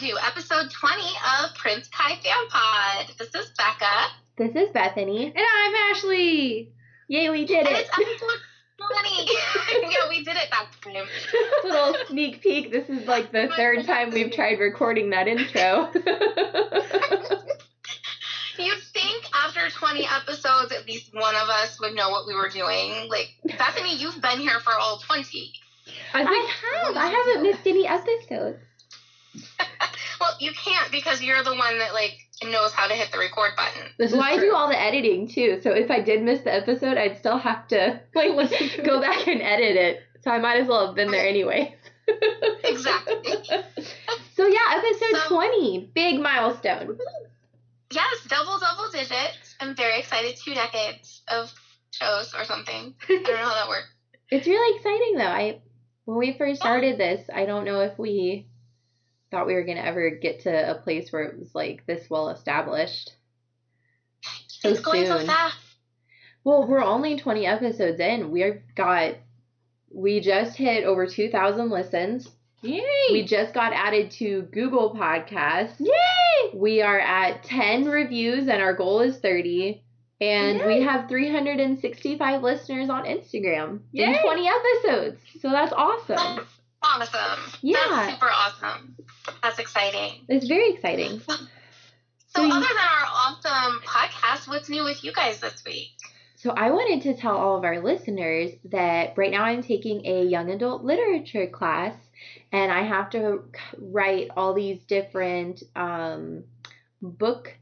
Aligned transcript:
to 0.00 0.16
episode 0.26 0.70
20 0.70 1.02
of 1.42 1.54
Prince 1.56 1.88
Kai 1.88 2.14
Fan 2.22 2.48
Pod. 2.48 3.06
This 3.18 3.34
is 3.34 3.50
Becca. 3.58 4.06
This 4.38 4.50
is 4.56 4.70
Bethanie. 4.74 5.26
And 5.26 5.36
I'm 5.36 5.94
Ashleigh. 5.94 6.68
Yay, 7.08 7.28
we 7.28 7.44
did 7.44 7.66
And 7.66 7.76
it. 7.76 7.86
it's 7.86 7.90
episode 7.92 8.40
20. 8.78 9.90
yeah, 9.92 10.08
we 10.08 10.24
did 10.24 10.36
it 10.38 10.48
that 10.50 10.70
time. 10.82 11.06
Little 11.64 11.94
sneak 12.08 12.40
peek. 12.40 12.70
This 12.72 12.88
is 12.88 13.06
like 13.06 13.30
the 13.30 13.48
third 13.56 13.84
time 13.84 14.10
we've 14.10 14.32
tried 14.32 14.58
recording 14.58 15.10
that 15.10 15.28
intro. 15.28 15.90
You'd 18.56 18.82
think 18.94 19.24
after 19.34 19.68
20 19.68 20.06
episodes, 20.06 20.72
at 20.72 20.86
least 20.86 21.12
one 21.12 21.34
of 21.34 21.48
us 21.50 21.78
would 21.78 21.94
know 21.94 22.08
what 22.08 22.26
we 22.26 22.34
were 22.34 22.48
doing. 22.48 23.06
Like, 23.10 23.34
Bethanie, 23.46 23.98
you've 23.98 24.20
been 24.22 24.38
here 24.38 24.60
for 24.60 24.72
all 24.72 24.98
20. 24.98 25.52
I 26.14 26.22
I 26.22 26.84
have. 26.86 26.96
I 26.96 27.06
haven't 27.08 27.42
missed 27.42 27.66
any 27.66 27.86
episodes. 27.86 28.60
Well, 30.40 30.48
you 30.48 30.52
can't 30.54 30.90
because 30.90 31.22
you're 31.22 31.42
the 31.42 31.54
one 31.54 31.78
that, 31.78 31.92
like, 31.92 32.18
knows 32.42 32.72
how 32.72 32.88
to 32.88 32.94
hit 32.94 33.12
the 33.12 33.18
record 33.18 33.52
button. 33.56 33.82
this 33.98 34.12
Well, 34.12 34.20
is 34.22 34.26
I 34.26 34.36
true. 34.38 34.50
do 34.50 34.54
all 34.54 34.68
the 34.68 34.80
editing 34.80 35.28
too, 35.28 35.60
so 35.62 35.70
if 35.72 35.90
I 35.90 36.00
did 36.00 36.22
miss 36.22 36.40
the 36.40 36.54
episode, 36.54 36.96
I'd 36.96 37.18
still 37.18 37.36
have 37.38 37.68
to 37.68 38.00
like 38.14 38.30
Listen 38.34 38.84
go 38.84 39.00
back 39.00 39.26
and 39.28 39.42
edit 39.42 39.76
it. 39.76 40.00
So 40.22 40.30
I 40.30 40.38
might 40.38 40.60
as 40.60 40.66
well 40.68 40.86
have 40.86 40.94
been 40.96 41.10
there 41.10 41.26
anyway. 41.26 41.76
Exactly. 42.64 43.14
So 44.36 44.46
yeah, 44.46 44.58
episode 44.82 45.28
So- 45.28 45.34
20, 45.36 45.90
big 45.94 46.18
milestone. 46.18 46.96
Yes, 47.92 48.24
double, 48.26 48.58
double 48.58 48.90
digits. 48.90 49.54
I'm 49.60 49.76
very 49.76 49.98
excited. 49.98 50.36
Two 50.42 50.54
decades 50.54 51.20
of 51.28 51.52
shows 51.90 52.32
or 52.34 52.44
something. 52.44 52.94
I 53.08 53.22
don't 53.22 53.24
know 53.26 53.36
how 53.36 53.54
that 53.54 53.68
works. 53.68 53.88
It's 54.30 54.46
really 54.46 54.76
exciting 54.78 55.16
though. 55.18 55.24
I 55.24 55.60
when 56.06 56.16
we 56.16 56.38
first 56.38 56.60
started 56.60 56.96
this, 56.98 57.28
I 57.34 57.44
don't 57.44 57.66
know 57.66 57.80
if 57.80 57.98
we 57.98 58.46
thought 59.30 59.46
we 59.46 59.54
were 59.54 59.64
gonna 59.64 59.80
ever 59.80 60.10
get 60.10 60.40
to 60.40 60.70
a 60.70 60.74
place 60.74 61.12
where 61.12 61.24
it 61.24 61.38
was 61.38 61.54
like 61.54 61.86
this 61.86 62.08
well 62.10 62.30
established. 62.30 63.12
So 64.48 64.68
it's 64.68 64.80
going 64.80 65.06
so 65.06 65.18
soon. 65.18 65.26
fast. 65.26 65.56
Well, 66.44 66.66
we're 66.66 66.82
only 66.82 67.18
20 67.18 67.46
episodes 67.46 68.00
in. 68.00 68.30
We've 68.30 68.60
got 68.74 69.14
we 69.92 70.20
just 70.20 70.56
hit 70.56 70.84
over 70.84 71.06
2,000 71.06 71.70
listens. 71.70 72.30
Yay! 72.62 72.82
We 73.10 73.24
just 73.24 73.54
got 73.54 73.72
added 73.72 74.10
to 74.12 74.42
Google 74.52 74.94
Podcasts. 74.94 75.80
Yay! 75.80 76.50
We 76.54 76.82
are 76.82 77.00
at 77.00 77.42
10 77.44 77.86
reviews 77.86 78.48
and 78.48 78.62
our 78.62 78.74
goal 78.74 79.00
is 79.00 79.18
30. 79.18 79.82
And 80.20 80.66
we 80.66 80.82
have 80.82 81.08
365 81.08 82.42
listeners 82.42 82.90
on 82.90 83.04
Instagram 83.04 83.80
in 83.94 84.20
20 84.22 84.48
episodes. 84.48 85.18
So 85.40 85.48
that's 85.48 85.72
awesome. 85.72 86.46
Awesome. 86.82 87.52
Yeah. 87.62 87.76
That's 87.88 88.12
super 88.14 88.30
awesome. 88.30 88.96
That's 89.42 89.58
exciting. 89.58 90.24
It's 90.28 90.46
very 90.46 90.72
exciting. 90.72 91.20
So, 91.20 91.34
So 92.28 92.42
you- 92.42 92.52
other 92.52 92.66
than 92.66 92.76
our 92.78 93.06
awesome 93.06 93.80
podcast, 93.84 94.48
what's 94.48 94.68
new 94.68 94.84
with 94.84 95.02
you 95.04 95.12
guys 95.12 95.40
this 95.40 95.62
week? 95.64 95.90
So 96.36 96.50
I 96.52 96.70
wanted 96.70 97.02
to 97.02 97.20
tell 97.20 97.36
all 97.36 97.58
of 97.58 97.64
our 97.64 97.80
listeners 97.82 98.52
that 98.66 99.12
right 99.18 99.30
now 99.30 99.42
I'm 99.44 99.62
taking 99.62 100.06
a 100.06 100.24
young 100.24 100.48
adult 100.50 100.82
literature 100.84 101.46
class 101.48 101.94
and 102.50 102.72
I 102.72 102.82
have 102.82 103.10
to 103.10 103.44
write 103.76 104.28
all 104.36 104.54
these 104.54 104.82
different 104.84 105.62
um, 105.76 106.44
book 107.02 107.54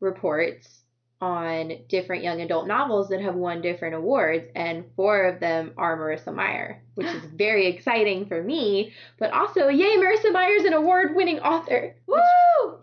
reports 0.00 0.82
on 1.20 1.72
different 1.88 2.22
young 2.22 2.42
adult 2.42 2.66
novels 2.66 3.08
that 3.08 3.22
have 3.22 3.34
won 3.34 3.62
different 3.62 3.94
awards 3.94 4.44
and 4.54 4.84
four 4.96 5.24
of 5.24 5.40
them 5.40 5.72
are 5.78 5.96
Marissa 5.96 6.34
Meyer, 6.34 6.82
which 6.94 7.06
is 7.06 7.22
very 7.34 7.66
exciting 7.66 8.26
for 8.26 8.42
me, 8.42 8.92
but 9.18 9.32
also 9.32 9.68
yay 9.68 9.96
Marissa 9.96 10.32
Meyer's 10.32 10.64
an 10.64 10.74
award-winning 10.74 11.40
author. 11.40 11.94
Woo! 12.06 12.80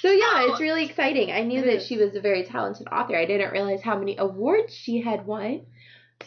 So 0.00 0.10
yeah, 0.10 0.46
it's 0.48 0.60
really 0.60 0.84
exciting. 0.84 1.30
I 1.30 1.42
knew 1.42 1.62
that 1.62 1.82
she 1.82 1.96
was 1.96 2.16
a 2.16 2.20
very 2.20 2.44
talented 2.44 2.88
author. 2.90 3.16
I 3.16 3.26
didn't 3.26 3.52
realize 3.52 3.82
how 3.82 3.98
many 3.98 4.16
awards 4.16 4.74
she 4.74 5.00
had 5.00 5.26
won. 5.26 5.66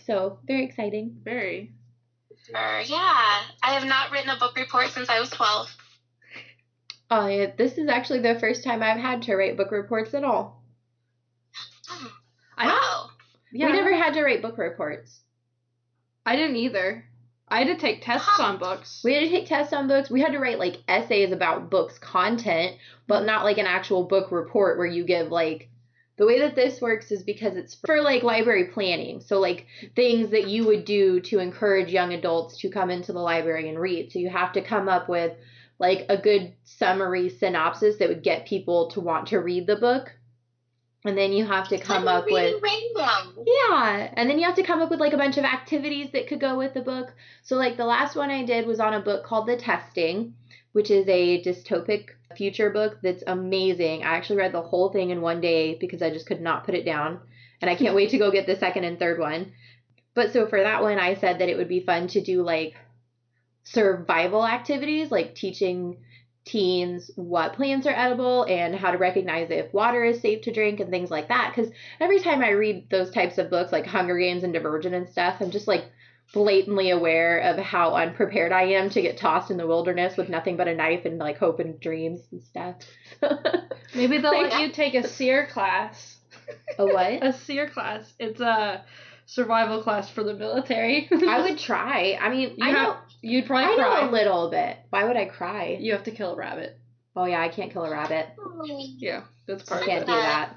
So 0.05 0.39
very 0.45 0.65
exciting. 0.65 1.17
Very. 1.23 1.73
Sure, 2.45 2.81
yeah. 2.85 3.41
I 3.61 3.73
have 3.73 3.85
not 3.85 4.11
written 4.11 4.29
a 4.29 4.37
book 4.37 4.55
report 4.55 4.89
since 4.89 5.09
I 5.09 5.19
was 5.19 5.29
12. 5.29 5.75
Oh 7.15 7.27
yeah, 7.27 7.51
this 7.55 7.77
is 7.77 7.89
actually 7.89 8.21
the 8.21 8.39
first 8.39 8.63
time 8.63 8.81
I've 8.81 8.99
had 8.99 9.21
to 9.23 9.35
write 9.35 9.55
book 9.55 9.69
reports 9.71 10.15
at 10.15 10.23
all. 10.23 10.63
I 12.57 12.65
wow. 12.65 13.09
Yeah. 13.51 13.67
We 13.67 13.73
never 13.73 13.93
had 13.93 14.15
to 14.15 14.23
write 14.23 14.41
book 14.41 14.57
reports. 14.57 15.21
I 16.25 16.35
didn't 16.35 16.55
either. 16.55 17.05
I 17.47 17.59
had 17.59 17.67
to 17.67 17.77
take 17.77 18.03
tests 18.03 18.39
on 18.39 18.57
books. 18.57 19.01
We 19.03 19.13
had 19.13 19.19
to 19.19 19.29
take 19.29 19.45
tests 19.45 19.73
on 19.73 19.87
books. 19.87 20.09
We 20.09 20.21
had 20.21 20.31
to 20.31 20.39
write 20.39 20.57
like 20.57 20.81
essays 20.87 21.31
about 21.31 21.69
books 21.69 21.99
content, 21.99 22.77
but 23.05 23.25
not 23.25 23.43
like 23.43 23.59
an 23.59 23.67
actual 23.67 24.05
book 24.05 24.31
report 24.31 24.79
where 24.79 24.87
you 24.87 25.03
give 25.03 25.27
like 25.27 25.69
the 26.17 26.25
way 26.25 26.39
that 26.39 26.55
this 26.55 26.81
works 26.81 27.11
is 27.11 27.21
because 27.21 27.55
it's 27.55 27.75
for 27.85 28.01
like 28.01 28.23
library 28.23 28.71
planning. 28.73 29.21
So 29.21 29.39
like 29.39 29.67
things 29.95 30.31
that 30.31 30.47
you 30.47 30.65
would 30.65 30.83
do 30.83 31.19
to 31.19 31.37
encourage 31.37 31.91
young 31.91 32.11
adults 32.11 32.57
to 32.61 32.71
come 32.71 32.89
into 32.89 33.13
the 33.13 33.19
library 33.19 33.69
and 33.69 33.79
read. 33.79 34.11
So 34.11 34.17
you 34.17 34.29
have 34.29 34.53
to 34.53 34.63
come 34.63 34.89
up 34.89 35.07
with 35.07 35.33
like 35.83 36.05
a 36.07 36.15
good 36.15 36.53
summary 36.63 37.27
synopsis 37.27 37.97
that 37.97 38.07
would 38.07 38.23
get 38.23 38.47
people 38.47 38.89
to 38.91 39.01
want 39.01 39.27
to 39.27 39.37
read 39.39 39.67
the 39.67 39.75
book. 39.75 40.13
And 41.03 41.17
then 41.17 41.33
you 41.33 41.45
have 41.45 41.67
to 41.67 41.77
come 41.77 42.05
Like 42.05 42.19
up 42.23 42.25
with 42.31 42.63
Rainbow. 42.63 43.43
yeah, 43.45 44.09
and 44.15 44.29
then 44.29 44.39
you 44.39 44.45
have 44.45 44.55
to 44.55 44.63
come 44.63 44.81
up 44.81 44.89
with 44.89 45.01
like 45.01 45.11
a 45.11 45.17
bunch 45.17 45.37
of 45.37 45.43
activities 45.43 46.11
that 46.13 46.27
could 46.27 46.39
go 46.39 46.57
with 46.57 46.73
the 46.73 46.79
book. 46.81 47.13
So 47.41 47.57
like 47.57 47.75
the 47.75 47.83
last 47.85 48.15
one 48.15 48.31
I 48.31 48.45
did 48.45 48.65
was 48.65 48.79
on 48.79 48.93
a 48.93 49.01
book 49.01 49.25
called 49.25 49.45
The 49.45 49.57
Testing, 49.57 50.35
which 50.71 50.89
is 50.89 51.05
a 51.09 51.43
dystopic 51.43 52.11
future 52.37 52.69
book 52.69 52.99
that's 53.03 53.25
amazing. 53.27 54.03
I 54.03 54.15
actually 54.15 54.37
read 54.37 54.53
the 54.53 54.61
whole 54.61 54.89
thing 54.93 55.09
in 55.09 55.19
one 55.19 55.41
day 55.41 55.75
because 55.75 56.01
I 56.01 56.11
just 56.11 56.27
could 56.27 56.39
not 56.39 56.63
put 56.65 56.75
it 56.75 56.85
down, 56.85 57.19
and 57.59 57.69
I 57.69 57.75
can't 57.75 57.95
wait 57.99 58.11
to 58.11 58.17
go 58.17 58.31
get 58.31 58.47
the 58.47 58.55
second 58.55 58.85
and 58.85 58.97
third 58.97 59.19
one. 59.19 59.51
But 60.15 60.31
so 60.31 60.47
for 60.47 60.61
that 60.61 60.81
one 60.81 60.97
I 60.97 61.15
said 61.15 61.39
that 61.39 61.49
it 61.49 61.57
would 61.57 61.67
be 61.67 61.81
fun 61.81 62.07
to 62.09 62.21
do 62.21 62.41
like 62.43 62.75
survival 63.63 64.45
activities 64.45 65.11
like 65.11 65.35
teaching 65.35 65.97
teens 66.45 67.09
what 67.15 67.53
plants 67.53 67.87
are 67.87 67.93
edible 67.95 68.43
and 68.43 68.75
how 68.75 68.91
to 68.91 68.97
recognize 68.97 69.49
if 69.49 69.73
water 69.73 70.03
is 70.03 70.19
safe 70.19 70.41
to 70.41 70.51
drink 70.51 70.81
and 70.81 70.89
things 70.89 71.09
like 71.09 71.29
that 71.29 71.53
because 71.55 71.71
every 72.01 72.19
time 72.19 72.41
I 72.41 72.49
read 72.49 72.89
those 72.89 73.11
types 73.11 73.37
of 73.37 73.49
books, 73.49 73.71
like 73.71 73.85
Hunger 73.85 74.17
Games 74.17 74.43
and 74.43 74.51
Divergent 74.53 74.93
and 74.93 75.07
stuff, 75.07 75.37
I'm 75.39 75.51
just 75.51 75.67
like 75.69 75.85
blatantly 76.33 76.89
aware 76.89 77.39
of 77.39 77.57
how 77.59 77.93
unprepared 77.95 78.51
I 78.51 78.63
am 78.73 78.89
to 78.89 79.01
get 79.01 79.17
tossed 79.17 79.51
in 79.51 79.57
the 79.57 79.67
wilderness 79.67 80.17
with 80.17 80.27
nothing 80.29 80.57
but 80.57 80.67
a 80.67 80.75
knife 80.75 81.05
and 81.05 81.17
like 81.17 81.37
hope 81.37 81.59
and 81.61 81.79
dreams 81.79 82.21
and 82.31 82.43
stuff. 82.43 82.75
Maybe 83.95 84.17
they'll 84.17 84.33
Like- 84.33 84.51
let 84.51 84.61
you 84.61 84.71
take 84.71 84.95
a 84.95 85.07
SERE 85.07 85.47
class. 85.47 86.17
a 86.77 86.85
what? 86.85 87.23
A 87.23 87.31
SERE 87.31 87.69
class. 87.69 88.11
It's 88.19 88.41
a 88.41 88.83
survival 89.25 89.81
class 89.83 90.09
for 90.09 90.23
the 90.23 90.33
military. 90.33 91.07
I 91.11 91.41
would 91.41 91.57
try. 91.59 92.17
I 92.19 92.29
mean, 92.29 92.55
You 92.57 92.65
I 92.65 92.69
have- 92.71 92.75
know, 92.75 92.97
You'd 93.23 93.45
probably 93.45 93.73
I 93.73 93.75
cry. 93.77 94.01
know 94.01 94.09
a 94.09 94.11
little 94.11 94.49
bit. 94.51 94.77
Why 94.89 95.05
would 95.05 95.15
I 95.17 95.25
cry? 95.25 95.77
You 95.79 95.93
have 95.93 96.03
to 96.03 96.11
kill 96.11 96.33
a 96.33 96.35
rabbit. 96.35 96.77
Oh 97.15 97.25
yeah, 97.25 97.41
I 97.41 97.47
can't 97.49 97.71
kill 97.71 97.85
a 97.85 97.91
rabbit. 97.91 98.27
Yeah, 98.97 99.23
that's 99.47 99.63
part. 99.63 99.81
I 99.81 99.85
part 99.85 99.89
can't 99.89 100.01
of 100.03 100.07
do 100.07 100.13
that. 100.13 100.55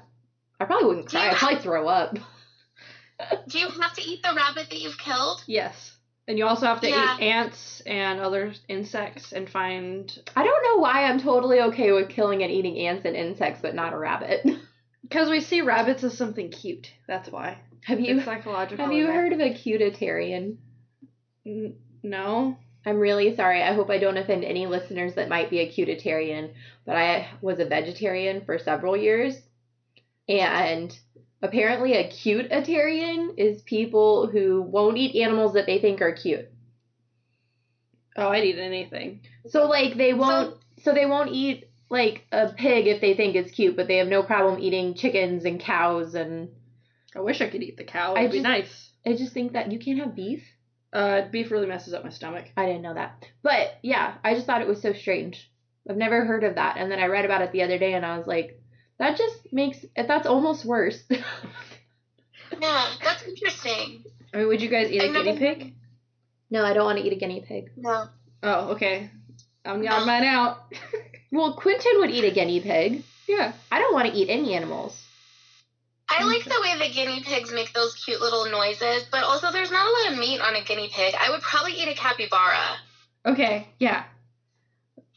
I 0.59 0.65
probably 0.65 0.87
wouldn't 0.87 1.07
cry. 1.07 1.29
I'd 1.29 1.37
probably 1.37 1.59
throw 1.59 1.87
up. 1.87 2.15
Do 3.47 3.57
you 3.59 3.69
have 3.69 3.93
to 3.93 4.01
eat 4.03 4.21
the 4.21 4.33
rabbit 4.35 4.69
that 4.69 4.79
you've 4.79 4.97
killed? 4.97 5.43
Yes. 5.47 5.95
And 6.27 6.37
you 6.37 6.45
also 6.45 6.65
have 6.65 6.81
to 6.81 6.89
Yeah. 6.89 7.15
eat 7.17 7.23
ants 7.23 7.81
and 7.85 8.19
other 8.19 8.53
insects 8.67 9.31
and 9.31 9.49
find 9.49 10.11
I 10.35 10.43
don't 10.43 10.63
know 10.63 10.81
why 10.81 11.05
I'm 11.05 11.19
totally 11.21 11.61
okay 11.61 11.91
with 11.93 12.09
killing 12.09 12.43
and 12.43 12.51
eating 12.51 12.77
ants 12.79 13.05
and 13.05 13.15
insects, 13.15 13.59
but 13.61 13.75
not 13.75 13.93
a 13.93 13.97
rabbit. 13.97 14.45
because 15.03 15.29
we 15.29 15.39
see 15.39 15.61
rabbits 15.61 16.03
as 16.03 16.17
something 16.17 16.51
cute. 16.51 16.91
That's 17.07 17.29
why. 17.29 17.59
Have 17.85 18.01
you 18.01 18.17
it's 18.17 18.25
psychological. 18.25 18.83
have 18.83 18.93
you 18.93 19.05
there. 19.05 19.13
heard 19.13 19.33
of 19.33 19.39
a 19.39 19.53
cutitarian? 19.53 20.57
No. 22.03 22.57
I'm 22.85 22.99
really 22.99 23.35
sorry. 23.35 23.61
I 23.61 23.73
hope 23.73 23.89
I 23.89 23.97
don't 23.97 24.17
offend 24.17 24.45
any 24.45 24.65
listeners 24.65 25.15
that 25.15 25.27
might 25.27 25.49
be 25.49 25.59
a 25.59 25.69
cutitarian, 25.69 26.53
but 26.85 26.95
I 26.95 27.27
was 27.41 27.59
a 27.59 27.65
vegetarian 27.65 28.45
for 28.45 28.57
several 28.57 28.95
years. 28.95 29.37
And 30.29 30.97
apparently, 31.41 31.93
a 31.93 32.09
cutitarian 32.09 33.33
is 33.37 33.61
people 33.61 34.27
who 34.27 34.61
won't 34.61 34.97
eat 34.97 35.21
animals 35.21 35.53
that 35.53 35.65
they 35.65 35.79
think 35.79 36.01
are 36.01 36.13
cute. 36.13 36.49
Oh, 38.15 38.29
I'd 38.29 38.45
eat 38.45 38.57
anything. 38.57 39.21
So, 39.47 39.67
like, 39.67 39.97
they 39.97 40.13
won't, 40.13 40.57
so, 40.81 40.93
they 40.93 41.05
won't 41.05 41.31
eat, 41.33 41.69
like, 41.89 42.25
a 42.31 42.49
pig 42.53 42.87
if 42.87 43.01
they 43.01 43.13
think 43.15 43.35
it's 43.35 43.51
cute, 43.51 43.75
but 43.75 43.87
they 43.87 43.97
have 43.97 44.07
no 44.07 44.23
problem 44.23 44.61
eating 44.61 44.95
chickens 44.95 45.45
and 45.45 45.59
cows. 45.59 46.15
And 46.15 46.49
I 47.15 47.19
wish 47.19 47.41
I 47.41 47.49
could 47.49 47.63
eat 47.63 47.77
the 47.77 47.83
cow. 47.83 48.15
It'd 48.15 48.31
be 48.31 48.37
just- 48.37 48.43
nice. 48.43 48.91
I 49.05 49.13
just 49.13 49.33
think 49.33 49.53
that 49.53 49.71
you 49.71 49.79
can't 49.79 49.99
have 49.99 50.15
beef. 50.15 50.43
Uh, 50.93 51.23
beef 51.29 51.51
really 51.51 51.67
messes 51.67 51.93
up 51.93 52.03
my 52.03 52.09
stomach. 52.09 52.45
I 52.55 52.65
didn't 52.65 52.81
know 52.81 52.93
that. 52.93 53.25
But 53.43 53.77
yeah, 53.83 54.15
I 54.23 54.33
just 54.33 54.45
thought 54.47 54.61
it 54.61 54.67
was 54.67 54.81
so 54.81 54.93
strange. 54.93 55.51
I've 55.89 55.97
never 55.97 56.25
heard 56.25 56.43
of 56.43 56.55
that. 56.55 56.77
And 56.77 56.91
then 56.91 56.99
I 56.99 57.07
read 57.07 57.25
about 57.25 57.41
it 57.41 57.51
the 57.51 57.63
other 57.63 57.77
day 57.77 57.93
and 57.93 58.05
I 58.05 58.17
was 58.17 58.27
like, 58.27 58.61
that 58.99 59.17
just 59.17 59.51
makes 59.53 59.85
that's 59.95 60.25
almost 60.27 60.65
worse. 60.65 61.01
Yeah, 62.61 62.87
that's 63.03 63.23
interesting. 63.23 64.03
I 64.33 64.37
mean, 64.37 64.47
would 64.47 64.61
you 64.61 64.69
guys 64.69 64.89
eat 64.89 65.01
a 65.01 65.05
I've 65.05 65.11
never- 65.11 65.25
guinea 65.25 65.37
pig? 65.39 65.73
no, 66.49 66.63
I 66.63 66.73
don't 66.73 66.85
want 66.85 66.97
to 66.99 67.03
eat 67.05 67.13
a 67.13 67.17
guinea 67.17 67.43
pig. 67.45 67.71
No. 67.75 68.07
Oh, 68.41 68.69
okay. 68.69 69.11
I'm 69.65 69.85
on 69.85 70.07
mine 70.07 70.23
out. 70.23 70.73
Well, 71.29 71.55
Quentin 71.55 71.91
would 71.97 72.09
eat 72.09 72.23
a 72.23 72.31
guinea 72.31 72.61
pig. 72.61 73.03
yeah. 73.27 73.51
I 73.69 73.79
don't 73.79 73.93
want 73.93 74.07
to 74.09 74.13
eat 74.17 74.29
any 74.29 74.53
animals. 74.53 74.97
I 76.09 76.23
like 76.23 76.43
the 76.43 76.59
way 76.61 76.87
the 76.87 76.93
guinea 76.93 77.21
pigs 77.21 77.51
make 77.51 77.73
those 77.73 77.93
cute 77.95 78.21
little 78.21 78.45
noises, 78.49 79.05
but 79.11 79.23
also 79.23 79.51
there's 79.51 79.71
not 79.71 79.87
a 79.87 79.91
lot 79.91 80.13
of 80.13 80.19
meat 80.19 80.39
on 80.39 80.55
a 80.55 80.63
guinea 80.63 80.89
pig. 80.93 81.13
I 81.19 81.31
would 81.31 81.41
probably 81.41 81.73
eat 81.73 81.87
a 81.87 81.93
capybara. 81.93 82.77
Okay. 83.25 83.67
Yeah. 83.79 84.05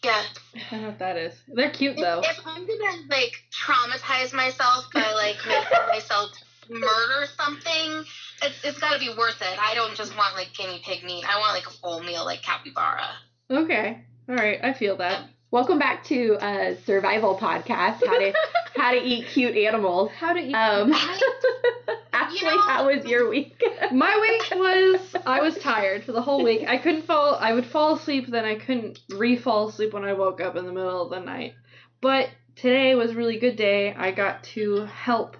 Yeah. 0.02 0.22
I 0.54 0.60
don't 0.70 0.82
know 0.82 0.88
what 0.88 0.98
that 0.98 1.16
is. 1.16 1.34
They're 1.46 1.70
cute 1.70 1.96
though. 1.96 2.22
If 2.24 2.40
I'm 2.44 2.66
gonna 2.66 2.96
like 3.08 3.32
traumatize 3.52 4.32
myself 4.32 4.86
by 4.92 5.12
like 5.12 5.36
making 5.46 5.86
myself 5.88 6.30
murder 6.68 7.26
something, 7.38 8.04
it's 8.42 8.64
it's 8.64 8.78
gotta 8.78 8.98
be 8.98 9.10
worth 9.16 9.40
it. 9.42 9.58
I 9.60 9.74
don't 9.74 9.94
just 9.94 10.16
want 10.16 10.34
like 10.34 10.54
guinea 10.54 10.82
pig 10.84 11.04
meat. 11.04 11.24
I 11.28 11.38
want 11.38 11.54
like 11.54 11.66
a 11.66 11.78
full 11.78 12.02
meal 12.02 12.24
like 12.24 12.42
capybara. 12.42 13.10
Okay. 13.50 14.04
All 14.28 14.34
right. 14.34 14.58
I 14.62 14.72
feel 14.72 14.96
that. 14.96 15.24
Welcome 15.52 15.80
back 15.80 16.04
to 16.04 16.36
a 16.40 16.76
survival 16.86 17.36
podcast. 17.36 18.06
How 18.06 18.18
to 18.20 18.32
how 18.76 18.92
to 18.92 19.02
eat 19.02 19.26
cute 19.26 19.56
animals. 19.56 20.12
How 20.12 20.32
to 20.32 20.38
eat? 20.38 20.54
Um, 20.54 20.92
Ashleigh, 22.12 22.42
know- 22.42 22.60
how 22.60 22.86
was 22.86 23.04
your 23.04 23.28
week? 23.28 23.60
My 23.92 24.16
week 24.20 24.56
was 24.56 25.16
I 25.26 25.40
was 25.40 25.58
tired 25.58 26.04
for 26.04 26.12
the 26.12 26.22
whole 26.22 26.44
week. 26.44 26.68
I 26.68 26.76
couldn't 26.78 27.02
fall. 27.02 27.34
I 27.34 27.52
would 27.52 27.66
fall 27.66 27.96
asleep, 27.96 28.28
then 28.28 28.44
I 28.44 28.54
couldn't 28.60 29.00
re-fall 29.08 29.70
asleep 29.70 29.92
when 29.92 30.04
I 30.04 30.12
woke 30.12 30.40
up 30.40 30.54
in 30.54 30.66
the 30.66 30.72
middle 30.72 31.02
of 31.02 31.10
the 31.10 31.18
night. 31.18 31.54
But 32.00 32.28
today 32.54 32.94
was 32.94 33.10
a 33.10 33.16
really 33.16 33.40
good 33.40 33.56
day. 33.56 33.92
I 33.92 34.12
got 34.12 34.44
to 34.54 34.84
help 34.84 35.36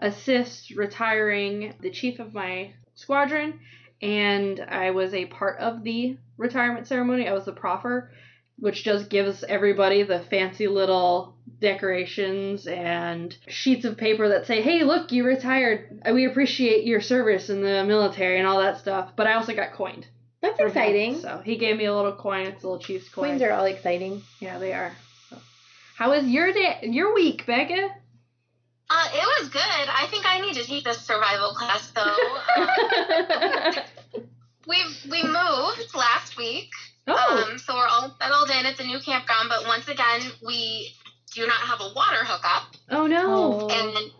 assist 0.00 0.70
retiring 0.72 1.74
the 1.80 1.90
chief 1.90 2.18
of 2.18 2.34
my 2.34 2.72
squadron, 2.96 3.60
and 4.02 4.58
I 4.68 4.90
was 4.90 5.14
a 5.14 5.26
part 5.26 5.60
of 5.60 5.84
the 5.84 6.16
retirement 6.36 6.88
ceremony. 6.88 7.28
I 7.28 7.32
was 7.34 7.44
the 7.44 7.52
proffer, 7.52 8.10
which 8.58 8.84
just 8.84 9.08
gives 9.08 9.44
everybody 9.44 10.02
the 10.02 10.20
fancy 10.30 10.66
little 10.66 11.34
decorations 11.60 12.66
and 12.66 13.36
sheets 13.48 13.84
of 13.84 13.96
paper 13.96 14.28
that 14.28 14.46
say, 14.46 14.62
"Hey, 14.62 14.84
look, 14.84 15.12
you 15.12 15.24
retired. 15.24 16.02
We 16.12 16.26
appreciate 16.26 16.84
your 16.84 17.00
service 17.00 17.50
in 17.50 17.62
the 17.62 17.84
military 17.84 18.38
and 18.38 18.46
all 18.46 18.60
that 18.60 18.78
stuff." 18.78 19.12
But 19.16 19.26
I 19.26 19.34
also 19.34 19.54
got 19.54 19.72
coined. 19.72 20.06
That's 20.40 20.56
from 20.56 20.66
him. 20.66 20.76
exciting. 20.76 21.18
So 21.20 21.40
he 21.44 21.56
gave 21.56 21.76
me 21.76 21.86
a 21.86 21.94
little 21.94 22.12
coin. 22.14 22.46
It's 22.46 22.62
a 22.62 22.66
little 22.68 22.82
Chiefs 22.82 23.08
coin. 23.08 23.30
Coins 23.30 23.42
are 23.42 23.52
all 23.52 23.64
exciting. 23.64 24.22
yeah, 24.40 24.58
they 24.58 24.72
are. 24.72 24.92
So. 25.30 25.36
How 25.96 26.10
was 26.10 26.24
your 26.26 26.52
day? 26.52 26.78
Your 26.82 27.12
week, 27.14 27.44
Becca? 27.46 27.88
Uh, 28.90 29.08
it 29.12 29.42
was 29.42 29.48
good. 29.50 29.60
I 29.62 30.06
think 30.10 30.24
I 30.26 30.40
need 30.40 30.54
to 30.54 30.64
take 30.64 30.84
this 30.84 30.98
survival 31.00 31.52
class 31.54 31.90
though. 31.90 32.16
Um, 34.18 34.24
we 34.66 34.76
we 35.10 35.22
moved 35.22 35.94
last 35.94 36.36
week, 36.36 36.70
Oh, 37.08 37.46
um, 37.50 37.58
so 37.58 37.74
we're 37.74 37.86
all 37.86 38.14
settled 38.20 38.50
in 38.50 38.66
at 38.66 38.76
the 38.76 38.84
new 38.84 39.00
campground. 39.00 39.48
But 39.48 39.66
once 39.66 39.88
again, 39.88 40.20
we 40.46 40.92
do 41.34 41.46
not 41.46 41.56
have 41.60 41.80
a 41.80 41.92
water 41.94 42.24
hookup, 42.24 42.74
oh 42.90 43.06
no. 43.06 43.24
Oh. 43.26 43.68
and 43.70 44.12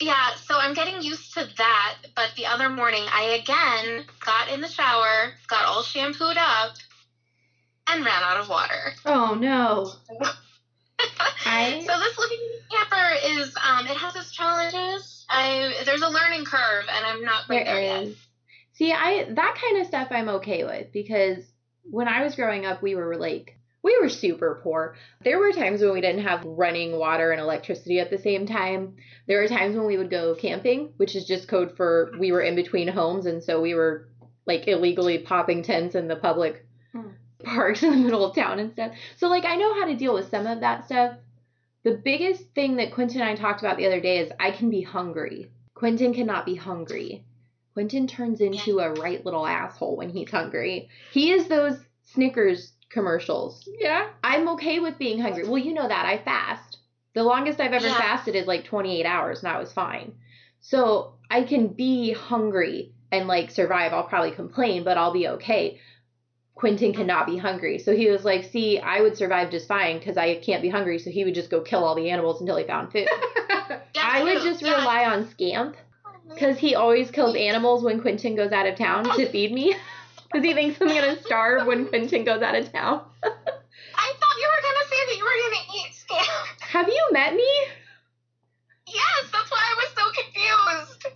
yeah, 0.00 0.34
so 0.34 0.56
I'm 0.58 0.74
getting 0.74 1.02
used 1.02 1.34
to 1.34 1.46
that. 1.58 1.98
But 2.16 2.30
the 2.36 2.46
other 2.46 2.68
morning, 2.68 3.02
I 3.12 3.40
again 3.42 4.04
got 4.24 4.48
in 4.50 4.60
the 4.60 4.68
shower, 4.68 5.32
got 5.48 5.64
all 5.66 5.82
shampooed 5.82 6.36
up, 6.36 6.74
and 7.88 8.04
ran 8.04 8.22
out 8.22 8.38
of 8.38 8.48
water. 8.48 8.94
Oh 9.04 9.34
no. 9.34 9.92
I- 11.46 11.84
so 11.86 11.98
this 11.98 12.18
living 12.18 12.38
camper 12.70 13.16
is 13.24 13.54
um, 13.56 13.86
it 13.86 13.96
has 13.96 14.16
its 14.16 14.32
challenges. 14.32 15.26
I 15.28 15.74
there's 15.84 16.02
a 16.02 16.08
learning 16.08 16.44
curve, 16.44 16.84
and 16.90 17.06
I'm 17.06 17.24
not 17.24 17.46
quite 17.46 17.66
there, 17.66 17.74
There 17.74 18.02
yet. 18.04 18.14
See, 18.74 18.92
I 18.92 19.24
that 19.28 19.58
kind 19.60 19.80
of 19.80 19.86
stuff 19.86 20.08
I'm 20.10 20.28
okay 20.28 20.64
with 20.64 20.92
because 20.92 21.51
when 21.84 22.08
I 22.08 22.22
was 22.24 22.34
growing 22.34 22.66
up, 22.66 22.82
we 22.82 22.94
were 22.94 23.16
like 23.16 23.58
we 23.82 23.98
were 24.00 24.08
super 24.08 24.60
poor. 24.62 24.94
There 25.24 25.38
were 25.40 25.52
times 25.52 25.80
when 25.80 25.92
we 25.92 26.00
didn't 26.00 26.24
have 26.24 26.44
running 26.44 26.96
water 26.96 27.32
and 27.32 27.40
electricity 27.40 27.98
at 27.98 28.10
the 28.10 28.18
same 28.18 28.46
time. 28.46 28.94
There 29.26 29.40
were 29.40 29.48
times 29.48 29.74
when 29.76 29.86
we 29.86 29.98
would 29.98 30.10
go 30.10 30.36
camping, 30.36 30.92
which 30.98 31.16
is 31.16 31.26
just 31.26 31.48
code 31.48 31.76
for 31.76 32.12
we 32.18 32.30
were 32.30 32.42
in 32.42 32.54
between 32.54 32.86
homes, 32.88 33.26
and 33.26 33.42
so 33.42 33.60
we 33.60 33.74
were 33.74 34.08
like 34.46 34.68
illegally 34.68 35.18
popping 35.18 35.62
tents 35.62 35.94
in 35.94 36.08
the 36.08 36.16
public 36.16 36.66
Hmm. 36.92 37.08
parks 37.42 37.82
in 37.82 37.90
the 37.90 37.96
middle 37.96 38.24
of 38.24 38.34
town 38.34 38.58
and 38.58 38.72
stuff. 38.72 38.92
So 39.16 39.28
like 39.28 39.44
I 39.44 39.56
know 39.56 39.74
how 39.74 39.86
to 39.86 39.96
deal 39.96 40.14
with 40.14 40.30
some 40.30 40.46
of 40.46 40.60
that 40.60 40.86
stuff. 40.86 41.16
The 41.84 42.00
biggest 42.04 42.44
thing 42.54 42.76
that 42.76 42.92
Quentin 42.92 43.20
and 43.20 43.30
I 43.30 43.34
talked 43.34 43.60
about 43.60 43.76
the 43.76 43.86
other 43.86 44.00
day 44.00 44.18
is 44.18 44.30
I 44.38 44.52
can 44.52 44.70
be 44.70 44.82
hungry. 44.82 45.50
Quentin 45.74 46.14
cannot 46.14 46.46
be 46.46 46.54
hungry. 46.54 47.24
Quentin 47.74 48.06
turns 48.06 48.40
into 48.40 48.80
a 48.80 48.92
right 48.94 49.24
little 49.24 49.46
asshole 49.46 49.96
when 49.96 50.10
he's 50.10 50.30
hungry. 50.30 50.88
He 51.12 51.32
is 51.32 51.48
those 51.48 51.78
Snickers 52.04 52.72
commercials. 52.90 53.66
Yeah. 53.78 54.08
I'm 54.22 54.48
okay 54.50 54.78
with 54.80 54.98
being 54.98 55.18
hungry. 55.18 55.44
Well, 55.48 55.58
you 55.58 55.72
know 55.72 55.88
that 55.88 56.04
I 56.06 56.18
fast. 56.18 56.78
The 57.14 57.22
longest 57.22 57.60
I've 57.60 57.72
ever 57.72 57.86
Yeah. 57.86 57.96
fasted 57.98 58.36
is 58.36 58.46
like 58.46 58.64
28 58.64 59.06
hours, 59.06 59.42
and 59.42 59.50
that 59.50 59.58
was 59.60 59.72
fine. 59.72 60.12
So 60.60 61.14
I 61.30 61.42
can 61.44 61.68
be 61.68 62.12
hungry 62.12 62.92
and 63.10 63.26
like 63.26 63.50
survive. 63.50 63.92
I'll 63.92 64.04
probably 64.04 64.32
complain, 64.32 64.84
but 64.84 64.98
I'll 64.98 65.12
be 65.12 65.28
okay. 65.28 65.80
Quentin 66.54 66.92
cannot 66.92 67.26
be 67.26 67.38
hungry. 67.38 67.78
So 67.78 67.96
he 67.96 68.10
was 68.10 68.24
like, 68.24 68.44
See, 68.44 68.78
I 68.78 69.00
would 69.00 69.16
survive 69.16 69.50
just 69.50 69.66
fine 69.66 69.98
because 69.98 70.18
I 70.18 70.36
can't 70.36 70.62
be 70.62 70.68
hungry. 70.68 70.98
So 70.98 71.10
he 71.10 71.24
would 71.24 71.34
just 71.34 71.50
go 71.50 71.62
kill 71.62 71.84
all 71.84 71.94
the 71.94 72.10
animals 72.10 72.40
until 72.40 72.56
he 72.58 72.64
found 72.64 72.92
food. 72.92 73.08
I 73.96 74.22
would 74.22 74.42
just 74.42 74.60
Yeah. 74.62 74.78
rely 74.78 75.06
on 75.06 75.28
Scamp 75.30 75.76
because 76.28 76.58
he 76.58 76.74
always 76.74 77.10
kills 77.10 77.34
animals 77.36 77.82
when 77.82 78.00
Quentin 78.00 78.34
goes 78.36 78.52
out 78.52 78.66
of 78.66 78.76
town 78.76 79.04
to 79.16 79.28
feed 79.28 79.52
me. 79.52 79.74
Because 80.32 80.46
he 80.46 80.54
thinks 80.54 80.80
I'm 80.80 80.88
going 80.88 81.14
to 81.14 81.22
starve 81.22 81.66
when 81.66 81.86
Quentin 81.88 82.24
goes 82.24 82.40
out 82.40 82.54
of 82.54 82.72
town. 82.72 83.02
I 83.22 83.28
thought 83.28 84.36
you 84.40 84.48
were 84.48 84.62
gonna 84.62 84.88
say 84.88 85.06
that 85.08 85.16
you 85.18 85.24
were 85.24 85.38
gonna 85.44 85.64
eat 85.76 85.92
scam. 85.92 86.68
Have 86.70 86.88
you 86.88 87.08
met 87.12 87.34
me? 87.34 87.50
Yes, 88.86 89.30
that's 89.30 89.50
why 89.50 89.60
I 89.60 89.74
was 89.76 89.90
so 89.94 90.04
confused. 90.22 91.06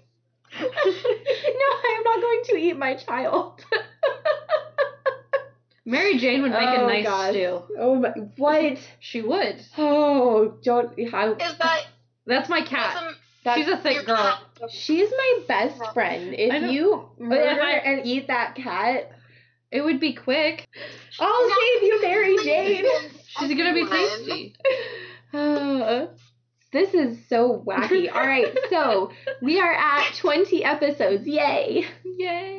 no, 1.56 1.66
I 1.72 1.94
am 1.96 2.04
not 2.04 2.20
going 2.20 2.42
to 2.44 2.56
eat 2.58 2.76
my 2.76 2.94
child. 2.94 3.64
Mary 5.86 6.18
Jane 6.18 6.42
would 6.42 6.50
make 6.50 6.60
Oh, 6.68 6.84
a 6.84 6.88
nice 6.88 7.04
gosh. 7.04 7.30
stew. 7.30 7.62
oh 7.78 7.94
my, 7.94 8.08
what? 8.36 8.78
She 9.00 9.22
would. 9.22 9.64
Oh, 9.78 10.58
don't. 10.62 10.90
How, 11.10 11.32
Is 11.32 11.56
that 11.58 11.86
That's 12.26 12.48
my 12.50 12.60
cat. 12.60 12.98
some- 12.98 13.14
that's, 13.46 13.58
She's 13.60 13.68
a 13.68 13.76
thick 13.78 14.04
girl. 14.04 14.38
she's 14.68 15.10
my 15.10 15.38
best 15.48 15.92
friend. 15.94 16.34
If 16.36 16.70
you 16.70 17.08
murder 17.18 17.62
I- 17.62 17.80
and 17.84 18.04
eat 18.04 18.26
that 18.26 18.54
cat, 18.56 19.10
It 19.70 19.80
would 19.82 19.98
be 20.00 20.12
quick. 20.14 20.68
I'll 21.18 21.48
save 21.48 21.82
you, 21.82 22.02
Mary 22.02 22.36
Jane. 22.44 22.84
She's 23.26 23.56
gonna 23.56 23.74
be 23.74 23.86
tasty. 23.86 24.54
Uh, 25.34 26.06
this 26.72 26.94
is 26.94 27.18
so 27.28 27.62
wacky. 27.66 28.10
All 28.14 28.26
right, 28.26 28.56
so 28.70 29.10
we 29.42 29.60
are 29.60 29.72
at 29.74 30.14
20 30.14 30.64
episodes. 30.64 31.26
Yay! 31.26 31.84
Yay. 32.04 32.56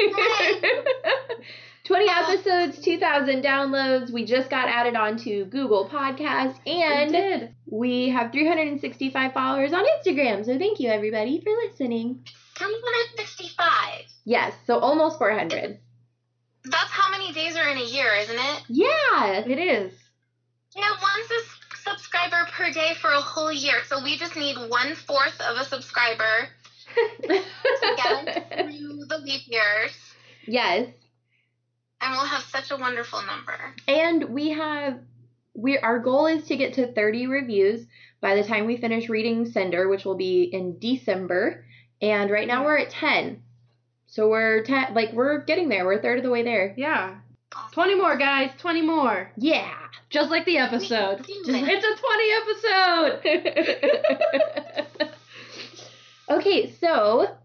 20 1.87 2.09
episodes, 2.09 2.79
2,000 2.79 3.41
downloads. 3.41 4.11
We 4.11 4.25
just 4.25 4.49
got 4.49 4.67
added 4.67 4.97
onto 4.97 5.45
Google 5.45 5.87
Podcasts 5.87 6.59
and 6.67 7.49
we 7.65 8.09
have 8.09 8.33
365 8.33 9.33
followers 9.33 9.71
on 9.71 9.85
Instagram. 9.85 10.45
So 10.45 10.59
thank 10.59 10.81
you 10.81 10.89
everybody 10.89 11.39
for 11.39 11.49
listening. 11.49 12.25
365. 12.57 14.03
Yes, 14.25 14.53
so 14.65 14.79
almost 14.79 15.17
400. 15.17 15.79
That's 16.65 16.91
how 16.91 17.09
many 17.09 17.31
days 17.31 17.55
are 17.55 17.69
in 17.69 17.77
a 17.77 17.85
year, 17.85 18.13
isn't 18.15 18.35
it? 18.37 18.63
Yeah. 18.67 19.45
It 19.47 19.57
is. 19.57 19.93
Yeah, 20.75 20.89
one 20.89 21.27
sus- 21.29 21.85
subscriber 21.85 22.49
per 22.51 22.69
day 22.73 22.95
for 22.99 23.11
a 23.11 23.21
whole 23.21 23.53
year. 23.53 23.75
So 23.87 24.03
we 24.03 24.17
just 24.17 24.35
need 24.35 24.57
one 24.57 24.93
fourth 24.93 25.39
of 25.39 25.55
a 25.55 25.63
subscriber 25.63 26.49
to 27.23 27.41
get 27.95 28.51
through 28.51 29.05
the 29.05 29.19
leap 29.23 29.43
years, 29.47 29.91
yes. 30.45 30.89
And 32.01 32.11
we'll 32.11 32.25
have 32.25 32.43
such 32.43 32.71
a 32.71 32.77
wonderful 32.77 33.21
number. 33.23 33.57
And 33.87 34.25
we 34.25 34.49
have 34.51 34.99
we 35.53 35.77
our 35.77 35.99
goal 35.99 36.27
is 36.27 36.45
to 36.45 36.55
get 36.55 36.73
to 36.73 36.91
30 36.93 37.27
reviews 37.27 37.85
by 38.21 38.35
the 38.35 38.43
time 38.43 38.65
we 38.65 38.77
finish 38.77 39.09
reading 39.09 39.45
Cinder, 39.45 39.87
which 39.89 40.05
will 40.05 40.15
be 40.15 40.43
in 40.43 40.79
December. 40.79 41.65
And 42.01 42.29
right 42.29 42.47
now 42.47 42.63
we're 42.63 42.77
at 42.77 42.91
10. 42.91 43.41
So 44.05 44.29
we're 44.29 44.63
10 44.63 44.93
like 44.93 45.13
we're 45.13 45.43
getting 45.43 45.69
there. 45.69 45.85
We're 45.85 45.99
a 45.99 46.01
third 46.01 46.19
of 46.19 46.23
the 46.23 46.29
way 46.29 46.43
there. 46.43 46.73
Yeah. 46.77 47.17
20 47.71 47.95
more, 47.95 48.17
guys. 48.17 48.51
20 48.59 48.81
more. 48.81 49.31
Yeah. 49.37 49.73
Just 50.09 50.29
like 50.29 50.45
the 50.45 50.57
episode. 50.57 51.17
Just, 51.19 51.49
it's 51.49 51.85
a 51.85 51.95
20 53.21 53.31
episode. 54.71 55.09
okay, 56.29 56.71
so 56.79 57.37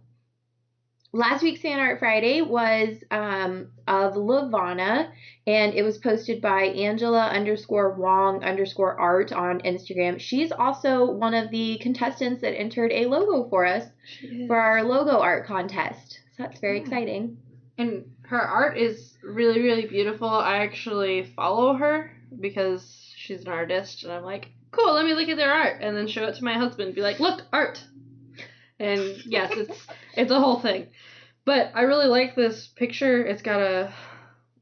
last 1.13 1.43
week's 1.43 1.61
Fan 1.61 1.79
Art 1.79 1.99
Friday 1.99 2.41
was 2.43 2.97
um, 3.11 3.69
of 3.87 4.17
Levana, 4.17 5.13
and 5.47 5.75
it 5.75 5.83
was 5.83 5.99
posted 5.99 6.41
by 6.41 6.63
Angela 6.65 7.27
underscore 7.27 7.93
Wong 7.95 8.43
underscore 8.45 8.99
art 8.99 9.33
on 9.33 9.61
Instagram. 9.61 10.19
She's 10.19 10.53
also 10.53 11.11
one 11.11 11.35
of 11.35 11.51
the 11.51 11.79
contestants 11.79 12.41
that 12.43 12.59
entered 12.59 12.93
a 12.93 13.07
logo 13.07 13.49
for 13.49 13.67
us 13.67 13.85
for 14.47 14.57
our 14.57 14.83
logo 14.83 15.19
art 15.19 15.47
contest. 15.47 16.21
So 16.37 16.45
that's 16.45 16.61
very 16.61 16.77
Yeah. 16.77 16.83
exciting. 16.83 17.37
And 17.79 18.11
her 18.23 18.41
art 18.41 18.79
is 18.79 19.19
really, 19.23 19.61
really 19.61 19.87
beautiful. 19.87 20.29
I 20.29 20.59
actually 20.59 21.25
follow 21.37 21.75
her 21.75 22.11
because 22.41 23.13
she's 23.17 23.43
an 23.43 23.49
artist, 23.49 24.05
and 24.05 24.13
I'm 24.13 24.25
like, 24.25 24.49
cool, 24.71 24.95
let 24.95 25.05
me 25.05 25.13
look 25.15 25.29
at 25.29 25.37
their 25.37 25.53
art, 25.53 25.83
and 25.83 25.95
then 25.97 26.07
show 26.07 26.25
it 26.25 26.35
to 26.37 26.45
my 26.45 26.55
husband, 26.55 26.95
be 26.95 27.03
like, 27.03 27.21
look, 27.21 27.43
art. 27.53 27.83
And 28.83 29.23
yes, 29.27 29.53
it's 29.57 29.87
it's 30.17 30.31
a 30.33 30.41
whole 30.41 30.61
thing. 30.61 30.89
But 31.45 31.73
I 31.75 31.83
really 31.83 32.07
like 32.07 32.35
this 32.37 32.69
picture. 32.77 33.25
It's 33.25 33.43
got 33.43 33.61
a 33.61 33.93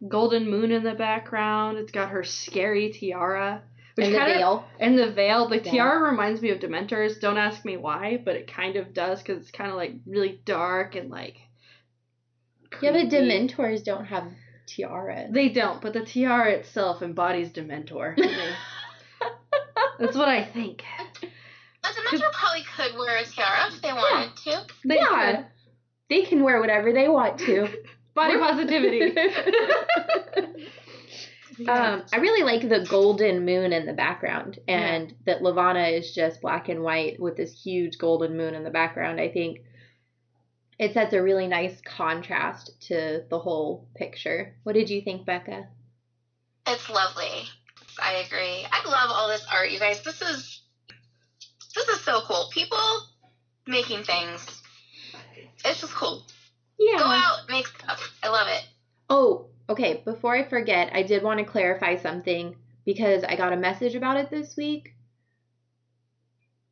golden 0.07 0.49
moon 0.51 0.71
in 0.73 0.83
the 0.83 0.95
background. 0.95 1.79
It's 1.79 1.93
got 1.93 2.11
her 2.11 2.25
scary 2.25 2.91
tiara. 2.91 3.63
Which 3.97 4.07
And 4.07 4.15
the 4.15 4.19
kinda- 4.19 4.35
veil. 4.35 4.65
And 4.79 4.99
the 4.99 5.11
veil. 5.11 5.49
The 5.49 5.57
Yeah. 5.57 5.71
tiara 5.73 6.11
reminds 6.11 6.41
me 6.41 6.51
of 6.51 6.61
Dementors. 6.61 7.21
Don't 7.21 7.37
ask 7.37 7.65
me 7.65 7.77
why, 7.77 8.21
but 8.25 8.37
it 8.37 8.51
kind 8.51 8.77
of 8.77 8.95
does 8.95 9.21
because 9.23 9.43
it's 9.43 9.51
kind 9.51 9.71
of 9.71 9.77
like 9.77 9.95
really 10.07 10.41
dark 10.45 10.95
and 10.95 11.11
like. 11.11 11.37
Yeah, 12.81 12.93
but. 12.93 13.09
Dementors 13.09 13.83
don't 13.85 14.07
have 14.07 14.25
tiaras. 14.67 15.33
They 15.33 15.49
don't, 15.49 15.83
but 15.83 15.93
the 15.93 16.05
tiara 16.05 16.53
itself 16.53 17.03
embodies 17.03 17.51
Dementor. 17.51 18.17
That's 19.99 20.17
what 20.17 20.29
I 20.29 20.45
think. 20.45 20.83
A 21.91 22.01
Dementor 22.01 22.33
probably 22.33 22.65
could 22.77 22.99
wear 22.99 23.19
a 23.19 23.25
tiara 23.25 23.73
if 23.73 23.83
they 23.83 23.93
wanted 23.93 24.37
to. 24.45 24.67
They 24.85 24.97
yeah. 24.97 25.45
They 26.09 26.23
can 26.23 26.43
wear 26.43 26.61
whatever 26.61 26.93
they 26.93 27.09
want 27.09 27.39
to. 27.41 27.69
Body 28.15 28.39
positivity. 28.39 29.15
Um, 31.69 32.05
I 32.11 32.17
really 32.17 32.43
like 32.43 32.67
the 32.67 32.87
golden 32.89 33.45
moon 33.45 33.75
in 33.75 33.85
the 33.85 33.93
background, 33.93 34.59
and 34.67 35.15
that 35.27 35.43
Levana 35.43 35.89
is 35.89 36.15
just 36.15 36.41
black 36.41 36.71
and 36.71 36.83
white 36.83 37.21
with 37.21 37.37
this 37.37 37.53
huge 37.53 37.99
golden 37.99 38.37
moon 38.37 38.55
in 38.55 38.65
the 38.65 38.71
background. 38.71 39.21
I 39.21 39.29
think 39.29 39.61
it 40.79 40.95
sets 40.95 41.13
a 41.13 41.23
really 41.23 41.49
nice 41.49 41.79
contrast 41.83 42.81
to 42.89 43.25
the 43.29 43.39
whole 43.39 43.89
picture. 43.95 44.55
What 44.63 44.73
did 44.73 44.89
you 44.89 45.03
think, 45.03 45.27
Becca? 45.27 45.69
It's 46.67 46.89
lovely. 46.89 47.45
I 48.03 48.15
agree. 48.27 48.67
I 48.71 48.83
love 48.87 49.11
all 49.11 49.29
this 49.29 49.45
art, 49.53 49.71
you 49.71 49.79
guys. 49.79 50.03
This 50.03 50.23
is 50.23 50.60
this 51.75 51.89
is 51.89 52.01
so 52.01 52.21
cool. 52.27 52.49
People 52.53 52.79
making 53.67 54.05
things. 54.05 54.63
It's 55.65 55.81
just 55.81 55.95
cool. 55.95 56.25
Yeah. 56.79 56.99
Go 56.99 57.05
out, 57.05 57.49
make 57.49 57.67
stuff. 57.67 58.13
I 58.23 58.29
love 58.29 58.49
it. 58.49 58.67
Oh, 59.09 59.47
okay. 59.69 60.03
Before 60.05 60.35
I 60.35 60.49
forget, 60.49 60.91
I 60.95 61.03
did 61.03 61.23
want 61.23 61.39
to 61.39 61.45
clarify 61.45 61.97
something 61.97 62.57
because 62.85 63.25
I 63.25 63.37
got 63.37 63.53
a 63.53 63.57
message 63.57 63.95
about 63.95 64.17
it 64.17 64.31
this 64.31 64.57
week. 64.57 64.95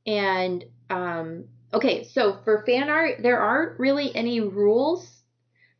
And 0.06 0.64
um 0.88 1.44
okay, 1.72 2.04
so 2.04 2.38
for 2.44 2.64
fan 2.64 2.88
art, 2.88 3.22
there 3.22 3.38
aren't 3.38 3.78
really 3.78 4.14
any 4.14 4.40
rules 4.40 5.18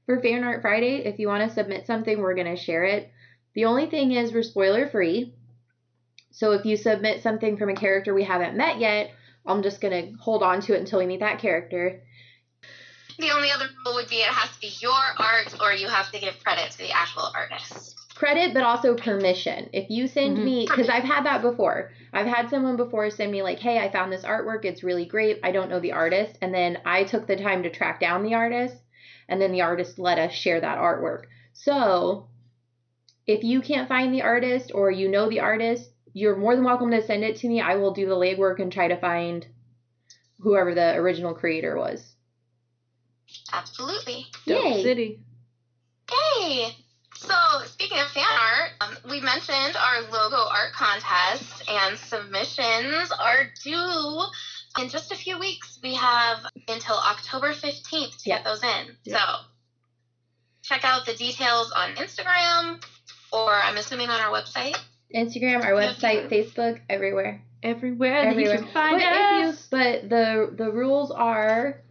for 0.09 0.21
Fan 0.23 0.43
Art 0.43 0.63
Friday. 0.63 1.05
If 1.05 1.19
you 1.19 1.29
want 1.29 1.47
to 1.47 1.55
submit 1.55 1.87
something, 1.87 2.19
we're 2.19 2.35
going 2.35 2.55
to 2.55 2.63
share 2.63 2.85
it. 2.85 3.13
The 3.55 3.67
only 3.67 3.91
thing 3.91 4.13
is 4.13 4.33
we're 4.33 4.43
spoiler 4.43 4.89
free. 4.89 5.35
So 6.39 6.53
if 6.53 6.65
you 6.65 6.77
submit 6.77 7.21
something 7.21 7.57
from 7.57 7.69
a 7.69 7.75
character 7.75 8.15
we 8.15 8.23
haven't 8.23 8.57
met 8.57 8.79
yet, 8.79 9.11
I'm 9.45 9.61
just 9.61 9.81
going 9.81 9.91
to 9.91 10.17
hold 10.23 10.45
on 10.45 10.61
to 10.63 10.75
it 10.77 10.79
until 10.79 11.01
we 11.01 11.07
meet 11.07 11.19
that 11.19 11.41
character. 11.41 12.01
The 13.19 13.33
only 13.33 13.51
other 13.51 13.65
rule 13.85 13.97
would 13.97 14.09
be 14.09 14.19
it 14.19 14.29
has 14.29 14.49
to 14.55 14.61
be 14.61 14.71
your 14.79 14.93
art 15.19 15.53
or 15.61 15.73
you 15.73 15.89
have 15.89 16.13
to 16.13 16.21
give 16.21 16.35
credit 16.45 16.71
to 16.71 16.79
the 16.79 16.93
actual 16.93 17.29
artist. 17.35 17.97
credit 18.15 18.53
but 18.55 18.63
also 18.65 18.95
permission 18.97 19.69
if 19.73 19.91
you 19.91 20.07
send 20.09 20.39
Mhm. 20.39 20.45
me 20.45 20.67
because 20.69 20.89
i've 20.89 21.05
had 21.05 21.25
that 21.25 21.41
before 21.41 21.93
i've 22.13 22.27
had 22.27 22.51
someone 22.51 22.77
before 22.77 23.09
send 23.11 23.31
me 23.31 23.43
like 23.43 23.61
hey 23.61 23.79
i 23.79 23.89
found 23.93 24.13
this 24.13 24.25
artwork 24.25 24.65
it's 24.65 24.83
really 24.83 25.05
great 25.07 25.39
i 25.45 25.53
don't 25.53 25.71
know 25.71 25.79
the 25.79 25.93
artist 25.93 26.37
and 26.43 26.53
then 26.53 26.79
i 26.85 27.05
took 27.05 27.29
the 27.29 27.37
time 27.37 27.63
to 27.63 27.71
track 27.71 28.01
down 28.01 28.25
the 28.25 28.35
artist 28.35 28.75
and 29.29 29.41
then 29.41 29.53
the 29.53 29.61
artist 29.63 30.01
let 30.01 30.19
us 30.19 30.33
share 30.33 30.61
that 30.61 30.79
artwork 30.79 31.27
so 31.53 32.27
if 33.29 33.45
you 33.45 33.61
can't 33.61 33.89
find 33.89 34.13
the 34.13 34.23
artist 34.23 34.73
or 34.75 34.91
you 34.91 35.09
know 35.09 35.29
the 35.29 35.39
artist 35.39 35.89
you're 36.19 36.37
more 36.37 36.55
than 36.57 36.65
welcome 36.65 36.91
to 36.91 37.01
send 37.07 37.23
it 37.25 37.37
to 37.37 37.49
me 37.49 37.61
i 37.61 37.75
will 37.77 37.93
do 37.93 38.07
the 38.09 38.15
legwork 38.15 38.59
and 38.61 38.73
try 38.73 38.89
to 38.89 38.97
find 38.97 39.47
whoever 40.41 40.75
the 40.75 40.95
original 40.97 41.35
creator 41.35 41.77
was 41.77 42.15
Absolutely. 43.53 44.27
Dope 44.47 44.65
Yay. 44.65 44.83
City. 44.83 45.21
Yay! 46.11 46.69
So, 47.15 47.35
speaking 47.67 47.99
of 47.99 48.07
fan 48.09 48.25
art, 48.25 48.71
um, 48.81 48.97
we 49.11 49.21
mentioned 49.21 49.77
our 49.77 50.01
logo 50.11 50.37
art 50.37 50.73
contest, 50.73 51.69
and 51.69 51.99
submissions 51.99 53.11
are 53.13 53.45
due 53.63 54.23
in 54.81 54.89
just 54.89 55.13
a 55.13 55.17
few 55.17 55.39
weeks. 55.39 55.79
We 55.83 55.95
have 55.95 56.39
until 56.69 56.97
October 56.97 57.53
15th 57.53 58.23
to 58.23 58.29
Yeah. 58.31 58.37
get 58.37 58.45
those 58.45 58.63
in. 58.63 58.97
Yeah. 59.05 59.19
So, 59.19 59.25
check 60.63 60.85
out 60.85 61.05
the 61.07 61.15
details 61.15 61.71
on 61.73 61.97
Instagram, 61.97 62.83
or 63.33 63.53
I'm 63.53 63.77
assuming 63.77 64.09
on 64.09 64.21
our 64.21 64.33
website. 64.33 64.77
Instagram 65.15 65.65
our 65.65 65.73
website 65.73 66.29
facebook 66.31 66.81
everywhere 66.89 67.43
Everywhere, 67.61 68.19
everywhere. 68.19 68.55
you 68.55 68.63
can 68.63 68.73
find 68.73 68.97
but, 68.99 69.03
if 69.03 69.43
you- 69.43 69.49
us. 69.49 69.69
but 69.69 70.09
the 70.09 70.55
the 70.57 70.71
rules 70.71 71.11
are 71.11 71.83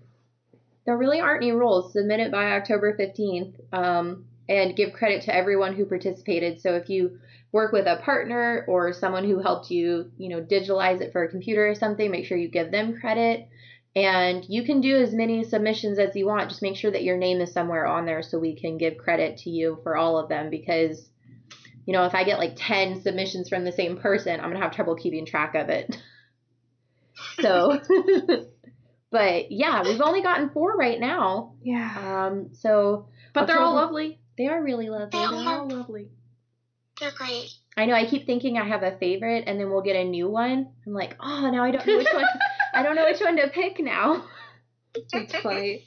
there 0.86 0.97
really 0.97 1.19
aren't 1.19 1.43
any 1.43 1.51
rules. 1.51 1.91
Submit 1.91 2.21
it 2.21 2.31
by 2.31 2.51
October 2.53 2.95
fifteenth, 2.95 3.59
um, 3.74 4.25
and 4.47 4.74
give 4.77 4.93
credit 4.93 5.24
to 5.24 5.36
everyone 5.36 5.74
who 5.75 5.83
participated. 5.83 6.62
So 6.62 6.75
if 6.75 6.89
you 6.89 7.19
work 7.51 7.74
with 7.74 7.86
a 7.88 7.97
partner 7.97 8.63
or 8.69 8.93
someone 8.93 9.25
who 9.25 9.39
helped 9.41 9.69
you, 9.69 10.09
you 10.17 10.29
know, 10.29 10.41
digitalize 10.41 11.01
it 11.01 11.12
for 11.12 11.24
a 11.24 11.29
computer 11.29 11.67
or 11.69 11.75
something, 11.75 12.09
make 12.09 12.24
sure 12.25 12.38
you 12.38 12.47
give 12.47 12.71
them 12.71 12.97
credit. 12.97 13.50
And 13.97 14.45
you 14.47 14.63
can 14.63 14.79
do 14.79 14.95
as 14.95 15.13
many 15.13 15.43
submissions 15.43 16.00
as 16.00 16.15
you 16.15 16.25
want. 16.25 16.47
Just 16.50 16.62
make 16.62 16.77
sure 16.77 16.91
that 16.91 17.03
your 17.03 17.17
name 17.17 17.41
is 17.41 17.51
somewhere 17.51 17.86
on 17.86 18.05
there 18.05 18.21
so 18.21 18.39
we 18.39 18.55
can 18.55 18.77
give 18.77 18.97
credit 18.97 19.39
to 19.39 19.50
you 19.50 19.79
for 19.83 19.97
all 19.97 20.17
of 20.17 20.29
them 20.29 20.50
because 20.50 21.09
you 21.88 21.94
know, 21.94 22.06
if 22.06 22.13
I 22.13 22.24
get 22.24 22.38
like 22.38 22.53
10 22.56 23.01
submissions 23.01 23.50
from 23.50 23.63
the 23.63 23.72
same 23.72 23.98
person, 23.98 24.34
I'm 24.39 24.48
going 24.50 24.58
to 24.58 24.62
have 24.62 24.75
trouble 24.75 24.96
keeping 24.96 25.25
track 25.25 25.56
of 25.56 25.70
it. 25.70 25.98
So, 27.41 27.82
but 29.12 29.51
yeah, 29.51 29.82
we've 29.84 30.01
only 30.01 30.22
gotten 30.22 30.51
four 30.51 30.75
right 30.77 31.00
now. 31.00 31.56
Yeah. 31.63 32.27
Um, 32.27 32.50
so 32.53 33.08
But 33.34 33.48
they're 33.48 33.60
all 33.60 33.75
October- 33.75 33.86
lovely. 33.94 34.20
they 34.38 34.46
are 34.48 34.62
really 34.62 34.88
lovely. 34.89 35.08
They 35.12 35.17
They're 35.17 35.27
all 35.27 35.67
lovely. 35.67 36.10
They're 37.00 37.10
great. 37.12 37.50
I 37.75 37.86
know 37.88 37.96
I 37.96 38.06
keep 38.06 38.27
thinking 38.27 38.58
I 38.60 38.67
have 38.67 38.84
a 38.84 38.98
favorite 39.00 39.46
and 39.48 39.60
then 39.60 39.70
we'll 39.72 39.82
get 39.82 39.96
a 39.96 40.03
new 40.03 40.29
one. 40.29 40.67
I'm 40.86 40.94
like, 40.94 41.15
oh, 41.20 41.50
now 41.50 41.63
I 41.63 41.72
don't 41.72 41.88
know 41.88 41.98
which 41.98 42.08
one. 42.13 42.25
I 42.75 42.84
don't 42.84 42.96
know 42.96 43.06
which 43.06 43.20
one 43.22 43.38
to 43.38 43.48
pick 43.50 43.79
now. 43.79 44.24
It's 44.94 45.36
funny. 45.38 45.86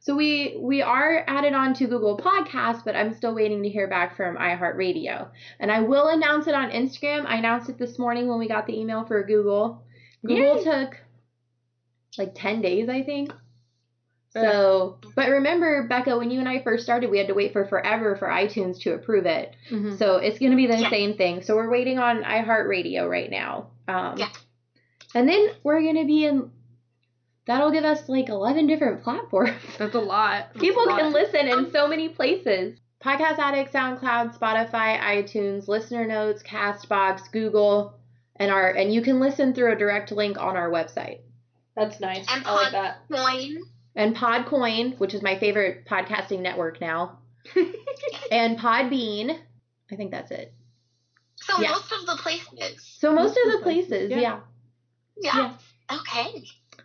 So 0.00 0.14
we 0.14 0.56
we 0.60 0.82
are 0.82 1.24
added 1.26 1.54
on 1.54 1.74
to 1.74 1.86
Google 1.86 2.18
Podcasts, 2.18 2.84
but 2.84 2.94
I'm 2.96 3.14
still 3.14 3.34
waiting 3.34 3.62
to 3.62 3.68
hear 3.68 3.88
back 3.88 4.16
from 4.16 4.36
iHeartRadio. 4.36 5.28
And 5.60 5.70
I 5.72 5.80
will 5.80 6.08
announce 6.08 6.46
it 6.46 6.54
on 6.54 6.70
Instagram. 6.70 7.24
I 7.26 7.36
announced 7.36 7.70
it 7.70 7.78
this 7.78 7.98
morning 7.98 8.28
when 8.28 8.38
we 8.38 8.48
got 8.48 8.66
the 8.66 8.78
email 8.78 9.04
for 9.04 9.22
Google. 9.24 9.82
Google 10.26 10.56
Yay. 10.58 10.64
took 10.64 10.96
like 12.18 12.32
10 12.34 12.60
days, 12.62 12.88
I 12.88 13.02
think. 13.02 13.32
So, 14.30 14.98
but 15.14 15.28
remember, 15.30 15.86
Becca, 15.88 16.18
when 16.18 16.30
you 16.32 16.40
and 16.40 16.48
I 16.48 16.60
first 16.62 16.82
started, 16.82 17.08
we 17.08 17.18
had 17.18 17.28
to 17.28 17.34
wait 17.34 17.52
for 17.52 17.66
forever 17.66 18.16
for 18.16 18.26
iTunes 18.26 18.80
to 18.80 18.92
approve 18.94 19.26
it. 19.26 19.54
Mhm. 19.70 19.96
So 19.96 20.16
it's 20.16 20.40
going 20.40 20.50
to 20.50 20.56
be 20.56 20.66
the 20.66 20.78
Yeah. 20.78 20.90
same 20.90 21.14
thing. 21.16 21.42
So 21.42 21.54
we're 21.54 21.70
waiting 21.70 22.00
on 22.00 22.24
iHeartRadio 22.24 23.08
right 23.08 23.30
now. 23.30 23.68
Um, 23.86 24.18
Yeah. 24.18 24.28
And 25.14 25.28
then 25.28 25.50
we're 25.62 25.80
going 25.82 25.98
to 25.98 26.04
be 26.04 26.24
in, 26.26 26.50
that'll 27.46 27.70
give 27.70 27.84
us 27.84 28.08
like 28.08 28.28
11 28.28 28.66
different 28.66 29.02
platforms. 29.02 29.52
That's 29.78 29.94
a 29.94 30.00
lot. 30.00 30.48
That's 30.54 30.60
People 30.60 30.84
a 30.84 30.86
lot. 30.90 31.00
can 31.00 31.12
listen 31.12 31.46
in 31.48 31.70
so 31.72 31.86
many 31.88 32.08
places. 32.08 32.78
Podcast 33.02 33.38
Addict, 33.38 33.72
SoundCloud, 33.72 34.38
Spotify, 34.38 34.98
iTunes, 34.98 35.68
Listener 35.68 36.06
Notes, 36.06 36.42
Castbox, 36.42 37.30
Google, 37.32 37.98
and 38.36 38.50
our 38.50 38.70
and 38.70 38.92
you 38.94 39.02
can 39.02 39.20
listen 39.20 39.52
through 39.54 39.72
a 39.72 39.76
direct 39.76 40.10
link 40.10 40.38
on 40.40 40.56
our 40.56 40.70
website. 40.70 41.18
That's 41.76 42.00
nice. 42.00 42.24
And 42.30 42.46
I 42.46 42.54
like 42.54 42.72
that. 42.72 42.96
Coin. 43.12 43.58
And 43.96 44.16
Podcoin, 44.16 44.98
which 44.98 45.12
is 45.14 45.22
my 45.22 45.38
favorite 45.38 45.84
podcasting 45.86 46.40
network 46.40 46.80
now, 46.80 47.18
and 48.30 48.58
Podbean. 48.58 49.38
I 49.92 49.96
think 49.96 50.10
that's 50.10 50.30
it. 50.30 50.52
So, 51.36 51.60
Yeah. 51.60 51.72
most 51.72 51.92
of 51.92 52.06
the 52.06 52.16
places. 52.16 52.82
So 52.98 53.12
most 53.12 53.36
Most 53.36 53.46
of 53.46 53.52
the 53.52 53.58
places, 53.62 54.10
yeah. 54.10 54.18
yeah. 54.20 54.40
Yeah. 55.16 55.54
Okay. 55.92 56.44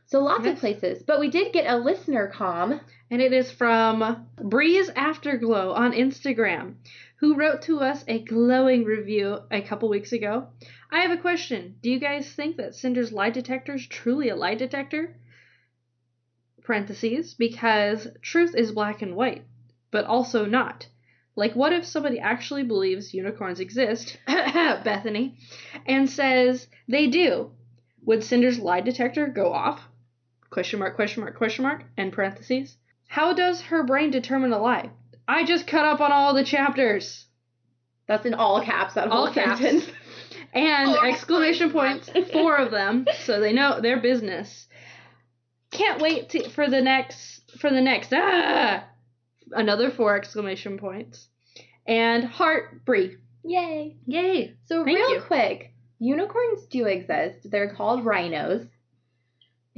So 0.10 0.24
lots 0.24 0.44
Yes. 0.46 0.54
of 0.56 0.60
places. 0.60 1.04
But 1.04 1.20
we 1.20 1.30
did 1.30 1.54
get 1.54 1.72
a 1.72 1.78
listener 1.78 2.28
com. 2.28 2.82
And 3.12 3.22
it 3.22 3.32
is 3.34 3.52
from 3.52 4.28
Breeze 4.38 4.90
Afterglow 4.96 5.72
on 5.72 5.94
Instagram, 5.94 6.76
who 7.18 7.36
wrote 7.36 7.62
to 7.64 7.80
us 7.80 8.04
a 8.08 8.20
glowing 8.24 8.86
review 8.86 9.40
a 9.52 9.62
couple 9.62 9.88
weeks 9.90 10.12
ago. 10.12 10.48
I 10.92 11.02
have 11.02 11.12
a 11.12 11.18
question. 11.22 11.76
Do 11.82 11.90
you 11.92 12.00
guys 12.00 12.32
think 12.32 12.58
that 12.58 12.76
Cinder's 12.76 13.12
lie 13.12 13.30
detector 13.30 13.76
is 13.76 13.88
truly 13.88 14.30
a 14.30 14.36
lie 14.36 14.56
detector? 14.56 15.16
Parentheses, 16.64 17.34
because 17.34 18.08
truth 18.22 18.54
is 18.56 18.72
black 18.72 19.02
and 19.02 19.16
white, 19.16 19.44
but 19.92 20.06
also 20.06 20.46
not. 20.46 20.88
Like, 21.36 21.56
what 21.56 21.74
if 21.74 21.86
somebody 21.86 22.20
actually 22.20 22.64
believes 22.64 23.14
unicorns 23.14 23.60
exist, 23.60 24.18
Bethanie, 24.28 25.36
and 25.86 26.10
says 26.10 26.68
they 26.88 27.08
do? 27.08 27.52
Would 28.06 28.24
Cinder's 28.24 28.60
lie 28.60 28.82
detector 28.82 29.28
go 29.28 29.52
off? 29.54 29.82
Question 30.50 30.80
mark, 30.80 30.96
question 30.96 31.22
mark, 31.24 31.38
question 31.38 31.64
mark, 31.64 31.84
end 31.98 32.14
parentheses. 32.14 32.76
How 33.08 33.34
does 33.34 33.62
her 33.62 33.84
brain 33.84 34.12
determine 34.12 34.52
a 34.54 34.60
lie? 34.60 34.90
I 35.28 35.44
just 35.46 35.68
cut 35.68 35.86
up 35.86 36.02
on 36.02 36.12
all 36.12 36.34
the 36.34 36.44
chapters. 36.44 37.26
That's 38.08 38.26
in 38.26 38.34
all 38.34 38.62
caps. 38.64 38.96
That 38.96 39.10
All 39.10 39.26
whole 39.26 39.34
caps. 39.34 39.62
sentence. 39.62 39.86
and 40.54 40.90
Oh, 40.90 41.06
exclamation 41.08 41.72
points, 41.72 42.10
four 42.34 42.56
of 42.58 42.72
them, 42.72 43.06
so 43.26 43.40
they 43.40 43.54
know 43.54 43.80
their 43.82 44.00
business. 44.02 44.68
Can't 45.72 46.02
wait 46.02 46.30
to, 46.30 46.50
for 46.50 46.68
the 46.68 46.82
next 46.82 47.52
for 47.60 47.70
the 47.70 47.82
next 47.82 48.12
ah 48.14 48.84
another 49.52 49.92
four 49.92 50.16
exclamation 50.18 50.80
points. 50.80 51.28
And 51.88 52.24
heart 52.24 52.84
Brie. 52.86 53.18
Yay! 53.44 53.98
Yay. 54.08 54.56
So 54.66 54.84
Thank 54.84 54.98
real 54.98 55.14
you. 55.16 55.22
quick, 55.22 55.72
unicorns 56.00 56.66
do 56.68 56.86
exist. 56.86 57.50
They're 57.52 57.74
called 57.76 58.04
rhinos. 58.06 58.66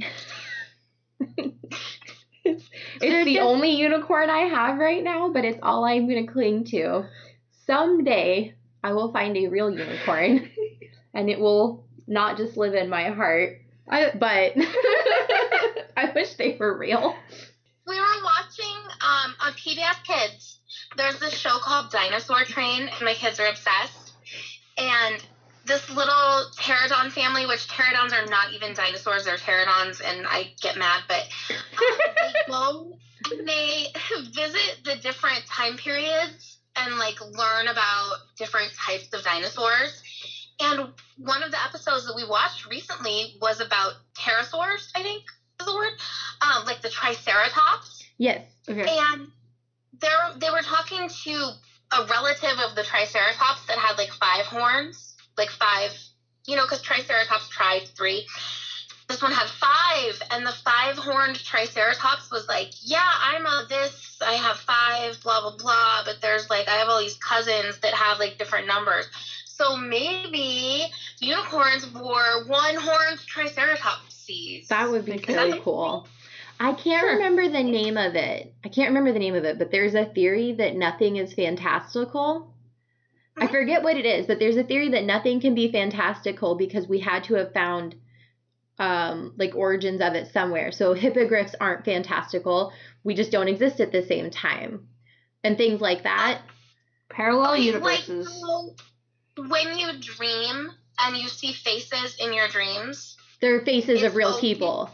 it's 2.96 3.04
it's 3.04 3.24
the 3.24 3.40
only 3.40 3.70
unicorn 3.70 4.30
I 4.30 4.40
have 4.48 4.78
right 4.78 5.02
now, 5.02 5.30
but 5.30 5.44
it's 5.44 5.58
all 5.62 5.84
I'm 5.84 6.08
gonna 6.08 6.26
cling 6.26 6.64
to. 6.66 7.04
Someday 7.66 8.54
I 8.82 8.92
will 8.92 9.12
find 9.12 9.36
a 9.36 9.48
real 9.48 9.70
unicorn, 9.70 10.50
and 11.14 11.30
it 11.30 11.38
will 11.38 11.84
not 12.06 12.36
just 12.36 12.56
live 12.56 12.74
in 12.74 12.88
my 12.88 13.10
heart, 13.10 13.60
I 13.88 14.10
but 14.14 14.52
I 15.96 16.12
wish 16.14 16.34
they 16.34 16.56
were 16.58 16.76
real. 16.76 17.14
We 17.86 17.98
were 17.98 18.24
watching 18.24 18.76
um, 19.00 19.34
on 19.40 19.52
PBS 19.52 20.04
Kids. 20.04 20.58
There's 20.96 21.18
this 21.18 21.34
show 21.34 21.58
called 21.58 21.90
Dinosaur 21.90 22.44
Train, 22.44 22.82
and 22.82 23.02
my 23.02 23.14
kids 23.14 23.40
are 23.40 23.46
obsessed. 23.46 24.12
And 24.78 25.22
this 25.64 25.88
little 25.90 26.44
pterodon 26.58 27.10
family, 27.10 27.46
which 27.46 27.68
pterodons 27.68 28.12
are 28.12 28.26
not 28.26 28.52
even 28.52 28.74
dinosaurs, 28.74 29.24
they're 29.24 29.36
pterodons, 29.36 30.00
and 30.04 30.26
I 30.26 30.52
get 30.60 30.76
mad, 30.76 31.02
but 31.08 31.28
um, 31.50 32.14
they 32.20 32.32
go 32.48 32.98
and 33.30 33.48
they 33.48 33.86
visit 34.32 34.78
the 34.84 34.96
different 35.00 35.44
time 35.46 35.76
periods 35.76 36.58
and 36.76 36.98
like 36.98 37.20
learn 37.20 37.68
about 37.68 38.14
different 38.36 38.72
types 38.74 39.12
of 39.12 39.22
dinosaurs. 39.22 40.02
And 40.60 40.88
one 41.18 41.42
of 41.42 41.50
the 41.50 41.62
episodes 41.62 42.06
that 42.06 42.14
we 42.16 42.24
watched 42.24 42.66
recently 42.66 43.36
was 43.40 43.60
about 43.60 43.94
pterosaurs, 44.14 44.88
I 44.94 45.02
think 45.02 45.24
is 45.60 45.66
the 45.66 45.74
word, 45.74 45.92
um, 46.40 46.64
like 46.66 46.82
the 46.82 46.90
Triceratops. 46.90 48.04
Yes. 48.18 48.44
okay. 48.68 48.98
And 49.12 49.28
they 50.00 50.08
they 50.38 50.50
were 50.50 50.62
talking 50.62 51.08
to 51.08 51.52
a 51.92 52.06
relative 52.06 52.58
of 52.58 52.74
the 52.74 52.82
Triceratops 52.82 53.66
that 53.66 53.78
had 53.78 53.98
like 53.98 54.10
five 54.10 54.46
horns, 54.46 55.11
like 55.36 55.50
five, 55.50 55.92
you 56.46 56.56
know, 56.56 56.62
because 56.64 56.82
Triceratops 56.82 57.48
tried 57.48 57.82
three. 57.96 58.26
This 59.08 59.20
one 59.20 59.32
had 59.32 59.48
five, 59.48 60.22
and 60.30 60.46
the 60.46 60.52
five 60.52 60.96
horned 60.96 61.36
Triceratops 61.36 62.30
was 62.30 62.48
like, 62.48 62.70
Yeah, 62.82 63.00
I'm 63.02 63.44
a 63.44 63.66
this, 63.68 64.18
I 64.24 64.34
have 64.34 64.56
five, 64.58 65.22
blah, 65.22 65.40
blah, 65.40 65.56
blah, 65.56 66.02
but 66.04 66.20
there's 66.20 66.48
like, 66.48 66.68
I 66.68 66.76
have 66.76 66.88
all 66.88 67.00
these 67.00 67.16
cousins 67.16 67.78
that 67.80 67.94
have 67.94 68.18
like 68.18 68.38
different 68.38 68.66
numbers. 68.68 69.06
So 69.46 69.76
maybe 69.76 70.84
unicorns 71.20 71.92
were 71.92 72.46
one 72.46 72.74
horned 72.76 73.18
Triceratopses. 73.18 74.68
That 74.68 74.90
would 74.90 75.04
be 75.04 75.12
Is 75.12 75.22
that 75.22 75.36
really 75.36 75.60
cool. 75.60 76.08
I 76.58 76.72
can't 76.72 77.00
Sure. 77.00 77.14
remember 77.14 77.48
the 77.48 77.62
name 77.62 77.96
of 77.96 78.14
it. 78.14 78.54
I 78.64 78.68
can't 78.68 78.88
remember 78.90 79.12
the 79.12 79.18
name 79.18 79.34
of 79.34 79.44
it, 79.44 79.58
but 79.58 79.70
there's 79.70 79.94
a 79.94 80.04
theory 80.04 80.52
that 80.52 80.76
nothing 80.76 81.16
is 81.16 81.34
fantastical. 81.34 82.52
I 83.36 83.46
forget 83.46 83.82
what 83.82 83.96
it 83.96 84.04
is, 84.04 84.26
but 84.26 84.38
there's 84.38 84.56
a 84.56 84.64
theory 84.64 84.90
that 84.90 85.04
nothing 85.04 85.40
can 85.40 85.54
be 85.54 85.72
fantastical 85.72 86.54
because 86.54 86.86
we 86.86 87.00
had 87.00 87.24
to 87.24 87.34
have 87.34 87.52
found 87.52 87.94
um 88.78 89.34
like 89.36 89.54
origins 89.54 90.00
of 90.00 90.14
it 90.14 90.32
somewhere. 90.32 90.72
So 90.72 90.92
hippogriffs 90.94 91.54
aren't 91.60 91.84
fantastical. 91.84 92.72
We 93.04 93.14
just 93.14 93.30
don't 93.30 93.48
exist 93.48 93.80
at 93.80 93.92
the 93.92 94.02
same 94.02 94.30
time. 94.30 94.88
And 95.44 95.56
things 95.56 95.80
like 95.80 96.04
that. 96.04 96.42
Parallel 97.08 97.54
Okay, 97.54 97.62
universes. 97.62 98.26
Like, 98.26 98.34
so 98.34 98.74
when 99.48 99.78
you 99.78 99.88
dream 99.98 100.70
and 100.98 101.16
you 101.16 101.28
see 101.28 101.52
faces 101.52 102.16
in 102.20 102.32
your 102.32 102.48
dreams, 102.48 103.16
They're 103.40 103.64
faces 103.64 104.02
of 104.02 104.14
real 104.14 104.34
okay. 104.34 104.40
people. 104.40 104.90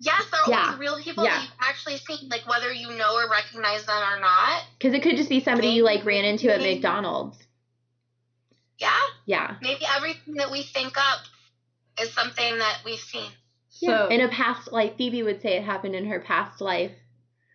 Yes, 0.00 0.24
they're 0.30 0.40
Yeah. 0.48 0.64
always 0.64 0.78
real 0.78 0.98
people 1.02 1.24
Yeah. 1.24 1.36
that 1.36 1.42
you've 1.44 1.52
actually 1.60 1.96
seen, 1.98 2.28
like 2.28 2.46
whether 2.48 2.72
you 2.72 2.90
know 2.96 3.14
or 3.14 3.28
recognize 3.30 3.84
them 3.86 4.02
or 4.02 4.18
not. 4.20 4.64
Because 4.78 4.94
it 4.94 5.02
could 5.02 5.16
just 5.16 5.28
be 5.28 5.40
somebody 5.40 5.68
you 5.68 5.84
like 5.84 6.04
ran 6.04 6.24
into 6.24 6.52
at 6.52 6.60
McDonald's. 6.60 7.38
Yeah, 8.78 8.98
Yeah. 9.26 9.56
maybe 9.60 9.84
everything 9.96 10.34
that 10.34 10.50
we 10.50 10.62
think 10.62 10.96
up 10.96 11.20
is 12.00 12.12
something 12.14 12.58
that 12.58 12.78
we've 12.84 12.98
seen. 12.98 13.30
Yeah. 13.78 13.98
So 14.04 14.08
In 14.08 14.20
a 14.22 14.28
past 14.28 14.72
life, 14.72 14.96
Phoebe 14.96 15.22
would 15.22 15.42
say 15.42 15.56
it 15.56 15.64
happened 15.64 15.94
in 15.94 16.06
her 16.06 16.20
past 16.20 16.60
life. 16.60 16.92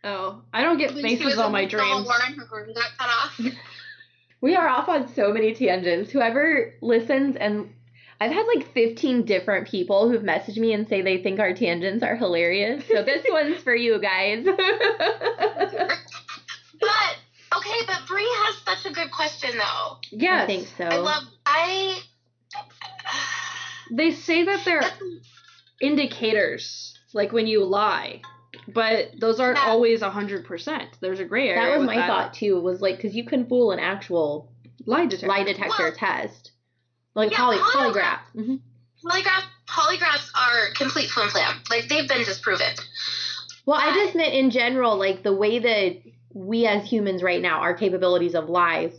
oh, 0.04 0.44
I 0.54 0.62
don't 0.62 0.78
get 0.78 0.94
When 0.94 1.04
she 1.04 1.16
faces 1.16 1.26
was 1.26 1.38
on 1.40 1.52
my 1.52 1.66
dreams. 1.66 2.06
War 2.06 2.14
her 2.14 2.46
groin 2.46 2.74
got 2.74 2.98
cut 2.98 3.10
off. 3.10 3.40
We 4.42 4.56
are 4.56 4.68
off 4.68 4.88
on 4.90 5.08
so 5.16 5.34
many 5.34 5.56
tangents. 5.56 6.12
Whoever 6.12 6.76
listens, 6.80 7.36
and 7.36 7.74
I've 8.22 8.32
had 8.32 8.46
like 8.56 8.72
15 8.74 9.26
different 9.26 9.68
people 9.68 10.10
who've 10.10 10.22
messaged 10.24 10.58
me 10.58 10.72
and 10.74 10.88
say 10.88 11.02
they 11.02 11.22
think 11.22 11.40
our 11.40 11.54
tangents 11.54 12.02
are 12.04 12.16
hilarious. 12.16 12.86
So 12.88 13.04
this 13.04 13.26
one's 13.30 13.62
for 13.62 13.76
you 13.76 14.00
guys. 14.00 14.46
but 14.46 14.58
okay, 17.58 17.80
but 17.88 18.00
Brie 18.08 18.28
has 18.46 18.56
such 18.66 18.86
a 18.92 18.94
good 18.96 19.12
question 19.12 19.52
though. 19.58 19.98
Yes. 20.12 20.44
I 20.44 20.46
think 20.48 20.68
so. 20.78 20.86
I 20.86 20.98
love. 20.98 21.24
I. 21.46 22.00
They 23.92 24.12
say 24.12 24.44
that 24.46 24.64
they're 24.66 24.82
indicators, 25.82 26.98
like 27.14 27.32
when 27.32 27.48
you 27.48 27.64
lie, 27.64 28.22
but 28.74 29.12
those 29.20 29.40
aren't 29.40 29.58
Yeah. 29.58 29.68
always 29.70 30.02
hundred 30.02 30.46
percent. 30.46 30.90
There's 31.02 31.20
a 31.20 31.26
gray 31.26 31.50
area. 31.50 31.62
that 31.72 31.78
was 31.80 31.86
my 31.86 31.96
that. 31.98 32.08
thought 32.08 32.34
too. 32.34 32.60
Was 32.62 32.82
like 32.82 32.96
because 32.98 33.16
you 33.16 33.26
couldn't 33.26 33.48
fool 33.50 33.72
an 33.72 33.80
actual 33.80 34.50
Lie 34.86 35.06
detector. 35.08 35.28
lie 35.28 35.44
detector 35.44 35.84
Well, 35.84 35.92
test, 35.94 36.52
like 37.16 37.32
yeah, 37.32 37.38
poly- 37.38 37.58
polygraph. 37.58 38.20
polygraph. 38.36 38.46
hmm 38.46 38.56
Polygraph 39.04 39.44
polygraphs 39.68 40.30
are 40.36 40.74
complete 40.76 41.10
flim 41.10 41.30
flam. 41.30 41.62
Like 41.70 41.88
they've 41.90 42.08
been 42.08 42.24
disproven. 42.24 42.74
Well, 43.66 43.80
I 43.80 43.94
just 43.94 44.16
meant 44.16 44.34
in 44.34 44.52
general, 44.52 44.98
like 44.98 45.24
the 45.24 45.34
way 45.34 45.60
that 45.60 46.02
we 46.34 46.66
as 46.68 46.84
humans 46.88 47.22
right 47.24 47.42
now, 47.42 47.60
our 47.60 47.74
capabilities 47.74 48.36
of 48.36 48.50
lies, 48.50 48.94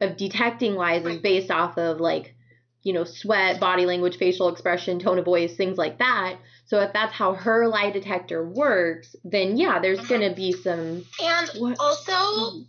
of 0.00 0.16
detecting 0.16 0.74
lies, 0.74 1.04
is 1.06 1.18
based 1.18 1.50
off 1.50 1.76
of 1.78 1.98
like, 2.00 2.34
you 2.82 2.92
know, 2.92 3.04
sweat, 3.04 3.60
body 3.60 3.84
language, 3.86 4.16
facial 4.18 4.48
expression, 4.48 4.98
tone 4.98 5.18
of 5.18 5.24
voice, 5.24 5.54
things 5.56 5.76
like 5.78 5.98
that. 5.98 6.36
So 6.66 6.80
if 6.80 6.92
that's 6.92 7.12
how 7.12 7.34
her 7.34 7.68
lie 7.68 7.90
detector 7.90 8.46
works, 8.46 9.14
then 9.24 9.56
yeah, 9.56 9.78
there's 9.80 10.00
Mhm. 10.00 10.08
gonna 10.08 10.34
be 10.34 10.52
some. 10.52 11.04
And 11.22 11.48
What? 11.56 11.76
also, 11.78 12.12
Mm. 12.12 12.66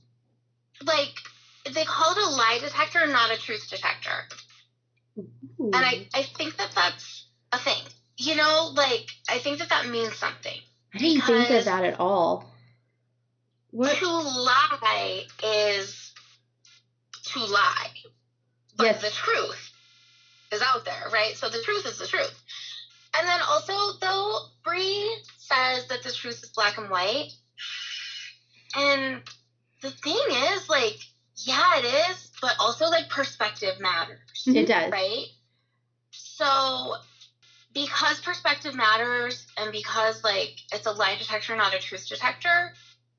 like 0.86 1.14
they 1.74 1.86
call 1.86 2.12
it 2.12 2.18
a 2.18 2.30
lie 2.30 2.60
detector, 2.62 3.06
not 3.08 3.32
a 3.32 3.38
truth 3.38 3.70
detector. 3.70 4.28
And 5.64 5.76
I, 5.76 6.08
I 6.14 6.24
think 6.24 6.58
that 6.58 6.72
that's 6.76 7.28
a 7.52 7.58
thing. 7.58 7.82
You 8.18 8.36
know, 8.36 8.72
like 8.76 9.06
I 9.30 9.40
think 9.40 9.60
that 9.60 9.70
that 9.70 9.88
means 9.88 10.16
something. 10.16 10.60
I 10.94 10.98
didn't 10.98 11.22
think 11.24 11.50
of 11.50 11.66
that 11.66 11.84
at 11.84 12.00
all. 12.00 12.52
What? 13.72 13.98
To 13.98 14.08
lie 14.08 15.24
is 15.44 16.14
to 17.34 17.40
lie. 17.40 17.90
But 18.76 18.84
Yes. 18.86 19.02
the 19.02 19.10
truth 19.10 19.72
is 20.52 20.62
out 20.62 20.86
there, 20.86 21.10
right? 21.12 21.36
So 21.36 21.50
the 21.50 21.62
truth 21.64 21.86
is 21.86 21.98
the 21.98 22.08
truth. 22.08 22.44
And 23.16 23.28
then 23.28 23.40
also, 23.48 23.98
though, 24.02 24.40
Brie 24.64 25.16
says 25.38 25.88
that 25.88 26.04
the 26.04 26.12
truth 26.12 26.42
is 26.44 26.50
black 26.50 26.78
and 26.78 26.90
white. 26.90 27.32
And 28.76 29.22
the 29.82 29.92
thing 29.92 30.20
is, 30.30 30.68
like, 30.70 30.98
yeah, 31.36 31.78
it 31.78 31.86
is, 32.12 32.32
but 32.42 32.54
also, 32.60 32.86
like, 32.90 33.10
perspective 33.10 33.80
matters, 33.80 34.20
It 34.48 34.66
does. 34.68 34.92
right? 34.92 35.26
So, 36.44 36.96
because 37.74 38.20
perspective 38.20 38.76
matters 38.76 39.46
and 39.58 39.72
because, 39.72 40.24
like, 40.24 40.52
it's 40.74 40.86
a 40.86 40.92
lie 40.92 41.16
detector, 41.18 41.56
not 41.56 41.74
a 41.74 41.80
truth 41.80 42.06
detector, 42.08 42.74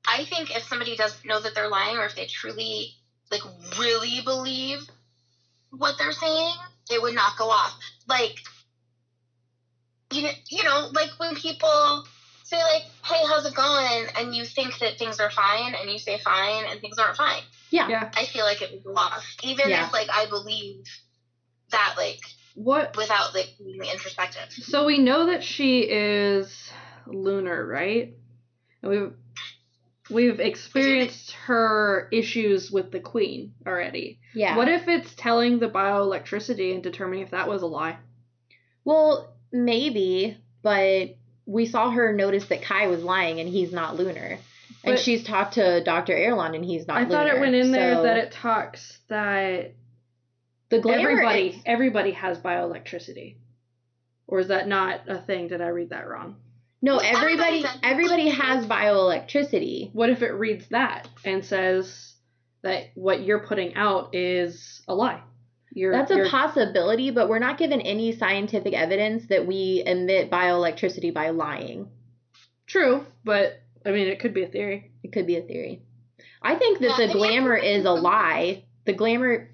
I 0.07 0.25
think 0.25 0.55
if 0.55 0.63
somebody 0.63 0.95
doesn't 0.95 1.25
know 1.25 1.39
that 1.41 1.55
they're 1.55 1.67
lying 1.67 1.97
or 1.97 2.05
if 2.05 2.15
they 2.15 2.27
truly, 2.27 2.93
like, 3.31 3.41
really 3.79 4.21
believe 4.23 4.79
what 5.71 5.95
they're 5.97 6.11
saying, 6.11 6.53
it 6.91 7.01
would 7.01 7.15
not 7.15 7.35
go 7.37 7.49
off. 7.49 7.75
Like, 8.07 8.35
you 10.11 10.21
know, 10.21 10.29
you 10.49 10.63
know, 10.63 10.89
like 10.93 11.09
when 11.17 11.35
people 11.35 12.05
say 12.43 12.57
like, 12.61 12.83
"Hey, 13.03 13.25
how's 13.27 13.45
it 13.45 13.55
going?" 13.55 14.05
and 14.15 14.35
you 14.35 14.45
think 14.45 14.77
that 14.77 14.99
things 14.99 15.19
are 15.19 15.31
fine, 15.31 15.73
and 15.73 15.89
you 15.89 15.97
say 15.97 16.19
fine, 16.19 16.65
and 16.65 16.79
things 16.79 16.99
aren't 16.99 17.17
fine. 17.17 17.41
Yeah. 17.71 17.87
Yeah. 17.89 18.11
I 18.15 18.25
feel 18.25 18.45
like 18.45 18.61
it 18.61 18.71
would 18.71 18.83
go 18.83 18.95
off, 18.95 19.25
even 19.41 19.69
Yeah. 19.69 19.87
if 19.87 19.93
like 19.93 20.09
I 20.13 20.27
believe 20.27 20.85
that, 21.71 21.95
like 21.97 22.19
What? 22.55 22.95
without 22.97 23.35
like 23.35 23.53
being 23.59 23.81
introspective. 23.81 24.51
So 24.51 24.85
we 24.85 24.97
know 24.97 25.27
that 25.27 25.43
she 25.43 25.81
is 25.81 26.71
lunar, 27.05 27.65
right? 27.65 28.13
And 28.81 28.91
we've 28.91 29.13
we've 30.09 30.39
experienced 30.39 31.31
her 31.45 32.07
issues 32.11 32.71
with 32.71 32.91
the 32.91 32.99
queen 32.99 33.53
already. 33.67 34.19
Yeah. 34.33 34.55
What 34.55 34.69
if 34.69 34.87
it's 34.87 35.13
telling 35.15 35.59
the 35.59 35.67
bioelectricity 35.69 36.73
and 36.73 36.81
determining 36.81 37.23
if 37.23 37.31
that 37.31 37.47
was 37.47 37.61
a 37.61 37.67
lie? 37.67 37.97
Well, 38.83 39.33
maybe, 39.51 40.37
but 40.61 41.17
we 41.45 41.65
saw 41.65 41.91
her 41.91 42.13
notice 42.13 42.45
that 42.45 42.61
Kai 42.61 42.87
was 42.87 43.03
lying 43.03 43.39
and 43.39 43.49
he's 43.49 43.71
not 43.71 43.95
lunar. 43.95 44.37
and 44.83 44.99
she's 44.99 45.23
talked 45.23 45.55
to 45.55 45.83
Dr. 45.83 46.13
Erland, 46.13 46.55
and 46.55 46.63
he's 46.63 46.87
not. 46.87 46.97
I 46.97 47.05
thought 47.05 47.27
it 47.27 47.39
went 47.39 47.55
in 47.55 47.71
there 47.71 48.03
that 48.03 48.17
it 48.17 48.31
talks 48.31 48.99
that 49.09 49.73
the 50.75 50.81
glamour 50.81 51.09
everybody 51.11 51.47
is- 51.49 51.61
everybody 51.65 52.11
has 52.11 52.39
bioelectricity. 52.39 53.35
Or 54.27 54.39
is 54.39 54.47
that 54.47 54.67
not 54.67 55.01
a 55.07 55.19
thing? 55.19 55.47
Did 55.47 55.61
I 55.61 55.67
read 55.67 55.89
that 55.89 56.07
wrong? 56.07 56.37
no, 56.81 56.97
everybody, 56.99 57.63
everybody- 57.65 57.79
everybody 57.83 58.29
has 58.29 58.67
bioelectricity. 58.67 59.91
What 59.93 60.09
if 60.09 60.21
it 60.21 60.31
reads 60.31 60.67
that 60.69 61.07
and 61.23 61.43
says 61.43 62.13
that 62.61 62.85
what 62.95 63.21
you're 63.23 63.39
putting 63.47 63.73
out 63.75 64.13
is 64.13 64.83
a 64.87 64.93
lie? 64.93 65.21
You're, 65.71 65.91
That's 65.91 66.11
a 66.11 66.29
possibility, 66.29 67.11
but 67.11 67.27
we're 67.27 67.39
not 67.39 67.57
given 67.57 67.81
any 67.81 68.11
scientific 68.13 68.73
evidence 68.73 69.27
that 69.27 69.45
we 69.45 69.83
emit 69.85 70.29
bioelectricity 70.31 71.13
by 71.13 71.29
lying. 71.31 71.89
true, 72.67 73.05
but 73.23 73.61
I 73.85 73.91
mean, 73.91 74.07
it 74.07 74.19
could 74.19 74.33
be 74.33 74.43
a 74.43 74.47
theory. 74.47 74.91
It 75.03 75.11
could 75.11 75.27
be 75.27 75.37
a 75.37 75.41
theory. 75.41 75.81
I 76.41 76.55
think 76.55 76.79
that 76.79 76.97
Yeah, 76.99 77.07
the 77.07 77.13
glamour 77.13 77.55
is 77.55 77.85
a 77.85 77.91
lie. 77.91 78.63
The 78.85 78.93
glamour. 78.93 79.49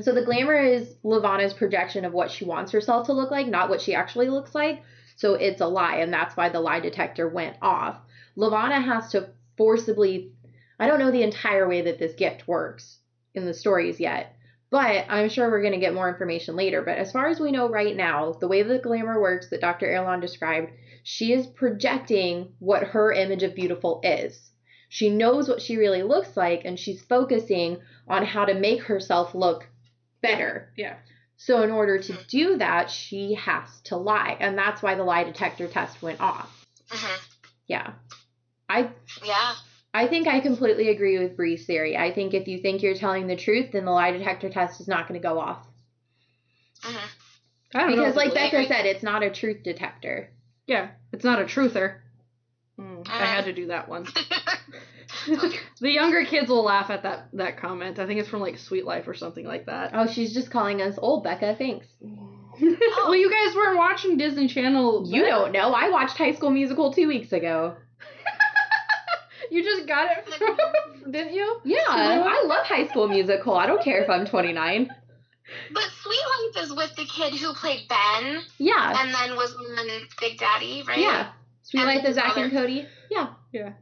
So 0.00 0.12
the 0.12 0.24
glamour 0.24 0.58
is 0.58 0.96
Levana's 1.04 1.54
projection 1.54 2.04
of 2.04 2.12
what 2.12 2.30
she 2.30 2.44
wants 2.44 2.72
herself 2.72 3.06
to 3.06 3.12
look 3.12 3.30
like, 3.30 3.46
not 3.46 3.68
what 3.68 3.80
she 3.80 3.94
actually 3.94 4.28
looks 4.28 4.52
like. 4.52 4.82
So 5.14 5.34
it's 5.34 5.60
a 5.60 5.68
lie, 5.68 5.98
and 5.98 6.12
that's 6.12 6.36
why 6.36 6.48
the 6.48 6.60
lie 6.60 6.80
detector 6.80 7.28
went 7.28 7.56
off. 7.62 7.98
Levana 8.34 8.80
has 8.80 9.12
to 9.12 9.28
forcibly. 9.56 10.32
I 10.80 10.88
don't 10.88 10.98
know 10.98 11.12
the 11.12 11.22
entire 11.22 11.68
way 11.68 11.82
that 11.82 12.00
this 12.00 12.14
gift 12.14 12.48
works 12.48 12.98
in 13.34 13.46
the 13.46 13.54
stories 13.54 14.00
yet, 14.00 14.34
but 14.70 15.06
I'm 15.08 15.28
sure 15.28 15.48
we're 15.48 15.60
going 15.62 15.74
to 15.74 15.78
get 15.78 15.94
more 15.94 16.08
information 16.08 16.56
later. 16.56 16.82
But 16.82 16.98
as 16.98 17.12
far 17.12 17.28
as 17.28 17.38
we 17.38 17.52
know 17.52 17.68
right 17.68 17.94
now, 17.94 18.32
the 18.32 18.48
way 18.48 18.64
the 18.64 18.80
glamour 18.80 19.20
works 19.20 19.50
that 19.50 19.60
Dr. 19.60 19.86
Erland 19.86 20.22
described, 20.22 20.72
she 21.04 21.32
is 21.32 21.46
projecting 21.46 22.54
what 22.58 22.82
her 22.82 23.12
image 23.12 23.44
of 23.44 23.54
beautiful 23.54 24.00
is. 24.02 24.50
She 24.88 25.10
knows 25.10 25.48
what 25.48 25.62
she 25.62 25.76
really 25.76 26.02
looks 26.02 26.36
like, 26.36 26.62
and 26.64 26.76
she's 26.76 27.02
focusing 27.02 27.78
on 28.08 28.24
how 28.24 28.44
to 28.44 28.54
make 28.54 28.82
herself 28.82 29.36
look 29.36 29.68
better. 30.24 30.72
Yeah. 30.76 30.96
So, 31.36 31.62
in 31.62 31.70
order 31.70 31.98
to 31.98 32.16
do 32.28 32.58
that, 32.58 32.90
she 32.90 33.34
has 33.34 33.68
to 33.84 33.96
lie. 33.96 34.36
And 34.40 34.56
that's 34.56 34.82
why 34.82 34.94
the 34.94 35.04
lie 35.04 35.24
detector 35.24 35.68
test 35.68 36.00
went 36.02 36.20
off. 36.20 36.66
Mhm. 36.88 37.18
Yeah. 37.66 37.92
I 38.68 38.90
Yeah. 39.24 39.54
I 39.92 40.08
think 40.08 40.26
I 40.26 40.40
completely 40.40 40.88
agree 40.88 41.18
with 41.18 41.36
Bree's 41.36 41.66
theory. 41.66 41.96
I 41.96 42.12
think 42.12 42.34
if 42.34 42.48
you 42.48 42.58
think 42.58 42.82
you're 42.82 42.94
telling 42.96 43.26
the 43.28 43.36
truth, 43.36 43.70
then 43.72 43.84
the 43.84 43.92
lie 43.92 44.10
detector 44.10 44.48
test 44.50 44.80
is 44.80 44.88
not 44.88 45.06
going 45.08 45.20
to 45.20 45.28
go 45.28 45.38
off. 45.38 45.66
Mhm. 46.82 46.96
I 47.74 47.80
don't 47.80 47.90
Because, 47.90 48.14
know. 48.14 48.20
like 48.22 48.34
Becca 48.34 48.56
agree. 48.56 48.66
said, 48.68 48.86
it's 48.86 49.02
not 49.02 49.22
a 49.22 49.30
truth 49.30 49.62
detector. 49.62 50.30
yeah, 50.66 50.90
it's 51.12 51.24
not 51.24 51.40
a 51.40 51.44
truther. 51.44 52.00
Mm, 52.78 53.08
I 53.08 53.26
had 53.26 53.44
to 53.44 53.52
do 53.52 53.68
that 53.68 53.88
one. 53.88 54.06
the 55.80 55.90
younger 55.90 56.24
kids 56.24 56.48
will 56.48 56.64
laugh 56.64 56.90
at 56.90 57.02
that 57.04 57.28
that 57.34 57.58
comment. 57.58 57.98
I 57.98 58.06
think 58.06 58.20
it's 58.20 58.28
from 58.28 58.40
like 58.40 58.58
Suite 58.58 58.84
Life 58.84 59.06
or 59.06 59.14
something 59.14 59.46
like 59.46 59.66
that. 59.66 59.92
Oh, 59.94 60.06
she's 60.06 60.34
just 60.34 60.50
calling 60.50 60.82
us 60.82 60.96
old, 60.98 61.24
Becca. 61.24 61.54
Thanks. 61.56 61.86
well, 62.60 63.14
you 63.14 63.30
guys 63.30 63.54
weren't 63.54 63.78
watching 63.78 64.16
Disney 64.16 64.48
Channel. 64.48 65.04
You 65.06 65.22
don't 65.22 65.52
know. 65.52 65.72
I 65.72 65.90
watched 65.90 66.16
High 66.16 66.34
School 66.34 66.50
Musical 66.50 66.92
two 66.92 67.08
weeks 67.08 67.32
ago. 67.32 67.76
You 69.50 69.62
just 69.62 69.86
got 69.86 70.08
it 70.10 70.34
from, 70.34 71.12
didn't 71.12 71.34
you? 71.34 71.60
Yeah, 71.64 71.78
I 71.86 72.44
love 72.46 72.66
High 72.66 72.88
School 72.88 73.08
Musical. 73.08 73.54
I 73.54 73.66
don't 73.66 73.82
care 73.82 74.02
if 74.02 74.10
I'm 74.10 74.26
29. 74.26 74.88
But 75.72 75.82
Suite 76.02 76.18
Life 76.54 76.64
is 76.64 76.74
with 76.74 76.96
the 76.96 77.04
kid 77.04 77.34
who 77.34 77.52
played 77.54 77.86
Ben 77.88 78.42
Yeah, 78.58 79.00
and 79.00 79.14
then 79.14 79.36
was 79.36 79.54
on 79.54 79.86
Big 80.20 80.38
Daddy, 80.38 80.82
right? 80.88 80.98
yeah. 80.98 81.30
Suite 81.64 81.82
And 81.82 81.88
Life 81.88 81.98
of 82.00 82.06
his 82.06 82.14
Zack 82.14 82.36
and. 82.36 82.52
Cody. 82.52 82.86
Yeah. 83.10 83.28
Yeah. 83.52 83.72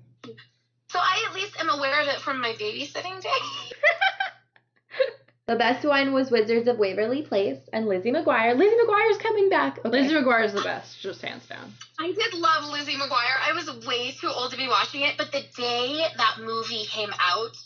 So 0.88 0.99
I 0.99 1.27
at 1.29 1.35
least 1.35 1.59
am 1.61 1.68
aware 1.68 2.01
of 2.01 2.09
it 2.09 2.21
from 2.21 2.40
my 2.40 2.53
babysitting 2.55 3.21
day. 3.21 3.29
The 5.49 5.57
best 5.57 5.85
one 5.85 6.12
was 6.12 6.31
Wizards 6.31 6.68
of 6.68 6.79
Waverly 6.79 7.23
Place 7.23 7.59
and 7.73 7.87
Lizzie 7.87 8.12
McGuire. 8.12 8.57
Lizzie 8.57 8.77
McGuire's 8.77 9.18
coming 9.18 9.51
back. 9.51 9.81
Okay. 9.81 9.88
Lizzie 9.88 10.14
McGuire 10.14 10.45
is 10.45 10.53
the 10.53 10.62
best, 10.62 11.01
just 11.01 11.21
hands 11.21 11.45
down. 11.49 11.73
I 11.99 12.12
did 12.12 12.33
love 12.35 12.71
Lizzie 12.71 12.95
McGuire. 12.95 13.38
I 13.42 13.53
was 13.53 13.85
way 13.85 14.12
too 14.12 14.29
old 14.29 14.53
to 14.53 14.57
be 14.57 14.68
watching 14.68 15.01
it, 15.03 15.16
but 15.18 15.33
the 15.33 15.42
day 15.57 16.07
that 16.16 16.37
movie 16.40 16.85
came 16.85 17.11
out, 17.21 17.57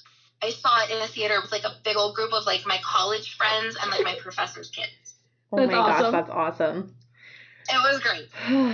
I 0.42 0.50
saw 0.50 0.85
it 0.85 0.90
in 0.90 1.02
a 1.02 1.07
theater 1.07 1.38
with 1.42 1.52
like 1.52 1.64
a 1.64 1.74
big 1.85 1.98
old 1.98 2.16
group 2.16 2.33
of 2.33 2.46
like 2.46 2.62
my 2.66 2.79
college 2.83 3.37
friends 3.37 3.76
and 3.81 3.90
like 3.90 4.02
my 4.05 4.16
professor's 4.20 4.70
kids. 4.70 5.14
oh 5.52 5.59
That's 5.59 5.68
my 5.68 5.74
gosh, 5.74 6.00
awesome. 6.00 6.12
that's 6.12 6.31
awesome. 6.31 6.94
It 7.68 7.92
was 7.92 8.00
great. 8.00 8.29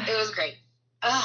It 0.09 0.17
was 0.17 0.31
great. 0.31 0.55
Ugh. 1.03 1.25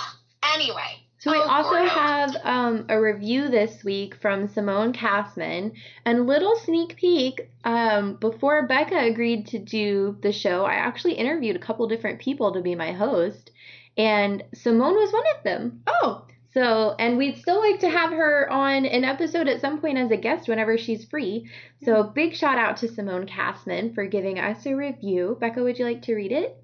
Anyway. 0.55 1.03
So 1.19 1.31
we 1.31 1.37
Oh, 1.37 1.49
also 1.49 1.83
have 1.83 2.35
um, 2.43 2.85
a 2.89 3.01
review 3.01 3.49
this 3.49 3.83
week 3.83 4.15
from 4.21 4.47
Simone 4.47 4.93
Kassman. 4.93 5.71
And 6.05 6.27
little 6.27 6.55
sneak 6.57 6.95
peek, 6.95 7.49
um, 7.63 8.15
before 8.17 8.67
Becca 8.67 8.97
agreed 8.97 9.47
to 9.47 9.59
do 9.59 10.17
the 10.21 10.31
show, 10.31 10.63
I 10.63 10.75
actually 10.75 11.13
interviewed 11.15 11.55
a 11.55 11.59
couple 11.59 11.87
different 11.87 12.19
people 12.19 12.53
to 12.53 12.61
be 12.61 12.75
my 12.75 12.91
host, 12.91 13.49
and 13.97 14.43
Simone 14.53 14.93
was 14.93 15.11
one 15.11 15.23
of 15.35 15.43
them. 15.43 15.81
Oh, 15.87 16.25
So, 16.53 16.95
and 16.97 17.17
we'd 17.17 17.37
still 17.37 17.59
like 17.59 17.79
to 17.81 17.89
have 17.89 18.11
her 18.11 18.47
on 18.51 18.85
an 18.85 19.03
episode 19.03 19.47
at 19.47 19.59
some 19.61 19.81
point 19.81 19.97
as 19.97 20.11
a 20.11 20.17
guest 20.17 20.47
whenever 20.47 20.77
she's 20.77 21.05
free. 21.05 21.49
So, 21.83 22.03
big 22.03 22.35
shout 22.35 22.57
out 22.59 22.77
to 22.77 22.87
Simone 22.87 23.25
Kassman 23.27 23.93
for 23.95 24.05
giving 24.05 24.39
us 24.39 24.65
a 24.65 24.75
review. 24.75 25.35
Becca, 25.39 25.61
would 25.63 25.77
you 25.79 25.85
like 25.85 26.03
to 26.03 26.15
read 26.15 26.31
it? 26.31 26.63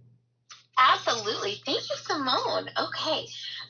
Absolutely. 0.77 1.61
Thank 1.65 1.89
you, 1.89 1.95
Simone. 1.97 2.69
Okay. 2.77 3.25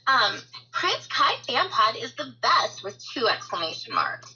Um, 0.07 0.41
Prince 0.71 1.07
Kai 1.07 1.35
Fampod 1.47 2.01
is 2.01 2.13
the 2.15 2.33
best 2.41 2.83
with 2.83 2.97
two 3.13 3.27
exclamation 3.27 3.93
marks. 3.93 4.35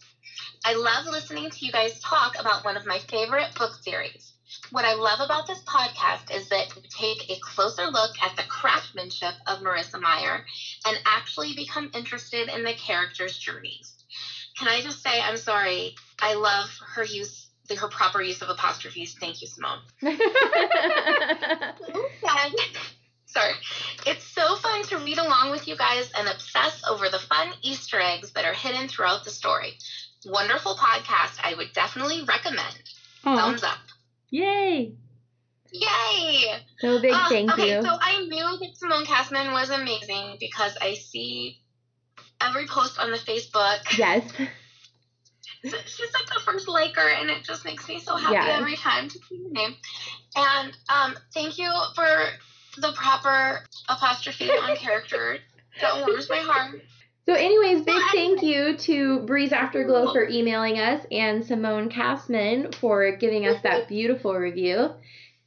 I 0.66 0.74
love 0.74 1.06
listening 1.06 1.50
to 1.50 1.66
you 1.66 1.72
guys 1.72 2.00
talk 2.00 2.36
about 2.40 2.66
one 2.66 2.78
of 2.78 2.86
my 2.86 3.00
favorite 3.00 3.56
book 3.56 3.74
series. 3.82 4.34
What 4.72 4.86
I 4.86 4.94
love 4.94 5.20
about 5.22 5.48
this 5.48 5.64
podcast 5.64 6.34
is 6.36 6.50
that 6.50 6.76
you 6.76 6.82
take 6.90 7.30
a 7.30 7.40
closer 7.40 7.88
look 7.88 8.12
at 8.22 8.36
the 8.36 8.44
craftsmanship 8.44 9.34
of 9.48 9.60
Marissa 9.60 10.00
Meyer 10.02 10.46
and 10.86 11.00
actually 11.06 11.54
become 11.56 11.90
interested 11.94 12.50
in 12.50 12.64
the 12.64 12.74
characters' 12.74 13.38
journeys. 13.38 13.94
Can 14.58 14.68
I 14.68 14.82
just 14.82 15.02
say, 15.02 15.22
I'm 15.22 15.38
sorry, 15.38 15.96
I 16.22 16.34
love 16.36 16.70
her 16.96 17.04
use, 17.04 17.47
her 17.76 17.88
proper 17.90 18.22
use 18.22 18.42
of 18.42 18.50
apostrophes. 18.50 19.16
Thank 19.20 19.42
you, 19.42 19.48
Simone. 19.48 19.80
fun. 20.02 20.18
Sorry. 23.26 23.54
It's 24.06 24.24
so 24.24 24.56
fun 24.56 24.84
to 24.84 24.98
read 25.00 25.18
along 25.18 25.52
with 25.52 25.68
you 25.68 25.76
guys 25.76 26.10
and 26.18 26.28
obsess 26.28 26.82
over 26.90 27.10
the 27.10 27.20
fun 27.20 27.50
Easter 27.62 28.00
eggs 28.00 28.32
that 28.34 28.46
are 28.46 28.54
hidden 28.54 28.88
throughout 28.88 29.24
the 29.26 29.32
story. 29.32 29.78
Wonderful 30.26 30.76
podcast. 30.76 31.38
I 31.44 31.54
would 31.56 31.74
definitely 31.74 32.24
recommend. 32.24 32.82
Aw. 33.26 33.36
Thumbs 33.38 33.64
up. 33.64 33.78
yay! 34.30 34.94
Yay! 35.74 36.54
so, 36.80 37.00
big 37.02 37.12
Uh, 37.14 37.28
thank 37.30 37.52
okay, 37.52 37.76
you. 37.76 37.82
so 37.82 37.90
I 38.02 38.24
knew 38.24 38.58
that 38.60 38.78
Simone 38.78 39.06
Kassman 39.06 39.52
was 39.52 39.70
amazing 39.70 40.38
because 40.40 40.78
I 40.82 40.94
see 40.94 41.60
every 42.40 42.66
post 42.68 42.98
on 43.00 43.12
the 43.12 43.18
Facebook. 43.18 43.80
yes. 43.98 44.24
She's 45.64 46.14
like 46.14 46.28
the 46.34 46.42
first 46.46 46.68
liker, 46.68 47.02
and 47.02 47.30
it 47.30 47.44
just 47.44 47.66
makes 47.66 47.88
me 47.88 48.00
so 48.00 48.16
happy 48.16 48.34
Yes. 48.36 48.60
every 48.60 48.76
time 48.76 49.10
to 49.10 49.20
see 49.28 49.44
her 49.44 49.50
name. 49.50 49.76
And 50.36 50.78
um, 50.90 51.16
thank 51.34 51.58
you 51.58 51.72
for 51.96 52.08
the 52.78 52.94
proper 52.94 53.64
apostrophe 53.90 54.50
on 54.52 54.76
character. 54.76 55.38
That 55.82 56.06
warms 56.06 56.30
my 56.30 56.38
heart. 56.38 56.82
So, 57.26 57.34
anyways, 57.34 57.84
big 57.84 58.02
thank 58.14 58.42
you 58.42 58.78
to 58.78 59.20
Breeze 59.22 59.52
Afterglow 59.52 60.14
for 60.14 60.28
emailing 60.30 60.80
us 60.80 61.06
and 61.12 61.44
Simone 61.46 61.90
Kassman 61.90 62.74
for 62.76 63.18
giving 63.18 63.46
us 63.46 63.62
that 63.64 63.90
beautiful 63.90 64.34
review. 64.34 64.92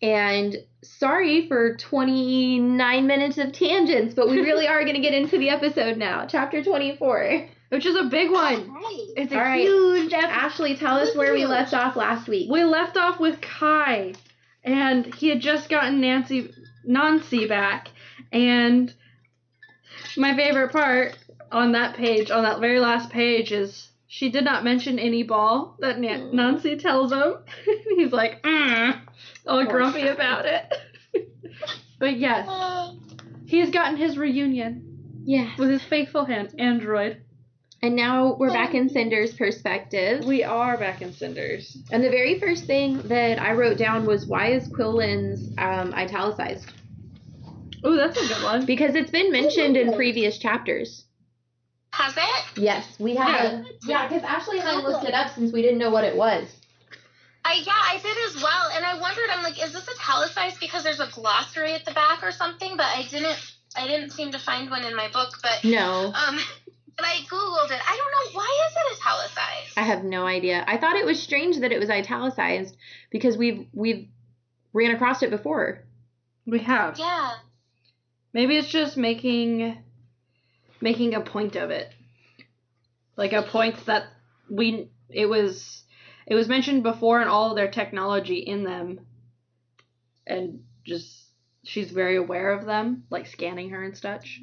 And 0.02 0.56
sorry 0.82 1.48
for 1.48 1.76
29 1.76 3.06
minutes 3.06 3.38
of 3.38 3.52
tangents, 3.52 4.14
but 4.14 4.28
we 4.28 4.40
really 4.40 4.66
are 4.68 4.82
going 4.82 4.96
to 4.96 5.00
get 5.00 5.14
into 5.14 5.38
the 5.38 5.48
episode 5.50 5.96
now. 5.96 6.26
Chapter 6.26 6.62
24. 6.62 7.48
Which 7.70 7.86
is 7.86 7.96
a 7.96 8.04
big 8.04 8.30
one. 8.30 8.68
Right. 8.72 9.06
It's 9.16 9.32
a 9.32 9.36
All 9.38 9.42
right. 9.42 9.60
huge 9.60 10.12
episode. 10.12 10.30
Ashleigh, 10.30 10.78
tell 10.78 10.96
us 10.98 11.14
where 11.16 11.32
we 11.32 11.46
left 11.46 11.72
off 11.72 11.96
last 11.96 12.28
week. 12.28 12.50
We 12.50 12.64
left 12.64 12.96
off 12.96 13.18
with 13.20 13.40
Kai, 13.40 14.14
and 14.64 15.14
he 15.14 15.28
had 15.28 15.40
just 15.40 15.68
gotten 15.68 16.00
Nancy 16.00 16.52
Nancy 16.84 17.46
back, 17.46 17.88
and 18.32 18.92
my 20.16 20.34
favorite 20.34 20.72
part 20.72 21.16
on 21.52 21.72
that 21.72 21.94
page, 21.96 22.30
on 22.30 22.42
that 22.42 22.60
very 22.60 22.80
last 22.80 23.10
page, 23.10 23.52
is 23.52 23.88
she 24.08 24.30
did 24.30 24.44
not 24.44 24.64
mention 24.64 24.98
any 24.98 25.22
ball 25.22 25.76
that 25.80 25.98
Nan- 26.00 26.30
Mm. 26.30 26.32
Nancy 26.34 26.76
tells 26.76 27.12
him. 27.12 27.34
He's 27.96 28.12
like, 28.12 28.42
mm, 28.42 29.00
all 29.46 29.64
Poor 29.64 29.72
grumpy 29.72 30.02
Kai. 30.02 30.08
about 30.08 30.44
it. 30.46 30.74
but 32.00 32.16
yes, 32.18 32.48
he's 33.46 33.70
gotten 33.70 33.96
his 33.96 34.16
reunion 34.18 35.22
Yes. 35.24 35.56
with 35.58 35.68
his 35.70 35.82
faithful 35.84 36.24
hand 36.24 36.54
android. 36.58 37.22
And 37.82 37.96
now 37.96 38.34
we're 38.34 38.52
back 38.52 38.74
in 38.74 38.90
Cinder's 38.90 39.32
perspective. 39.32 40.26
We 40.26 40.44
are 40.44 40.76
back 40.76 41.00
in 41.00 41.14
Cinders. 41.14 41.78
And 41.90 42.04
the 42.04 42.10
very 42.10 42.38
first 42.38 42.66
thing 42.66 43.00
that 43.08 43.40
I 43.40 43.52
wrote 43.52 43.78
down 43.78 44.04
was 44.04 44.26
why 44.26 44.52
is 44.52 44.68
Quillen's 44.68 45.54
um, 45.56 45.94
italicized? 45.94 46.70
Oh, 47.82 47.96
that's 47.96 48.18
a 48.18 48.28
good 48.28 48.42
one. 48.44 48.66
Because 48.66 48.94
it's 48.94 49.10
been 49.10 49.32
mentioned 49.32 49.78
in 49.78 49.94
previous 49.94 50.38
chapters. 50.38 51.06
Has 51.92 52.14
it? 52.16 52.58
Yes, 52.62 52.86
we 52.98 53.16
have. 53.16 53.52
Yeah. 53.52 53.60
A, 53.60 53.64
yeah, 53.86 54.08
because 54.08 54.22
Ashleigh 54.22 54.60
and 54.60 54.68
I 54.68 54.76
looked 54.76 55.04
it 55.04 55.14
up 55.14 55.34
since 55.34 55.50
we 55.50 55.62
didn't 55.62 55.78
know 55.78 55.90
what 55.90 56.04
it 56.04 56.16
was. 56.16 56.48
I 57.44 57.54
yeah, 57.64 57.72
I 57.72 57.98
did 58.02 58.16
as 58.28 58.42
well, 58.42 58.70
and 58.74 58.84
I 58.84 59.00
wondered. 59.00 59.30
I'm 59.30 59.42
like, 59.42 59.62
is 59.62 59.72
this 59.72 59.88
italicized 59.88 60.60
because 60.60 60.84
there's 60.84 61.00
a 61.00 61.08
glossary 61.12 61.72
at 61.72 61.86
the 61.86 61.92
back 61.92 62.22
or 62.22 62.30
something? 62.30 62.76
But 62.76 62.86
I 62.86 63.06
didn't. 63.10 63.38
I 63.76 63.86
didn't 63.86 64.10
seem 64.10 64.32
to 64.32 64.38
find 64.38 64.70
one 64.70 64.84
in 64.84 64.94
my 64.94 65.08
book. 65.08 65.30
But 65.42 65.64
No, 65.64 66.12
um, 66.14 66.38
but 66.59 66.59
I 67.04 67.18
googled 67.28 67.70
it. 67.70 67.80
I 67.86 67.96
don't 67.96 68.32
know 68.34 68.38
why 68.38 68.66
is 68.68 68.76
it 68.76 68.98
italicized. 68.98 69.78
I 69.78 69.82
have 69.82 70.04
no 70.04 70.26
idea. 70.26 70.64
I 70.66 70.76
thought 70.76 70.96
it 70.96 71.06
was 71.06 71.22
strange 71.22 71.58
that 71.60 71.72
it 71.72 71.78
was 71.78 71.90
italicized 71.90 72.76
because 73.10 73.36
we've 73.36 73.66
we've 73.72 74.08
ran 74.72 74.94
across 74.94 75.22
it 75.22 75.30
before. 75.30 75.84
We 76.46 76.60
have. 76.60 76.98
yeah. 76.98 77.34
Maybe 78.32 78.56
it's 78.56 78.68
just 78.68 78.96
making 78.96 79.76
making 80.80 81.14
a 81.14 81.20
point 81.20 81.56
of 81.56 81.70
it. 81.70 81.92
Like 83.16 83.32
a 83.32 83.42
point 83.42 83.84
that 83.86 84.04
we 84.48 84.88
it 85.08 85.26
was 85.26 85.82
it 86.26 86.34
was 86.34 86.48
mentioned 86.48 86.82
before 86.82 87.20
in 87.20 87.28
all 87.28 87.50
of 87.50 87.56
their 87.56 87.70
technology 87.70 88.38
in 88.38 88.64
them 88.64 89.00
and 90.26 90.62
just 90.84 91.24
she's 91.64 91.90
very 91.90 92.16
aware 92.16 92.52
of 92.52 92.64
them, 92.64 93.04
like 93.10 93.26
scanning 93.26 93.70
her 93.70 93.82
and 93.82 93.96
such. 93.96 94.40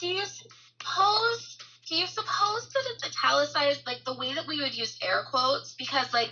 Do 0.00 0.06
you 0.06 0.22
suppose? 0.80 1.58
Do 1.88 1.96
you 1.96 2.06
suppose 2.06 2.68
that 2.72 2.82
it's 2.94 3.04
italicized 3.04 3.86
like 3.86 4.04
the 4.04 4.14
way 4.16 4.34
that 4.34 4.46
we 4.46 4.60
would 4.62 4.76
use 4.76 4.98
air 5.02 5.24
quotes 5.30 5.74
because 5.74 6.12
like 6.12 6.30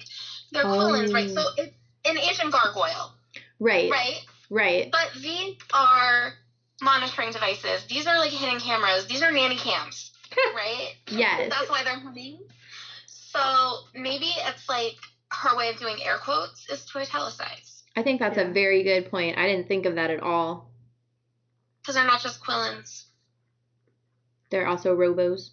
they're 0.53 0.65
quillins, 0.65 1.13
right? 1.13 1.29
So 1.31 1.41
oh. 1.41 1.55
it's 1.57 1.75
an 2.05 2.17
ancient 2.19 2.53
gargoyle, 2.53 3.15
Right, 3.59 3.91
right? 3.91 4.21
right. 4.51 4.89
But 4.93 5.21
these 5.21 5.57
are 5.75 6.33
monitoring 6.81 7.33
devices. 7.33 7.85
These 7.89 8.07
are 8.07 8.19
like 8.19 8.31
hidden 8.31 8.61
cameras. 8.61 9.07
These 9.09 9.23
are 9.23 9.33
nanny 9.33 9.57
cams, 9.57 10.13
right? 10.55 10.95
Yes. 11.11 11.51
That's 11.51 11.69
why 11.69 11.83
they're 11.83 11.99
humming. 11.99 12.39
So 13.07 13.79
maybe 13.95 14.27
it's 14.47 14.69
like 14.69 14.95
her 15.33 15.57
way 15.57 15.71
of 15.71 15.79
doing 15.79 15.97
air 16.05 16.19
quotes 16.19 16.71
is 16.71 16.85
to 16.87 16.99
italicize 17.01 17.83
I 17.97 18.03
think 18.03 18.21
that's 18.21 18.37
Yeah. 18.39 18.45
a 18.45 18.53
very 18.53 18.83
good 18.85 19.11
point. 19.11 19.37
I 19.37 19.47
didn't 19.47 19.67
think 19.69 19.85
of 19.87 19.97
that 19.97 20.11
at 20.11 20.21
all. 20.23 20.71
because 21.83 21.97
they're 21.97 22.07
not 22.07 22.21
just 22.23 22.41
quillins. 22.41 23.05
They're 24.51 24.67
also 24.67 24.97
robos. 24.97 25.51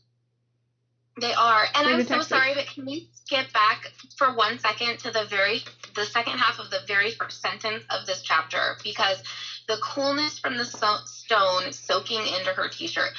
They 1.19 1.33
are. 1.33 1.65
And 1.75 1.87
They're 1.87 1.95
I'm 1.95 2.05
so 2.05 2.21
sorry, 2.21 2.53
but 2.53 2.65
can 2.67 2.85
we 2.85 3.09
skip 3.13 3.51
back 3.53 3.91
for 4.17 4.35
one 4.35 4.59
second 4.59 4.99
to 4.99 5.11
the 5.11 5.25
very 5.29 5.61
the 5.95 6.05
second 6.05 6.37
half 6.37 6.59
of 6.59 6.69
the 6.69 6.79
very 6.87 7.11
first 7.11 7.41
sentence 7.41 7.83
of 7.89 8.05
this 8.05 8.21
chapter 8.21 8.75
because 8.83 9.23
the 9.67 9.77
coolness 9.81 10.39
from 10.39 10.57
the 10.57 10.65
so- 10.65 10.99
stone 11.05 11.71
soaking 11.71 12.19
into 12.19 12.51
her 12.51 12.67
t-shirt. 12.69 13.09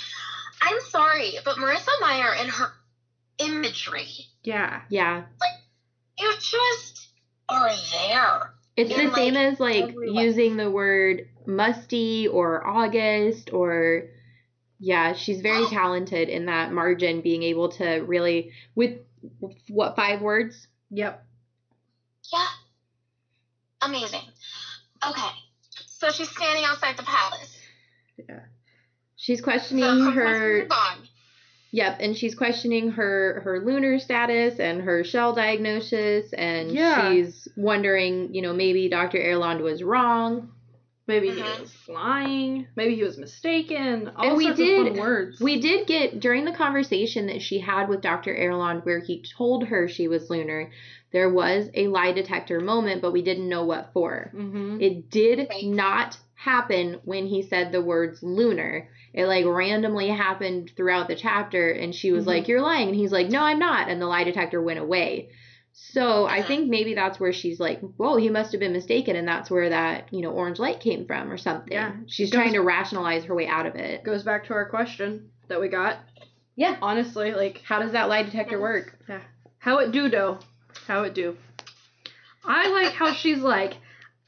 I'm 0.61 0.81
sorry, 0.89 1.33
but 1.45 1.57
Marissa 1.57 1.89
Meyer 2.01 2.33
and 2.33 2.51
her 2.51 2.73
imagery, 3.39 4.09
Yeah. 4.43 4.83
Yeah. 4.89 5.25
Like 5.41 5.51
you 6.19 6.33
just 6.39 7.09
are 7.49 7.71
there. 7.93 8.55
It's 8.77 8.91
the 8.91 9.15
same 9.15 9.35
like, 9.35 9.53
as 9.53 9.61
like 9.61 9.95
using 10.03 10.57
the 10.57 10.71
word 10.71 11.29
musty 11.47 12.29
or 12.29 12.67
August 12.67 13.53
or 13.53 14.11
yeah, 14.79 15.15
she's 15.15 15.41
very 15.41 15.67
talented 15.71 16.29
in 16.29 16.47
that 16.47 16.73
margin 16.73 17.21
being 17.21 17.43
able 17.43 17.71
to 17.73 17.97
really 18.01 18.53
with 18.75 18.99
what 19.69 19.97
five 19.97 20.21
words? 20.21 20.67
Yep. 20.91 21.25
Yeah. 22.33 22.47
Amazing. 23.83 24.21
Okay. 25.07 25.29
So 25.87 26.11
she's 26.11 26.31
standing 26.31 26.65
outside 26.65 26.97
the 26.97 27.03
palace. 27.03 27.59
Yeah. 28.29 28.41
She's 29.17 29.41
questioning 29.41 29.85
her 29.85 30.11
her 30.11 30.23
questions 30.25 30.63
are 30.63 30.67
gone. 30.67 31.09
Yep, 31.73 31.97
and 32.01 32.17
she's 32.17 32.35
questioning 32.35 32.91
her 32.93 33.41
her 33.45 33.61
lunar 33.61 33.99
status 33.99 34.59
and 34.61 34.81
her 34.83 35.05
shell 35.05 35.35
diagnosis 35.35 36.33
and 36.33 36.71
Yeah. 36.71 37.11
she's 37.13 37.49
wondering, 37.57 38.33
you 38.35 38.41
know, 38.43 38.55
maybe 38.55 38.89
Dr. 38.89 39.19
Erland 39.19 39.61
was 39.63 39.83
wrong. 39.83 40.53
Maybe 41.09 41.29
he 41.31 41.41
Mhm. 41.41 41.61
was 41.61 41.89
lying. 41.89 42.67
Maybe 42.75 42.97
he 42.97 43.05
was 43.05 43.17
mistaken. 43.17 44.11
All 44.17 44.27
And 44.29 44.37
we 44.37 44.45
sorts 44.45 44.59
did- 44.59 44.87
of 44.89 44.93
fun 44.95 45.01
words. 45.01 45.41
We 45.41 45.61
did 45.61 45.87
get 45.87 46.19
during 46.21 46.45
the 46.45 46.53
conversation 46.53 47.27
that 47.27 47.43
she 47.43 47.61
had 47.61 47.89
with 47.89 48.01
Dr. 48.01 48.35
Erland 48.37 48.81
where 48.85 48.99
he 48.99 49.23
told 49.37 49.67
her 49.69 49.87
she 49.87 50.09
was 50.09 50.29
lunar, 50.31 50.71
there 51.13 51.31
was 51.31 51.71
a 51.75 51.87
lie 51.87 52.13
detector 52.13 52.59
moment, 52.61 53.01
but 53.03 53.13
we 53.13 53.23
didn't 53.23 53.49
know 53.49 53.65
what 53.65 53.93
for. 53.93 54.33
Mm-hmm. 54.35 54.81
It 54.81 55.09
did 55.11 55.47
Right. 55.49 55.65
not 55.65 56.19
happen 56.35 56.99
when 57.05 57.27
he 57.27 57.41
said 57.43 57.71
the 57.73 57.81
words 57.81 58.23
lunar. 58.23 58.89
It 59.15 59.27
like 59.27 59.47
randomly 59.47 60.09
happened 60.09 60.73
throughout 60.77 61.09
the 61.09 61.15
chapter 61.15 61.71
and 61.71 61.95
she 61.95 62.11
was 62.13 62.25
Mhm. 62.25 62.29
like, 62.29 62.49
You're 62.49 62.61
lying. 62.61 62.89
And 62.89 62.97
he's 62.97 63.13
like, 63.13 63.31
No, 63.31 63.41
I'm 63.43 63.59
not. 63.61 63.89
And 63.89 64.03
the 64.03 64.07
lie 64.07 64.25
detector 64.25 64.61
went 64.61 64.81
away. 64.81 65.29
So 65.79 66.25
I 66.27 66.43
think 66.43 66.69
maybe 66.71 66.95
that's 66.95 67.21
where 67.21 67.33
she's 67.35 67.61
like, 67.61 67.81
Whoa, 67.81 68.17
he 68.17 68.31
must 68.31 68.53
have 68.53 68.61
been 68.61 68.73
mistaken. 68.73 69.15
And 69.15 69.29
that's 69.29 69.51
where 69.51 69.69
that, 69.69 70.13
you 70.13 70.23
know, 70.23 70.31
orange 70.31 70.59
light 70.59 70.81
came 70.81 71.07
from 71.07 71.31
or 71.31 71.37
something. 71.37 71.73
Yeah. 71.73 71.93
She's 72.07 72.31
Goes- 72.31 72.41
trying 72.41 72.53
to 72.55 72.61
rationalize 72.61 73.25
her 73.25 73.35
way 73.35 73.47
out 73.47 73.67
of 73.67 73.75
it. 73.77 74.03
Goes 74.03 74.23
back 74.23 74.47
to 74.47 74.55
our 74.55 74.69
question 74.69 75.31
that 75.49 75.61
we 75.61 75.69
got. 75.69 75.99
Yeah. 76.57 76.77
Honestly, 76.81 77.33
like 77.35 77.61
How 77.63 77.79
does 77.81 77.93
that 77.93 78.09
lie 78.09 78.23
detector 78.23 78.59
work? 78.61 78.99
Yeah. 79.09 79.21
how 79.59 79.79
it 79.79 79.93
do 79.93 80.09
though. 80.09 80.39
How 80.87 81.03
it 81.03 81.15
do. 81.15 81.37
I 82.45 82.69
like 82.71 82.93
how 82.95 83.13
she's 83.13 83.39
like, 83.41 83.75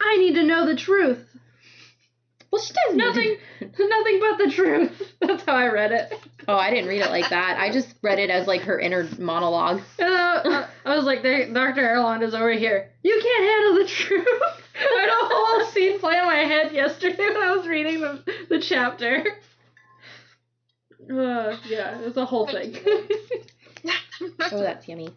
I 0.00 0.16
need 0.16 0.34
to 0.34 0.42
know 0.44 0.66
the 0.66 0.76
truth. 0.76 1.24
Well, 2.50 2.62
she 2.62 2.72
does 2.74 2.94
Nothing, 2.96 3.36
nothing 3.60 4.20
but 4.20 4.38
the 4.38 4.50
truth. 4.54 5.12
That's 5.20 5.44
how 5.44 5.54
I 5.54 5.68
read 5.68 5.92
it. 5.92 6.12
Oh, 6.48 6.56
I 6.56 6.70
didn't 6.70 6.88
read 6.88 7.02
it 7.02 7.10
like 7.10 7.28
that. 7.28 7.58
I 7.58 7.70
just 7.70 7.94
read 8.00 8.18
it 8.18 8.30
as 8.30 8.46
like 8.46 8.62
her 8.62 8.80
inner 8.80 9.06
monologue. 9.18 9.82
And 9.98 10.08
I, 10.14 10.66
I 10.86 10.96
was 10.96 11.04
like, 11.04 11.22
Dr. 11.22 11.86
Erland 11.86 12.22
is 12.22 12.32
over 12.32 12.52
here. 12.52 12.90
You 13.02 13.20
can't 13.22 13.44
handle 13.44 13.74
the 13.84 13.86
truth. 13.86 14.26
I 14.74 15.00
had 15.00 15.08
a 15.10 15.34
whole 15.34 15.70
scene 15.72 16.00
play 16.00 16.16
in 16.18 16.24
my 16.24 16.36
head 16.36 16.72
yesterday 16.72 17.26
when 17.28 17.36
I 17.36 17.54
was 17.54 17.66
reading 17.66 18.00
the, 18.00 18.24
the 18.48 18.60
chapter. 18.60 19.24
Uh, 21.02 21.56
yeah, 21.68 21.98
it's 22.00 22.16
a 22.16 22.24
whole 22.24 22.46
thing. 22.46 22.76
Oh, 24.40 24.60
that's 24.60 24.88
yummy. 24.88 25.10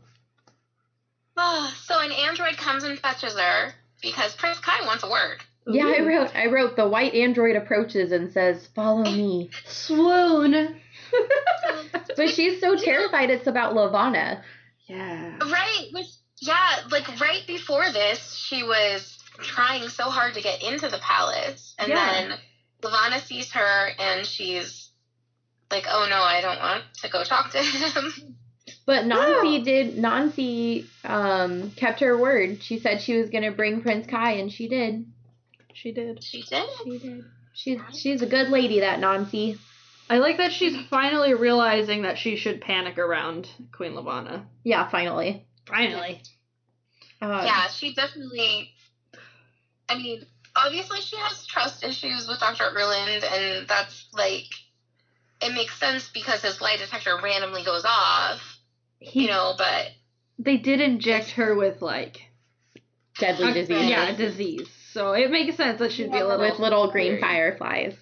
Ah, 1.37 1.73
so 1.85 1.99
an 1.99 2.11
android 2.11 2.57
comes 2.57 2.83
and 2.83 2.99
fetches 2.99 3.37
her 3.37 3.73
because 4.01 4.35
Prince 4.35 4.59
Kai 4.59 4.85
wants 4.85 5.03
a 5.03 5.09
word. 5.09 5.37
Yeah, 5.67 5.85
I 5.85 6.01
wrote 6.01 6.35
I 6.35 6.47
wrote 6.47 6.75
the 6.75 6.87
white 6.87 7.13
android 7.13 7.55
approaches 7.55 8.11
and 8.11 8.31
says, 8.31 8.67
"Follow 8.75 9.03
me." 9.03 9.49
Swoon. 9.65 10.75
But 12.15 12.29
she's 12.29 12.59
so 12.59 12.75
terrified 12.75 13.29
it's 13.29 13.47
about 13.47 13.73
Levana. 13.73 14.43
yeah. 14.87 15.37
Right. 15.39 15.87
Which, 15.91 16.07
yeah, 16.39 16.81
like 16.91 17.19
right 17.19 17.43
before 17.47 17.85
this, 17.91 18.33
she 18.35 18.63
was 18.63 19.17
trying 19.39 19.87
so 19.89 20.05
hard 20.09 20.33
to 20.35 20.41
get 20.41 20.61
into 20.63 20.89
the 20.89 20.97
palace, 20.99 21.73
and 21.79 21.89
Yeah. 21.89 22.11
then 22.29 22.39
Levana 22.83 23.19
sees 23.21 23.51
her, 23.53 23.89
and 23.99 24.25
she's 24.25 24.89
like, 25.71 25.85
"Oh 25.89 26.07
no, 26.09 26.17
I 26.21 26.41
don't 26.41 26.59
want 26.59 26.83
to 27.03 27.09
go 27.09 27.23
talk 27.23 27.51
to 27.51 27.59
him." 27.59 28.35
But 28.85 29.05
Nancy 29.05 29.57
Oh. 29.59 29.63
did 29.63 29.97
Nancy 29.97 30.85
um 31.05 31.71
kept 31.71 31.99
her 32.01 32.17
word. 32.17 32.61
She 32.63 32.79
said 32.79 33.01
she 33.01 33.17
was 33.17 33.29
gonna 33.29 33.51
bring 33.51 33.81
Prince 33.81 34.07
Kai 34.07 34.33
and 34.33 34.51
she 34.51 34.67
did. 34.67 35.05
She 35.73 35.91
did. 35.91 36.23
she 36.23 36.41
did. 36.41 36.67
She 36.83 36.97
did. 36.99 37.25
She's 37.53 37.79
she's 37.93 38.21
a 38.21 38.25
good 38.25 38.49
lady, 38.49 38.79
that 38.81 38.99
Nancy. 38.99 39.57
I 40.11 40.17
like 40.17 40.37
that 40.37 40.51
she's 40.51 40.75
finally 40.89 41.33
realizing 41.33 42.01
that 42.01 42.17
she 42.17 42.35
should 42.35 42.59
panic 42.59 42.97
around 42.97 43.47
Queen 43.71 43.95
Levana. 43.95 44.45
Yeah, 44.63 44.89
finally. 44.89 45.47
Finally. 45.65 46.21
Uh, 47.21 47.43
yeah, 47.45 47.69
she 47.69 47.93
definitely. 47.93 48.71
I 49.87 49.95
mean, 49.95 50.25
obviously, 50.53 50.99
she 50.99 51.15
has 51.15 51.45
trust 51.45 51.83
issues 51.85 52.27
with 52.27 52.39
Dr. 52.41 52.65
Erland, 52.75 53.23
and 53.23 53.67
that's 53.67 54.07
like. 54.13 54.47
It 55.41 55.53
makes 55.53 55.79
sense 55.79 56.09
because 56.13 56.41
his 56.43 56.59
lie 56.61 56.77
detector 56.77 57.17
randomly 57.23 57.63
goes 57.63 57.83
off, 57.83 58.41
He, 58.99 59.23
you 59.23 59.27
know, 59.27 59.55
but 59.57 59.87
they 60.37 60.57
did 60.57 60.81
inject 60.81 61.31
her 61.31 61.55
with 61.55 61.81
like 61.81 62.17
Deadly 63.17 63.53
disease. 63.53 63.89
Yeah, 63.89 64.15
disease. 64.15 64.67
So 64.91 65.13
it 65.13 65.31
makes 65.31 65.55
sense 65.55 65.79
that 65.79 65.93
she'd 65.93 66.11
be 66.11 66.19
a 66.19 66.27
little 66.27 66.45
With 66.45 66.59
little 66.59 66.91
green 66.91 67.13
weary. 67.13 67.21
fireflies. 67.21 67.95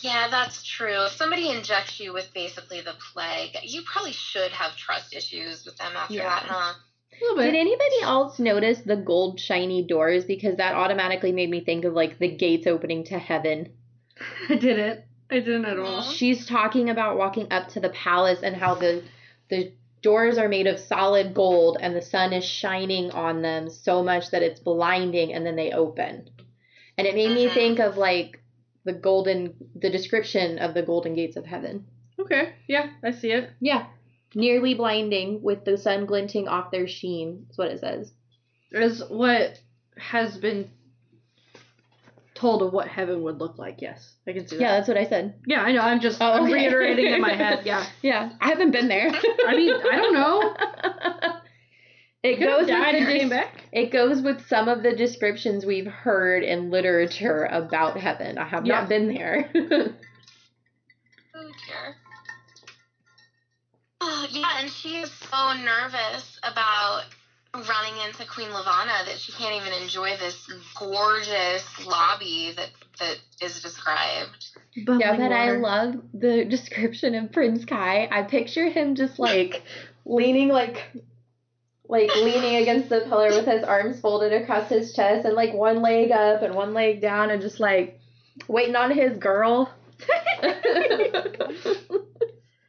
Yeah, 0.00 0.28
that's 0.30 0.62
true. 0.62 1.04
If 1.06 1.12
somebody 1.12 1.50
injects 1.50 1.98
you 2.00 2.12
with 2.12 2.32
basically 2.34 2.80
the 2.80 2.94
plague, 3.12 3.56
you 3.62 3.82
probably 3.82 4.12
should 4.12 4.52
have 4.52 4.76
trust 4.76 5.14
issues 5.14 5.64
with 5.64 5.76
them 5.76 5.92
after 5.96 6.14
Yeah. 6.14 6.28
that, 6.28 6.42
huh? 6.44 6.74
A 7.10 7.24
little 7.24 7.42
Did 7.42 7.54
anybody 7.54 8.02
else 8.02 8.38
notice 8.38 8.80
the 8.82 8.96
gold 8.96 9.40
shiny 9.40 9.82
doors? 9.82 10.24
Because 10.24 10.56
that 10.56 10.74
automatically 10.74 11.32
made 11.32 11.50
me 11.50 11.60
think 11.60 11.84
of 11.84 11.94
like 11.94 12.18
the 12.18 12.28
gates 12.28 12.66
opening 12.66 13.04
to 13.04 13.18
heaven. 13.18 13.72
I 14.48 14.54
didn't. 14.54 15.00
I 15.30 15.40
didn't 15.40 15.64
at 15.64 15.78
all. 15.78 16.02
She's 16.02 16.46
talking 16.46 16.90
about 16.90 17.18
walking 17.18 17.52
up 17.52 17.68
to 17.70 17.80
the 17.80 17.90
palace 17.90 18.40
and 18.42 18.54
how 18.56 18.74
the 18.74 19.02
the 19.50 19.72
doors 20.00 20.38
are 20.38 20.48
made 20.48 20.66
of 20.68 20.78
solid 20.78 21.34
gold 21.34 21.76
and 21.80 21.94
the 21.96 22.02
sun 22.02 22.32
is 22.32 22.44
shining 22.44 23.10
on 23.10 23.42
them 23.42 23.68
so 23.68 24.02
much 24.02 24.30
that 24.30 24.42
it's 24.42 24.60
blinding 24.60 25.32
and 25.32 25.44
then 25.44 25.56
they 25.56 25.72
open. 25.72 26.30
And 26.96 27.06
it 27.06 27.14
made 27.14 27.32
me 27.32 27.48
Mhm. 27.48 27.54
think 27.54 27.78
of 27.80 27.96
like 27.96 28.40
the 28.88 28.94
golden 28.94 29.54
the 29.76 29.90
description 29.90 30.58
of 30.58 30.72
the 30.72 30.82
golden 30.82 31.14
gates 31.14 31.36
of 31.36 31.44
heaven. 31.44 31.84
Okay. 32.18 32.54
Yeah, 32.66 32.88
I 33.04 33.10
see 33.10 33.32
it. 33.32 33.50
Yeah. 33.60 33.86
Nearly 34.34 34.72
blinding 34.74 35.42
with 35.42 35.66
the 35.66 35.76
sun 35.76 36.06
glinting 36.06 36.48
off 36.48 36.70
their 36.70 36.88
sheen. 36.88 37.44
That's 37.48 37.58
what 37.58 37.68
it 37.68 37.80
says. 37.80 38.12
Is 38.72 39.02
what 39.08 39.60
has 39.98 40.38
been 40.38 40.70
told 42.34 42.62
of 42.62 42.72
what 42.72 42.88
heaven 42.88 43.22
would 43.24 43.38
look 43.38 43.58
like. 43.58 43.82
Yes, 43.82 44.14
I 44.26 44.32
can 44.32 44.48
see 44.48 44.56
that. 44.56 44.62
Yeah, 44.62 44.72
that's 44.76 44.88
what 44.88 44.96
I 44.96 45.04
said. 45.06 45.34
Yeah, 45.46 45.60
I 45.60 45.72
know. 45.72 45.80
I'm 45.80 46.00
just 46.00 46.18
Oh, 46.22 46.32
I'm 46.32 46.44
okay. 46.44 46.54
reiterating 46.54 47.12
in 47.12 47.20
my 47.20 47.34
head. 47.34 47.60
Yeah. 47.66 47.84
Yeah. 48.00 48.30
I 48.40 48.48
haven't 48.48 48.70
been 48.70 48.88
there. 48.88 49.10
I 49.46 49.54
mean, 49.54 49.74
I 49.74 49.96
don't 49.96 50.14
know. 50.14 50.56
It 52.28 52.38
Could 52.38 52.46
goes 52.46 52.66
died 52.66 52.94
with 52.94 53.02
and 53.02 53.08
the 53.10 53.18
came 53.18 53.28
back. 53.30 53.64
It 53.72 53.90
goes 53.90 54.20
with 54.20 54.46
some 54.48 54.68
of 54.68 54.82
the 54.82 54.92
descriptions 54.94 55.64
we've 55.64 55.86
heard 55.86 56.42
in 56.42 56.70
literature 56.70 57.48
about 57.50 57.96
heaven. 57.98 58.36
I 58.38 58.44
have 58.46 58.66
Yeah. 58.66 58.80
not 58.80 58.88
been 58.88 59.08
there. 59.08 59.50
Oh 61.34 61.52
dear. 61.68 61.94
Oh, 64.00 64.26
yeah, 64.30 64.60
and 64.60 64.68
she 64.70 64.96
is 64.96 65.10
so 65.12 65.52
nervous 65.52 66.38
about 66.42 67.02
running 67.54 68.00
into 68.06 68.24
Queen 68.26 68.48
Levana 68.52 69.04
that 69.06 69.18
she 69.18 69.30
can't 69.32 69.54
even 69.54 69.72
enjoy 69.80 70.16
this 70.16 70.50
gorgeous 70.76 71.86
lobby 71.86 72.52
that 72.56 72.70
that 72.98 73.18
is 73.40 73.62
described. 73.62 74.46
yeah, 74.74 75.16
but 75.16 75.30
I 75.32 75.52
love 75.52 75.94
the 76.12 76.44
description 76.44 77.14
of 77.14 77.30
Prince 77.30 77.64
Kai. 77.64 78.08
I 78.10 78.22
picture 78.22 78.68
him 78.68 78.96
just 78.96 79.18
like 79.20 79.62
leaning 80.04 80.48
like 80.48 80.90
like 81.88 82.14
leaning 82.16 82.56
against 82.56 82.88
the 82.90 83.00
pillar 83.00 83.28
with 83.28 83.46
his 83.46 83.64
arms 83.64 83.98
folded 84.00 84.32
across 84.32 84.68
his 84.68 84.92
chest 84.92 85.24
and 85.24 85.34
like 85.34 85.52
one 85.54 85.80
leg 85.82 86.10
up 86.12 86.42
and 86.42 86.54
one 86.54 86.74
leg 86.74 87.00
down 87.00 87.30
and 87.30 87.40
just 87.40 87.60
like 87.60 87.98
waiting 88.46 88.76
on 88.76 88.90
his 88.90 89.16
girl. 89.18 89.72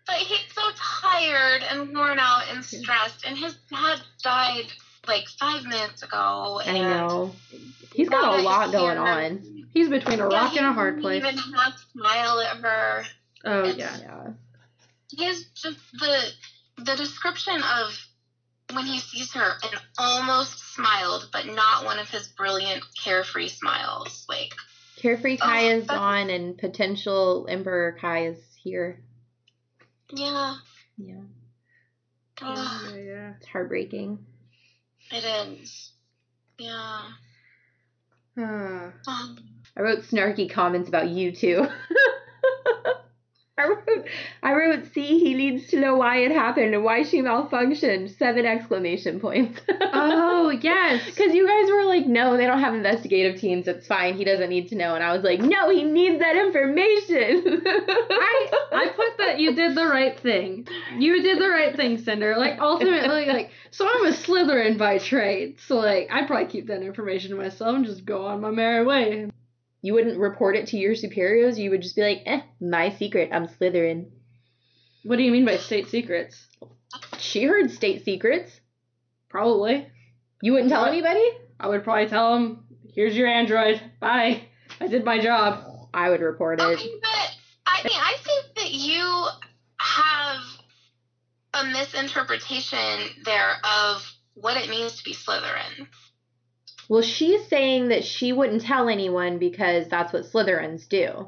But 0.08 0.16
he's 0.18 0.40
so 0.56 0.62
tired 0.76 1.62
and 1.70 1.96
worn 1.96 2.18
out 2.18 2.44
and 2.52 2.66
stressed, 2.66 3.26
and 3.28 3.38
his 3.38 3.54
dad 3.72 4.02
died 4.24 4.66
like 5.08 5.28
five 5.40 5.64
minutes 5.66 6.02
ago. 6.02 6.60
I 6.66 6.80
know. 6.80 7.36
He's 7.94 8.10
got 8.10 8.40
a 8.40 8.42
lot 8.42 8.66
he's 8.66 8.72
going 8.76 8.98
on. 8.98 9.66
He's 9.72 9.88
between 9.88 10.20
a 10.20 10.28
Yeah, 10.30 10.36
rock 10.36 10.52
he 10.54 10.58
and 10.58 10.66
a 10.68 10.74
hard 10.74 10.96
didn't 10.96 11.04
place. 11.04 11.24
Even 11.24 11.38
half 11.54 11.74
smile 11.94 12.40
at 12.40 12.58
her. 12.58 13.04
Oh 13.46 13.60
It's- 13.66 13.78
yeah. 13.78 13.98
Yeah. 14.02 15.28
His 15.28 15.46
just 15.54 15.78
the 16.00 16.32
the 16.78 16.96
description 16.96 17.62
of 17.62 17.92
when 18.74 18.86
he 18.86 19.00
sees 19.00 19.34
her 19.34 19.54
and 19.64 19.82
almost 19.98 20.60
smiled, 20.76 21.30
but 21.34 21.46
not 21.48 21.86
one 21.86 22.00
of 22.00 22.10
his 22.10 22.28
brilliant 22.30 22.84
carefree 23.04 23.48
smiles. 23.50 24.26
Like 24.30 24.54
Carefree 24.98 25.38
Kai 25.38 25.66
Oh, 25.74 25.78
is 25.78 25.86
gone 25.88 26.30
and 26.30 26.58
potential 26.58 27.48
Emperor 27.50 27.98
Kai 28.00 28.28
is 28.28 28.38
here. 28.62 29.02
yeah, 30.14 30.56
Yeah. 30.98 31.22
ugh, 32.42 32.92
Yeah, 32.92 32.96
yeah. 32.98 33.34
It's 33.38 33.48
heartbreaking. 33.48 34.20
it 35.12 35.24
is. 35.24 35.92
Yeah. 36.58 37.02
Ah. 38.38 38.94
Um, 39.08 39.38
I 39.78 39.82
wrote 39.82 40.00
snarky 40.04 40.50
comments 40.52 40.90
about 40.90 41.08
you 41.10 41.32
too. 41.32 41.66
I 43.60 43.68
wrote, 43.68 44.08
I 44.42 44.54
wrote, 44.54 44.94
see, 44.94 45.20
he 45.20 45.34
needs 45.34 45.68
to 45.68 45.80
know 45.80 45.98
why 45.98 46.18
it 46.20 46.32
happened 46.32 46.74
and 46.74 46.84
why 46.84 47.04
she 47.04 47.22
malfunctioned. 47.22 48.18
Seven 48.18 48.46
exclamation 48.46 49.20
points. 49.20 49.60
oh 49.70 50.50
yes. 50.62 51.06
Because 51.06 51.34
you 51.34 51.48
guys 51.48 51.70
were 51.70 51.86
like, 51.86 52.08
no, 52.08 52.38
they 52.38 52.46
don't 52.46 52.60
have 52.60 52.74
investigative 52.74 53.40
teams. 53.40 53.68
It's 53.68 53.88
fine. 53.88 54.16
He 54.16 54.24
doesn't 54.24 54.50
need 54.50 54.70
to 54.70 54.76
know. 54.76 54.96
And 54.96 55.04
I 55.04 55.14
was 55.14 55.24
like, 55.24 55.42
no, 55.42 55.70
he 55.70 55.84
needs 55.84 56.20
that 56.20 56.36
information. 56.36 57.64
I 57.66 58.50
I 58.72 58.88
put 58.96 59.18
that 59.18 59.40
you 59.40 59.54
did 59.54 59.76
the 59.76 59.86
right 59.86 60.18
thing. 60.20 60.68
You 60.98 61.22
did 61.22 61.40
the 61.40 61.50
right 61.50 61.76
thing, 61.76 61.98
Cinder. 61.98 62.36
Like 62.38 62.60
ultimately, 62.60 63.26
like 63.26 63.52
so 63.72 63.88
I'm 63.88 64.06
a 64.06 64.12
Slytherin 64.12 64.78
by 64.78 64.98
trade. 64.98 65.60
So 65.60 65.78
like 65.78 66.10
I'd 66.12 66.28
probably 66.28 66.48
keep 66.48 66.68
that 66.68 66.82
information 66.82 67.32
to 67.32 67.38
myself 67.38 67.76
and 67.76 67.86
just 67.86 68.06
go 68.06 68.26
on 68.26 68.42
my 68.42 68.52
merry 68.52 68.86
way. 68.86 69.30
You 69.82 69.94
wouldn't 69.94 70.20
report 70.20 70.56
it 70.56 70.68
to 70.68 70.78
your 70.78 70.96
superiors. 70.96 71.58
You 71.58 71.72
would 71.72 71.82
just 71.82 71.96
be 71.96 72.02
like, 72.02 72.24
eh, 72.26 72.42
my 72.60 72.92
secret. 72.92 73.30
I'm 73.32 73.48
Slytherin. 73.48 74.08
What 75.04 75.18
do 75.18 75.24
you 75.24 75.32
mean 75.32 75.46
by 75.46 75.58
state 75.58 75.88
secrets? 75.88 76.48
She 77.18 77.44
heard 77.44 77.72
state 77.72 78.04
secrets. 78.04 78.60
Probably. 79.30 79.88
You 80.42 80.54
wouldn't 80.54 80.72
tell 80.72 80.86
anybody? 80.86 81.24
I 81.60 81.68
would 81.68 81.84
probably 81.84 82.08
tell 82.08 82.36
him, 82.36 82.64
"Here's 82.94 83.16
your 83.16 83.28
android. 83.28 83.82
Bye. 84.00 84.44
I 84.80 84.88
did 84.88 85.06
my 85.06 85.20
job." 85.20 85.66
I 85.94 86.10
would 86.10 86.22
report 86.22 86.60
it. 86.60 86.64
okay, 86.64 86.90
but 87.02 87.38
I 87.66 87.84
mean, 87.84 87.98
I 87.98 88.16
think 88.22 88.56
that 88.56 88.72
you 88.72 89.28
have 89.80 90.42
a 91.54 91.64
misinterpretation 91.66 93.24
there 93.26 93.56
of 93.64 94.06
what 94.36 94.58
it 94.58 94.70
means 94.70 94.98
to 94.98 95.04
be 95.04 95.14
Slytherin. 95.14 95.88
Well, 96.90 97.04
she's 97.04 97.48
saying 97.48 97.90
that 97.90 98.04
she 98.04 98.34
wouldn't 98.34 98.64
tell 98.64 98.90
anyone 98.90 99.38
because 99.38 99.88
that's 99.88 100.12
what 100.12 100.24
Slytherins 100.26 100.90
do. 100.90 101.28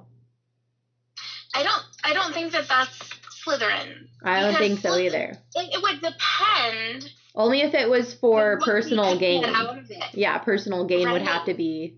I 1.53 1.63
don't. 1.63 1.83
I 2.03 2.13
don't 2.13 2.33
think 2.33 2.51
that 2.53 2.67
that's 2.67 2.97
Slytherin. 3.45 4.07
I 4.23 4.41
don't 4.41 4.55
think 4.57 4.79
so 4.79 4.89
Slytherin- 4.89 5.05
either. 5.05 5.37
It, 5.55 5.73
it 5.73 5.81
would 5.81 6.01
depend. 6.01 7.09
Only 7.35 7.61
if 7.61 7.73
it 7.75 7.89
was 7.89 8.13
for 8.15 8.57
what 8.57 8.65
personal 8.65 9.17
gain. 9.17 9.43
it. 9.45 10.03
Yeah, 10.13 10.39
personal 10.39 10.85
gain 10.85 11.09
would 11.11 11.21
have 11.21 11.45
to 11.45 11.53
be 11.53 11.97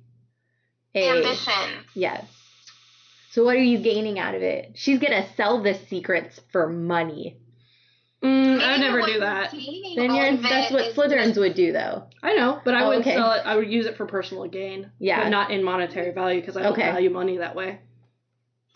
a 0.93 1.09
Ambition. 1.09 1.85
yes. 1.95 2.25
So 3.31 3.43
what 3.43 3.55
are 3.55 3.63
you 3.63 3.79
gaining 3.79 4.19
out 4.19 4.35
of 4.35 4.43
it? 4.43 4.73
She's 4.75 4.99
gonna 4.99 5.25
sell 5.35 5.63
the 5.63 5.73
secrets 5.89 6.39
for 6.51 6.67
money. 6.67 7.37
Mm, 8.23 8.61
I 8.61 8.71
would 8.71 8.79
never 8.79 9.01
do 9.01 9.19
that. 9.19 9.51
Then 9.51 10.15
you're 10.15 10.37
that's 10.37 10.71
what 10.71 10.95
what 10.95 11.11
is 11.11 11.13
Slytherins 11.13 11.37
would 11.37 11.55
do 11.55 11.73
though. 11.73 12.03
I 12.21 12.35
know, 12.35 12.61
but 12.63 12.73
I 12.73 12.83
Oh, 12.83 12.87
wouldn't 12.87 13.05
okay. 13.05 13.15
sell 13.17 13.33
it. 13.33 13.41
I 13.45 13.55
would 13.57 13.69
use 13.69 13.85
it 13.85 13.97
for 13.97 14.05
personal 14.05 14.47
gain. 14.47 14.91
Yeah. 14.97 15.23
But 15.23 15.29
not 15.29 15.51
in 15.51 15.61
monetary 15.63 16.13
value 16.13 16.39
because 16.39 16.55
I 16.55 16.63
don't 16.63 16.71
Okay. 16.71 16.89
value 16.89 17.09
money 17.09 17.37
that 17.37 17.53
way. 17.55 17.79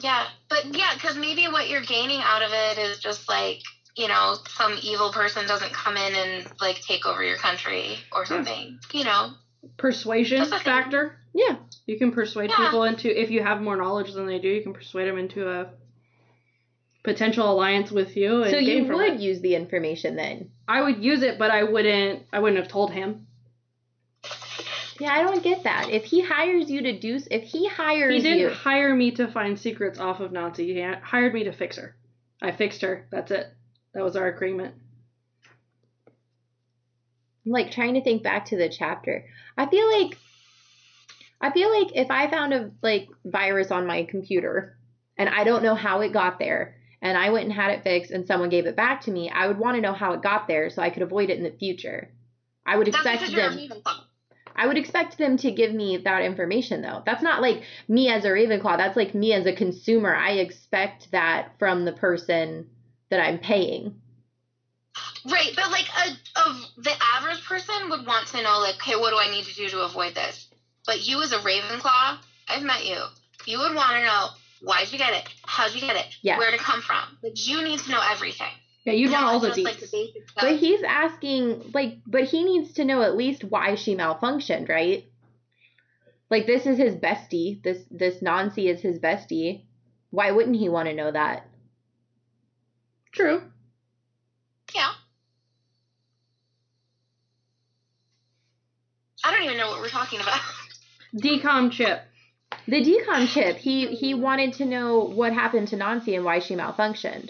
Yeah, 0.02 0.26
but 0.50 0.66
yeah, 0.76 0.94
because 0.94 1.18
maybe 1.18 1.46
what 1.48 1.70
you're 1.70 1.82
gaining 1.82 2.20
out 2.22 2.42
of 2.42 2.52
it 2.52 2.78
is 2.78 3.00
just 3.00 3.30
like 3.30 3.62
you 3.96 4.08
know 4.10 4.36
some 4.50 4.78
evil 4.84 5.12
person 5.12 5.48
doesn't 5.48 5.72
come 5.74 5.96
in 5.96 6.14
and 6.14 6.52
like 6.60 6.82
take 6.82 7.06
over 7.06 7.24
your 7.24 7.38
country 7.38 7.96
or 8.12 8.26
something. 8.26 8.80
You 8.92 9.06
know. 9.06 9.30
Persuasion 9.78 10.40
That's 10.40 10.54
okay. 10.54 10.64
factor. 10.64 11.20
Yeah. 11.34 11.56
You 11.86 11.98
can 11.98 12.12
persuade 12.12 12.50
Yeah. 12.52 12.66
people 12.66 12.84
into 12.84 13.10
if 13.20 13.32
you 13.32 13.42
have 13.42 13.62
more 13.62 13.78
knowledge 13.78 14.12
than 14.14 14.28
they 14.28 14.40
do, 14.40 14.50
you 14.50 14.62
can 14.62 14.74
persuade 14.74 15.08
them 15.08 15.18
into 15.18 15.50
a 15.50 15.70
potential 17.08 17.50
alliance 17.50 17.90
with 17.90 18.18
you. 18.18 18.44
And 18.44 18.52
So 18.52 18.58
you 18.58 18.84
would 18.84 19.14
it. 19.14 19.20
use 19.22 19.40
the 19.40 19.56
information 19.56 20.18
then. 20.18 20.52
I 20.68 20.82
would 20.82 21.02
use 21.02 21.22
it, 21.22 21.40
but 21.40 21.50
I 21.52 21.64
wouldn't. 21.64 22.24
I 22.34 22.40
wouldn't 22.40 22.62
have 22.62 22.70
told 22.70 22.92
him. 22.92 23.28
Yeah, 25.00 25.14
I 25.14 25.24
don't 25.24 25.42
get 25.42 25.64
that. 25.64 25.90
If 25.90 26.04
he 26.04 26.22
hires 26.22 26.70
you 26.70 26.82
to 26.82 27.00
do, 27.00 27.18
if 27.32 27.44
he 27.44 27.70
hires 27.70 28.14
He 28.14 28.22
didn't 28.22 28.40
you, 28.40 28.50
hire 28.50 28.94
me 28.94 29.12
to 29.12 29.32
find 29.32 29.58
secrets 29.58 30.00
off 30.00 30.20
of 30.20 30.32
Nainsi. 30.32 30.66
He 30.76 30.82
hired 30.82 31.34
me 31.34 31.46
to 31.46 31.54
fix 31.54 31.78
her. 31.78 31.96
I 32.42 32.52
fixed 32.52 32.82
her. 32.82 33.08
That's 33.10 33.32
it. 33.32 33.48
That 33.94 34.04
was 34.04 34.18
our 34.18 34.28
agreement. 34.28 34.76
I'm 37.46 37.52
like 37.54 37.72
trying 37.72 37.94
to 37.94 38.04
think 38.04 38.22
back 38.22 38.48
to 38.48 38.58
the 38.58 38.68
chapter. 38.68 39.26
I 39.58 39.68
feel 39.68 39.90
like 39.90 40.18
I 41.40 41.52
feel 41.52 41.70
like 41.72 41.96
if 41.96 42.12
I 42.12 42.30
found 42.30 42.54
a 42.54 42.72
like 42.82 43.08
virus 43.24 43.72
on 43.72 43.88
my 43.88 44.04
computer 44.04 44.78
and 45.18 45.30
I 45.30 45.46
don't 45.46 45.64
know 45.64 45.76
how 45.76 46.02
it 46.02 46.12
got 46.12 46.40
there 46.40 46.77
and 47.02 47.18
I 47.18 47.30
went 47.30 47.46
and 47.46 47.54
had 47.54 47.72
it 47.72 47.84
fixed 47.84 48.12
and 48.12 48.26
someone 48.26 48.50
gave 48.50 48.66
it 48.66 48.76
back 48.76 49.02
to 49.02 49.12
me, 49.12 49.30
I 49.30 49.48
would 49.48 49.58
want 49.58 49.76
to 49.76 49.82
know 49.82 49.94
how 49.94 50.14
it 50.14 50.22
got 50.22 50.48
there 50.48 50.70
so 50.70 50.82
I 50.82 50.90
could 50.90 51.04
avoid 51.04 51.30
it 51.30 51.38
in 51.38 51.44
the 51.44 51.52
future. 51.52 52.12
I 52.66 52.76
would 52.76 52.88
That's 52.88 52.98
expect 52.98 53.22
because 53.22 53.34
you're 53.34 53.46
a 53.48 53.68
them 53.68 53.82
I 54.58 54.66
would 54.66 54.78
expect 54.78 55.20
them 55.20 55.38
to 55.38 55.52
give 55.52 55.72
me 55.72 55.98
that 55.98 56.24
information 56.24 56.82
though. 56.82 57.04
That's 57.06 57.22
not 57.22 57.42
like 57.42 57.62
me 57.88 58.10
as 58.10 58.26
a 58.26 58.30
Ravenclaw. 58.30 58.78
That's 58.78 58.98
like 58.98 59.14
me 59.14 59.34
as 59.34 59.46
a 59.46 59.54
consumer. 59.54 60.16
I 60.16 60.32
expect 60.32 61.12
that 61.12 61.52
from 61.60 61.86
the 61.86 61.94
person 61.94 62.68
that 63.10 63.20
I'm 63.20 63.38
paying. 63.38 64.02
Right, 65.30 65.52
but 65.56 65.70
like 65.70 65.86
a 65.86 66.10
of 66.42 66.56
the 66.78 66.94
average 67.16 67.44
person 67.46 67.90
would 67.90 68.08
want 68.08 68.28
to 68.30 68.42
know 68.42 68.60
like, 68.60 68.76
okay, 68.76 68.96
what 68.96 69.12
do 69.12 69.18
I 69.18 69.30
need 69.30 69.46
to 69.46 69.54
do 69.54 69.70
to 69.70 69.82
avoid 69.82 70.16
this? 70.16 70.48
But 70.88 71.08
you 71.08 71.22
as 71.22 71.34
a 71.34 71.38
Ravenclaw, 71.38 72.18
I've 72.48 72.64
met 72.64 72.88
you. 72.88 72.98
You 73.46 73.60
would 73.60 73.76
want 73.76 73.92
to 73.92 74.04
know 74.04 74.28
why'd 74.62 74.92
you 74.92 74.98
get 74.98 75.14
it, 75.14 75.30
how'd 75.46 75.74
you 75.74 75.82
get 75.82 75.96
it, 75.96 76.06
Yes. 76.22 76.40
where 76.40 76.52
to 76.52 76.58
come 76.58 76.82
from. 76.82 77.18
Like 77.24 77.48
you 77.48 77.64
need 77.64 77.80
to 77.80 77.92
know 77.92 78.02
everything. 78.12 78.52
Yeah, 78.86 78.94
you'd 78.94 79.12
want 79.12 79.24
Not 79.24 79.34
all 79.34 79.40
the 79.42 79.52
details. 79.52 79.82
like 79.82 79.90
the. 79.92 80.10
But 80.40 80.56
he's 80.58 80.82
asking 80.84 81.72
like 81.74 81.98
but 82.06 82.24
he 82.24 82.44
needs 82.44 82.74
to 82.74 82.86
know 82.86 83.02
at 83.02 83.18
least 83.18 83.44
why 83.44 83.76
she 83.76 83.96
malfunctioned, 83.96 84.70
right? 84.70 85.06
Like 86.30 86.46
this 86.46 86.66
is 86.66 86.78
his 86.78 86.96
bestie. 86.96 87.62
This 87.64 87.84
this 87.92 88.22
Nainsi 88.22 88.70
is 88.74 88.82
his 88.82 89.00
bestie. 89.00 89.64
Why 90.10 90.32
wouldn't 90.32 90.56
he 90.56 90.70
want 90.70 90.88
to 90.88 90.96
know 90.96 91.12
that? 91.12 91.48
True. 93.12 93.42
yeah. 94.74 94.92
I 99.24 99.32
don't 99.32 99.44
even 99.44 99.58
know 99.58 99.68
what 99.68 99.82
we're 99.82 99.90
talking 99.90 100.20
about. 100.22 100.40
Decom 101.16 101.72
chip. 101.72 102.02
The 102.68 102.84
decom 102.84 103.28
chip, 103.28 103.58
he 103.58 103.88
he 103.96 104.14
wanted 104.14 104.54
to 104.56 104.66
know 104.66 105.00
what 105.00 105.34
happened 105.34 105.70
to 105.70 105.78
Nainsi 105.78 106.16
and 106.16 106.26
why 106.26 106.40
she 106.40 106.56
malfunctioned. 106.56 107.30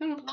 I 0.00 0.06
don't. 0.06 0.26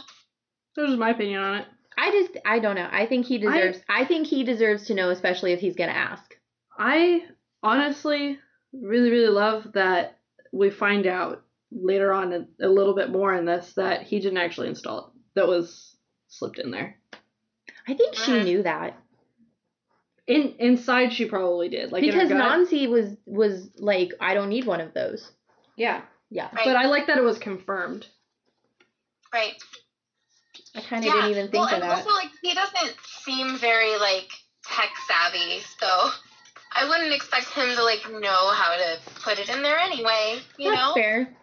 That 0.75 0.89
was 0.89 0.97
my 0.97 1.09
opinion 1.11 1.41
on 1.41 1.57
it. 1.59 1.67
I 1.97 2.11
just 2.11 2.37
I 2.45 2.59
don't 2.59 2.75
know. 2.75 2.87
I 2.89 3.05
think 3.05 3.25
he 3.25 3.37
deserves 3.37 3.79
I, 3.89 4.05
think 4.05 4.27
he 4.27 4.43
deserves 4.43 4.87
to 4.87 4.93
know, 4.93 5.09
especially 5.09 5.51
if 5.51 5.59
he's 5.59 5.75
gonna 5.75 5.91
ask. 5.91 6.35
I 6.77 7.25
honestly 7.61 8.39
really, 8.73 9.11
really 9.11 9.27
love 9.27 9.73
that 9.73 10.17
we 10.51 10.69
find 10.69 11.07
out 11.07 11.43
later 11.71 12.13
on 12.13 12.33
a, 12.33 12.65
a 12.65 12.69
little 12.69 12.95
bit 12.95 13.11
more 13.11 13.33
in 13.33 13.45
this 13.45 13.73
that 13.73 14.03
he 14.03 14.19
didn't 14.19 14.37
actually 14.37 14.69
install 14.69 14.99
it. 14.99 15.21
That 15.35 15.47
was 15.47 15.95
slipped 16.27 16.59
in 16.59 16.71
there. 16.71 16.97
I 17.87 17.93
think 17.93 18.15
she 18.15 18.31
Mhm. 18.31 18.43
knew 18.45 18.63
that. 18.63 18.97
In 20.27 20.53
inside, 20.59 21.13
she 21.13 21.25
probably 21.25 21.67
did. 21.69 21.91
Like 21.91 22.01
because 22.03 22.29
gut. 22.29 22.37
Nainsi 22.37 22.87
was 22.89 23.17
was 23.25 23.69
like, 23.77 24.11
I 24.19 24.33
don't 24.33 24.49
need 24.49 24.65
one 24.65 24.81
of 24.81 24.93
those. 24.93 25.29
yeah. 25.75 26.01
Yeah. 26.29 26.47
Right. 26.53 26.63
But 26.63 26.77
I 26.77 26.85
like 26.85 27.07
that 27.07 27.17
it 27.17 27.23
was 27.23 27.37
confirmed. 27.37 28.05
Right. 29.33 29.53
I 30.75 30.81
kind 30.81 31.03
of 31.03 31.07
yeah. 31.07 31.13
didn't 31.13 31.31
even 31.31 31.43
think 31.51 31.53
well, 31.55 31.67
of 31.67 31.73
and 31.73 31.83
that. 31.83 31.97
also 31.97 32.09
like 32.11 32.29
he 32.41 32.53
doesn't 32.53 32.95
seem 33.23 33.57
very 33.57 33.97
like 33.97 34.29
tech 34.63 34.89
savvy, 35.07 35.59
so 35.79 35.87
I 36.73 36.87
wouldn't 36.87 37.13
expect 37.13 37.47
him 37.49 37.75
to 37.75 37.83
like 37.83 37.99
know 38.09 38.51
how 38.53 38.75
to 38.77 38.99
put 39.23 39.39
it 39.39 39.49
in 39.49 39.61
there 39.61 39.77
anyway. 39.79 40.39
You 40.57 40.69
That's 40.71 40.81
know. 40.81 40.93
fair. 40.93 41.35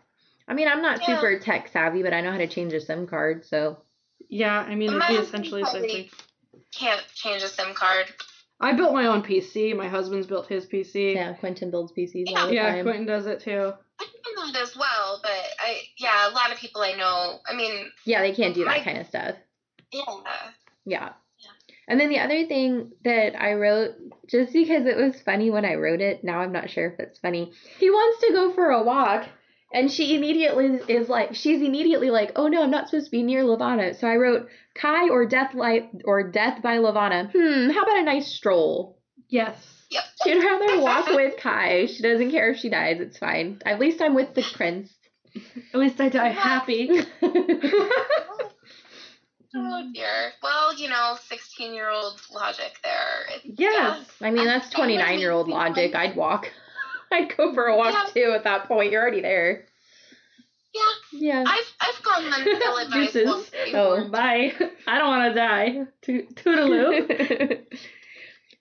I 0.46 0.54
mean, 0.54 0.68
I'm 0.68 0.80
not 0.80 1.00
Yeah. 1.06 1.16
super 1.16 1.38
tech 1.38 1.68
savvy, 1.68 2.02
but 2.02 2.14
I 2.14 2.22
know 2.22 2.32
how 2.32 2.38
to 2.38 2.46
change 2.46 2.72
a 2.72 2.80
SIM 2.80 3.06
card, 3.06 3.44
so 3.44 3.82
Yeah, 4.30 4.58
I 4.58 4.74
mean, 4.74 4.96
My 4.96 5.04
it'd 5.10 5.20
be 5.20 5.26
essentially 5.26 5.62
the 5.62 5.70
same 5.70 5.82
thing. 5.82 6.10
Can't 6.74 7.04
change 7.14 7.42
a 7.42 7.48
SIM 7.48 7.74
card. 7.74 8.06
I 8.60 8.72
built 8.72 8.92
my 8.92 9.06
own 9.06 9.22
PC. 9.22 9.76
My 9.76 9.88
husband's 9.88 10.26
built 10.26 10.48
his 10.48 10.66
PC. 10.66 11.14
yeah, 11.14 11.34
Quentin 11.34 11.70
builds 11.70 11.92
PCs 11.92 12.26
all 12.36 12.48
the 12.48 12.54
Yeah, 12.54 12.72
time. 12.74 12.84
Quentin 12.84 13.06
does 13.06 13.26
it 13.26 13.40
too. 13.40 13.72
I 14.00 14.04
can 14.04 14.34
do 14.52 14.58
it 14.58 14.62
as 14.62 14.76
well, 14.76 15.20
but 15.22 15.30
I 15.60 15.80
yeah, 15.98 16.28
a 16.28 16.32
lot 16.32 16.52
of 16.52 16.58
people 16.58 16.82
I 16.82 16.92
know. 16.92 17.38
I 17.48 17.54
mean, 17.54 17.90
Yeah, 18.04 18.20
they 18.22 18.32
can't 18.32 18.54
do 18.54 18.64
that 18.64 18.78
My- 18.78 18.84
kind 18.84 18.98
of 18.98 19.06
stuff. 19.06 19.36
yeah. 19.92 20.02
Yeah. 20.84 21.08
Yeah. 21.38 21.50
And 21.86 21.98
then 22.00 22.08
the 22.10 22.18
other 22.18 22.46
thing 22.46 22.92
that 23.04 23.40
I 23.40 23.54
wrote, 23.54 23.92
just 24.28 24.52
because 24.52 24.86
it 24.86 24.96
was 24.96 25.20
funny 25.22 25.50
when 25.50 25.64
I 25.64 25.74
wrote 25.76 26.00
it, 26.00 26.22
now 26.22 26.40
I'm 26.40 26.52
not 26.52 26.68
sure 26.68 26.86
if 26.90 26.98
it's 27.00 27.18
funny. 27.18 27.52
He 27.78 27.88
wants 27.90 28.20
to 28.26 28.32
go 28.32 28.52
for 28.52 28.70
a 28.70 28.82
walk, 28.82 29.26
and 29.72 29.90
she 29.90 30.14
immediately 30.16 30.80
is 30.88 31.08
like, 31.08 31.34
she's 31.34 31.60
immediately 31.62 32.10
like, 32.10 32.32
oh 32.36 32.48
no, 32.48 32.62
I'm 32.62 32.70
not 32.70 32.88
supposed 32.88 33.06
to 33.06 33.10
be 33.10 33.22
near 33.22 33.44
Levana. 33.44 33.94
So 33.94 34.06
I 34.06 34.16
wrote 34.16 34.48
Kai 34.74 35.08
or 35.10 35.26
Death 35.26 35.54
Light 35.54 35.90
or 36.04 36.30
Death 36.30 36.62
by 36.62 36.78
Levana. 36.78 37.30
Hmm, 37.34 37.70
how 37.70 37.82
about 37.82 37.98
a 37.98 38.02
nice 38.04 38.26
stroll? 38.34 38.98
Yes. 39.28 39.56
Yep. 39.90 40.04
She'd 40.24 40.42
rather 40.44 40.80
walk 40.80 41.06
with 41.08 41.38
Kai. 41.40 41.86
She 41.86 42.02
doesn't 42.02 42.30
care 42.30 42.50
if 42.50 42.58
she 42.58 42.68
dies. 42.68 43.00
It's 43.00 43.18
fine. 43.18 43.60
At 43.64 43.78
least 43.80 44.00
I'm 44.02 44.14
with 44.14 44.34
the 44.34 44.44
prince. 44.54 44.90
At 45.74 45.80
least 45.80 46.00
I 46.00 46.08
die 46.08 46.28
happy. 46.30 46.90
Oh 49.56 49.90
dear. 49.94 50.32
Well, 50.42 50.76
you 50.78 50.88
know, 50.88 51.16
sixteen-year-old 51.28 52.20
logic 52.32 52.72
there. 52.82 53.24
It- 53.34 53.58
yes. 53.58 54.06
I 54.20 54.30
mean, 54.30 54.44
that's 54.44 54.66
I- 54.74 54.78
I 54.82 54.86
would 54.86 54.92
29 54.92 55.18
year 55.20 55.30
old 55.30 55.48
logic. 55.48 55.94
I'd 55.94 56.16
walk. 56.16 56.52
I'd 57.12 57.36
go 57.36 57.54
for 57.54 57.66
a 57.66 57.76
walk 57.76 57.94
Yeah. 58.14 58.22
too 58.24 58.32
at 58.34 58.44
that 58.44 58.66
point. 58.68 58.92
You're 58.92 59.02
already 59.02 59.20
there. 59.22 59.66
Yeah, 60.74 60.82
Yeah. 61.12 61.44
I've 61.46 61.72
I've 61.80 62.02
gone 62.02 62.24
on 62.32 62.90
Deuces. 62.92 63.26
walks. 63.26 63.50
Oh. 63.74 64.08
Bye. 64.10 64.52
I 64.86 64.98
don't 64.98 65.08
want 65.08 65.34
to 65.34 65.40
die. 65.40 65.86
To- 66.02 66.26
Toodaloo. 66.34 67.66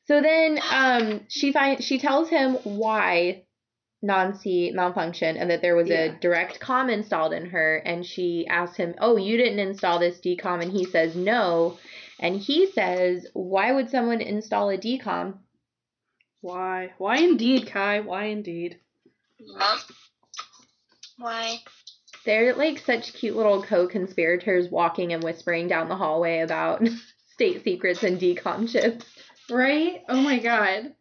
so 0.05 0.21
then 0.21 0.59
um 0.71 1.21
she 1.27 1.51
find 1.51 1.83
she 1.83 1.99
tells 1.99 2.29
him 2.29 2.53
why 2.63 3.43
Nainsi 4.03 4.73
malfunctioned 4.73 5.39
and 5.39 5.49
that 5.49 5.61
there 5.61 5.75
was 5.75 5.89
Yeah. 5.89 6.03
a 6.03 6.19
direct 6.19 6.59
com 6.59 6.89
installed 6.89 7.33
in 7.33 7.47
her 7.47 7.77
and 7.77 8.05
she 8.05 8.45
asks 8.47 8.77
him, 8.77 8.95
"Oh, 8.99 9.17
you 9.17 9.37
didn't 9.37 9.59
install 9.59 9.99
this 9.99 10.19
decom?" 10.19 10.61
and 10.61 10.71
he 10.71 10.85
says, 10.85 11.15
"No." 11.15 11.77
And 12.19 12.37
he 12.39 12.71
says, 12.71 13.27
"Why 13.33 13.71
would 13.73 13.89
someone 13.89 14.21
install 14.21 14.69
a 14.69 14.77
decom?" 14.77 15.39
Why? 16.41 16.93
Why 16.97 17.17
indeed, 17.17 17.67
Kai? 17.67 18.01
Why 18.01 18.25
indeed? 18.25 18.79
Yep. 19.39 19.79
Why? 21.17 21.57
They're 22.25 22.53
like 22.53 22.79
such 22.79 23.13
cute 23.13 23.35
little 23.35 23.63
co-conspirators 23.63 24.69
walking 24.69 25.13
and 25.13 25.23
whispering 25.23 25.67
down 25.67 25.89
the 25.89 25.95
hallway 25.95 26.39
about 26.39 26.87
state 27.33 27.63
secrets 27.63 28.03
and 28.03 28.19
decom 28.19 28.69
chips. 28.69 29.05
Right? 29.49 30.03
Oh 30.09 30.21
my 30.21 30.39
god. 30.39 30.93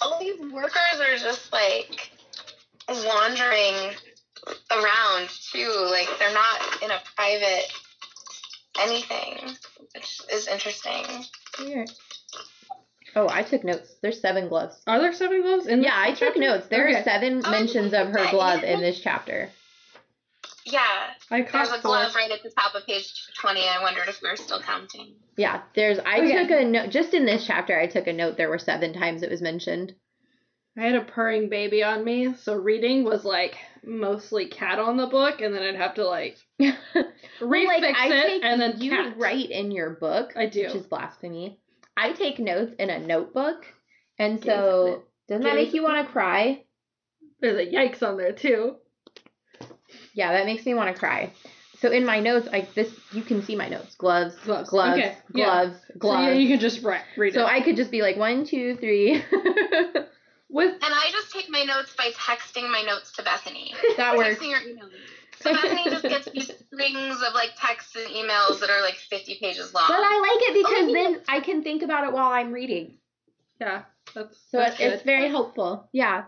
All 0.00 0.18
these 0.18 0.40
workers 0.40 1.00
are 1.00 1.16
just 1.16 1.52
like 1.52 2.10
wandering 2.88 3.94
around 4.70 5.28
too. 5.52 5.88
Like 5.90 6.08
they're 6.18 6.34
not 6.34 6.82
in 6.82 6.90
a 6.90 7.00
private 7.16 7.72
anything, 8.80 9.56
which 9.94 10.20
is 10.32 10.48
interesting. 10.48 11.24
Weird. 11.60 11.90
Oh, 13.16 13.28
I 13.28 13.42
took 13.42 13.64
notes. 13.64 13.94
There's 14.02 14.20
seven 14.20 14.48
gloves. 14.48 14.82
Are 14.86 15.00
there 15.00 15.12
seven 15.12 15.42
gloves 15.42 15.66
in 15.66 15.82
Yeah, 15.82 15.92
I 15.94 16.10
this 16.10 16.18
took 16.18 16.28
chapter? 16.34 16.40
notes. 16.40 16.66
There 16.68 16.88
Okay. 16.88 17.00
are 17.00 17.04
seven 17.04 17.42
Oh, 17.44 17.50
mentions 17.50 17.92
of 17.94 18.08
her 18.08 18.30
glove 18.30 18.64
in 18.64 18.80
this 18.80 19.00
chapter. 19.00 19.50
Yeah, 20.66 20.80
I 21.30 21.40
there's 21.42 21.50
caught 21.50 21.66
a 21.78 21.82
four. 21.82 21.90
glove 21.92 22.14
right 22.14 22.30
at 22.30 22.42
the 22.42 22.50
top 22.50 22.74
of 22.74 22.86
page 22.86 23.12
20. 23.38 23.60
I 23.60 23.82
wondered 23.82 24.08
if 24.08 24.20
we 24.22 24.30
were 24.30 24.36
still 24.36 24.60
counting. 24.60 25.14
Yeah, 25.36 25.62
there's. 25.74 25.98
I 25.98 26.20
Okay. 26.20 26.42
took 26.42 26.50
a 26.50 26.64
note 26.64 26.90
just 26.90 27.12
in 27.14 27.26
this 27.26 27.46
chapter. 27.46 27.78
I 27.78 27.86
took 27.86 28.06
a 28.06 28.12
note. 28.12 28.36
There 28.36 28.48
were 28.48 28.58
seven 28.58 28.92
times 28.94 29.22
it 29.22 29.30
was 29.30 29.42
mentioned. 29.42 29.94
I 30.76 30.82
had 30.86 30.96
a 30.96 31.02
purring 31.04 31.50
baby 31.50 31.84
on 31.84 32.02
me, 32.02 32.34
so 32.34 32.56
reading 32.56 33.04
was 33.04 33.24
like 33.24 33.56
mostly 33.84 34.46
cat 34.46 34.78
on 34.80 34.96
the 34.96 35.06
book, 35.06 35.40
and 35.40 35.54
then 35.54 35.62
I'd 35.62 35.76
have 35.76 35.94
to 35.94 36.06
like 36.06 36.36
Well, 36.58 36.74
refix 37.40 37.66
like, 37.80 37.96
I 37.96 38.08
it 38.08 38.26
take, 38.26 38.44
and 38.44 38.60
then 38.60 38.80
you 38.80 38.90
cat. 38.90 39.16
write 39.16 39.50
in 39.50 39.70
your 39.70 39.90
book. 39.90 40.32
I 40.34 40.46
do. 40.46 40.62
which 40.64 40.74
is 40.74 40.86
blasphemy. 40.86 41.60
I 41.96 42.12
take 42.12 42.38
notes 42.38 42.72
in 42.78 42.90
a 42.90 42.98
notebook, 42.98 43.64
and 44.18 44.40
Give 44.40 44.52
so 44.52 44.86
it. 44.86 45.00
doesn't 45.28 45.42
that 45.44 45.50
Give 45.50 45.64
make 45.66 45.74
you 45.74 45.82
it. 45.82 45.88
want 45.88 46.06
to 46.06 46.12
cry? 46.12 46.64
There's 47.40 47.58
a 47.58 47.70
yikes 47.70 48.02
on 48.02 48.16
there 48.16 48.32
too. 48.32 48.76
Yeah, 50.14 50.32
that 50.32 50.46
makes 50.46 50.64
me 50.66 50.74
want 50.74 50.94
to 50.94 50.98
cry. 50.98 51.32
So 51.80 51.90
in 51.90 52.06
my 52.06 52.20
notes, 52.20 52.48
like 52.50 52.72
this, 52.74 52.90
you 53.12 53.22
can 53.22 53.42
see 53.42 53.56
my 53.56 53.68
notes: 53.68 53.94
gloves, 53.96 54.34
Gloves. 54.36 54.70
gloves, 54.70 54.98
Okay, 54.98 55.16
yeah. 55.34 55.44
gloves, 55.44 55.76
So 56.00 56.18
yeah, 56.20 56.32
you 56.32 56.48
can 56.48 56.60
just 56.60 56.82
re- 56.82 57.00
read 57.16 57.34
So 57.34 57.42
it. 57.44 57.48
I 57.50 57.60
could 57.60 57.76
just 57.76 57.90
be 57.90 58.00
like 58.02 58.16
one, 58.16 58.44
two, 58.46 58.76
three. 58.76 59.22
With 60.50 60.72
And 60.72 60.82
I 60.94 61.08
just 61.10 61.32
take 61.32 61.50
my 61.50 61.64
notes 61.64 61.94
by 61.96 62.10
texting 62.10 62.70
my 62.70 62.82
notes 62.82 63.10
to 63.12 63.22
Bethanie. 63.22 63.72
that 63.96 64.16
works. 64.16 64.38
Texting 64.38 64.52
or 64.56 64.62
emailing. 64.62 64.92
So 65.40 65.52
Bethanie 65.52 65.84
just 65.90 66.02
gets 66.04 66.30
these 66.30 66.50
strings 66.66 67.16
of 67.26 67.34
like 67.34 67.50
texts 67.58 67.96
and 67.96 68.06
emails 68.06 68.60
that 68.60 68.70
are 68.70 68.80
like 68.82 68.94
50 68.94 69.38
pages 69.40 69.74
long. 69.74 69.84
But 69.88 69.98
I 69.98 70.18
like 70.20 70.40
it 70.48 70.50
oh, 70.50 70.62
because 70.62 70.88
Oh, 70.88 70.92
then 70.92 71.20
I 71.28 71.40
can 71.40 71.62
think 71.62 71.82
about 71.82 72.06
it 72.06 72.12
while 72.12 72.32
I'm 72.32 72.52
reading. 72.52 72.98
yeah, 73.60 73.82
that's 74.14 74.36
So 74.50 74.58
that's 74.58 74.80
it's 74.80 75.02
good. 75.02 75.04
very 75.06 75.28
helpful. 75.28 75.88
Yeah. 75.92 76.24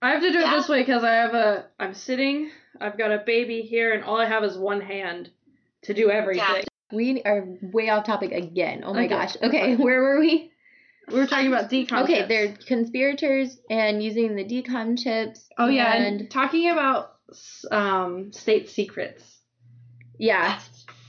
I 0.00 0.10
have 0.10 0.22
to 0.22 0.30
do 0.30 0.38
it 0.38 0.50
this 0.50 0.68
way 0.68 0.80
because 0.82 1.02
I 1.02 1.12
have 1.14 1.34
a. 1.34 1.66
I'm 1.80 1.92
sitting. 1.94 2.50
I've 2.80 2.96
got 2.96 3.10
a 3.10 3.18
baby 3.18 3.62
here, 3.62 3.92
and 3.92 4.04
all 4.04 4.16
I 4.16 4.26
have 4.26 4.44
is 4.44 4.56
one 4.56 4.80
hand 4.80 5.30
to 5.82 5.94
do 5.94 6.08
everything. 6.10 6.64
We 6.92 7.20
are 7.24 7.44
way 7.60 7.90
off 7.90 8.04
topic 8.06 8.30
again. 8.32 8.82
Oh 8.84 8.94
my 8.94 9.00
Okay, 9.00 9.08
gosh. 9.08 9.36
Okay, 9.42 9.74
where 9.76 10.00
were 10.00 10.20
we? 10.20 10.52
We 11.08 11.14
were 11.18 11.26
talking 11.26 11.48
about 11.48 11.68
decom. 11.70 12.02
Okay, 12.04 12.16
chips. 12.18 12.28
they're 12.28 12.52
conspirators 12.66 13.58
and 13.68 14.00
using 14.02 14.36
the 14.36 14.44
decom 14.44 14.96
chips. 14.96 15.48
Oh 15.58 15.66
yeah, 15.68 15.94
and 15.94 16.20
and 16.20 16.30
talking 16.30 16.70
about 16.70 17.17
um 17.70 18.32
state 18.32 18.68
secrets. 18.70 19.22
yeah, 20.18 20.60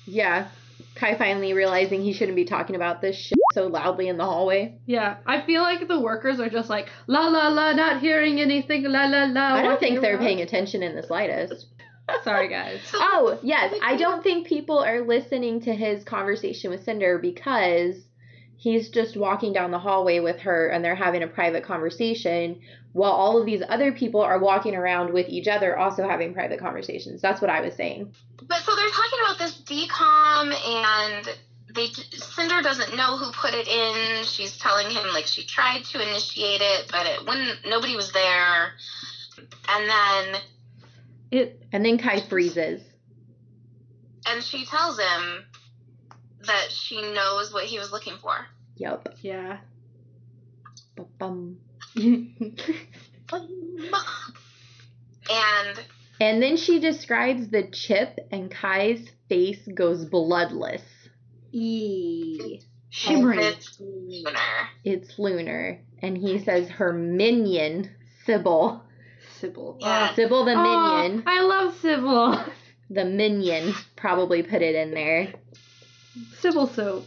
yeah. 0.06 0.50
Kai 0.96 1.18
finally 1.18 1.54
realizing 1.54 2.02
he 2.02 2.14
shouldn't 2.14 2.36
be 2.36 2.46
talking 2.46 2.76
about 2.76 3.02
this 3.02 3.16
shit 3.16 3.38
so 3.54 3.68
loudly 3.68 4.08
in 4.10 4.18
the 4.18 4.26
hallway. 4.26 4.80
Yeah, 4.86 5.18
I 5.26 5.42
feel 5.42 5.62
like 5.62 5.88
the 5.88 6.00
workers 6.00 6.40
are 6.40 6.50
just 6.50 6.70
like 6.70 6.90
la 7.08 7.28
la 7.28 7.48
la, 7.50 7.72
not 7.74 8.02
hearing 8.02 8.40
anything, 8.42 8.84
la 8.84 9.06
la 9.06 9.26
la. 9.26 9.56
I 9.56 9.62
don't 9.62 9.80
think 9.80 10.02
they're 10.02 10.16
around. 10.16 10.26
paying 10.26 10.42
attention 10.42 10.84
in 10.84 10.96
the 10.96 11.04
slightest. 11.04 11.68
Sorry, 12.24 12.50
guys. 12.50 12.80
Oh, 12.94 13.40
yes. 13.44 13.74
I 13.84 13.96
don't 13.96 14.24
think 14.24 14.48
people 14.48 14.80
are 14.80 15.06
listening 15.06 15.62
to 15.62 15.74
his 15.74 16.04
conversation 16.04 16.72
with 16.72 16.84
Cinder 16.84 17.20
because 17.20 17.96
he's 18.60 18.90
just 18.90 19.16
walking 19.16 19.54
down 19.54 19.72
the 19.72 19.80
hallway 19.80 20.20
with 20.20 20.42
her 20.42 20.68
and 20.68 20.84
they're 20.84 20.94
having 20.94 21.24
a 21.24 21.28
private 21.28 21.64
conversation 21.64 22.60
while 22.92 23.12
all 23.12 23.40
of 23.40 23.46
these 23.46 23.62
other 23.70 23.94
people 23.94 24.20
are 24.20 24.38
walking 24.38 24.76
around 24.76 25.14
with 25.14 25.30
each 25.30 25.48
other 25.48 25.78
also 25.78 26.08
having 26.08 26.34
private 26.34 26.60
conversations. 26.60 27.22
That's 27.22 27.40
what 27.40 27.50
I 27.50 27.62
was 27.62 27.74
saying. 27.76 28.14
But 28.44 28.60
so 28.64 28.76
they're 28.76 28.90
talking 28.90 29.20
about 29.24 29.38
this 29.40 29.62
decom, 29.62 30.54
and 30.68 31.30
they 31.74 31.88
Cinder 31.88 32.62
doesn't 32.62 32.98
know 32.98 33.18
who 33.18 33.32
put 33.32 33.54
it 33.54 33.68
in. 33.68 34.26
She's 34.26 34.58
telling 34.58 34.90
him 34.90 35.08
like 35.14 35.28
she 35.28 35.46
tried 35.46 35.84
to 35.92 36.02
initiate 36.02 36.62
it, 36.62 36.90
but 36.92 37.06
it 37.06 37.26
wouldn't. 37.26 37.60
Nobody 37.66 37.96
was 37.96 38.12
there. 38.12 38.74
And 39.70 39.90
then 39.90 40.42
It 41.32 41.64
And 41.72 41.86
then 41.86 41.98
Kai 41.98 42.20
freezes. 42.22 42.82
and 44.26 44.44
she 44.44 44.66
tells 44.66 45.00
him 45.00 45.46
that 46.46 46.72
she 46.72 47.02
knows 47.02 47.54
what 47.54 47.66
he 47.66 47.78
was 47.80 47.92
looking 47.92 48.18
for. 48.22 48.34
Yup. 48.76 49.10
yeah. 49.22 49.58
Bum. 51.18 51.58
And 55.30 55.80
And 56.20 56.42
then 56.42 56.58
she 56.58 56.80
describes 56.80 57.50
the 57.50 57.64
chip, 57.72 58.20
and 58.32 58.50
Kai's 58.52 59.10
face 59.30 59.68
goes 59.74 60.06
bloodless. 60.06 60.82
E. 61.52 62.60
Shimmering. 62.90 63.40
It's 63.40 63.80
lunar. 63.80 64.40
It's 64.84 65.20
lunar. 65.20 65.80
And 66.02 66.18
he 66.18 66.40
says 66.44 66.70
her 66.70 66.92
minion, 66.94 67.92
Sybil. 68.26 68.84
Sybil. 69.40 69.78
Yeah. 69.80 70.10
Ah. 70.12 70.14
Sybil 70.16 70.46
the 70.46 70.54
Oh, 70.56 71.04
minion. 71.04 71.24
I 71.28 71.42
love 71.42 71.78
Sybil. 71.80 72.44
The 72.90 73.06
minion 73.06 73.74
probably 73.96 74.42
put 74.42 74.62
it 74.64 74.74
in 74.76 74.92
there. 74.96 75.34
Sybil 76.40 76.68
soap. 76.68 77.06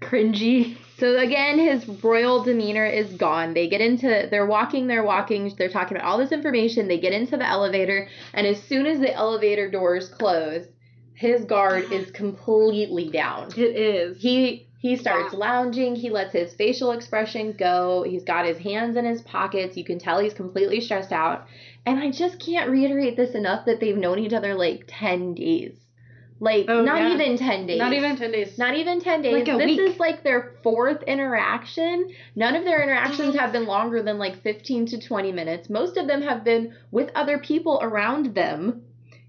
Cringy. 0.00 0.76
So 0.98 1.16
again, 1.16 1.58
his 1.58 1.88
royal 2.02 2.42
demeanor 2.42 2.84
is 2.84 3.14
gone. 3.14 3.54
They 3.54 3.68
get 3.68 3.80
into, 3.80 4.28
they're 4.30 4.46
walking, 4.46 4.86
they're 4.86 5.02
walking, 5.02 5.54
they're 5.56 5.70
talking 5.70 5.96
about 5.96 6.06
all 6.06 6.18
this 6.18 6.32
information. 6.32 6.88
They 6.88 6.98
get 6.98 7.12
into 7.12 7.36
the 7.38 7.46
elevator, 7.46 8.08
and 8.34 8.46
as 8.46 8.62
soon 8.62 8.86
as 8.86 9.00
the 9.00 9.12
elevator 9.14 9.70
doors 9.70 10.08
close, 10.08 10.66
his 11.14 11.44
guard 11.44 11.90
is 11.92 12.10
completely 12.12 13.10
down. 13.10 13.48
It 13.56 13.76
is. 13.76 14.20
He 14.20 14.68
he 14.78 14.96
starts 14.96 15.34
lounging. 15.34 15.94
He 15.94 16.08
lets 16.08 16.32
his 16.32 16.54
facial 16.54 16.92
expression 16.92 17.52
go. 17.52 18.02
He's 18.02 18.24
got 18.24 18.46
his 18.46 18.58
hands 18.58 18.96
in 18.96 19.04
his 19.04 19.20
pockets. 19.22 19.76
You 19.76 19.84
can 19.84 19.98
tell 19.98 20.18
he's 20.18 20.32
completely 20.32 20.80
stressed 20.80 21.12
out. 21.12 21.46
And 21.84 21.98
I 21.98 22.10
just 22.10 22.38
can't 22.38 22.70
reiterate 22.70 23.16
this 23.16 23.34
enough 23.34 23.66
that 23.66 23.80
they've 23.80 23.96
known 23.96 24.18
each 24.18 24.32
other 24.32 24.54
like 24.54 24.84
ten 24.86 25.34
days. 25.34 25.79
Like 26.42 26.66
Oh, 26.68 26.82
not 26.82 27.00
yeah. 27.02 27.14
even 27.14 27.36
ten 27.36 27.66
days. 27.66 27.78
Not 27.78 27.92
even 27.92 28.16
10 28.16 28.32
days. 28.32 28.56
Not 28.58 28.74
even 28.74 28.98
10 29.00 29.20
days. 29.22 29.34
Like 29.34 29.44
this 29.44 29.66
week. 29.66 29.78
is 29.80 29.98
like 29.98 30.24
their 30.24 30.54
fourth 30.62 31.02
interaction. 31.02 32.08
None 32.34 32.56
of 32.56 32.64
their 32.64 32.82
interactions 32.82 33.36
have 33.36 33.52
been 33.52 33.66
longer 33.66 34.02
than 34.02 34.16
like 34.18 34.42
15 34.42 34.86
to 34.86 34.98
20 35.00 35.32
minutes. 35.32 35.68
Most 35.68 35.98
of 35.98 36.06
them 36.06 36.22
have 36.22 36.42
been 36.42 36.74
with 36.90 37.10
other 37.14 37.36
people 37.38 37.78
around 37.82 38.34
them. 38.34 38.82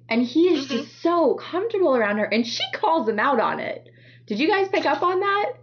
And 0.10 0.22
he 0.24 0.48
is 0.54 0.66
Mm-hmm. 0.68 0.78
just 0.78 1.02
so 1.02 1.36
comfortable 1.36 1.96
around 1.98 2.18
her. 2.20 2.26
And 2.26 2.48
she 2.48 2.64
calls 2.74 3.10
him 3.10 3.20
out 3.20 3.42
on 3.42 3.60
it. 3.60 3.90
Did 4.26 4.40
you 4.40 4.48
guys 4.48 4.70
pick 4.70 4.86
up 4.86 5.02
on 5.04 5.20
that? 5.20 5.54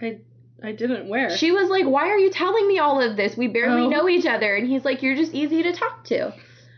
I 0.00 0.18
I 0.62 0.72
didn't 0.72 1.08
wear. 1.08 1.36
She 1.36 1.52
was 1.52 1.68
like, 1.68 1.84
Why 1.86 2.08
are 2.08 2.18
you 2.18 2.30
telling 2.30 2.66
me 2.66 2.78
all 2.78 3.00
of 3.00 3.16
this? 3.16 3.36
We 3.36 3.48
barely 3.48 3.82
Oh. 3.82 3.88
know 3.88 4.08
each 4.08 4.26
other. 4.26 4.54
And 4.56 4.66
he's 4.66 4.84
like, 4.84 5.02
You're 5.02 5.16
just 5.16 5.32
easy 5.32 5.62
to 5.62 5.72
talk 5.72 6.04
to. 6.06 6.32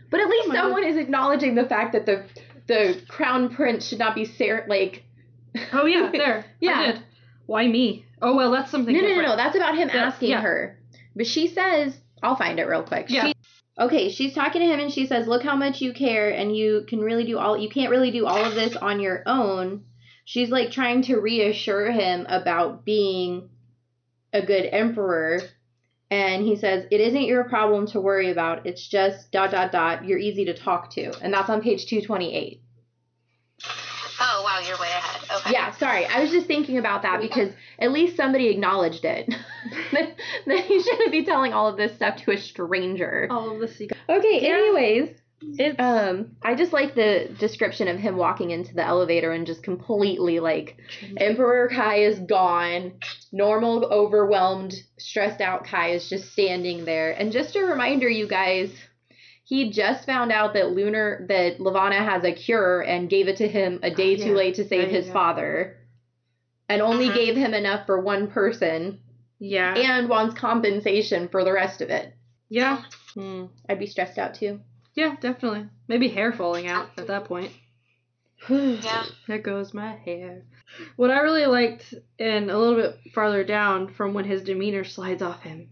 But 0.09 0.19
at 0.19 0.27
least 0.29 0.49
Oh 0.51 0.53
someone 0.53 0.83
is 0.83 0.97
acknowledging 0.97 1.55
the 1.55 1.65
fact 1.65 1.93
that 1.93 2.05
the 2.05 2.23
the 2.67 3.01
crown 3.07 3.53
prince 3.53 3.87
should 3.87 3.99
not 3.99 4.15
be 4.15 4.25
ser- 4.25 4.65
like 4.67 5.03
oh 5.73 5.85
yeah, 5.85 6.09
there. 6.13 6.45
Yeah. 6.59 6.99
Why 7.45 7.67
me? 7.67 8.05
Oh 8.21 8.35
well, 8.35 8.51
that's 8.51 8.71
something. 8.71 8.93
No, 8.93 9.01
no, 9.01 9.15
no, 9.15 9.21
no. 9.21 9.35
That's 9.35 9.55
about 9.55 9.77
him 9.77 9.87
That's- 9.87 10.13
asking 10.13 10.29
yeah. 10.29 10.41
her. 10.41 10.79
But 11.15 11.27
she 11.27 11.47
says, 11.47 11.97
I'll 12.21 12.35
find 12.35 12.59
it 12.59 12.65
real 12.67 12.83
quick. 12.83 13.09
Yeah. 13.09 13.27
She, 13.27 13.33
okay, 13.79 14.09
she's 14.09 14.35
talking 14.35 14.61
to 14.61 14.67
him 14.67 14.79
and 14.79 14.91
she 14.91 15.07
says, 15.07 15.27
Look 15.27 15.43
how 15.43 15.55
much 15.55 15.81
you 15.81 15.93
care 15.93 16.29
and 16.29 16.55
you 16.55 16.85
can 16.87 16.99
really 16.99 17.25
do 17.25 17.37
all 17.39 17.57
you 17.57 17.69
can't 17.69 17.89
really 17.89 18.11
do 18.11 18.25
all 18.27 18.43
of 18.43 18.53
this 18.53 18.75
on 18.75 18.99
your 18.99 19.23
own. 19.25 19.83
She's 20.25 20.49
like 20.49 20.71
trying 20.71 21.03
to 21.03 21.17
reassure 21.17 21.89
him 21.89 22.25
about 22.27 22.83
being 22.85 23.49
a 24.33 24.45
good 24.45 24.65
emperor. 24.71 25.41
And 26.09 26.43
he 26.45 26.55
says, 26.55 26.85
It 26.89 27.01
isn't 27.01 27.23
your 27.23 27.43
problem 27.45 27.87
to 27.87 27.99
worry 27.99 28.29
about. 28.31 28.65
It's 28.65 28.87
just 28.87 29.31
dot 29.31 29.51
dot 29.51 29.71
dot. 29.71 30.05
You're 30.05 30.19
easy 30.19 30.45
to 30.45 30.53
talk 30.53 30.91
to. 30.91 31.11
And 31.21 31.33
that's 31.33 31.49
on 31.49 31.61
page 31.61 31.85
228. 31.87 32.61
Oh 34.19 34.41
wow, 34.43 34.59
you're 34.67 34.77
way 34.77 34.87
ahead. 34.87 35.21
Okay. 35.39 35.51
Yeah, 35.51 35.71
sorry. 35.77 36.05
I 36.05 36.21
was 36.21 36.31
just 36.31 36.47
thinking 36.47 36.77
about 36.77 37.03
that 37.03 37.21
because 37.21 37.51
at 37.77 37.91
least 37.91 38.15
somebody 38.15 38.47
acknowledged 38.47 39.05
it. 39.05 39.27
that, 39.91 40.15
that 40.47 40.59
he 40.65 40.81
shouldn't 40.81 41.11
be 41.11 41.23
telling 41.23 41.53
all 41.53 41.67
of 41.67 41.77
this 41.77 41.93
stuff 41.93 42.17
to 42.23 42.31
a 42.31 42.37
stranger. 42.37 43.27
All 43.29 43.51
of 43.51 43.59
the 43.59 43.67
secret. 43.67 43.99
Okay, 44.09 44.39
Yeah. 44.41 44.55
anyways, 44.55 45.17
It's 45.39 45.79
um 45.79 46.35
I 46.41 46.55
just 46.55 46.73
like 46.73 46.95
the 46.95 47.29
description 47.39 47.87
of 47.87 47.99
him 47.99 48.17
walking 48.17 48.49
into 48.51 48.73
the 48.73 48.83
elevator 48.83 49.31
and 49.31 49.45
just 49.45 49.61
completely 49.63 50.39
like 50.39 50.77
Emperor 51.17 51.67
Kai 51.71 51.97
is 51.99 52.19
gone. 52.19 52.93
Normal, 53.31 53.85
overwhelmed, 53.85 54.73
stressed 54.97 55.41
out 55.41 55.65
Kai 55.65 55.91
is 55.91 56.09
just 56.09 56.31
standing 56.31 56.85
there. 56.85 57.11
And 57.11 57.31
just 57.31 57.55
a 57.55 57.59
reminder, 57.61 58.09
you 58.09 58.27
guys, 58.27 58.71
he 59.43 59.69
just 59.71 60.05
found 60.05 60.31
out 60.31 60.53
that 60.55 60.71
Lunar 60.71 61.25
that 61.29 61.59
Levana 61.59 62.03
has 62.03 62.23
a 62.23 62.31
cure 62.33 62.81
and 62.81 63.09
gave 63.09 63.27
it 63.27 63.37
to 63.37 63.47
him 63.47 63.79
a 63.83 63.91
day 63.91 64.15
too 64.15 64.29
Yeah, 64.29 64.35
late 64.35 64.55
to 64.55 64.67
save 64.67 64.89
his 64.89 65.09
father. 65.09 65.77
And 66.67 66.81
only 66.81 67.09
Mhm. 67.09 67.13
gave 67.15 67.35
him 67.37 67.53
enough 67.53 67.85
for 67.85 68.01
one 68.01 68.27
person 68.27 68.99
yeah. 69.39 69.73
and 69.75 70.09
wants 70.09 70.33
compensation 70.35 71.27
for 71.29 71.43
the 71.43 71.53
rest 71.53 71.81
of 71.81 71.89
it. 71.91 72.13
yeah. 72.49 72.81
Hmm, 73.13 73.45
I'd 73.69 73.79
be 73.79 73.87
stressed 73.87 74.17
out 74.17 74.33
too. 74.35 74.59
Yeah, 74.97 75.15
definitely. 75.21 75.67
Maybe 75.87 76.09
hair 76.09 76.33
falling 76.33 76.67
out 76.67 76.89
at 76.97 77.07
that 77.07 77.25
point. 77.25 77.51
Yeah. 78.49 79.03
There 79.27 79.37
goes 79.39 79.73
my 79.73 79.95
hair. 79.95 80.43
What 80.95 81.11
I 81.11 81.19
really 81.19 81.45
liked, 81.45 81.93
and 82.19 82.49
a 82.51 82.57
little 82.57 82.75
bit 82.75 82.97
farther 83.13 83.43
down 83.43 83.93
from 83.93 84.13
when 84.13 84.25
his 84.25 84.43
demeanor 84.43 84.83
slides 84.83 85.21
off 85.21 85.41
him, 85.41 85.69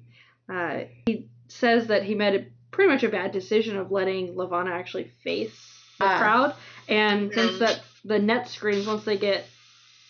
uh, 0.49 0.81
he 1.07 1.29
says 1.47 1.87
that 1.87 2.03
he 2.03 2.15
made 2.15 2.35
a 2.35 2.45
pretty 2.71 2.91
much 2.91 3.03
a 3.03 3.09
bad 3.09 3.31
decision 3.31 3.77
of 3.77 3.91
letting 3.91 4.35
Levana 4.35 4.71
actually 4.71 5.11
face 5.23 5.53
the 5.99 6.05
Ah. 6.05 6.17
crowd, 6.19 6.55
and 6.87 7.31
since 7.33 7.53
Mhm. 7.53 7.59
that 7.59 7.81
the 8.03 8.19
net 8.19 8.47
screens 8.49 8.85
once 8.87 9.05
they 9.05 9.17
get 9.17 9.45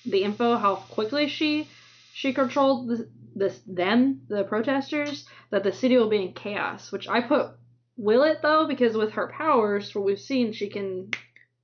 the 0.06 0.24
info 0.24 0.56
how 0.58 0.76
quickly 0.76 1.28
she 1.28 1.68
she 2.14 2.34
controlled 2.34 2.88
the, 2.88 3.10
this 3.36 3.60
them 3.68 4.22
the 4.30 4.44
protesters 4.44 5.26
that 5.52 5.64
the 5.64 5.72
city 5.74 5.98
will 5.98 6.10
be 6.10 6.22
in 6.24 6.34
chaos. 6.34 6.92
Which 6.92 7.08
I 7.08 7.22
put 7.22 7.52
will 7.98 8.24
it 8.24 8.40
though 8.42 8.68
because 8.68 8.96
with 8.96 9.14
her 9.14 9.28
powers, 9.28 9.94
what 9.96 10.04
we've 10.06 10.20
seen, 10.20 10.54
she 10.54 10.68
can 10.70 11.12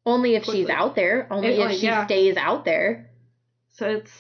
Only 0.06 0.36
if 0.36 0.46
she's 0.46 0.70
out 0.70 0.96
there. 0.96 1.28
Only 1.30 1.50
It- 1.50 1.54
if 1.54 1.60
like, 1.60 1.78
she 1.78 1.86
yeah. 1.86 2.06
stays 2.06 2.36
out 2.38 2.66
there. 2.66 3.10
So 3.72 3.90
it's 3.90 4.12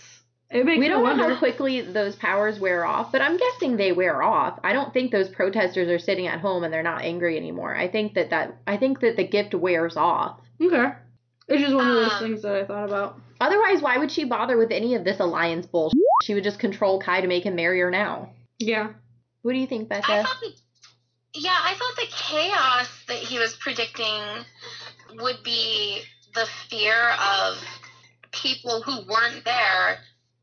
it 0.49 0.65
makes 0.65 0.79
We 0.79 0.89
don't 0.89 1.03
know 1.03 1.15
how 1.29 1.37
quickly 1.37 1.79
those 1.81 2.15
powers 2.17 2.59
wear 2.59 2.85
off, 2.85 3.11
but 3.13 3.21
I'm 3.21 3.37
guessing 3.37 3.77
they 3.77 3.93
wear 3.93 4.21
off. 4.21 4.59
I 4.65 4.73
don't 4.73 4.93
think 4.93 5.11
those 5.11 5.29
protesters 5.29 5.87
are 5.87 5.97
sitting 5.97 6.27
at 6.27 6.41
home 6.41 6.63
and 6.65 6.73
they're 6.73 6.83
not 6.83 7.03
angry 7.03 7.37
anymore. 7.37 7.73
I 7.75 7.87
think 7.87 8.15
that 8.15 8.29
that 8.31 8.57
I 8.67 8.75
think 8.77 8.99
that 8.99 9.15
the 9.15 9.23
gift 9.27 9.55
wears 9.55 9.95
off. 9.95 10.39
okay, 10.61 10.91
it's 11.47 11.61
just 11.61 11.73
one 11.75 11.87
of 11.89 11.95
those 11.95 12.11
Um, 12.13 12.19
things 12.19 12.41
that 12.43 12.55
I 12.55 12.65
thought 12.65 12.85
about. 12.89 13.19
Otherwise, 13.39 13.81
why 13.81 13.97
would 13.97 14.11
she 14.11 14.25
bother 14.25 14.57
with 14.57 14.71
any 14.71 14.93
of 14.95 15.03
this 15.03 15.19
alliance 15.19 15.65
bullshit? 15.65 15.97
She 16.23 16.33
would 16.35 16.43
just 16.43 16.59
control 16.59 16.99
Kai 16.99 17.21
to 17.21 17.27
make 17.27 17.43
him 17.45 17.55
marry 17.55 17.79
her 17.79 17.89
now. 17.89 18.29
Yeah, 18.59 18.89
What 19.41 19.53
do 19.53 19.57
you 19.57 19.65
think, 19.65 19.85
I 19.91 19.95
Becca? 19.95 20.23
thought 20.23 20.37
the, 20.41 20.53
yeah, 21.33 21.57
I 21.63 21.75
thought 21.75 21.95
the 21.95 22.07
chaos 22.11 22.89
that 23.07 23.17
he 23.17 23.39
was 23.39 23.55
predicting 23.55 24.21
would 25.15 25.43
be 25.43 26.01
the 26.33 26.47
fear 26.69 26.95
of 27.11 27.57
people 28.31 28.81
who 28.81 29.05
weren't 29.07 29.43
there 29.45 29.97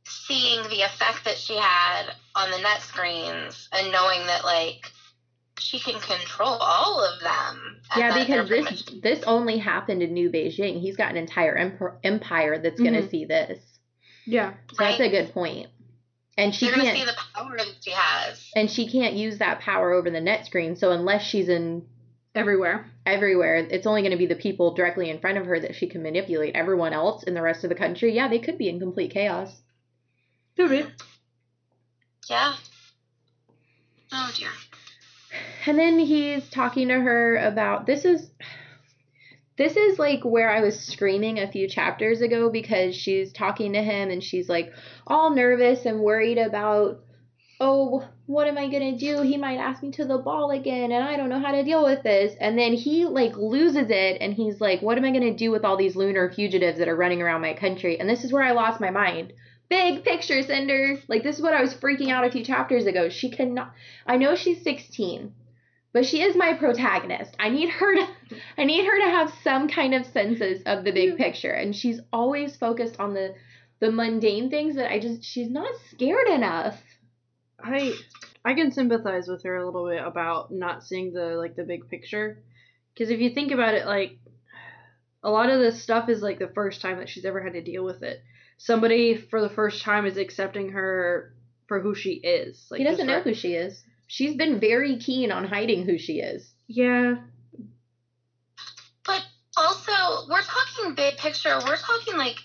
seeing 0.07 0.62
the 0.64 0.82
effect 0.82 1.24
that 1.24 1.36
she 1.36 1.57
had 1.57 2.05
on 2.34 2.51
the 2.51 2.59
net 2.59 2.80
screens 2.80 3.68
and 3.72 3.93
knowing 3.93 4.26
that 4.26 4.45
like 4.45 4.91
she 5.59 5.78
can 5.78 6.01
control 6.01 6.57
all 6.61 7.05
of 7.05 7.20
them. 7.20 7.80
Yeah, 7.97 8.24
because 8.24 8.49
this 8.49 8.64
much- 8.64 9.01
this 9.03 9.22
only 9.24 9.59
happened 9.59 10.03
in 10.03 10.14
New 10.14 10.30
Beijing. 10.30 10.80
He's 10.80 10.97
got 10.97 11.11
an 11.11 11.16
entire 11.16 11.57
emp- 11.57 11.99
empire 12.05 12.59
that's 12.59 12.80
going 12.80 12.95
to 12.95 13.01
mm-hmm. 13.01 13.11
see 13.11 13.24
this. 13.24 13.61
yeah, 14.24 14.55
So 14.72 14.84
that's 14.84 15.01
a 15.01 15.09
good 15.09 15.32
point. 15.32 15.68
And 16.39 16.55
she 16.55 16.66
you're 16.66 16.76
can't 16.76 16.97
see 16.97 17.05
the 17.05 17.16
power 17.34 17.57
that 17.57 17.66
she 17.80 17.91
has. 17.91 18.51
and 18.55 18.70
she 18.70 18.89
can't 18.89 19.14
use 19.14 19.39
that 19.39 19.59
power 19.59 19.93
over 19.93 20.09
the 20.09 20.20
net 20.20 20.47
screen. 20.47 20.76
So 20.76 20.93
unless 20.93 21.22
she's 21.22 21.49
in 21.49 21.84
everywhere. 22.32 22.86
everywhere, 23.05 23.57
it's 23.57 23.86
only 23.89 24.03
going 24.03 24.12
to 24.12 24.16
be 24.16 24.26
the 24.26 24.36
people 24.36 24.72
directly 24.72 25.11
in 25.11 25.18
front 25.18 25.36
of 25.36 25.47
her 25.47 25.59
that 25.59 25.74
she 25.74 25.89
can 25.89 26.03
manipulate. 26.03 26.55
Everyone 26.55 26.93
else 26.93 27.24
in 27.24 27.34
the 27.34 27.43
rest 27.43 27.64
of 27.64 27.70
the 27.70 27.74
country, 27.76 28.14
yeah, 28.14 28.28
they 28.28 28.39
could 28.39 28.57
be 28.57 28.68
in 28.68 28.78
complete 28.78 29.11
chaos. 29.12 29.53
Could 30.57 30.70
be. 30.70 30.84
Yeah. 32.30 32.55
Oh 34.12 34.30
dear. 34.36 34.51
And 35.66 35.78
then 35.78 35.99
he's 35.99 36.49
talking 36.49 36.89
to 36.89 37.01
her 37.01 37.36
about 37.36 37.84
this 37.84 38.05
is 38.05 38.30
this 39.59 39.76
is 39.76 39.98
like 39.98 40.24
where 40.24 40.50
I 40.50 40.61
was 40.61 40.78
screaming 40.78 41.40
a 41.40 41.50
few 41.50 41.68
chapters 41.68 42.22
ago 42.22 42.48
because 42.48 42.94
she's 42.94 43.32
talking 43.32 43.74
to 43.74 43.82
him 43.82 44.09
and 44.09 44.22
she's 44.22 44.48
like 44.48 44.72
all 45.06 45.30
nervous 45.30 45.84
and 45.84 46.00
worried 46.00 46.38
about 46.38 47.00
oh 47.61 48.09
what 48.26 48.46
am 48.46 48.59
I 48.59 48.68
gonna 48.68 48.96
do? 48.96 49.22
He 49.22 49.38
might 49.38 49.56
ask 49.56 49.82
me 49.82 49.90
to 49.92 50.04
the 50.04 50.18
ball 50.18 50.50
again 50.50 50.92
and 50.92 51.02
I 51.02 51.16
don't 51.16 51.30
know 51.30 51.40
how 51.40 51.50
to 51.50 51.64
deal 51.64 51.82
with 51.82 52.02
this. 52.02 52.36
And 52.38 52.59
then 52.59 52.74
he 52.74 53.06
like 53.06 53.36
loses 53.38 53.88
it 53.88 54.18
and 54.20 54.34
he's 54.34 54.61
like, 54.61 54.82
What 54.82 54.98
am 54.98 55.04
I 55.06 55.11
gonna 55.11 55.34
do 55.34 55.50
with 55.50 55.64
all 55.64 55.78
these 55.78 55.96
lunar 55.96 56.30
fugitives 56.30 56.78
that 56.78 56.88
are 56.88 56.96
running 56.96 57.22
around 57.22 57.40
my 57.40 57.54
country? 57.54 57.98
And 57.98 58.09
this 58.09 58.24
is 58.24 58.32
where 58.32 58.44
I 58.44 58.52
lost 58.52 58.80
my 58.80 58.90
mind. 58.90 59.32
Big 59.70 60.04
picture, 60.04 60.42
Cinder. 60.42 60.98
Like 61.09 61.22
this 61.22 61.36
is 61.36 61.42
what 61.42 61.54
I 61.54 61.62
was 61.62 61.74
freaking 61.74 62.11
out 62.11 62.26
a 62.26 62.30
few 62.30 62.44
chapters 62.44 62.84
ago. 62.84 63.09
She 63.09 63.30
cannot 63.30 63.72
I 64.06 64.18
know 64.18 64.36
she's 64.36 64.62
16, 64.62 65.32
but 65.93 66.05
she 66.07 66.22
is 66.22 66.36
my 66.36 66.55
protagonist. 66.55 67.34
I 67.39 67.49
need 67.49 67.70
her 67.70 67.95
to 67.95 68.07
I 68.57 68.64
need 68.64 68.84
her 68.84 68.99
to 69.01 69.11
have 69.11 69.32
some 69.43 69.68
kind 69.68 69.95
of 69.95 70.07
senses 70.07 70.62
of 70.66 70.84
the 70.84 70.93
big 70.93 71.16
picture 71.16 71.51
and 71.53 71.74
she's 71.74 72.01
always 72.12 72.57
focused 72.57 73.01
on 73.01 73.14
the 73.14 73.34
the 73.80 73.91
mundane 73.93 74.51
things 74.51 74.76
that 74.76 74.93
I 74.93 74.99
just 74.99 75.24
she's 75.24 75.51
not 75.51 75.70
scared 75.91 76.28
enough. 76.28 76.80
I 77.61 77.95
I 78.45 78.55
can 78.55 78.70
sympathize 78.72 79.28
with 79.28 79.43
her 79.45 79.57
a 79.57 79.64
little 79.66 79.89
bit 79.89 80.05
about 80.05 80.51
not 80.53 80.84
seeing 80.84 81.12
the 81.12 81.36
like 81.36 81.57
the 81.57 81.64
big 81.64 81.89
picture, 81.89 82.43
because 82.95 83.11
if 83.11 83.20
you 83.20 83.30
think 83.30 83.53
about 83.53 83.74
it, 83.74 83.86
like 83.86 84.18
a 85.22 85.30
lot 85.30 85.51
of 85.51 85.59
this 85.59 85.82
stuff 85.82 86.09
is 86.09 86.22
like 86.22 86.39
the 86.39 86.49
first 86.49 86.80
time 86.80 86.99
that 86.99 87.09
she's 87.09 87.24
ever 87.24 87.43
had 87.43 87.55
to 87.55 87.62
deal 87.62 87.84
with 87.84 88.03
it. 88.03 88.22
Somebody 88.59 89.16
for 89.16 89.41
the 89.41 89.49
first 89.49 89.82
time 89.82 90.07
is 90.07 90.16
accepting 90.16 90.70
her 90.70 91.34
for 91.66 91.80
who 91.80 91.95
she 91.95 92.12
is. 92.14 92.66
Like 92.70 92.78
he 92.78 92.84
doesn't 92.84 93.07
know 93.07 93.22
for- 93.22 93.30
who 93.30 93.34
she 93.34 93.55
is. 93.55 93.82
She's 94.09 94.34
been 94.34 94.59
very 94.59 94.96
keen 94.98 95.30
on 95.30 95.44
hiding 95.44 95.84
who 95.84 95.98
she 95.98 96.20
is. 96.20 96.50
Yeah, 96.66 97.16
But 99.04 99.22
also, 99.56 99.92
we're 100.28 100.42
talking 100.42 100.94
big 100.94 101.16
picture. 101.18 101.59
We're 101.64 101.76
talking 101.76 102.16
like 102.16 102.36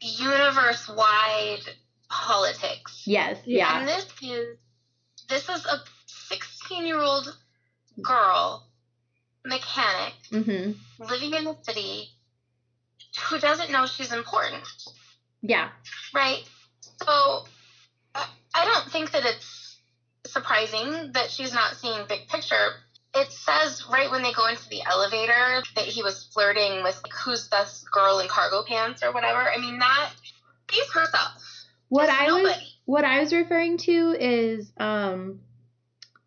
universe 0.00 0.88
wide 0.88 1.60
politics. 2.08 3.02
Yes, 3.06 3.38
Yeah. 3.44 3.80
And 3.80 3.88
this 3.88 4.06
is 4.22 4.56
this 5.28 5.48
is 5.48 5.66
a 5.66 5.78
16 6.06 6.86
year 6.86 6.98
old 7.00 7.36
girl 8.02 8.66
mechanic. 9.44 10.14
Mm-hmm. 10.32 11.04
living 11.04 11.34
in 11.34 11.44
the 11.44 11.56
city 11.62 12.08
who 13.28 13.38
doesn't 13.38 13.70
know 13.72 13.86
she's 13.86 14.12
important, 14.12 14.62
Yeah. 15.42 15.70
right? 16.14 16.42
So 17.02 17.44
I 18.14 18.26
I 18.54 18.64
don't 18.64 18.90
think 18.90 19.10
that 19.12 19.24
it's 19.24 19.69
surprising 20.32 21.12
that 21.12 21.30
she's 21.30 21.52
not 21.52 21.76
seeing 21.76 22.06
big 22.08 22.28
picture. 22.28 22.70
It 23.14 23.30
says 23.32 23.84
right 23.90 24.10
when 24.10 24.22
they 24.22 24.32
go 24.32 24.46
into 24.46 24.68
the 24.68 24.82
elevator 24.88 25.62
that 25.74 25.84
he 25.84 26.02
was 26.02 26.28
flirting 26.32 26.82
with 26.82 27.00
like, 27.02 27.12
who's 27.12 27.48
this 27.48 27.84
girl 27.92 28.20
in 28.20 28.28
cargo 28.28 28.62
pants 28.66 29.02
or 29.02 29.12
whatever. 29.12 29.40
I 29.40 29.58
mean 29.58 29.78
that 29.78 30.10
she's 30.70 30.92
herself. 30.92 31.42
What 31.88 32.08
It's 32.08 32.20
I 32.20 32.32
was 32.32 32.76
what 32.84 33.04
I 33.04 33.20
was 33.20 33.32
referring 33.32 33.78
to 33.78 34.16
is 34.18 34.72
um 34.76 35.40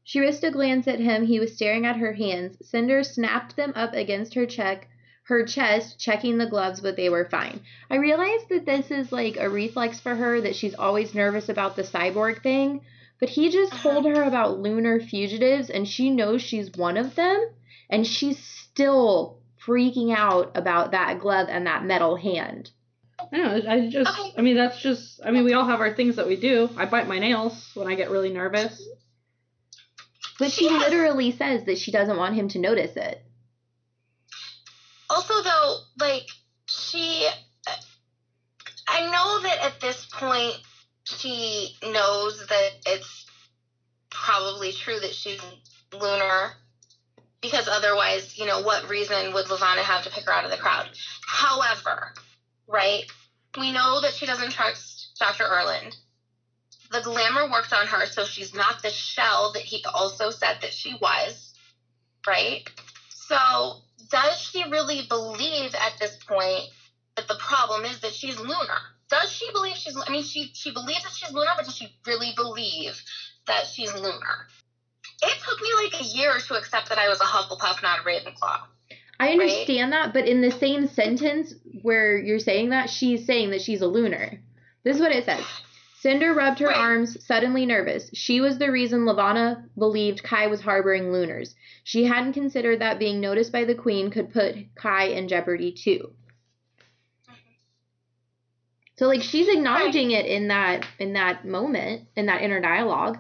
she 0.03 0.19
risked 0.19 0.43
a 0.43 0.51
glance 0.51 0.87
at 0.87 0.99
him. 0.99 1.25
He 1.25 1.39
was 1.39 1.55
staring 1.55 1.85
at 1.85 1.95
her 1.95 2.11
hands. 2.11 2.57
Cinder 2.67 3.03
snapped 3.03 3.55
them 3.55 3.71
up 3.75 3.93
against 3.93 4.33
her 4.33 4.45
check 4.45 4.89
her 5.23 5.45
chest, 5.45 5.99
checking 5.99 6.37
the 6.37 6.49
gloves, 6.49 6.81
but 6.81 6.95
they 6.95 7.09
were 7.09 7.25
fine. 7.25 7.61
I 7.89 7.95
realized 7.95 8.49
that 8.49 8.65
this 8.65 8.91
is 8.91 9.11
like 9.11 9.37
a 9.37 9.49
reflex 9.49 9.99
for 9.99 10.13
her 10.13 10.41
that 10.41 10.55
she's 10.55 10.75
always 10.75 11.15
nervous 11.15 11.49
about 11.49 11.75
the 11.75 11.83
cyborg 11.83 12.43
thing, 12.43 12.81
but 13.23 13.29
he 13.29 13.47
just 13.49 13.71
Uh-huh. 13.71 13.89
told 13.89 14.05
her 14.05 14.23
about 14.23 14.59
lunar 14.59 14.99
fugitives 14.99 15.69
and 15.69 15.87
she 15.87 16.09
knows 16.09 16.41
she's 16.41 16.69
one 16.73 16.97
of 16.97 17.15
them 17.15 17.51
and 17.89 18.05
she's 18.05 18.37
still 18.37 19.39
freaking 19.65 20.13
out 20.13 20.51
about 20.57 20.91
that 20.91 21.19
glove 21.19 21.47
and 21.49 21.65
that 21.65 21.85
metal 21.85 22.17
hand. 22.17 22.69
I 23.31 23.37
know. 23.37 23.61
I 23.65 23.87
just, 23.89 24.11
I 24.37 24.41
mean, 24.41 24.57
that's 24.57 24.77
just. 24.81 25.21
I 25.25 25.31
mean, 25.31 25.45
we 25.45 25.53
all 25.53 25.63
have 25.65 25.79
our 25.79 25.93
things 25.95 26.17
that 26.17 26.27
we 26.27 26.35
do. 26.35 26.69
I 26.75 26.85
bite 26.85 27.07
my 27.07 27.17
nails 27.17 27.71
when 27.75 27.87
I 27.87 27.95
get 27.95 28.11
really 28.11 28.33
nervous. 28.33 28.85
But 30.37 30.51
she 30.51 30.65
Yes. 30.65 30.81
literally 30.81 31.31
says 31.31 31.63
that 31.63 31.77
she 31.77 31.91
doesn't 31.93 32.17
want 32.17 32.35
him 32.35 32.49
to 32.49 32.59
notice 32.59 32.97
it. 32.97 33.23
also 35.09 35.41
though 35.43 35.77
like 35.97 36.27
she 36.65 37.25
i 38.89 38.99
know 39.11 39.39
that 39.43 39.59
at 39.63 39.79
this 39.79 40.05
point 40.11 40.57
she 41.13 41.69
knows 41.83 42.45
that 42.47 42.71
it's 42.85 43.25
probably 44.09 44.71
true 44.71 44.99
that 44.99 45.13
she's 45.13 45.41
lunar 45.93 46.53
because 47.41 47.67
otherwise 47.67 48.37
you 48.37 48.45
know 48.45 48.61
what 48.61 48.89
reason 48.89 49.33
would 49.33 49.49
levana 49.49 49.81
have 49.81 50.03
to 50.03 50.09
pick 50.09 50.25
her 50.25 50.33
out 50.33 50.45
of 50.45 50.51
the 50.51 50.57
crowd? 50.57 50.89
However 51.25 52.13
right 52.67 53.03
we 53.59 53.71
know 53.71 54.01
that 54.01 54.13
she 54.13 54.25
doesn't 54.25 54.51
trust 54.51 55.11
dr 55.19 55.43
erland. 55.43 55.95
The 56.91 57.01
glamour 57.01 57.49
worked 57.51 57.73
on 57.73 57.87
her 57.87 58.05
so 58.05 58.23
she's 58.25 58.53
not 58.53 58.81
the 58.81 58.91
shell 58.91 59.51
that 59.53 59.63
he 59.63 59.83
also 59.93 60.29
said 60.31 60.57
that 60.61 60.73
she 60.73 60.95
was 61.01 61.43
right? 62.27 62.61
So, 63.09 63.73
does 64.11 64.39
she 64.39 64.63
really 64.69 65.03
believe 65.09 65.75
at 65.75 65.93
this 65.99 66.17
point 66.27 66.63
that 67.15 67.27
the 67.27 67.35
problem 67.35 67.85
is 67.85 67.99
that 68.01 68.13
she's 68.13 68.39
lunar? 68.39 68.92
Does 69.13 69.31
she 69.31 69.51
believe 69.51 69.75
she's? 69.75 69.95
I 69.95 70.11
mean, 70.11 70.23
she 70.23 70.49
she 70.53 70.71
believes 70.71 71.03
that 71.03 71.11
she's 71.13 71.31
lunar, 71.31 71.51
but 71.55 71.65
does 71.65 71.75
she 71.75 71.95
really 72.07 72.31
believe 72.35 72.99
that 73.45 73.67
she's 73.67 73.93
lunar? 73.93 74.47
It 75.21 75.37
took 75.47 75.61
me 75.61 75.69
like 75.83 76.01
a 76.01 76.03
year 76.03 76.39
to 76.39 76.55
accept 76.55 76.89
that 76.89 76.97
I 76.97 77.09
was 77.09 77.21
a 77.21 77.25
Hufflepuff, 77.25 77.83
not 77.83 77.99
a 77.99 78.01
Ravenclaw. 78.01 78.61
I 79.19 79.29
understand 79.29 79.93
that, 79.93 80.13
but 80.13 80.27
in 80.27 80.41
the 80.41 80.51
same 80.51 80.87
sentence 80.87 81.53
where 81.83 82.17
you're 82.17 82.39
saying 82.39 82.69
that, 82.69 82.89
she's 82.89 83.25
saying 83.25 83.51
that 83.51 83.61
she's 83.61 83.81
a 83.81 83.87
lunar. 83.87 84.39
This 84.83 84.95
is 84.95 85.01
what 85.01 85.11
it 85.11 85.25
says. 85.25 85.45
Cinder 85.99 86.33
rubbed 86.33 86.59
her 86.59 86.67
Right. 86.67 86.75
arms, 86.77 87.23
suddenly 87.25 87.65
nervous. 87.65 88.09
She 88.13 88.41
was 88.41 88.57
the 88.57 88.71
reason 88.71 89.05
Levana 89.05 89.63
believed 89.77 90.23
Kai 90.23 90.47
was 90.47 90.59
harboring 90.59 91.13
lunars. 91.13 91.55
She 91.85 92.03
hadn't 92.03 92.33
considered 92.33 92.79
that 92.79 92.99
being 92.99 93.21
noticed 93.21 93.53
by 93.53 93.63
the 93.63 93.75
queen 93.75 94.09
could 94.09 94.33
put 94.33 94.55
Kai 94.75 95.05
in 95.05 95.29
jeopardy 95.29 95.71
too. 95.71 96.11
So 99.03 99.09
like 99.09 99.21
she's 99.21 99.49
acknowledging 99.49 100.11
it 100.11 100.25
in 100.25 100.47
that 100.47 100.87
in 100.97 101.11
that 101.11 101.43
moment, 101.43 102.03
in 102.15 102.27
that 102.27 102.41
inner 102.41 102.61
dialogue. 102.61 103.17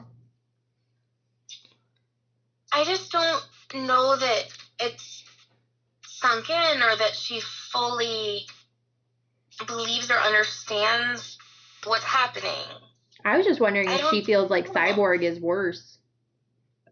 I 2.71 2.85
just 2.85 3.11
don't 3.11 3.43
know 3.85 4.15
that 4.15 4.43
it's 4.79 5.25
sunk 6.07 6.49
in 6.49 6.81
or 6.81 6.95
that 6.95 7.13
she 7.15 7.41
fully 7.41 8.45
believes 9.67 10.09
or 10.09 10.13
understands 10.13 11.37
what's 11.83 12.05
happening. 12.05 12.79
I 13.25 13.35
was 13.35 13.45
just 13.45 13.59
wondering 13.59 13.89
I 13.89 13.95
if 13.95 14.09
she 14.09 14.23
feels 14.23 14.49
like 14.49 14.71
Cyborg 14.71 15.21
is 15.21 15.37
worse. 15.37 15.97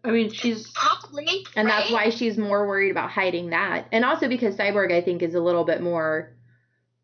I 0.04 0.10
mean, 0.10 0.28
she's. 0.28 0.70
Probably, 0.72 1.46
And 1.56 1.66
that's 1.66 1.90
why 1.90 2.10
she's 2.10 2.36
more 2.36 2.68
worried 2.68 2.90
about 2.90 3.08
hiding 3.08 3.50
that. 3.50 3.86
And 3.90 4.04
also 4.04 4.28
because 4.28 4.54
Cyborg, 4.54 4.92
I 4.92 5.00
think, 5.00 5.22
is 5.22 5.34
a 5.34 5.40
little 5.40 5.64
bit 5.64 5.80
more 5.80 6.34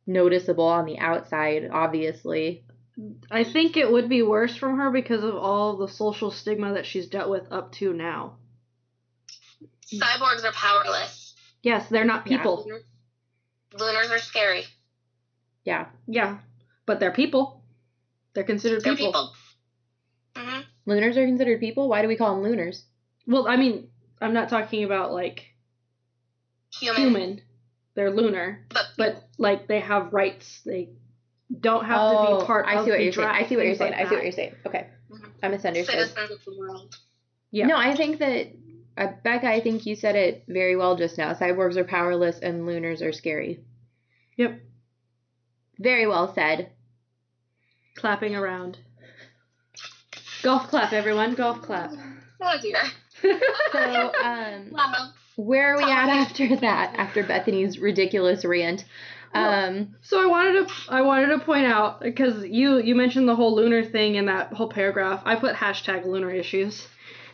noticeable 0.09 0.67
on 0.67 0.87
the 0.87 0.99
outside, 0.99 1.69
obviously. 1.71 2.65
I 3.31 3.45
think 3.45 3.77
it 3.77 3.91
would 3.93 4.09
be 4.09 4.23
worse 4.23 4.57
from 4.57 4.79
her 4.79 4.91
because 4.91 5.23
of 5.23 5.37
all 5.37 5.77
the 5.77 5.87
social 5.87 6.33
stigma 6.33 6.75
that 6.75 6.87
she's 6.87 7.07
dealt 7.07 7.31
with 7.31 7.53
up 7.53 7.71
to 7.73 7.93
now. 7.93 8.39
cyborgs 9.87 10.45
are 10.45 10.53
powerless. 10.53 11.35
Yes, 11.63 11.89
they're 11.89 12.05
not 12.05 12.27
Yeah. 12.27 12.39
people. 12.39 12.67
Lunars 13.79 14.11
are 14.11 14.19
scary. 14.19 14.65
Yeah. 15.65 15.87
Yeah, 16.07 16.39
but 16.87 16.99
they're 17.01 17.13
people. 17.13 17.63
They're 18.35 18.45
considered 18.45 18.83
They're 18.83 18.97
people. 18.97 19.13
people. 19.13 19.33
hmm 20.37 20.61
Lunars 20.87 21.17
are 21.17 21.27
considered 21.27 21.61
people? 21.61 21.89
Why 21.89 22.03
do 22.03 22.09
we 22.09 22.17
call 22.17 22.35
them 22.35 22.45
lunars? 22.45 22.85
Well, 23.27 23.47
I 23.47 23.57
mean, 23.57 23.91
I'm 24.21 24.33
not 24.33 24.49
talking 24.49 24.85
about 24.85 25.13
like 25.13 25.55
Human. 26.81 27.03
human. 27.03 27.43
They're 27.99 28.12
lunar, 28.12 28.64
But, 28.68 28.84
but 28.96 29.24
like 29.38 29.66
they 29.66 29.80
have 29.80 30.12
rights. 30.12 30.61
They 30.64 30.90
don't 31.51 31.84
have 31.84 32.12
to 32.12 32.38
be 32.40 32.46
part 32.46 32.64
Oh, 32.64 32.70
I 32.70 32.74
of 32.78 32.84
see 32.84 32.90
what 32.92 32.99
the 32.99 33.03
you're 33.03 33.12
saying. 33.12 33.26
I 33.28 33.44
see 33.49 33.57
what 33.57 33.64
you're 33.66 33.74
saying. 33.74 33.90
like 33.90 34.07
I 34.07 34.09
see 34.09 34.14
what 34.14 34.22
you're 34.22 34.30
saying. 34.32 34.55
Okay. 34.64 34.86
Mhm. 35.11 35.30
I 35.42 35.49
misunderstood. 35.49 35.94
citizens 36.09 36.30
of 36.30 36.44
the 36.44 36.57
world. 36.57 36.94
Yeah. 37.51 37.66
No, 37.66 37.76
I 37.76 37.96
think 37.96 38.20
that, 38.20 38.53
uh, 38.96 39.09
Becca, 39.24 39.49
I 39.49 39.61
think 39.61 39.84
you 39.84 39.96
said 39.96 40.14
it 40.14 40.44
very 40.46 40.76
well 40.76 40.94
just 40.94 41.18
now. 41.18 41.34
Cyborgs 41.34 41.74
are 41.76 41.82
powerless 41.82 42.38
and 42.38 42.66
lunars 42.66 43.03
are 43.03 43.12
scary. 43.12 43.64
Yep. 44.36 44.61
Very 45.80 46.07
well 46.07 46.32
said. 46.32 46.70
Clapping 47.96 48.36
around. 48.36 48.78
Golf 50.44 50.68
clap, 50.68 50.92
everyone. 50.92 51.34
Golf 51.34 51.62
clap. 51.62 51.90
Oh 52.40 52.59
dear. 52.62 52.80
So, 53.72 54.12
um, 54.22 54.70
Wow. 54.70 55.11
Where 55.39 55.74
are 55.74 55.76
we 55.76 55.84
at 55.84 56.09
after 56.09 56.57
that? 56.57 56.97
After 56.97 57.22
Bethanie's 57.22 57.78
ridiculous 57.78 58.45
rant? 58.45 58.84
Um, 59.32 59.95
So 60.03 60.20
I 60.20 60.26
wanted 60.26 60.66
to 60.66 60.74
I 60.89 61.03
wanted 61.03 61.28
to 61.28 61.39
point 61.39 61.64
out 61.64 62.01
because 62.01 62.45
you 62.45 62.78
you 62.78 62.97
mentioned 62.97 63.28
the 63.28 63.36
whole 63.36 63.55
lunar 63.55 63.84
thing 63.84 64.16
in 64.16 64.26
that 64.26 64.53
whole 64.53 64.68
paragraph. 64.68 65.22
I 65.24 65.36
put 65.36 65.55
hashtag 65.55 66.05
lunar 66.05 66.32
issues. 66.32 66.89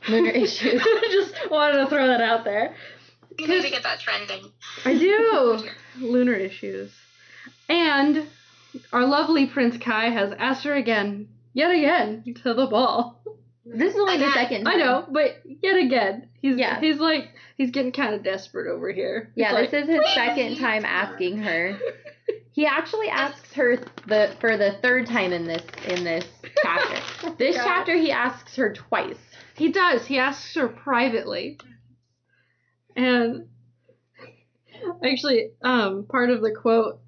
Lunar 0.07 0.31
issues. 0.45 0.83
Just 0.83 1.51
wanted 1.51 1.79
to 1.79 1.87
throw 1.87 2.07
that 2.09 2.21
out 2.21 2.45
there. 2.45 2.75
You 3.39 3.49
need 3.49 3.63
to 3.63 3.71
get 3.71 3.85
that 3.85 4.01
trending. 4.01 4.53
I 4.85 4.99
do. 4.99 5.67
lunar 6.07 6.35
issues. 6.35 6.93
And 7.71 8.27
our 8.93 9.07
lovely 9.07 9.47
Prince 9.47 9.79
Kai 9.79 10.11
has 10.11 10.35
asked 10.39 10.65
her 10.65 10.75
again, 10.75 11.29
yet 11.55 11.71
again, 11.71 12.35
to 12.43 12.53
the 12.53 12.67
ball. 12.67 13.19
This 13.67 13.95
is 13.95 14.01
only 14.01 14.19
the 14.19 14.33
second. 14.33 14.69
I 14.69 14.75
know, 14.75 15.07
but 15.11 15.41
yet 15.45 15.77
again, 15.77 16.29
he's 16.41 16.57
Yeah. 16.59 16.81
he's 16.81 16.99
like 16.99 17.31
he's 17.57 17.71
getting 17.71 17.93
kind 17.93 18.15
of 18.15 18.23
desperate 18.23 18.71
over 18.71 18.91
here. 18.93 19.31
He's 19.35 19.43
Yeah, 19.43 19.53
like, 19.53 19.71
this 19.71 19.85
is 19.89 19.95
his 19.95 20.15
second 20.15 20.57
time 20.59 20.85
asking 20.85 21.39
her. 21.39 21.79
He 22.53 22.67
actually 22.67 23.09
asks 23.09 23.53
her 23.55 23.79
the 24.07 24.33
for 24.41 24.57
the 24.57 24.79
third 24.81 25.09
time 25.09 25.33
in 25.33 25.45
this 25.45 25.63
in 25.89 26.05
this 26.05 26.25
chapter. 26.63 27.33
This 27.37 27.57
God. 27.57 27.65
chapter 27.65 27.97
he 27.97 28.13
asks 28.13 28.55
her 28.55 28.73
twice. 28.73 29.19
He 29.57 29.73
does. 29.73 30.07
He 30.07 30.19
asks 30.21 30.55
her 30.55 30.69
privately. 30.69 31.59
And 32.95 33.49
actually, 35.05 35.51
um, 35.63 36.07
part 36.09 36.31
of 36.31 36.43
the 36.43 36.53
quote, 36.53 37.01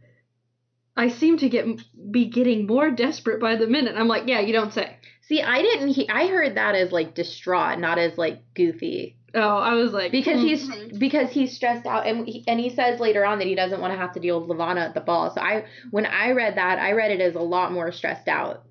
I 0.96 1.08
seem 1.10 1.38
to 1.38 1.48
get 1.48 1.64
be 2.10 2.26
getting 2.26 2.66
more 2.66 2.90
desperate 2.90 3.40
by 3.40 3.54
the 3.54 3.68
minute. 3.68 3.94
I'm 3.96 4.08
like, 4.08 4.24
yeah, 4.26 4.40
you 4.40 4.52
don't 4.52 4.72
say. 4.72 4.96
See, 5.28 5.42
I 5.42 5.60
didn't. 5.62 5.88
He- 5.88 6.08
I 6.08 6.28
heard 6.28 6.56
that 6.56 6.74
as 6.74 6.92
like 6.92 7.14
distraught, 7.14 7.78
not 7.78 7.98
as 7.98 8.16
like 8.16 8.42
goofy, 8.54 9.16
Oh, 9.36 9.58
I 9.58 9.74
was 9.74 9.92
like 9.92 10.12
because 10.12 10.40
hmm. 10.40 10.46
he's 10.46 10.98
because 10.98 11.30
he's 11.30 11.54
stressed 11.54 11.84
out, 11.84 12.06
and 12.06 12.26
he, 12.26 12.42
and 12.48 12.58
he 12.58 12.70
says 12.70 13.00
later 13.00 13.24
on 13.24 13.38
that 13.38 13.46
he 13.46 13.54
doesn't 13.54 13.80
want 13.82 13.92
to 13.92 13.98
have 13.98 14.12
to 14.12 14.20
deal 14.20 14.40
with 14.40 14.48
Levana 14.48 14.80
at 14.80 14.94
the 14.94 15.00
ball. 15.00 15.30
So 15.34 15.42
I, 15.42 15.66
when 15.90 16.06
I 16.06 16.30
read 16.30 16.56
that, 16.56 16.78
I 16.78 16.92
read 16.92 17.10
it 17.10 17.20
as 17.20 17.34
a 17.34 17.40
lot 17.40 17.70
more 17.70 17.92
stressed 17.92 18.28
out. 18.28 18.64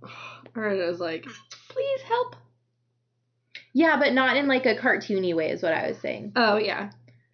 or 0.56 0.70
it 0.70 0.88
was 0.88 0.99
like, 0.99 1.26
please 1.70 2.01
help. 2.01 2.36
Yeah, 3.74 3.99
but 3.99 4.14
not 4.14 4.38
in 4.38 4.47
like 4.47 4.66
a 4.66 4.76
cartoony 4.76 5.36
way, 5.36 5.51
is 5.51 5.62
what 5.62 5.74
I 5.74 5.89
was 5.89 5.99
saying. 5.99 6.32
Oh 6.36 6.58
yeah. 6.58 6.89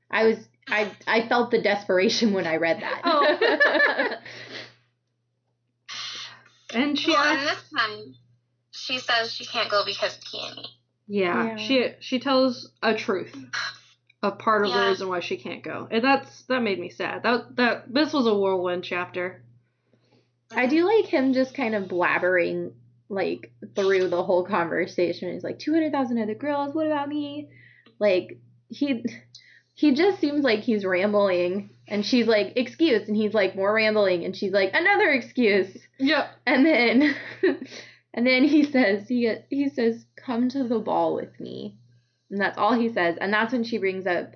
I 0.09 0.26
was, 0.26 0.38
I, 0.67 0.91
I 1.07 1.30
felt 1.30 1.51
the 1.51 1.61
desperation 1.61 2.34
when 2.34 2.45
I 2.45 2.57
read 2.57 2.82
that. 2.82 3.01
Oh. 3.05 4.09
And 6.74 6.97
she 6.97 7.11
well, 7.11 7.17
asked, 7.22 7.69
this 7.69 7.80
time, 7.80 8.15
she 8.72 8.99
says 8.99 9.34
she 9.34 9.45
can't 9.45 9.69
go 9.69 9.84
because 9.86 10.17
peony. 10.32 10.65
yeah, 11.07 11.45
Yeah. 11.45 11.55
she 11.57 11.89
she 11.99 12.19
tells 12.19 12.72
a 12.82 12.93
truth. 12.95 13.36
A 14.24 14.32
part 14.32 14.65
of 14.67 14.72
the 14.72 14.80
reason 14.89 15.09
why 15.09 15.19
she 15.19 15.38
can't 15.38 15.63
go. 15.63 15.88
And 15.89 16.03
that's 16.03 16.43
that 16.43 16.61
made 16.61 16.80
me 16.80 16.89
sad. 16.89 17.24
That 17.24 17.55
that 17.55 17.91
this 17.93 18.13
was 18.13 18.28
a 18.28 18.36
whirlwind 18.36 18.84
chapter. 18.84 19.43
I 20.55 20.67
do 20.67 20.86
like 20.86 21.05
him 21.05 21.34
just 21.34 21.55
kind 21.55 21.74
of 21.76 21.86
blabbering 21.86 22.74
like 23.09 23.51
through 23.76 24.09
the 24.09 24.24
whole 24.24 24.45
conversation. 24.45 25.34
He's 25.34 25.43
like, 25.43 25.59
200,000 25.59 26.17
other 26.22 26.36
girls, 26.36 26.74
what 26.76 26.86
about 26.88 27.09
me? 27.09 27.49
Like, 27.99 28.39
he 28.69 29.03
he 29.74 29.95
just 29.95 30.19
seems 30.22 30.43
like 30.43 30.59
he's 30.59 30.86
rambling 30.86 31.72
and 31.88 32.05
she's 32.05 32.28
like, 32.28 32.53
excuse. 32.57 33.07
And 33.07 33.17
he's 33.17 33.34
like, 33.34 33.55
more 33.55 33.74
rambling. 33.74 34.24
And 34.24 34.36
she's 34.36 34.51
like, 34.53 34.72
another 34.74 35.09
excuse. 35.09 35.76
Yep. 35.97 36.30
And 36.45 36.65
then 36.65 37.15
and 38.14 38.26
then 38.26 38.43
he 38.43 38.64
says, 38.64 39.07
he, 39.07 39.34
he 39.49 39.70
says, 39.70 40.05
come 40.16 40.49
to 40.49 40.64
the 40.64 40.80
ball 40.80 41.16
with 41.16 41.39
me. 41.39 41.78
And 42.30 42.39
that's 42.39 42.57
all 42.57 42.74
he 42.74 42.91
says. 42.93 43.18
And 43.20 43.34
that's 43.34 43.51
when 43.53 43.64
she 43.64 43.78
brings 43.78 44.05
up 44.07 44.36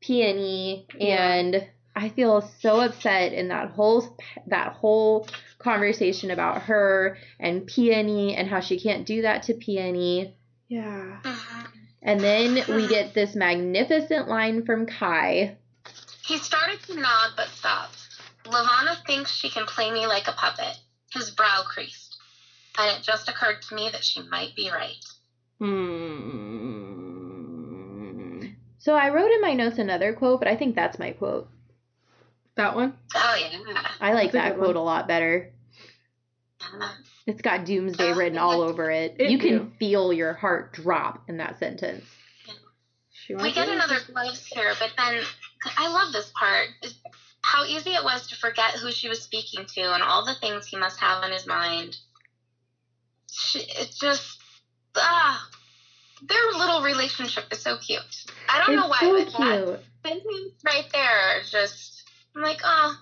peony 0.00 0.86
and 1.00 1.68
I 1.94 2.08
feel 2.08 2.40
so 2.60 2.80
upset 2.80 3.32
in 3.32 3.48
that 3.48 3.70
whole 3.70 4.16
that 4.46 4.72
whole 4.72 5.28
conversation 5.58 6.30
about 6.30 6.62
her 6.62 7.18
and 7.38 7.66
Peony 7.66 8.34
and 8.34 8.48
how 8.48 8.60
she 8.60 8.80
can't 8.80 9.06
do 9.06 9.22
that 9.22 9.44
to 9.44 9.54
Peony. 9.54 10.34
Yeah. 10.68 11.20
Mhm. 11.22 11.66
And 12.02 12.20
then 12.20 12.54
we 12.74 12.88
get 12.88 13.14
this 13.14 13.34
magnificent 13.34 14.26
line 14.28 14.64
from 14.64 14.86
Kai. 14.86 15.56
He 16.24 16.38
started 16.38 16.82
to 16.84 16.98
nod 16.98 17.32
but 17.36 17.48
stopped. 17.48 17.98
Levana 18.46 18.96
thinks 19.06 19.30
she 19.30 19.50
can 19.50 19.66
play 19.66 19.90
me 19.90 20.06
like 20.06 20.26
a 20.26 20.32
puppet. 20.32 20.76
His 21.12 21.30
brow 21.30 21.62
creased. 21.66 22.01
And 22.78 22.96
it 22.98 23.02
just 23.02 23.28
occurred 23.28 23.60
to 23.68 23.74
me 23.74 23.90
that 23.92 24.02
she 24.04 24.22
might 24.22 24.54
be 24.56 24.70
right. 24.70 25.04
Hmm. 27.12 28.46
So 28.78 28.94
I 28.94 29.10
wrote 29.10 29.30
in 29.30 29.40
my 29.40 29.54
notes 29.54 29.78
another 29.78 30.12
quote, 30.12 30.40
but 30.40 30.48
I 30.48 30.56
think 30.56 30.74
that's 30.74 30.98
my 30.98 31.12
quote. 31.12 31.48
That 32.56 32.74
one? 32.74 32.94
Oh, 33.14 33.34
yeah. 33.40 33.82
I 34.00 34.12
like 34.12 34.32
That's 34.32 34.44
that 34.44 34.54
good 34.54 34.58
quote 34.64 34.74
one. 34.76 34.82
a 34.82 34.84
lot 34.84 35.06
better. 35.08 35.50
Yeah. 36.60 36.92
It's 37.26 37.40
got 37.40 37.64
doomsday 37.64 38.10
Uh, 38.10 38.16
written 38.16 38.38
all 38.38 38.60
over 38.60 38.90
it. 38.90 39.14
It 39.18 39.30
you 39.30 39.38
can 39.38 39.58
do. 39.58 39.70
feel 39.78 40.12
your 40.12 40.32
heart 40.34 40.72
drop 40.72 41.22
in 41.28 41.36
that 41.38 41.58
sentence. 41.58 42.04
She 43.12 43.34
We 43.36 43.52
get 43.52 43.68
it? 43.68 43.74
another 43.74 43.98
glimpse 44.12 44.44
here, 44.46 44.74
but 44.80 44.90
then 44.98 45.22
I 45.78 45.88
love 45.88 46.12
this 46.12 46.30
part. 46.34 46.66
How 47.42 47.64
easy 47.64 47.90
it 47.90 48.02
was 48.04 48.26
to 48.28 48.36
forget 48.36 48.72
who 48.74 48.90
she 48.90 49.08
was 49.08 49.22
speaking 49.22 49.64
to 49.74 49.94
and 49.94 50.02
all 50.02 50.24
the 50.26 50.34
things 50.40 50.66
he 50.66 50.76
must 50.76 50.98
have 51.00 51.22
on 51.22 51.30
his 51.30 51.46
mind. 51.46 51.96
She, 53.32 53.60
it 53.60 53.94
just, 53.98 54.38
ah, 54.96 55.48
their 56.22 56.52
little 56.58 56.82
relationship 56.82 57.44
is 57.50 57.60
so 57.60 57.78
cute. 57.78 58.00
I 58.48 58.64
don't 58.64 58.76
know 58.76 58.90
It's 58.90 58.90
why, 58.90 58.98
so 59.00 59.12
but 59.12 59.32
that 59.38 59.64
cute. 59.64 59.80
sentence 60.22 60.52
right 60.64 60.86
there, 60.92 61.42
just, 61.50 62.04
I'm 62.36 62.42
like, 62.42 62.60
oh, 62.62 62.96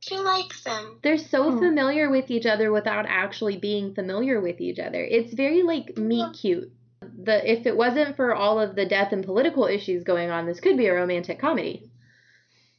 she 0.00 0.18
likes 0.18 0.64
him. 0.64 0.98
They're 1.02 1.18
so 1.18 1.52
Oh. 1.52 1.58
familiar 1.58 2.10
with 2.10 2.30
each 2.30 2.46
other 2.46 2.70
without 2.72 3.06
actually 3.08 3.56
being 3.56 3.94
familiar 3.94 4.40
with 4.40 4.60
each 4.60 4.78
other. 4.78 5.02
It's 5.02 5.32
very 5.32 5.62
like 5.62 5.96
meet 5.96 6.34
cute. 6.34 6.70
The 7.00 7.48
if 7.50 7.66
it 7.66 7.76
wasn't 7.76 8.16
for 8.16 8.34
all 8.34 8.60
of 8.60 8.74
the 8.74 8.86
death 8.86 9.12
and 9.12 9.24
political 9.24 9.66
issues 9.66 10.02
going 10.04 10.30
on, 10.30 10.46
this 10.46 10.60
could 10.60 10.76
be 10.76 10.86
a 10.86 10.94
romantic 10.94 11.38
comedy. 11.38 11.90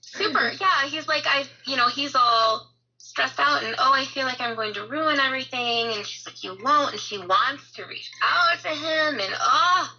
Super, 0.01 0.51
yeah. 0.59 0.85
He's 0.87 1.07
like, 1.07 1.25
I, 1.25 1.45
you 1.65 1.75
know, 1.75 1.87
he's 1.89 2.15
all 2.15 2.69
stressed 3.17 3.39
out 3.39 3.63
and 3.63 3.73
oh, 3.79 3.91
I 3.95 4.05
feel 4.05 4.25
like 4.27 4.39
I'm 4.39 4.55
going 4.55 4.75
to 4.75 4.85
ruin 4.85 5.19
everything. 5.19 5.91
And 5.95 6.05
she's 6.05 6.23
like, 6.27 6.43
you 6.43 6.55
won't. 6.63 6.91
And 6.91 7.01
she 7.01 7.17
wants 7.17 7.71
to 7.73 7.85
reach 7.85 8.11
out 8.21 8.59
to 8.61 8.69
him. 8.69 9.19
And 9.19 9.33
oh, 9.41 9.97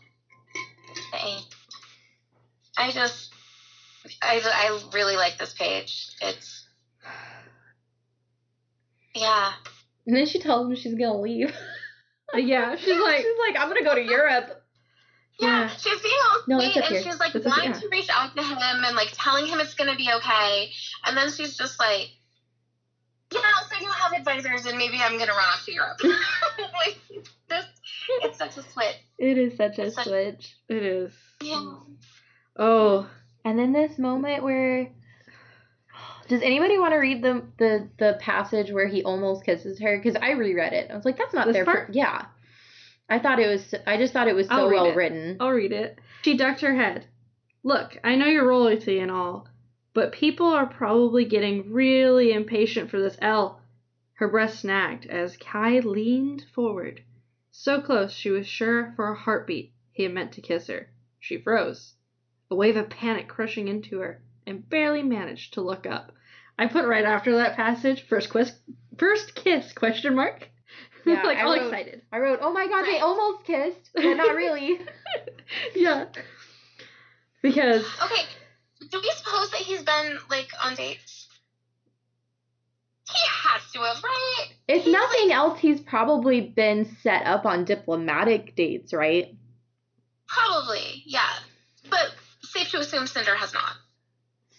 hey. 1.12 1.38
I 2.76 2.92
just, 2.92 3.32
I, 4.22 4.40
I 4.44 4.80
really 4.94 5.16
like 5.16 5.36
this 5.36 5.52
page. 5.52 6.10
It's, 6.22 6.68
yeah. 9.16 9.50
And 10.06 10.16
then 10.16 10.26
she 10.26 10.38
tells 10.38 10.68
him 10.68 10.76
she's 10.76 10.94
gonna 10.94 11.20
leave. 11.20 11.54
Yeah, 12.36 12.76
she's 12.76 12.88
like, 13.00 13.16
she's 13.22 13.38
like, 13.48 13.58
I'm 13.58 13.68
gonna 13.68 13.82
go 13.82 13.94
to 13.94 14.02
Europe. 14.04 14.62
Yeah, 15.40 15.60
Yeah. 15.62 15.68
she's 15.68 16.02
being 16.02 16.14
all 16.30 16.40
No, 16.46 16.58
sweet 16.60 16.76
it's 16.76 16.86
up 16.86 16.92
and 16.92 17.04
she's 17.04 17.18
like 17.18 17.34
It's 17.34 17.46
up 17.46 17.52
wanting 17.56 17.72
here. 17.72 17.80
to 17.80 17.88
reach 17.90 18.10
out 18.12 18.36
to 18.36 18.42
him 18.42 18.58
and 18.84 18.94
like 18.94 19.08
telling 19.14 19.46
him 19.46 19.58
it's 19.60 19.72
gonna 19.72 19.96
be 19.96 20.10
okay. 20.16 20.70
And 21.06 21.16
then 21.16 21.30
she's 21.32 21.56
just 21.56 21.80
like, 21.80 22.10
Yeah, 23.32 23.40
so 23.70 23.80
you 23.80 23.90
have 23.90 24.12
advisors 24.12 24.66
and 24.66 24.78
maybe 24.78 24.98
I'm 25.00 25.18
gonna 25.18 25.32
run 25.32 25.40
off 25.40 25.64
to 25.66 25.72
Europe. 25.72 26.00
like 26.04 26.98
this 27.48 27.64
it's 28.22 28.38
such 28.38 28.56
a 28.56 28.62
switch. 28.62 28.96
It 29.18 29.36
is 29.38 29.56
such 29.56 29.78
a 29.78 29.90
such- 29.90 30.06
switch. 30.06 30.56
it 30.68 30.82
is. 30.82 31.12
Yeah. 31.42 31.74
Oh, 32.56 33.08
And 33.44 33.58
then 33.58 33.72
this 33.72 33.98
moment 33.98 34.42
where 34.42 34.90
does 36.28 36.42
anybody 36.42 36.78
want 36.78 36.92
to 36.92 36.98
read 36.98 37.22
the 37.22 37.42
the 37.58 37.88
the 37.98 38.18
passage 38.20 38.70
where 38.70 38.86
he 38.88 39.02
almost 39.02 39.44
kisses 39.44 39.78
her? 39.80 39.96
Because 39.96 40.16
I 40.20 40.32
reread 40.32 40.72
it. 40.72 40.90
I 40.90 40.96
was 40.96 41.04
like, 41.04 41.16
that's 41.16 41.32
not 41.34 41.46
This 41.46 41.54
there. 41.54 41.64
part? 41.64 41.86
For, 41.86 41.92
yeah. 41.92 42.26
I 43.08 43.18
thought 43.18 43.38
it 43.38 43.46
was. 43.46 43.74
I 43.86 43.96
just 43.96 44.12
thought 44.12 44.28
it 44.28 44.34
was 44.34 44.46
so 44.48 44.54
I'll 44.54 44.68
read 44.68 44.76
well 44.76 44.86
it. 44.90 44.96
written. 44.96 45.36
I'll 45.40 45.50
read 45.50 45.72
it. 45.72 45.98
She 46.22 46.36
ducked 46.36 46.60
her 46.60 46.74
head. 46.74 47.06
Look, 47.64 47.96
I 48.04 48.14
know 48.16 48.26
you're 48.26 48.46
royalty 48.46 49.00
and 49.00 49.10
all, 49.10 49.48
but 49.98 50.12
people 50.12 50.46
are 50.46 50.64
probably 50.64 51.24
getting 51.24 51.72
really 51.72 52.32
impatient 52.32 52.88
for 52.88 53.00
this 53.00 53.18
L. 53.20 53.60
Her 54.12 54.28
breast 54.28 54.60
snagged 54.60 55.06
as 55.06 55.36
Kai 55.36 55.80
leaned 55.80 56.44
forward. 56.54 57.02
So 57.50 57.80
close 57.80 58.12
she 58.12 58.30
was 58.30 58.46
sure 58.46 58.92
for 58.94 59.10
a 59.10 59.16
heartbeat 59.16 59.72
he 59.90 60.04
had 60.04 60.14
meant 60.14 60.30
to 60.34 60.40
kiss 60.40 60.68
her. 60.68 60.88
She 61.18 61.36
froze, 61.42 61.94
a 62.48 62.54
wave 62.54 62.76
of 62.76 62.88
panic 62.88 63.26
crushing 63.26 63.66
into 63.66 63.98
her, 63.98 64.22
and 64.46 64.70
barely 64.70 65.02
managed 65.02 65.54
to 65.54 65.62
look 65.62 65.84
up. 65.84 66.12
I 66.56 66.68
put 66.68 66.86
right 66.86 67.04
after 67.04 67.34
that 67.34 67.56
passage, 67.56 68.02
first 68.02 68.30
quest, 68.30 68.54
first 68.98 69.34
kiss, 69.34 69.72
question 69.72 70.14
mark. 70.14 70.48
Yeah, 71.04 71.22
like 71.24 71.38
I 71.38 71.42
all 71.42 71.54
wrote- 71.56 71.64
excited. 71.64 72.02
I 72.12 72.18
wrote, 72.18 72.38
oh 72.40 72.52
my 72.52 72.68
god, 72.68 72.84
they 72.84 73.00
almost 73.00 73.44
kissed, 73.44 73.90
but 73.94 74.14
not 74.14 74.36
really. 74.36 74.78
yeah. 75.74 76.04
Because 77.42 77.84
Okay. 78.00 78.22
Do 78.90 79.00
we 79.02 79.10
suppose 79.16 79.50
that 79.50 79.60
he's 79.60 79.82
been 79.82 80.18
like 80.30 80.48
on 80.64 80.74
dates? 80.74 81.28
He 83.10 83.18
has 83.48 83.62
to 83.72 83.80
have, 83.80 84.02
right? 84.04 84.46
if 84.68 84.84
He's, 84.84 84.92
nothing 84.92 85.28
like, 85.28 85.36
else, 85.36 85.58
he's 85.58 85.80
probably 85.80 86.40
been 86.42 86.94
set 87.02 87.26
up 87.26 87.46
on 87.46 87.64
diplomatic 87.64 88.54
dates, 88.54 88.92
right? 88.92 89.34
Probably, 90.26 91.02
yeah. 91.06 91.30
But 91.88 92.14
safe 92.42 92.70
to 92.70 92.78
assume 92.80 93.06
Cinder 93.06 93.34
has 93.34 93.54
not. 93.54 93.72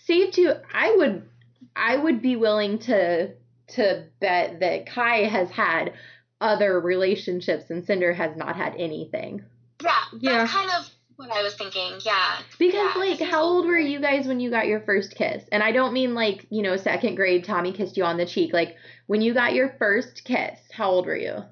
Safe 0.06 0.34
to, 0.34 0.60
I 0.74 0.96
would, 0.96 1.30
I 1.76 1.96
would 1.98 2.22
be 2.22 2.36
willing 2.36 2.80
to 2.80 3.34
to 3.74 4.06
bet 4.20 4.62
that 4.62 4.88
Kai 4.88 5.26
has 5.26 5.52
had 5.52 5.94
other 6.42 6.80
relationships 6.80 7.70
and 7.70 7.86
Cinder 7.86 8.12
has 8.14 8.36
not 8.36 8.56
had 8.56 8.74
anything. 8.80 9.44
Yeah, 9.84 9.92
that's 10.12 10.24
Yeah. 10.24 10.48
kind 10.48 10.72
of 10.72 10.90
what 11.20 11.32
I 11.32 11.44
was 11.44 11.54
thinking. 11.56 12.00
Yeah. 12.06 12.40
Because 12.58 12.96
Yeah, 12.96 13.00
like, 13.00 13.20
how 13.20 13.44
old 13.44 13.66
were 13.68 13.78
you 13.78 14.00
guys 14.00 14.26
when 14.26 14.40
you 14.40 14.50
got 14.50 14.68
your 14.68 14.80
first 14.80 15.16
kiss? 15.16 15.44
And 15.52 15.62
I 15.62 15.74
don't 15.74 15.94
mean 15.94 16.14
like 16.14 16.46
you 16.50 16.62
know 16.64 16.78
second 16.78 17.16
grade. 17.16 17.44
Tommy 17.44 17.74
kissed 17.74 17.98
you 17.98 18.06
on 18.06 18.18
the 18.18 18.26
cheek. 18.26 18.54
Like 18.54 18.78
when 19.08 19.22
you 19.22 19.34
got 19.34 19.54
your 19.54 19.76
first 19.78 20.24
kiss, 20.24 20.58
how 20.72 20.90
old 20.90 21.06
were 21.06 21.18
you? 21.18 21.44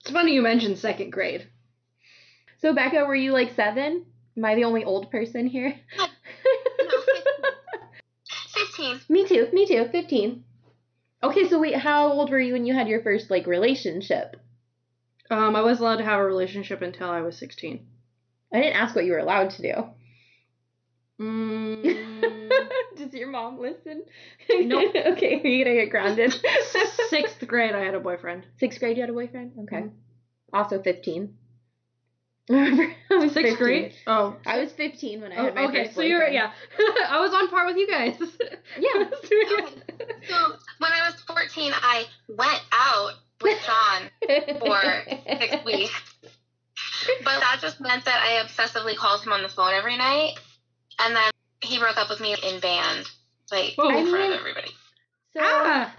it's 0.00 0.10
funny 0.10 0.34
you 0.34 0.42
mentioned 0.42 0.78
second 0.78 1.10
grade. 1.10 1.46
So 2.58 2.72
Becca, 2.74 3.04
were 3.04 3.14
you 3.14 3.32
like 3.32 3.54
seven? 3.54 4.06
Am 4.36 4.44
I 4.44 4.54
the 4.54 4.64
only 4.64 4.84
old 4.84 5.10
person 5.10 5.46
here? 5.46 5.74
No, 5.98 6.06
15. 8.54 9.00
me 9.08 9.26
too. 9.26 9.48
Me 9.52 9.66
too. 9.66 9.88
Fifteen. 9.90 10.44
Okay, 11.22 11.48
so 11.48 11.58
wait, 11.58 11.76
how 11.76 12.12
old 12.12 12.30
were 12.30 12.40
you 12.40 12.52
when 12.52 12.66
you 12.66 12.74
had 12.74 12.88
your 12.88 13.02
first 13.02 13.30
like 13.30 13.46
relationship? 13.46 14.36
Um, 15.30 15.56
I 15.56 15.62
was 15.62 15.80
allowed 15.80 15.96
to 15.96 16.04
have 16.04 16.20
a 16.20 16.24
relationship 16.24 16.82
until 16.82 17.08
I 17.10 17.20
was 17.20 17.36
16. 17.38 17.84
I 18.52 18.60
didn't 18.60 18.76
ask 18.76 18.94
what 18.94 19.04
you 19.04 19.12
were 19.12 19.18
allowed 19.18 19.50
to 19.50 19.62
do. 19.62 19.74
Mm, 21.20 21.82
Does 22.96 23.14
your 23.14 23.28
mom 23.28 23.58
listen? 23.58 24.02
Nope. 24.50 24.94
okay, 24.96 25.40
are 25.42 25.46
you're 25.46 25.64
gonna 25.64 25.76
get 25.76 25.90
grounded. 25.90 26.34
sixth 27.08 27.46
grade, 27.46 27.74
I 27.74 27.84
had 27.84 27.94
a 27.94 28.00
boyfriend. 28.00 28.46
Sixth 28.58 28.78
grade, 28.80 28.96
you 28.96 29.02
had 29.02 29.10
a 29.10 29.14
boyfriend. 29.14 29.52
Okay. 29.62 29.82
Mhm. 29.82 29.90
also 30.52 30.82
15. 30.82 31.34
I 32.48 32.94
was 33.10 33.32
Sixth 33.32 33.56
15. 33.56 33.56
grade. 33.56 33.94
Oh. 34.06 34.36
I 34.46 34.60
was 34.60 34.70
15 34.72 35.20
when 35.22 35.32
I 35.32 35.36
Oh, 35.36 35.44
had 35.46 35.54
my 35.56 35.64
okay, 35.64 35.84
first 35.84 35.96
so 35.96 36.02
you're 36.02 36.28
yeah. 36.28 36.52
I 37.08 37.18
was 37.18 37.32
on 37.34 37.48
par 37.48 37.66
with 37.66 37.76
you 37.76 37.88
guys. 37.88 38.14
Yeah. 38.78 39.10
So 40.28 40.56
when 40.78 40.92
I 40.92 41.10
was 41.10 41.20
14, 41.26 41.72
I 41.74 42.04
went 42.28 42.60
out 42.72 43.12
with 43.42 43.58
John 43.66 44.10
for 44.60 44.80
six 45.40 45.64
weeks. 45.64 45.92
But 47.24 47.40
that 47.40 47.58
just 47.60 47.80
meant 47.80 48.04
that 48.04 48.20
I 48.22 48.42
obsessively 48.44 48.96
called 48.96 49.22
him 49.22 49.32
on 49.32 49.42
the 49.42 49.48
phone 49.48 49.72
every 49.72 49.96
night. 49.96 50.34
And 50.98 51.14
then 51.14 51.30
he 51.60 51.78
broke 51.78 51.96
up 51.96 52.08
with 52.08 52.20
me 52.20 52.34
in 52.42 52.60
band, 52.60 53.06
like 53.50 53.74
Whoa. 53.76 53.88
in 53.88 54.08
front 54.08 54.12
mean- 54.12 54.32
of 54.32 54.40
everybody. 54.40 54.70
So 55.32 55.40
ah. 55.42 55.94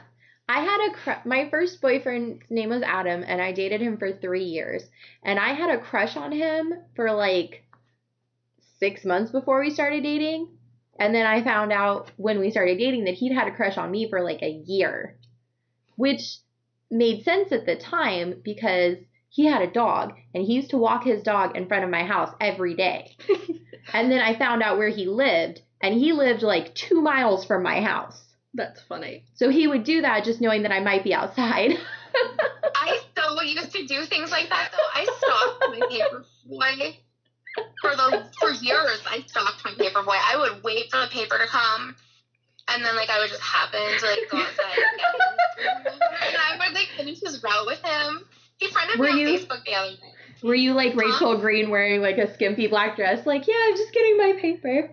I 0.49 0.61
had 0.61 0.89
a 0.89 0.93
cr- 0.93 1.27
my 1.27 1.49
first 1.49 1.81
boyfriend's 1.81 2.41
name 2.49 2.69
was 2.69 2.81
Adam, 2.81 3.23
and 3.27 3.41
I 3.41 3.51
dated 3.51 3.81
him 3.81 3.97
for 3.97 4.11
three 4.11 4.45
years. 4.45 4.83
And 5.23 5.37
I 5.39 5.53
had 5.53 5.69
a 5.69 5.81
crush 5.81 6.15
on 6.15 6.31
him 6.31 6.73
for 6.95 7.11
like 7.11 7.65
six 8.79 9.03
months 9.03 9.31
before 9.31 9.59
we 9.59 9.71
started 9.71 10.03
dating. 10.03 10.49
And 10.99 11.13
then 11.13 11.25
I 11.25 11.43
found 11.43 11.71
out 11.71 12.11
when 12.17 12.39
we 12.39 12.49
started 12.49 12.77
dating 12.77 13.05
that 13.05 13.13
he'd 13.13 13.33
had 13.33 13.47
a 13.47 13.55
crush 13.55 13.77
on 13.77 13.91
me 13.91 14.09
for 14.09 14.23
like 14.23 14.41
a 14.41 14.49
year, 14.65 15.17
which 15.95 16.37
made 16.89 17.23
sense 17.23 17.51
at 17.51 17.65
the 17.65 17.75
time 17.75 18.41
because 18.43 18.97
he 19.29 19.45
had 19.45 19.61
a 19.61 19.71
dog 19.71 20.13
and 20.33 20.43
he 20.43 20.55
used 20.55 20.71
to 20.71 20.77
walk 20.77 21.03
his 21.03 21.23
dog 21.23 21.55
in 21.55 21.67
front 21.67 21.83
of 21.83 21.89
my 21.89 22.03
house 22.03 22.33
every 22.39 22.75
day. 22.75 23.15
and 23.93 24.11
then 24.11 24.21
I 24.21 24.37
found 24.37 24.63
out 24.63 24.77
where 24.77 24.89
he 24.89 25.05
lived, 25.05 25.61
and 25.81 25.93
he 25.93 26.13
lived 26.13 26.41
like 26.41 26.75
two 26.75 27.01
miles 27.01 27.45
from 27.45 27.63
my 27.63 27.81
house. 27.81 28.21
That's 28.53 28.81
funny. 28.81 29.25
So 29.35 29.49
he 29.49 29.67
would 29.67 29.83
do 29.83 30.01
that 30.01 30.23
just 30.23 30.41
knowing 30.41 30.63
that 30.63 30.71
I 30.71 30.79
might 30.79 31.03
be 31.03 31.13
outside. 31.13 31.73
I 32.75 32.99
so 33.15 33.41
used 33.41 33.71
to 33.73 33.85
do 33.85 34.05
things 34.05 34.31
like 34.31 34.49
that 34.49 34.71
though. 34.71 34.77
I 34.93 35.03
stalked 35.03 35.79
my 35.79 35.87
paper 35.87 36.25
boy 36.45 36.97
for 37.81 37.95
the 37.95 38.29
for 38.39 38.51
years. 38.51 39.01
I 39.09 39.23
stalked 39.27 39.63
my 39.63 39.73
paper 39.77 40.03
boy. 40.03 40.15
I 40.15 40.37
would 40.37 40.63
wait 40.63 40.89
for 40.91 40.99
the 40.99 41.07
paper 41.07 41.37
to 41.37 41.47
come, 41.47 41.95
and 42.67 42.83
then 42.83 42.95
like 42.95 43.09
I 43.09 43.19
would 43.19 43.29
just 43.29 43.41
happen 43.41 43.79
to 43.99 44.05
like 44.05 44.29
go 44.29 44.37
outside, 44.37 44.77
and, 45.59 45.87
and 45.87 46.37
I 46.37 46.57
would 46.59 46.73
like 46.73 46.89
finish 46.95 47.19
his 47.21 47.43
route 47.43 47.65
with 47.65 47.81
him. 47.83 48.25
He 48.57 48.67
friended 48.69 48.99
Were 48.99 49.05
me 49.05 49.11
on 49.11 49.17
you- 49.19 49.27
Facebook 49.39 49.63
the 49.65 49.73
other 49.73 49.91
day. 49.91 50.13
Were 50.43 50.55
you 50.55 50.73
like 50.73 50.95
Rachel 50.95 51.39
Green 51.39 51.71
wearing 51.71 52.01
like 52.01 52.17
a 52.19 52.31
skimpy 52.35 52.67
black 52.67 52.95
dress? 52.95 53.25
Like, 53.25 53.47
yeah, 53.47 53.55
I'm 53.65 53.75
just 53.75 53.91
getting 53.91 54.17
my 54.17 54.33
paper. 54.39 54.91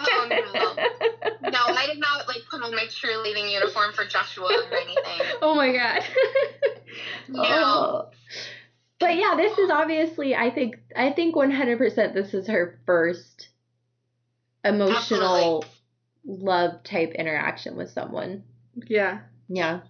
Oh 0.00 0.26
no, 0.30 1.50
no, 1.50 1.58
I 1.66 1.86
did 1.86 1.98
not 2.00 2.26
like 2.26 2.38
put 2.50 2.62
on 2.62 2.74
my 2.74 2.86
cheerleading 2.86 3.52
uniform 3.52 3.92
for 3.92 4.06
Joshua 4.06 4.46
or 4.46 4.76
anything. 4.76 5.26
Oh 5.42 5.54
my 5.54 5.72
god. 5.72 6.02
No. 7.28 7.42
Oh. 7.44 8.08
But 8.98 9.16
yeah, 9.16 9.34
this 9.36 9.56
is 9.58 9.70
obviously 9.70 10.34
I 10.34 10.50
think 10.50 10.78
I 10.96 11.12
think 11.12 11.34
100% 11.34 12.14
this 12.14 12.34
is 12.34 12.48
her 12.48 12.78
first 12.86 13.48
emotional 14.64 15.64
love 16.24 16.82
type 16.82 17.12
interaction 17.12 17.76
with 17.76 17.90
someone. 17.90 18.42
yeah. 18.86 19.20
Yeah. 19.48 19.80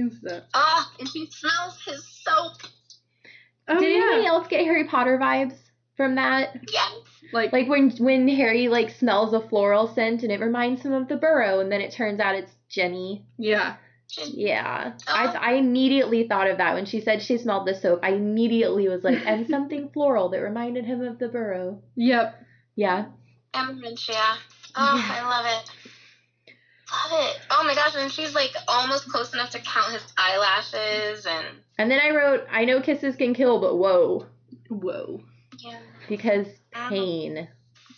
Seems 0.00 0.20
that. 0.22 0.44
Oh, 0.54 0.90
and 0.98 1.08
he 1.08 1.28
smells 1.30 1.78
his 1.84 2.06
soap. 2.24 2.54
Oh 3.68 3.78
Did 3.78 3.92
yeah. 3.92 4.02
anybody 4.02 4.26
else 4.26 4.46
get 4.48 4.64
Harry 4.64 4.84
Potter 4.84 5.18
vibes 5.18 5.56
from 5.96 6.14
that? 6.16 6.56
Yeah. 6.72 6.88
Like, 7.32 7.52
Like 7.52 7.68
when 7.68 7.90
when 7.98 8.26
Harry 8.28 8.68
like 8.68 8.90
smells 8.90 9.32
a 9.34 9.40
floral 9.48 9.88
scent 9.94 10.22
and 10.22 10.32
it 10.32 10.40
reminds 10.40 10.82
him 10.82 10.92
of 10.92 11.06
the 11.08 11.16
burrow 11.16 11.60
and 11.60 11.70
then 11.70 11.80
it 11.80 11.92
turns 11.92 12.18
out 12.20 12.34
it's 12.34 12.52
Ginny. 12.68 13.26
yeah. 13.38 13.76
Yeah. 14.26 14.94
Oh. 15.06 15.12
I 15.14 15.24
uh-huh. 15.26 15.38
I 15.40 15.52
immediately 15.54 16.26
thought 16.26 16.48
of 16.50 16.58
that 16.58 16.74
when 16.74 16.84
she 16.86 17.00
said 17.00 17.22
she 17.22 17.38
smelled 17.38 17.68
the 17.68 17.74
soap. 17.74 18.00
I 18.02 18.10
immediately 18.10 18.88
was 18.88 19.04
like, 19.04 19.18
and 19.24 19.46
something 19.50 19.90
floral 19.90 20.30
that 20.30 20.40
reminded 20.40 20.84
him 20.84 21.00
of 21.02 21.20
the 21.20 21.28
burrow. 21.28 21.80
Yep. 21.94 22.34
Yeah. 22.74 23.04
Emerald, 23.54 24.00
yeah. 24.08 24.34
Oh, 24.74 24.96
Yeah. 24.96 25.16
I 25.16 25.28
love 25.28 25.46
it. 25.46 25.70
Love 26.92 27.20
it. 27.26 27.40
Oh 27.50 27.62
my 27.64 27.74
gosh, 27.74 27.94
and 27.96 28.10
she's 28.10 28.34
like 28.34 28.50
almost 28.68 29.08
close 29.08 29.32
enough 29.32 29.50
to 29.50 29.58
count 29.60 29.92
his 29.92 30.02
eyelashes 30.18 31.26
and 31.26 31.46
And 31.78 31.90
then 31.90 32.00
I 32.00 32.10
wrote, 32.10 32.46
I 32.50 32.64
know 32.64 32.80
kisses 32.80 33.16
can 33.16 33.32
kill, 33.34 33.60
but 33.60 33.76
whoa. 33.76 34.26
Whoa. 34.68 35.20
yeah. 35.58 35.78
Because 36.08 36.46
Uh-huh. 36.74 36.88
pain. 36.90 37.48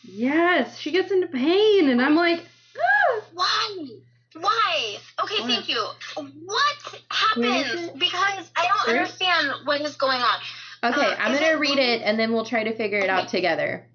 Yes, 0.04 0.78
she 0.78 0.90
gets 0.90 1.10
into 1.12 1.28
pain, 1.28 1.88
and 1.88 2.02
I'm 2.02 2.14
like, 2.16 2.40
ah. 2.76 3.22
Why? 3.32 3.86
Why? 4.34 4.96
Okay, 5.22 5.40
Why? 5.42 5.46
thank 5.46 5.68
you. 5.68 5.80
What 6.16 6.98
Where 7.36 7.60
is 7.60 7.66
happens? 7.66 7.90
Because 7.98 8.50
I 8.56 8.66
don't 8.66 8.86
Where? 8.88 8.96
understand 9.02 9.52
what 9.64 9.80
is 9.80 9.96
going 9.96 10.20
on. 10.20 10.38
Okay, 10.84 11.00
Uh, 11.06 11.16
I'm 11.18 11.32
gonna 11.34 11.46
it 11.46 11.58
read 11.58 11.70
when- 11.70 11.78
it 11.78 12.02
and 12.02 12.18
then 12.18 12.32
we'll 12.32 12.44
try 12.44 12.64
to 12.64 12.74
figure 12.74 12.98
it 12.98 13.08
out 13.08 13.28
together. 13.28 13.86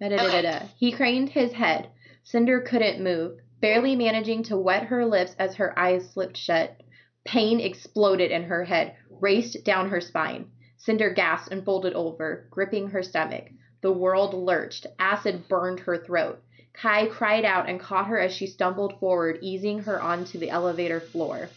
Da-da-da-da-da. 0.00 0.66
He 0.76 0.92
craned 0.92 1.28
his 1.30 1.52
head. 1.52 1.88
Cinder 2.24 2.60
couldn't 2.60 3.02
move, 3.02 3.38
barely 3.62 3.96
managing 3.96 4.42
to 4.42 4.56
wet 4.58 4.82
her 4.82 5.06
lips 5.06 5.34
as 5.38 5.54
her 5.54 5.78
eyes 5.78 6.10
slipped 6.10 6.36
shut. 6.36 6.78
Pain 7.24 7.60
exploded 7.60 8.30
in 8.32 8.42
her 8.42 8.64
head, 8.64 8.96
raced 9.08 9.64
down 9.64 9.88
her 9.88 10.00
spine. 10.00 10.50
Cinder 10.76 11.10
gasped 11.10 11.52
and 11.52 11.64
folded 11.64 11.94
over, 11.94 12.48
gripping 12.50 12.88
her 12.88 13.04
stomach. 13.04 13.44
The 13.80 13.92
world 13.92 14.34
lurched. 14.34 14.86
Acid 14.98 15.48
burned 15.48 15.80
her 15.80 15.96
throat. 15.96 16.42
Kai 16.74 17.06
cried 17.06 17.44
out 17.44 17.68
and 17.68 17.78
caught 17.78 18.08
her 18.08 18.18
as 18.18 18.34
she 18.34 18.46
stumbled 18.48 18.98
forward, 18.98 19.38
easing 19.42 19.80
her 19.80 20.02
onto 20.02 20.38
the 20.38 20.50
elevator 20.50 20.98
floor. 20.98 21.48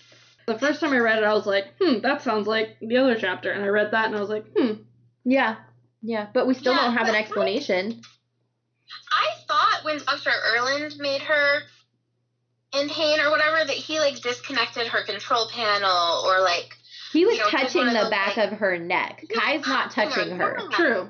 The 0.46 0.60
first 0.60 0.80
time 0.80 0.94
I 0.94 1.00
read 1.00 1.18
it, 1.18 1.24
I 1.24 1.34
was 1.34 1.48
like, 1.48 1.66
hmm, 1.82 2.02
that 2.02 2.22
sounds 2.22 2.46
like 2.46 2.78
the 2.80 2.98
other 2.98 3.16
chapter. 3.16 3.52
And 3.52 3.64
I 3.64 3.68
read 3.70 3.92
that, 3.92 4.06
and 4.06 4.16
I 4.16 4.20
was 4.20 4.30
like, 4.30 4.46
hmm. 4.56 4.74
Yeah, 5.24 5.56
yeah, 6.04 6.28
but 6.32 6.46
we 6.46 6.54
still 6.54 6.74
Yeah, 6.74 6.84
don't 6.84 6.98
have 6.98 7.08
an 7.08 7.16
explanation. 7.16 8.02
I 9.12 9.28
thought 9.48 9.82
when 9.84 9.98
Dr. 9.98 10.30
Erland 10.54 10.98
made 11.00 11.22
her 11.22 11.62
in 12.76 12.90
pain 12.90 13.20
or 13.20 13.30
whatever 13.32 13.58
that 13.66 13.70
he 13.76 14.00
like 14.00 14.22
disconnected 14.22 14.88
her 14.88 15.04
control 15.04 15.48
panel 15.54 16.24
or 16.26 16.42
like 16.42 16.76
He 17.14 17.26
was 17.26 17.38
You 17.38 17.44
know, 17.44 17.50
touching 17.50 17.82
one 17.86 17.88
of 17.90 17.94
the 17.94 18.00
those, 18.02 18.10
back 18.10 18.38
like- 18.38 18.52
of 18.52 18.60
her 18.60 18.78
neck. 18.78 19.24
Kai's 19.34 19.66
not 19.68 19.92
touching 19.92 20.38
her. 20.38 20.58
Yeah. 20.60 20.76
True. 20.76 21.10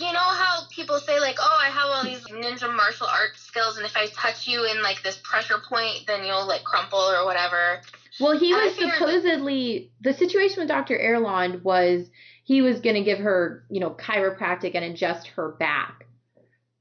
you 0.00 0.12
know 0.12 0.18
how 0.18 0.62
people 0.70 0.98
say 0.98 1.20
like 1.20 1.36
oh 1.40 1.58
i 1.60 1.68
have 1.68 1.86
all 1.88 2.02
these 2.04 2.24
ninja 2.26 2.74
martial 2.74 3.06
arts 3.06 3.40
skills 3.40 3.76
and 3.76 3.86
if 3.86 3.96
i 3.96 4.06
touch 4.08 4.48
you 4.48 4.64
in 4.64 4.82
like 4.82 5.00
this 5.04 5.16
pressure 5.22 5.58
point 5.68 6.00
then 6.08 6.24
you'll 6.24 6.46
like 6.48 6.64
crumple 6.64 6.98
or 6.98 7.24
whatever 7.24 7.80
Well, 8.18 8.36
he 8.38 8.52
And 8.52 8.62
was 8.64 8.74
figured- 8.74 8.94
supposedly 8.98 9.92
the 10.00 10.12
situation 10.14 10.60
with 10.60 10.68
Dr. 10.68 10.96
Erland 10.98 11.62
was 11.62 12.08
he 12.44 12.60
was 12.60 12.80
going 12.80 12.94
to 12.96 13.02
give 13.02 13.18
her, 13.20 13.64
you 13.70 13.80
know, 13.80 13.90
chiropractic 13.90 14.74
and 14.74 14.84
adjust 14.84 15.28
her 15.28 15.48
back. 15.58 16.06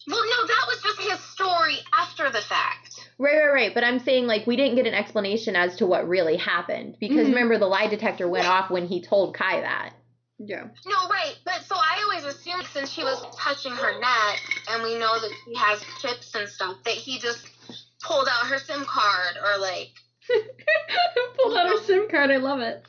well 0.08 0.24
no 0.24 0.48
that 0.48 0.66
was 0.68 0.82
just 0.84 1.00
his 1.00 1.20
story 1.20 1.78
after 1.94 2.30
the 2.32 2.42
fact 2.42 2.93
Right, 3.20 3.36
right, 3.38 3.54
right. 3.54 3.74
But 3.74 3.84
I'm 3.84 4.00
saying 4.00 4.26
like 4.28 4.48
we 4.48 4.56
didn't 4.56 4.76
get 4.76 4.88
an 4.88 4.94
explanation 4.94 5.56
as 5.56 5.76
to 5.78 5.86
what 5.86 6.08
really 6.08 6.38
happened 6.38 6.98
because 7.00 7.28
Mhm. 7.28 7.30
remember 7.30 7.58
the 7.58 7.68
lie 7.68 7.88
detector 7.88 8.28
went 8.28 8.48
off 8.48 8.70
when 8.70 8.88
he 8.88 9.02
told 9.02 9.36
Kai 9.36 9.62
that. 9.62 9.94
Yeah. 10.40 10.64
no 10.86 11.08
right 11.10 11.38
but 11.46 11.62
so 11.64 11.76
i 11.78 12.02
always 12.04 12.26
assumed 12.26 12.66
since 12.74 12.90
she 12.90 13.04
was 13.04 13.24
touching 13.38 13.72
her 13.72 14.00
neck 14.00 14.40
and 14.72 14.84
we 14.84 14.98
know 14.98 15.18
that 15.18 15.32
he 15.46 15.56
has 15.56 15.80
chips 16.02 16.34
and 16.36 16.50
stuff 16.50 16.76
that 16.84 16.96
he 16.96 17.18
just 17.20 17.48
pulled 18.02 18.28
out 18.28 18.48
her 18.48 18.58
sim 18.58 18.84
card 18.84 19.38
or 19.38 19.62
like 19.62 19.92
Pulled 21.38 21.56
out 21.58 21.68
her 21.70 21.84
SIM 21.84 22.08
card. 22.10 22.32
I 22.32 22.38
love 22.38 22.60
it. 22.62 22.84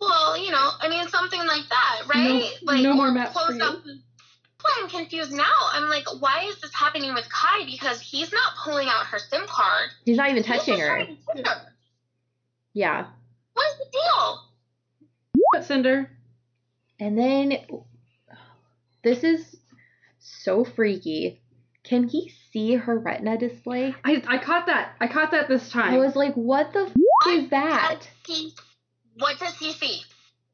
well 0.00 0.38
you 0.38 0.50
know 0.52 0.70
i 0.80 0.88
mean 0.88 1.06
something 1.08 1.44
like 1.46 1.68
that 1.68 2.02
right 2.08 2.28
No- 2.62 2.72
like 2.72 2.82
no 2.82 2.94
more 2.94 3.08
or 3.08 3.12
maps 3.12 3.32
for 3.32 3.46
close 3.46 3.56
you. 3.58 3.64
up 3.64 3.82
Well, 4.64 4.72
I'm 4.82 4.88
confused 4.88 5.32
now. 5.32 5.52
I'm 5.72 5.90
like, 5.90 6.06
why 6.20 6.46
is 6.48 6.60
this 6.60 6.72
happening 6.74 7.12
with 7.14 7.28
Kai? 7.28 7.64
Because 7.66 8.00
he's 8.00 8.32
not 8.32 8.54
pulling 8.64 8.88
out 8.88 9.06
her 9.06 9.18
SIM 9.18 9.42
card. 9.46 9.90
He's 10.04 10.16
not 10.16 10.30
even 10.30 10.42
He's 10.42 10.56
touching 10.56 10.78
her. 10.78 11.06
to 11.06 11.42
her. 11.44 11.72
Yeah. 12.72 13.06
What's 13.52 13.78
the 13.78 13.84
deal? 13.92 14.40
What, 15.52 15.64
Cinder? 15.64 16.10
And 16.98 17.18
then 17.18 17.58
this 19.02 19.22
is 19.22 19.56
so 20.18 20.64
freaky. 20.64 21.40
Can 21.82 22.08
he 22.08 22.32
see 22.50 22.74
her 22.76 22.98
retina 22.98 23.36
display? 23.36 23.94
I 24.04 24.22
I 24.26 24.38
caught 24.38 24.66
that. 24.66 24.94
I 25.00 25.06
caught 25.08 25.32
that 25.32 25.48
this 25.48 25.68
time. 25.68 25.92
I 25.92 25.98
was 25.98 26.16
like, 26.16 26.34
what 26.34 26.72
the 26.72 26.86
f- 26.86 27.28
is 27.28 27.50
that? 27.50 27.98
Does 28.00 28.36
He, 28.36 28.54
what 29.18 29.38
does 29.38 29.58
he 29.58 29.72
see? 29.72 30.00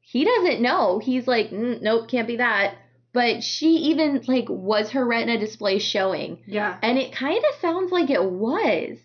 He 0.01 0.25
doesn't 0.25 0.61
know. 0.61 0.99
He's 0.99 1.29
like, 1.29 1.51
mm, 1.51 1.81
nope, 1.81 2.09
can't 2.09 2.27
be 2.27 2.39
that. 2.39 2.75
But 3.13 3.43
she 3.43 3.71
even 3.91 4.23
like, 4.29 4.49
was 4.49 4.91
her 4.91 5.05
retina 5.05 5.39
display 5.39 5.79
showing? 5.79 6.39
yeah. 6.47 6.79
And 6.83 6.99
it 6.99 7.13
kind 7.13 7.39
of 7.39 7.61
sounds 7.61 7.91
like 7.91 8.11
it 8.11 8.25
was. 8.25 8.99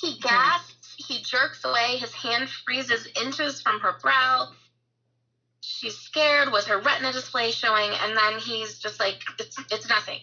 He 0.00 0.18
gasps. 0.20 0.94
He 0.96 1.22
jerks 1.22 1.64
away. 1.64 1.96
His 1.98 2.12
hand 2.12 2.48
freezes 2.48 3.08
inches 3.20 3.60
from 3.60 3.80
her 3.80 3.94
brow. 4.00 4.48
She's 5.60 5.96
scared. 5.96 6.52
Was 6.52 6.66
her 6.66 6.78
retina 6.78 7.12
display 7.12 7.50
showing? 7.50 7.90
And 8.02 8.16
then 8.16 8.38
he's 8.40 8.78
just 8.78 9.00
like, 9.00 9.20
it's 9.38 9.56
it's 9.70 9.88
nothing. 9.88 10.18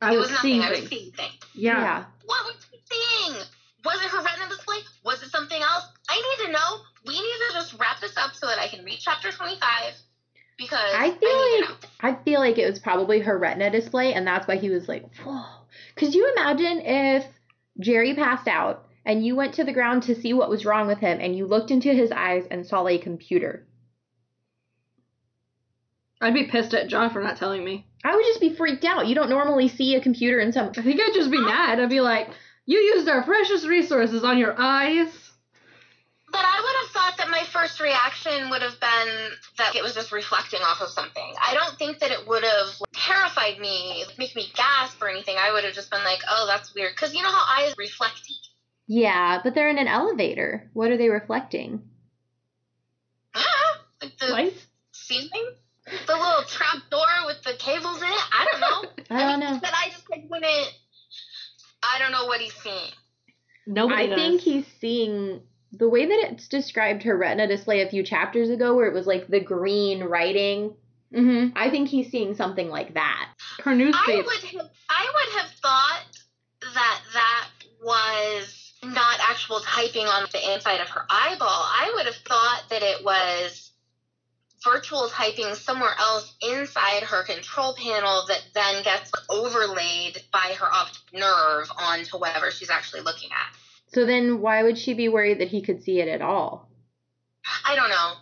I 0.00 0.14
it 0.14 0.18
was 0.18 0.30
was 0.30 0.40
seeing 0.40 0.58
nothing. 0.60 0.76
I 0.76 0.80
was 0.80 0.88
seeing 0.88 1.12
things. 1.12 1.34
Yeah. 1.54 2.04
What 2.26 2.44
was 2.46 2.66
he 2.70 2.78
seeing? 2.90 3.36
Was 3.84 4.02
it 4.02 4.08
her 4.10 4.22
retina 4.22 4.48
display? 4.48 4.76
Was 5.04 5.22
it 5.22 5.30
something 5.30 5.60
else? 5.60 5.84
I 6.08 6.16
need 6.16 6.46
to 6.46 6.52
know. 6.52 6.80
We 7.06 7.14
need 7.14 7.38
to 7.48 7.54
just 7.54 7.74
wrap 7.78 8.00
this 8.00 8.16
up 8.16 8.34
so 8.34 8.46
that 8.46 8.58
I 8.58 8.68
can 8.68 8.84
read 8.84 8.98
chapter 9.00 9.30
25 9.30 9.94
because 10.58 10.94
I 10.94 11.10
feel 11.10 11.28
need 11.28 11.66
to 11.66 11.72
like 11.72 11.82
know. 11.82 11.88
I 12.00 12.14
feel 12.24 12.40
like 12.40 12.58
it 12.58 12.68
was 12.68 12.78
probably 12.78 13.20
her 13.20 13.38
retina 13.38 13.70
display, 13.70 14.14
and 14.14 14.26
that's 14.26 14.46
why 14.46 14.56
he 14.56 14.70
was 14.70 14.88
like, 14.88 15.04
"Whoa!" 15.16 15.44
Could 15.96 16.14
you 16.14 16.32
imagine 16.32 16.80
if 16.80 17.26
Jerry 17.80 18.14
passed 18.14 18.48
out 18.48 18.86
and 19.04 19.24
you 19.24 19.36
went 19.36 19.54
to 19.54 19.64
the 19.64 19.72
ground 19.72 20.04
to 20.04 20.14
see 20.14 20.32
what 20.32 20.48
was 20.48 20.64
wrong 20.64 20.86
with 20.86 20.98
him, 20.98 21.18
and 21.20 21.36
you 21.36 21.46
looked 21.46 21.70
into 21.70 21.92
his 21.92 22.12
eyes 22.12 22.46
and 22.50 22.66
saw 22.66 22.86
a 22.86 22.98
computer? 22.98 23.66
I'd 26.20 26.34
be 26.34 26.46
pissed 26.46 26.72
at 26.74 26.88
John 26.88 27.10
for 27.10 27.22
not 27.22 27.36
telling 27.36 27.64
me. 27.64 27.86
I 28.04 28.14
would 28.14 28.24
just 28.24 28.40
be 28.40 28.54
freaked 28.54 28.84
out. 28.84 29.06
You 29.06 29.14
don't 29.14 29.28
normally 29.30 29.68
see 29.68 29.94
a 29.94 30.00
computer 30.00 30.38
in 30.38 30.52
some. 30.52 30.70
I 30.76 30.82
think 30.82 31.00
I'd 31.00 31.14
just 31.14 31.30
be 31.30 31.40
mad. 31.40 31.80
I'd 31.80 31.88
be 31.90 32.00
like, 32.00 32.28
"You 32.66 32.78
used 32.78 33.08
our 33.08 33.22
precious 33.22 33.66
resources 33.66 34.24
on 34.24 34.38
your 34.38 34.54
eyes." 34.58 35.23
But 36.34 36.44
I 36.44 36.60
would 36.60 36.76
have 36.82 36.90
thought 36.90 37.16
that 37.18 37.30
my 37.30 37.44
first 37.52 37.78
reaction 37.78 38.50
would 38.50 38.60
have 38.60 38.80
been 38.80 39.30
that 39.58 39.76
it 39.76 39.84
was 39.84 39.94
just 39.94 40.10
reflecting 40.10 40.58
off 40.62 40.80
of 40.80 40.88
something. 40.88 41.32
I 41.40 41.54
don't 41.54 41.78
think 41.78 42.00
that 42.00 42.10
it 42.10 42.26
would 42.26 42.42
have 42.42 42.70
terrified 42.92 43.60
me, 43.60 44.02
make 44.18 44.34
me 44.34 44.48
gasp 44.52 45.00
or 45.00 45.08
anything. 45.08 45.36
I 45.38 45.52
would 45.52 45.62
have 45.62 45.74
just 45.74 45.92
been 45.92 46.02
like, 46.02 46.18
oh, 46.28 46.46
that's 46.48 46.74
weird. 46.74 46.90
Because 46.92 47.14
you 47.14 47.22
know 47.22 47.30
how 47.30 47.62
eyes 47.62 47.74
reflect 47.78 48.18
heat? 48.26 48.48
Yeah, 48.88 49.42
but 49.44 49.54
they're 49.54 49.68
in 49.68 49.78
an 49.78 49.86
elevator. 49.86 50.68
What 50.72 50.90
are 50.90 50.96
they 50.96 51.08
reflecting? 51.08 51.82
like 54.02 54.18
the 54.18 54.26
Lights? 54.26 54.66
ceiling? 54.90 55.54
The 55.86 56.14
little 56.14 56.42
trap 56.48 56.82
door 56.90 57.06
with 57.26 57.44
the 57.44 57.54
cables 57.60 57.98
in 58.02 58.08
it? 58.08 58.24
I 58.32 58.48
don't 58.50 58.60
know. 58.60 58.90
I 59.16 59.20
don't 59.30 59.38
mean, 59.38 59.52
know. 59.52 59.60
But 59.60 59.72
I 59.72 59.90
just 59.90 60.10
like 60.10 60.24
wouldn't. 60.28 60.74
I 61.80 62.00
don't 62.00 62.10
know 62.10 62.26
what 62.26 62.40
he's 62.40 62.54
seeing. 62.54 62.90
Nobody 63.68 64.02
I 64.02 64.06
knows. 64.06 64.16
think 64.18 64.40
he's 64.40 64.66
seeing 64.80 65.40
the 65.78 65.88
way 65.88 66.06
that 66.06 66.30
it's 66.30 66.48
described 66.48 67.02
her 67.02 67.16
retina 67.16 67.46
display 67.46 67.82
a 67.82 67.88
few 67.88 68.02
chapters 68.02 68.50
ago, 68.50 68.74
where 68.74 68.86
it 68.86 68.94
was 68.94 69.06
like 69.06 69.28
the 69.28 69.40
green 69.40 70.04
writing. 70.04 70.74
Mm-hmm. 71.12 71.56
I 71.56 71.70
think 71.70 71.88
he's 71.88 72.10
seeing 72.10 72.34
something 72.34 72.68
like 72.68 72.94
that. 72.94 73.28
Her 73.62 73.74
news 73.74 73.94
I 73.96 74.22
would 74.24 74.44
have, 74.44 74.70
I 74.90 75.12
would 75.14 75.40
have 75.40 75.50
thought 75.62 76.04
that 76.74 77.00
that 77.12 77.48
was 77.82 78.72
not 78.82 79.18
actual 79.30 79.60
typing 79.60 80.06
on 80.06 80.26
the 80.32 80.54
inside 80.54 80.80
of 80.80 80.88
her 80.88 81.06
eyeball. 81.08 81.48
I 81.48 81.92
would 81.94 82.06
have 82.06 82.16
thought 82.16 82.64
that 82.70 82.82
it 82.82 83.04
was 83.04 83.70
virtual 84.64 85.08
typing 85.08 85.54
somewhere 85.54 85.94
else 85.98 86.34
inside 86.42 87.02
her 87.02 87.22
control 87.24 87.74
panel 87.74 88.24
that 88.28 88.42
then 88.54 88.82
gets 88.82 89.12
overlaid 89.28 90.20
by 90.32 90.54
her 90.58 90.66
optic 90.66 91.02
nerve 91.12 91.70
onto 91.78 92.16
whatever 92.16 92.50
she's 92.50 92.70
actually 92.70 93.02
looking 93.02 93.30
at. 93.30 93.63
So 93.94 94.04
then, 94.06 94.40
why 94.40 94.62
would 94.62 94.76
she 94.78 94.94
be 94.94 95.08
worried 95.08 95.38
that 95.40 95.48
he 95.48 95.62
could 95.62 95.82
see 95.82 96.00
it 96.00 96.08
at 96.08 96.20
all? 96.22 96.68
I 97.66 97.76
don't 97.76 97.90
know. 97.90 98.12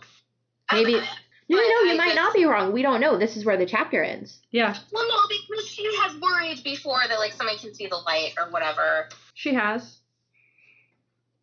Maybe- 0.71 0.95
I- 0.99 1.07
No, 1.49 1.57
no, 1.57 1.63
you 1.63 1.91
I 1.91 1.95
might 1.95 2.03
just- 2.05 2.15
not 2.15 2.33
be 2.33 2.45
wrong. 2.45 2.71
We 2.71 2.81
don't 2.81 3.01
know. 3.01 3.17
This 3.17 3.35
is 3.37 3.43
where 3.45 3.57
the 3.57 3.65
chapter 3.65 4.01
ends. 4.03 4.39
Yeah, 4.51 4.75
well, 4.91 5.07
no, 5.07 5.17
because 5.27 5.67
she 5.67 5.83
has 5.97 6.15
worried 6.17 6.63
before 6.63 7.01
that 7.07 7.19
like 7.19 7.33
somebody 7.33 7.57
can 7.59 7.73
see 7.73 7.87
the 7.87 7.97
light 7.97 8.33
or 8.37 8.49
whatever. 8.49 9.09
she 9.33 9.53
has. 9.55 9.97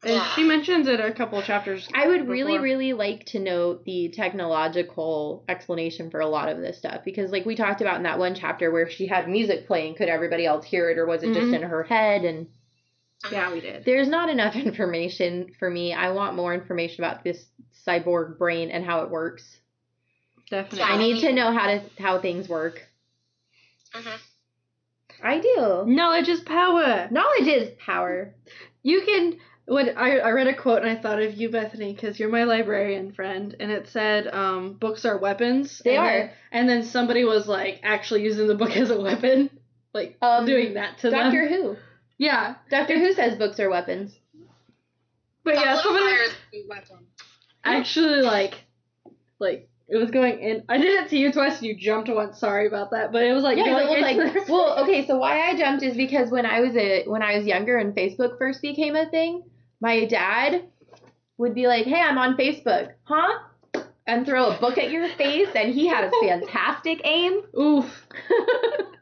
And 0.02 0.14
Yeah. 0.14 0.34
she 0.34 0.44
mentions 0.44 0.88
it 0.88 0.98
a 1.00 1.12
couple 1.12 1.38
of 1.38 1.44
chapters. 1.44 1.86
I 1.94 2.06
would 2.06 2.26
really, 2.28 2.52
before. 2.52 2.62
really 2.64 2.92
like 2.94 3.26
to 3.26 3.38
know 3.38 3.74
the 3.74 4.08
technological 4.08 5.44
explanation 5.48 6.10
for 6.10 6.20
a 6.20 6.26
lot 6.28 6.48
of 6.48 6.58
this 6.58 6.78
stuff 6.78 7.04
because, 7.04 7.30
like 7.30 7.44
we 7.44 7.54
talked 7.54 7.82
about 7.82 7.96
in 7.96 8.04
that 8.04 8.18
one 8.18 8.34
chapter 8.34 8.70
where 8.70 8.88
she 8.88 9.06
had 9.06 9.28
music 9.28 9.66
playing, 9.66 9.96
could 9.96 10.08
everybody 10.08 10.46
else 10.46 10.64
hear 10.64 10.88
it 10.88 10.96
or 10.98 11.04
was 11.06 11.22
it 11.22 11.34
just 11.34 11.48
Mhm. 11.48 11.56
in 11.56 11.62
her 11.62 11.82
head? 11.82 12.24
And 12.24 12.46
Yeah, 13.30 13.52
we 13.52 13.60
did. 13.60 13.84
there's 13.84 14.08
not 14.08 14.28
enough 14.30 14.56
information 14.66 15.52
for 15.58 15.68
me. 15.70 15.92
I 15.92 16.10
want 16.12 16.36
more 16.36 16.54
information 16.54 17.04
about 17.04 17.22
this 17.24 17.44
cyborg 17.86 18.38
brain 18.38 18.70
and 18.70 18.84
how 18.84 19.02
it 19.02 19.10
works. 19.10 19.58
Definitely. 20.50 20.82
I 20.82 20.96
need 20.98 21.20
to 21.20 21.32
know 21.32 21.52
how 21.52 21.66
to 21.66 21.82
how 21.98 22.20
things 22.20 22.48
work. 22.48 22.82
Mhm. 23.94 24.18
I 25.22 25.40
do. 25.40 25.84
Knowledge 25.86 26.28
is 26.28 26.40
power. 26.40 27.08
Knowledge 27.10 27.46
is 27.48 27.70
power. 27.78 28.34
You 28.82 29.02
can. 29.02 29.38
When 29.66 29.96
I, 29.96 30.18
I 30.18 30.30
read 30.30 30.48
a 30.48 30.54
quote 30.54 30.82
and 30.82 30.90
I 30.90 31.00
thought 31.00 31.22
of 31.22 31.34
you, 31.34 31.48
Bethanie, 31.48 31.94
because 31.94 32.18
you're 32.18 32.28
my 32.30 32.42
librarian 32.42 33.12
friend, 33.12 33.54
and 33.60 33.70
it 33.70 33.86
said, 33.88 34.26
um, 34.26 34.72
"Books 34.72 35.04
are 35.04 35.18
weapons." 35.18 35.80
They 35.84 35.96
and 35.96 36.04
are. 36.04 36.18
Then, 36.18 36.30
and 36.50 36.68
then 36.68 36.82
somebody 36.84 37.24
was 37.24 37.46
like 37.46 37.80
actually 37.84 38.22
using 38.24 38.48
the 38.48 38.56
book 38.56 38.70
as 38.76 38.90
a 38.90 39.00
weapon, 39.00 39.50
like 39.94 40.16
Um, 40.22 40.44
doing 40.46 40.74
that 40.74 40.98
to 40.98 41.10
Doctor 41.10 41.48
them. 41.48 41.62
Who. 41.62 41.76
Yeah, 42.20 42.56
Doctor 42.70 42.98
Who 42.98 43.14
says 43.14 43.38
books 43.38 43.58
are 43.60 43.70
weapons. 43.70 44.12
but 45.42 45.54
yeah, 45.54 45.76
The 45.76 45.82
somebody 45.82 46.04
fire 46.04 46.22
is 46.24 46.32
a 46.52 46.68
weapon. 46.68 47.06
actually 47.64 48.20
like, 48.20 48.54
like 49.38 49.70
it 49.88 49.96
was 49.96 50.10
going 50.10 50.38
in. 50.38 50.64
I 50.68 50.76
did 50.76 51.02
it 51.02 51.08
to 51.10 51.16
you 51.16 51.32
twice, 51.32 51.58
and 51.58 51.66
you 51.68 51.76
jumped 51.76 52.10
once. 52.10 52.38
Sorry 52.38 52.66
about 52.66 52.90
that, 52.90 53.10
but 53.10 53.22
it 53.22 53.32
was 53.32 53.42
like 53.42 53.56
Yeah, 53.56 53.64
'cause 53.64 53.72
going 53.72 53.86
it 53.86 54.00
was 54.02 54.10
into 54.10 54.22
like 54.24 54.34
their 54.34 54.44
well, 54.54 54.78
okay. 54.84 55.06
So 55.06 55.16
why 55.16 55.48
I 55.48 55.56
jumped 55.56 55.82
is 55.82 55.96
because 55.96 56.30
when 56.30 56.44
I 56.44 56.60
was 56.60 56.76
a 56.76 57.04
when 57.06 57.22
I 57.22 57.38
was 57.38 57.46
younger 57.46 57.78
and 57.78 57.94
Facebook 57.96 58.36
first 58.38 58.60
became 58.60 58.94
a 58.96 59.08
thing, 59.08 59.42
my 59.80 60.04
dad 60.04 60.64
would 61.38 61.54
be 61.54 61.66
like, 61.68 61.86
"Hey, 61.86 62.02
I'm 62.02 62.18
on 62.18 62.36
Facebook, 62.36 62.90
huh?" 63.04 63.38
And 64.06 64.26
throw 64.26 64.50
a 64.50 64.58
book 64.60 64.76
at 64.76 64.90
your 64.90 65.08
face, 65.08 65.48
and 65.54 65.72
he 65.72 65.86
had 65.86 66.04
a 66.04 66.10
fantastic 66.22 67.00
aim. 67.04 67.40
Oof. 67.58 68.06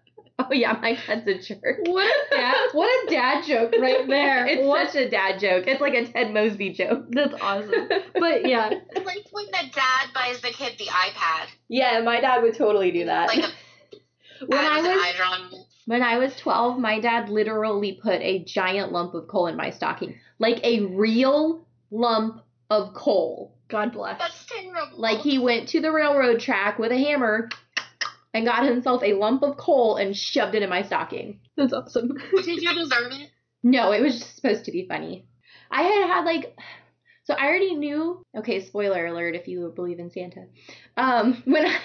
oh 0.51 0.55
yeah, 0.55 0.79
my 0.81 0.95
dad's 1.07 1.27
a 1.27 1.39
jerk. 1.55 1.79
What 1.87 2.07
a 2.07 2.37
dad! 2.37 2.69
What 2.73 3.07
a 3.07 3.11
dad 3.11 3.45
joke 3.45 3.75
right 3.81 4.07
there. 4.07 4.47
it's 4.49 4.67
What- 4.67 4.91
such 4.91 5.03
a 5.03 5.11
dad 5.11 5.39
joke. 5.41 5.65
It's 5.67 5.81
like 5.81 5.95
a 5.95 6.07
Ted 6.07 6.33
Mosby 6.33 6.73
joke. 6.75 7.07
That's 7.11 7.35
awesome. 7.41 7.89
But 8.15 8.47
yeah, 8.47 8.71
It's 8.91 9.07
like 9.07 9.27
when 9.33 9.47
the 9.47 9.71
dad 9.75 10.09
buys 10.15 10.41
the 10.41 10.51
kid 10.51 10.75
the 10.79 10.87
iPad. 10.87 11.47
yeah, 11.69 12.01
my 12.01 12.21
dad 12.21 12.43
would 12.43 12.57
totally 12.57 12.91
do 12.91 13.05
that. 13.07 13.29
Like 13.29 13.45
a 13.45 14.47
when 14.47 14.59
I 14.61 14.79
ad 14.79 14.83
was 14.83 15.53
an. 15.53 15.65
When 15.87 16.03
I 16.03 16.19
was 16.19 16.37
12, 16.37 16.79
my 16.79 17.01
dad 17.01 17.31
literally 17.31 17.99
put 18.03 18.21
a 18.21 18.45
giant 18.45 18.93
lump 18.93 19.15
of 19.15 19.27
coal 19.27 19.47
in 19.47 19.57
my 19.57 19.71
stocking. 19.71 20.17
Like 20.39 20.61
a 20.63 20.81
real 20.85 21.67
lump 21.91 22.43
of 22.69 22.93
coal. 22.93 23.55
God 23.69 23.93
bless. 23.93 24.19
That's 24.19 24.45
terrible. 24.47 24.99
Like 24.99 25.21
he 25.21 25.39
went 25.39 25.69
to 25.71 25.81
the 25.81 25.91
railroad 25.91 26.41
track 26.41 26.79
with 26.79 26.93
a 26.93 26.99
hammer 26.99 27.49
and 28.35 28.47
got 28.47 28.65
himself 28.65 29.03
a 29.03 29.15
lump 29.15 29.43
of 29.43 29.57
coal 29.57 29.97
and 29.97 30.17
shoved 30.17 30.55
it 30.55 30.63
in 30.63 30.71
my 30.71 30.83
stocking. 30.83 31.41
That's 31.57 31.73
awesome. 31.73 32.13
Did 32.37 32.63
you 32.63 32.75
deserve 32.75 33.13
it? 33.13 33.31
No, 33.63 33.93
it 33.93 34.03
was 34.03 34.19
just 34.19 34.37
supposed 34.37 34.65
to 34.67 34.73
be 34.73 34.87
funny. 34.89 35.27
I 35.71 35.83
had 35.83 36.07
had 36.07 36.25
like 36.25 36.57
so 37.29 37.35
I 37.35 37.47
already 37.47 37.75
knew. 37.75 38.23
Okay, 38.39 38.65
spoiler 38.65 39.05
alert 39.05 39.37
if 39.37 39.49
you 39.49 39.71
believe 39.77 39.99
in 39.99 40.11
Santa. 40.11 40.47
Um, 40.97 41.43
when 41.45 41.67
I 41.67 41.79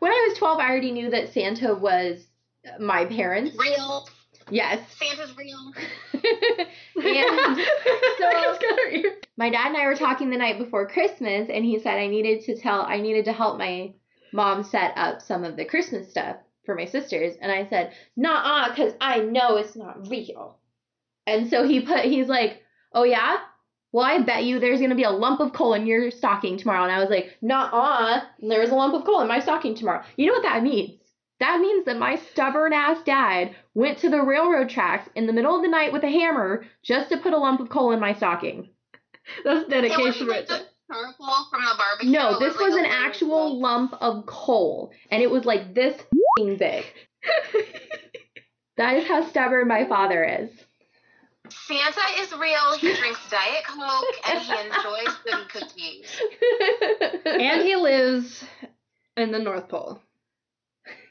when 0.00 0.10
I 0.12 0.26
was 0.28 0.38
12, 0.38 0.58
I 0.58 0.68
already 0.68 0.90
knew 0.90 1.10
that 1.10 1.32
Santa 1.32 1.74
was 1.74 2.26
my 2.80 3.04
parents. 3.04 3.56
Real. 3.56 4.08
Yes. 4.50 4.80
Santa's 4.98 5.36
real. 5.36 5.72
and 6.12 6.24
so 6.96 8.26
I 8.26 8.42
just 8.42 8.60
got 8.60 8.78
her 8.78 8.90
ear. 8.90 9.16
my 9.36 9.48
dad 9.48 9.68
and 9.68 9.76
I 9.76 9.86
were 9.86 9.94
talking 9.94 10.30
the 10.30 10.36
night 10.36 10.58
before 10.58 10.88
Christmas, 10.88 11.48
and 11.50 11.64
he 11.64 11.78
said 11.78 11.98
I 11.98 12.08
needed 12.08 12.44
to 12.46 12.56
tell, 12.56 12.82
I 12.82 13.00
needed 13.00 13.26
to 13.26 13.32
help 13.32 13.58
my 13.58 13.94
mom 14.34 14.64
set 14.64 14.92
up 14.96 15.22
some 15.22 15.44
of 15.44 15.56
the 15.56 15.64
Christmas 15.64 16.10
stuff 16.10 16.36
for 16.66 16.74
my 16.74 16.84
sisters. 16.84 17.34
And 17.40 17.52
I 17.52 17.66
said, 17.68 17.92
nah, 18.16 18.68
because 18.68 18.92
I 19.00 19.20
know 19.20 19.56
it's 19.56 19.76
not 19.76 20.08
real. 20.08 20.58
And 21.26 21.48
so 21.48 21.66
he 21.66 21.80
put, 21.80 22.04
he's 22.04 22.26
like, 22.26 22.62
oh 22.92 23.04
yeah? 23.04 23.38
Well, 23.92 24.04
I 24.04 24.22
bet 24.22 24.44
you 24.44 24.58
there's 24.58 24.80
going 24.80 24.90
to 24.90 24.96
be 24.96 25.04
a 25.04 25.10
lump 25.10 25.38
of 25.38 25.52
coal 25.52 25.74
in 25.74 25.86
your 25.86 26.10
stocking 26.10 26.58
tomorrow. 26.58 26.82
And 26.82 26.92
I 26.92 26.98
was 26.98 27.10
like, 27.10 27.38
nah, 27.40 28.22
there's 28.40 28.70
a 28.70 28.74
lump 28.74 28.94
of 28.94 29.04
coal 29.04 29.20
in 29.20 29.28
my 29.28 29.38
stocking 29.38 29.76
tomorrow. 29.76 30.04
You 30.16 30.26
know 30.26 30.32
what 30.32 30.42
that 30.42 30.64
means? 30.64 31.00
That 31.38 31.60
means 31.60 31.84
that 31.84 31.98
my 31.98 32.16
stubborn 32.16 32.72
ass 32.72 32.98
dad 33.04 33.54
went 33.74 33.98
to 33.98 34.10
the 34.10 34.22
railroad 34.22 34.68
tracks 34.68 35.08
in 35.14 35.26
the 35.26 35.32
middle 35.32 35.54
of 35.54 35.62
the 35.62 35.68
night 35.68 35.92
with 35.92 36.02
a 36.02 36.08
hammer 36.08 36.64
just 36.82 37.10
to 37.10 37.18
put 37.18 37.32
a 37.32 37.38
lump 37.38 37.60
of 37.60 37.68
coal 37.68 37.92
in 37.92 38.00
my 38.00 38.14
stocking. 38.14 38.70
That's 39.44 39.68
dedication 39.68 40.26
right 40.26 40.46
there. 40.48 40.62
Just 40.92 41.18
charcoal 41.18 41.46
from 41.50 41.64
the 41.64 41.74
barbecue. 41.76 42.10
No, 42.10 42.38
this 42.38 42.56
like 42.56 42.68
was 42.68 42.76
a 42.76 42.80
an 42.80 42.86
actual 42.86 43.60
lump. 43.60 43.92
lump 43.92 44.02
of 44.02 44.26
coal, 44.26 44.92
and 45.10 45.22
it 45.22 45.30
was 45.30 45.44
like 45.44 45.74
this 45.74 46.00
fing 46.36 46.56
big. 46.56 46.84
That 48.76 48.96
is 48.96 49.06
how 49.06 49.26
stubborn 49.28 49.68
my 49.68 49.86
father 49.86 50.24
is. 50.24 50.50
Santa 51.48 52.00
is 52.20 52.32
real. 52.32 52.78
He 52.78 52.94
drinks 52.94 53.20
Diet 53.30 53.64
Coke 53.66 54.04
and 54.28 54.38
he 54.40 54.52
enjoys 54.52 55.16
good 55.24 55.48
cookies. 55.48 56.20
and 57.26 57.62
he 57.62 57.76
lives 57.76 58.44
in 59.16 59.30
the 59.30 59.38
North 59.38 59.68
Pole. 59.68 60.00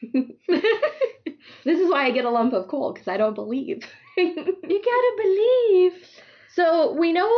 this 0.02 1.80
is 1.80 1.90
why 1.90 2.06
I 2.06 2.12
get 2.12 2.26
a 2.26 2.30
lump 2.30 2.54
of 2.54 2.68
coal 2.68 2.92
because 2.92 3.08
I 3.08 3.18
don't 3.18 3.36
believe. 3.36 3.84
You 4.18 4.36
gotta 4.36 5.14
believe. 5.22 6.08
So 6.56 6.94
we 6.94 7.12
know. 7.14 7.30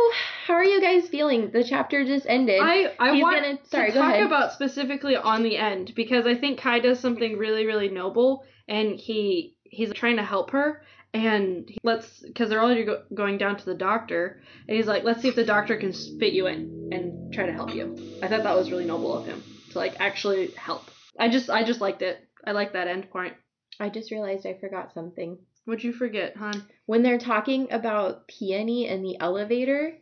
How 0.46 0.54
are 0.54 0.64
you 0.64 0.80
guys 0.80 1.08
feeling? 1.08 1.50
The 1.50 1.64
chapter 1.64 2.04
just 2.04 2.26
ended. 2.28 2.60
I 2.62 2.92
I 2.98 3.14
He's 3.14 3.22
want 3.22 3.36
gonna- 3.42 3.58
sorry, 3.64 3.92
to 3.92 3.98
talk 3.98 4.12
ahead. 4.12 4.26
about 4.26 4.52
specifically 4.52 5.16
on 5.16 5.42
the 5.42 5.56
end 5.56 5.92
because 5.94 6.26
I 6.26 6.34
think 6.34 6.58
Kai 6.60 6.80
does 6.80 7.00
something 7.00 7.36
really 7.38 7.66
really 7.66 7.88
noble 7.88 8.44
and 8.68 8.98
he 8.98 9.56
he's 9.64 9.92
trying 9.92 10.16
to 10.16 10.22
help 10.24 10.50
her 10.50 10.82
and 11.14 11.68
he 11.68 11.78
let's 11.82 12.20
because 12.20 12.48
they're 12.50 12.62
already 12.62 12.84
go- 12.84 13.04
going 13.14 13.38
down 13.38 13.56
to 13.56 13.64
the 13.64 13.74
doctor, 13.74 14.42
and 14.68 14.76
he's 14.76 14.86
like, 14.86 15.02
let's 15.04 15.22
see 15.22 15.28
if 15.28 15.34
the 15.36 15.44
doctor 15.44 15.76
can 15.76 15.92
fit 15.92 16.32
you 16.34 16.46
in 16.46 16.90
and 16.92 17.32
try 17.32 17.46
to 17.46 17.52
help 17.52 17.74
you. 17.74 17.96
I 18.22 18.28
thought 18.28 18.42
that 18.42 18.54
was 18.56 18.70
really 18.70 18.84
noble 18.84 19.16
of 19.16 19.24
him 19.26 19.42
to 19.70 19.78
like 19.78 19.98
actually 19.98 20.48
help. 20.56 20.82
I 21.18 21.28
just 21.30 21.48
I 21.48 21.64
just 21.64 21.80
liked 21.80 22.02
it. 22.02 22.18
I 22.44 22.52
like 22.52 22.74
that 22.74 22.86
end 22.88 23.10
point. 23.10 23.34
I 23.80 23.88
just 23.88 24.10
realized 24.10 24.46
I 24.46 24.54
forgot 24.60 24.92
something. 24.92 25.38
What'd 25.66 25.84
you 25.84 25.92
forget, 25.92 26.36
hon? 26.36 26.62
When 26.86 27.02
they're 27.02 27.18
talking 27.18 27.66
about 27.72 28.28
Peony 28.28 28.86
in 28.88 29.02
the 29.02 29.18
elevator, 29.20 29.98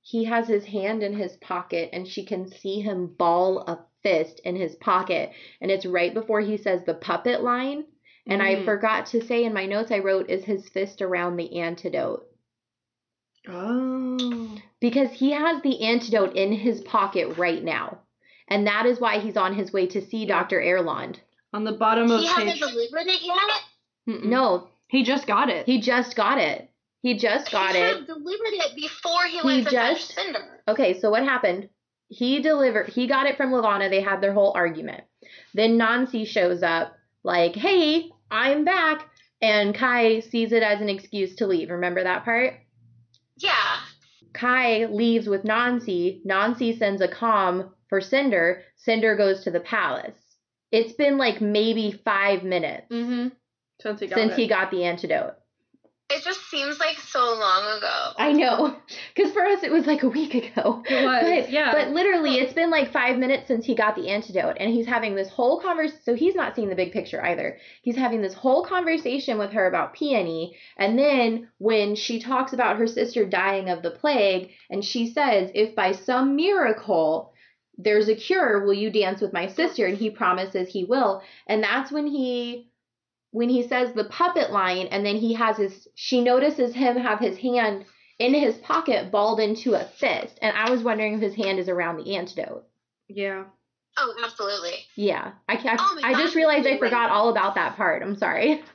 he 0.00 0.24
has 0.24 0.46
his 0.48 0.64
hand 0.64 1.02
in 1.02 1.12
his 1.12 1.36
pocket 1.36 1.90
and 1.92 2.06
she 2.06 2.24
can 2.24 2.48
see 2.48 2.80
him 2.80 3.08
ball 3.18 3.58
a 3.58 3.84
fist 4.02 4.40
in 4.44 4.54
his 4.56 4.76
pocket. 4.76 5.32
And 5.60 5.70
it's 5.70 5.84
right 5.84 6.14
before 6.14 6.40
he 6.40 6.56
says 6.56 6.82
the 6.86 6.94
puppet 6.94 7.42
line. 7.42 7.84
And 8.26 8.40
I 8.42 8.56
Mm. 8.56 8.64
forgot 8.64 9.06
to 9.06 9.20
say 9.20 9.44
in 9.44 9.52
my 9.52 9.66
notes 9.66 9.90
I 9.90 9.98
wrote, 9.98 10.30
is 10.30 10.44
his 10.44 10.68
fist 10.68 11.02
around 11.02 11.36
the 11.36 11.58
antidote? 11.60 12.26
Oh. 13.48 14.58
Because 14.80 15.10
he 15.10 15.32
has 15.32 15.60
the 15.62 15.82
antidote 15.82 16.36
in 16.36 16.52
his 16.52 16.80
pocket 16.82 17.36
right 17.36 17.62
now. 17.64 17.98
And 18.46 18.66
that 18.66 18.86
is 18.86 19.00
why 19.00 19.18
he's 19.18 19.36
on 19.36 19.54
his 19.54 19.72
way 19.72 19.86
to 19.88 20.00
see 20.00 20.24
Dr. 20.24 20.60
Erland. 20.60 21.20
On 21.52 21.64
the 21.64 21.72
bottom 21.72 22.10
of 22.10 22.20
He 22.20 22.26
hasn't 22.26 22.60
delivered 22.60 23.06
it 23.08 23.22
yet. 23.22 23.62
Mm-mm. 24.08 24.24
No, 24.24 24.68
he 24.88 25.02
just 25.04 25.26
got 25.26 25.50
it. 25.50 25.66
he 25.66 25.80
just 25.80 26.16
got 26.16 26.38
it. 26.38 26.70
He 27.02 27.16
just 27.16 27.50
got 27.52 27.74
he 27.74 27.78
it. 27.80 27.88
should 27.88 27.96
have 27.98 28.06
delivered 28.06 28.52
it 28.52 28.74
before 28.74 29.24
he, 29.24 29.38
He 29.38 29.44
went 29.46 29.64
to 29.66 29.70
just- 29.70 30.14
fetch 30.14 30.24
Cinder. 30.24 30.60
Okay, 30.66 30.98
so 30.98 31.10
what 31.10 31.22
happened? 31.22 31.68
He 32.08 32.40
delivered. 32.40 32.88
He 32.88 33.06
got 33.06 33.26
it 33.26 33.36
from 33.36 33.52
Levana. 33.52 33.88
They 33.90 34.00
had 34.00 34.20
their 34.22 34.32
whole 34.32 34.52
argument. 34.54 35.04
Then 35.54 35.78
Nainsi 35.78 36.26
shows 36.26 36.62
up, 36.62 36.94
like, 37.22 37.54
"Hey, 37.54 38.10
I'm 38.30 38.64
back," 38.64 39.10
and 39.42 39.74
Kai 39.74 40.20
sees 40.20 40.52
it 40.52 40.62
as 40.62 40.80
an 40.80 40.88
excuse 40.88 41.36
to 41.36 41.46
leave. 41.46 41.68
Remember 41.70 42.02
that 42.02 42.24
part? 42.24 42.54
Yeah. 43.36 43.76
Kai 44.32 44.86
leaves 44.86 45.28
with 45.28 45.44
Nainsi. 45.44 46.24
Nainsi 46.24 46.78
sends 46.78 47.02
a 47.02 47.08
comm 47.08 47.70
for 47.88 48.00
Cinder. 48.00 48.62
Cinder 48.76 49.14
goes 49.16 49.44
to 49.44 49.50
the 49.50 49.60
palace. 49.60 50.16
It's 50.72 50.92
been 50.94 51.16
like 51.18 51.40
maybe 51.40 51.92
five 52.04 52.42
minutes 52.42 52.86
Mm-hmm. 52.90 53.28
Since 53.80 54.00
he 54.00 54.06
got 54.08 54.18
since 54.18 54.32
it. 54.32 54.38
he 54.38 54.48
got 54.48 54.70
the 54.70 54.84
antidote. 54.84 55.34
It 56.10 56.24
just 56.24 56.40
seems 56.50 56.80
like 56.80 56.96
so 56.96 57.20
long 57.20 57.76
ago. 57.76 58.12
I 58.16 58.32
know, 58.32 58.76
because 59.14 59.30
for 59.30 59.44
us 59.44 59.62
it 59.62 59.70
was 59.70 59.86
like 59.86 60.04
a 60.04 60.08
week 60.08 60.34
ago. 60.34 60.82
It 60.88 61.04
was, 61.04 61.22
but, 61.44 61.52
yeah. 61.52 61.70
But 61.70 61.90
literally, 61.90 62.36
it's 62.36 62.54
been 62.54 62.70
like 62.70 62.92
five 62.92 63.18
minutes 63.18 63.46
since 63.46 63.66
he 63.66 63.74
got 63.74 63.94
the 63.94 64.08
antidote, 64.08 64.56
and 64.58 64.72
he's 64.72 64.86
having 64.86 65.14
this 65.14 65.28
whole 65.28 65.60
conversation. 65.60 66.00
So 66.02 66.14
he's 66.14 66.34
not 66.34 66.56
seeing 66.56 66.70
the 66.70 66.74
big 66.74 66.92
picture 66.92 67.22
either. 67.22 67.58
He's 67.82 67.96
having 67.96 68.22
this 68.22 68.32
whole 68.32 68.64
conversation 68.64 69.36
with 69.36 69.52
her 69.52 69.66
about 69.66 69.92
Peony, 69.92 70.56
and 70.78 70.98
then 70.98 71.50
when 71.58 71.94
she 71.94 72.20
talks 72.20 72.54
about 72.54 72.78
her 72.78 72.86
sister 72.86 73.26
dying 73.26 73.68
of 73.68 73.82
the 73.82 73.90
plague, 73.90 74.52
and 74.70 74.82
she 74.82 75.08
says, 75.12 75.50
"If 75.54 75.74
by 75.74 75.92
some 75.92 76.36
miracle." 76.36 77.34
There's 77.80 78.08
a 78.08 78.16
cure. 78.16 78.64
Will 78.64 78.74
you 78.74 78.90
dance 78.90 79.20
with 79.20 79.32
my 79.32 79.46
sister? 79.46 79.86
And 79.86 79.96
he 79.96 80.10
promises 80.10 80.68
he 80.68 80.82
will. 80.82 81.22
And 81.46 81.62
that's 81.62 81.92
when 81.92 82.08
he 82.08 82.72
when 83.30 83.48
he 83.48 83.62
says 83.66 83.92
the 83.92 84.04
puppet 84.04 84.50
line 84.50 84.86
and 84.88 85.04
then 85.04 85.16
he 85.16 85.34
has 85.34 85.56
his 85.56 85.86
she 85.94 86.20
notices 86.22 86.74
him 86.74 86.96
have 86.96 87.18
his 87.20 87.36
hand 87.38 87.84
in 88.18 88.34
his 88.34 88.56
pocket 88.58 89.10
balled 89.12 89.38
into 89.40 89.74
a 89.74 89.84
fist. 89.84 90.38
And 90.42 90.56
i 90.56 90.70
was 90.70 90.82
wondering 90.82 91.14
if 91.14 91.20
his 91.20 91.34
hand 91.34 91.58
is 91.58 91.68
around 91.68 91.96
the 91.98 92.16
antidote. 92.16 92.64
Yeah. 93.08 93.44
Oh, 93.96 94.14
absolutely. 94.24 94.74
yeah. 94.94 95.32
I 95.48 95.56
ca- 95.56 95.76
Oh 95.78 96.00
i 96.02 96.14
just 96.14 96.34
realized 96.34 96.66
i 96.66 96.70
you're 96.70 96.78
forgot 96.78 97.10
all 97.10 97.28
about 97.28 97.54
that 97.56 97.76
part. 97.76 98.02
I'm 98.02 98.16
sorry. 98.16 98.62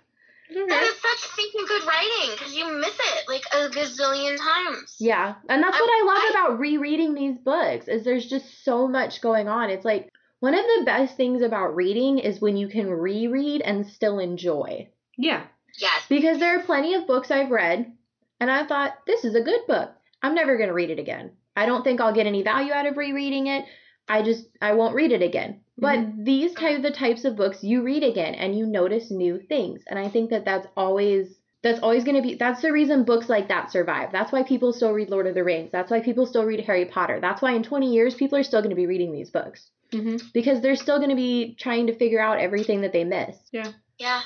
That 0.53 0.83
is 0.83 1.01
such 1.01 1.31
stinking 1.31 1.65
good 1.67 1.83
writing 1.87 2.29
because 2.37 2.53
you 2.55 2.71
miss 2.79 2.93
it 2.99 3.27
like 3.27 3.41
a 3.53 3.69
gazillion 3.69 4.37
times. 4.37 4.95
yeah. 4.99 5.33
And 5.49 5.63
that's 5.63 5.75
I- 5.75 5.79
what 5.81 5.89
i 5.89 6.05
love 6.05 6.23
I- 6.25 6.29
about 6.29 6.59
rereading 6.59 7.15
these 7.15 7.37
books 7.39 7.87
is 7.87 8.03
there's 8.03 8.25
just 8.27 8.63
so 8.63 8.87
much 8.87 9.19
going 9.21 9.47
on. 9.47 9.71
It's 9.71 9.85
like 9.85 10.11
one 10.43 10.55
of 10.55 10.65
the 10.65 10.83
best 10.85 11.15
things 11.15 11.41
about 11.41 11.73
reading 11.73 12.19
is 12.19 12.41
when 12.41 12.57
you 12.57 12.67
can 12.67 12.89
reread 12.89 13.61
and 13.61 13.87
still 13.87 14.19
enjoy 14.19 14.89
Yeah. 15.17 15.43
Yes. 15.79 16.03
because 16.09 16.37
there 16.37 16.59
are 16.59 16.63
plenty 16.63 16.95
of 16.95 17.07
books 17.07 17.31
I've 17.31 17.49
read 17.49 17.93
and 18.41 18.51
I 18.51 18.65
thought 18.65 19.05
this 19.07 19.23
is 19.23 19.35
a 19.35 19.41
good 19.41 19.61
book. 19.69 19.91
I'm 20.21 20.35
never 20.35 20.57
going 20.57 20.67
to 20.67 20.75
read 20.75 20.89
it 20.89 20.99
again. 20.99 21.31
I 21.55 21.65
don't 21.65 21.85
think 21.85 22.01
I'll 22.01 22.13
get 22.13 22.27
any 22.27 22.43
value 22.43 22.73
out 22.73 22.85
of 22.85 22.97
rereading 22.97 23.47
it. 23.47 23.63
I 24.09 24.21
just 24.21 24.45
I 24.61 24.73
won't 24.73 24.95
read 24.95 25.13
it 25.13 25.21
again. 25.21 25.61
But 25.77 25.99
mm-hmm. 25.99 26.23
these 26.25 26.53
type 26.53 26.81
the 26.81 26.91
types 26.91 27.23
of 27.23 27.37
books 27.37 27.63
you 27.63 27.81
read 27.81 28.03
again 28.03 28.35
and 28.35 28.53
you 28.53 28.65
notice 28.65 29.11
new 29.11 29.39
things. 29.39 29.83
And 29.87 29.97
I 29.97 30.09
think 30.09 30.31
that 30.31 30.43
that's 30.43 30.67
always 30.75 31.39
that's 31.63 31.79
always 31.79 32.03
going 32.03 32.17
to 32.17 32.21
be 32.21 32.35
that's 32.35 32.61
the 32.61 32.71
reason 32.71 33.03
books 33.03 33.29
like 33.29 33.47
that 33.47 33.71
survive. 33.71 34.11
That's 34.11 34.31
why 34.31 34.43
people 34.43 34.73
still 34.73 34.91
read 34.91 35.09
Lord 35.09 35.27
of 35.27 35.35
the 35.35 35.43
Rings. 35.43 35.71
That's 35.71 35.89
why 35.89 36.01
people 36.01 36.25
still 36.25 36.45
read 36.45 36.59
Harry 36.65 36.85
Potter. 36.85 37.19
That's 37.19 37.41
why 37.41 37.53
in 37.53 37.63
20 37.63 37.93
years 37.93 38.15
people 38.15 38.37
are 38.37 38.43
still 38.43 38.61
going 38.61 38.69
to 38.69 38.75
be 38.75 38.87
reading 38.87 39.13
these 39.13 39.29
books 39.29 39.69
Mm-hmm. 39.91 40.25
because 40.33 40.59
they're 40.59 40.75
still 40.75 40.97
going 40.97 41.11
to 41.11 41.15
be 41.15 41.55
trying 41.59 41.85
to 41.85 41.95
figure 41.95 42.19
out 42.19 42.39
everything 42.39 42.81
that 42.81 42.93
they 42.93 43.03
missed. 43.03 43.49
Yeah. 43.51 43.73
Yeah 43.99 44.21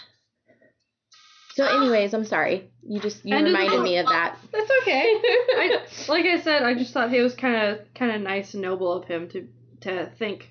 so 1.58 1.66
anyways, 1.66 2.14
I'm 2.14 2.24
sorry. 2.24 2.70
You 2.88 3.00
just 3.00 3.26
you 3.26 3.36
And 3.36 3.46
reminded 3.46 3.82
me 3.82 3.98
of 3.98 4.06
that. 4.06 4.38
That's 4.54 4.70
okay. 4.84 5.02
I, 5.02 5.80
like 6.08 6.26
I 6.26 6.40
said, 6.40 6.62
I 6.62 6.76
just 6.76 6.94
thought 6.94 7.12
it 7.12 7.24
was 7.24 7.34
kind 7.34 7.56
of 7.56 7.80
kind 7.96 8.12
of 8.12 8.22
nice 8.22 8.54
and 8.54 8.62
noble 8.62 8.94
of 8.94 9.06
him 9.06 9.28
to 9.30 9.48
to 9.82 10.12
think, 10.20 10.48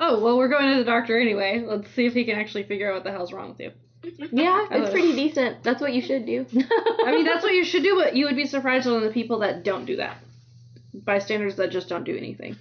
oh 0.00 0.20
well, 0.20 0.36
we're 0.36 0.48
going 0.48 0.72
to 0.72 0.78
the 0.78 0.84
doctor 0.84 1.20
anyway. 1.20 1.64
Let's 1.64 1.88
see 1.92 2.06
if 2.06 2.14
he 2.14 2.24
can 2.24 2.36
actually 2.36 2.64
figure 2.64 2.90
out 2.90 2.94
what 2.94 3.04
the 3.04 3.12
hell's 3.12 3.32
wrong 3.32 3.50
with 3.50 3.60
you. 3.60 3.70
Yeah, 4.32 4.66
it's 4.70 4.90
pretty 4.90 5.14
decent. 5.14 5.62
That's 5.62 5.80
what 5.80 5.92
you 5.92 6.02
should 6.02 6.26
do. 6.26 6.46
I 7.04 7.12
mean, 7.12 7.24
that's 7.24 7.42
what 7.42 7.52
you 7.54 7.64
should 7.64 7.82
do, 7.82 7.96
but 7.96 8.14
you 8.16 8.26
would 8.26 8.36
be 8.36 8.46
surprised 8.46 8.86
on 8.86 9.02
the 9.02 9.10
people 9.10 9.40
that 9.40 9.64
don't 9.64 9.84
do 9.86 9.96
that. 9.96 10.18
Bystanders 10.92 11.56
that 11.56 11.70
just 11.70 11.88
don't 11.88 12.04
do 12.04 12.16
anything. 12.16 12.56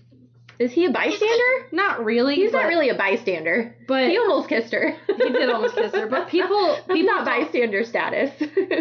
Is 0.59 0.71
he 0.71 0.85
a 0.85 0.91
bystander? 0.91 1.67
Not 1.71 2.05
really. 2.05 2.35
He's 2.35 2.51
but, 2.51 2.61
not 2.61 2.67
really 2.67 2.89
a 2.89 2.95
bystander. 2.95 3.75
But 3.87 4.09
He 4.09 4.17
almost 4.17 4.49
kissed 4.49 4.71
her. 4.71 4.91
He 5.07 5.29
did 5.29 5.49
almost 5.49 5.75
kiss 5.75 5.91
her, 5.93 6.05
but 6.07 6.29
people- 6.29 6.67
That's 6.75 6.87
people 6.87 7.03
not 7.15 7.25
don't- 7.25 7.43
bystander 7.45 7.83
status. 7.83 8.31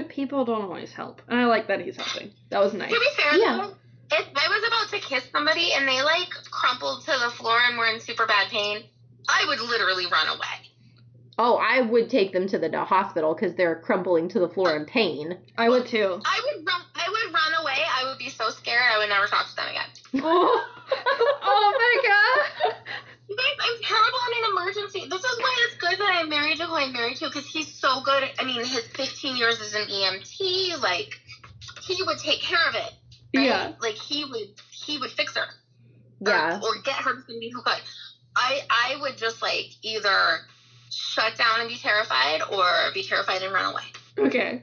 people 0.08 0.44
don't 0.44 0.62
always 0.62 0.92
help, 0.92 1.22
and 1.28 1.40
I 1.40 1.46
like 1.46 1.68
that 1.68 1.80
he's 1.80 1.96
helping. 1.96 2.30
That 2.50 2.60
was 2.60 2.74
nice. 2.74 2.92
To 2.92 2.98
be 3.00 3.22
fair, 3.22 3.38
Yeah. 3.38 3.56
though, 3.56 3.74
if 4.16 4.26
I 4.36 4.48
was 4.48 4.64
about 4.68 5.00
to 5.00 5.06
kiss 5.08 5.24
somebody 5.32 5.72
and 5.72 5.88
they 5.88 6.02
like 6.02 6.28
crumpled 6.50 7.04
to 7.06 7.12
the 7.24 7.30
floor 7.30 7.58
and 7.66 7.78
were 7.78 7.86
in 7.86 8.00
super 8.00 8.26
bad 8.26 8.48
pain, 8.48 8.82
I 9.28 9.46
would 9.48 9.60
literally 9.60 10.06
run 10.12 10.28
away. 10.28 10.68
Oh, 11.38 11.56
I 11.56 11.80
would 11.80 12.10
take 12.10 12.32
them 12.32 12.46
to 12.48 12.58
the 12.58 12.84
hospital 12.84 13.34
because 13.34 13.54
they're 13.54 13.76
crumpling 13.76 14.28
to 14.30 14.38
the 14.38 14.48
floor 14.48 14.76
in 14.76 14.84
pain. 14.84 15.38
I 15.56 15.68
would 15.68 15.86
too. 15.86 16.20
I 16.24 16.40
would 16.44 16.66
run. 16.66 16.80
I 16.94 17.08
would 17.08 17.34
run 17.34 17.62
away. 17.62 17.78
I 17.94 18.08
would 18.08 18.18
be 18.18 18.28
so 18.28 18.50
scared. 18.50 18.82
I 18.92 18.98
would 18.98 19.08
never 19.08 19.26
talk 19.26 19.48
to 19.48 19.56
them 19.56 19.68
again. 19.68 20.24
oh, 20.24 20.66
oh 21.42 21.72
my 21.76 22.08
god. 22.08 22.76
You 23.28 23.36
guys, 23.36 23.66
I'm 23.66 23.82
terrible 23.82 24.18
in 24.28 24.44
an 24.44 24.50
emergency. 24.50 25.08
This 25.08 25.24
is 25.24 25.38
why 25.38 25.56
it's 25.66 25.76
good 25.76 25.98
that 25.98 26.20
I'm 26.20 26.28
married 26.28 26.58
to 26.58 26.66
who 26.66 26.74
I'm 26.74 26.92
married 26.92 27.16
to 27.16 27.26
because 27.26 27.46
he's 27.46 27.68
so 27.68 28.02
good. 28.04 28.24
I 28.38 28.44
mean, 28.44 28.58
his 28.58 28.86
15 28.88 29.36
years 29.36 29.60
as 29.60 29.74
an 29.74 29.86
EMT, 29.86 30.82
like 30.82 31.18
he 31.86 32.02
would 32.02 32.18
take 32.18 32.40
care 32.40 32.68
of 32.68 32.74
it. 32.74 32.92
right? 33.34 33.44
Yeah. 33.44 33.72
Like 33.80 33.94
he 33.94 34.24
would, 34.24 34.60
he 34.70 34.98
would 34.98 35.10
fix 35.10 35.34
her. 35.36 35.46
Yeah. 36.20 36.60
Or, 36.62 36.68
or 36.68 36.82
get 36.82 36.96
her 36.96 37.14
to 37.14 37.20
somebody 37.22 37.50
who 37.50 37.62
could. 37.62 37.80
I, 38.36 38.60
I 38.68 38.96
would 39.00 39.16
just 39.16 39.40
like 39.40 39.66
either 39.82 40.38
shut 40.92 41.36
down 41.36 41.60
and 41.60 41.68
be 41.68 41.76
terrified 41.76 42.42
or 42.52 42.64
be 42.94 43.02
terrified 43.02 43.42
and 43.42 43.52
run 43.52 43.72
away. 43.72 43.82
Okay. 44.18 44.62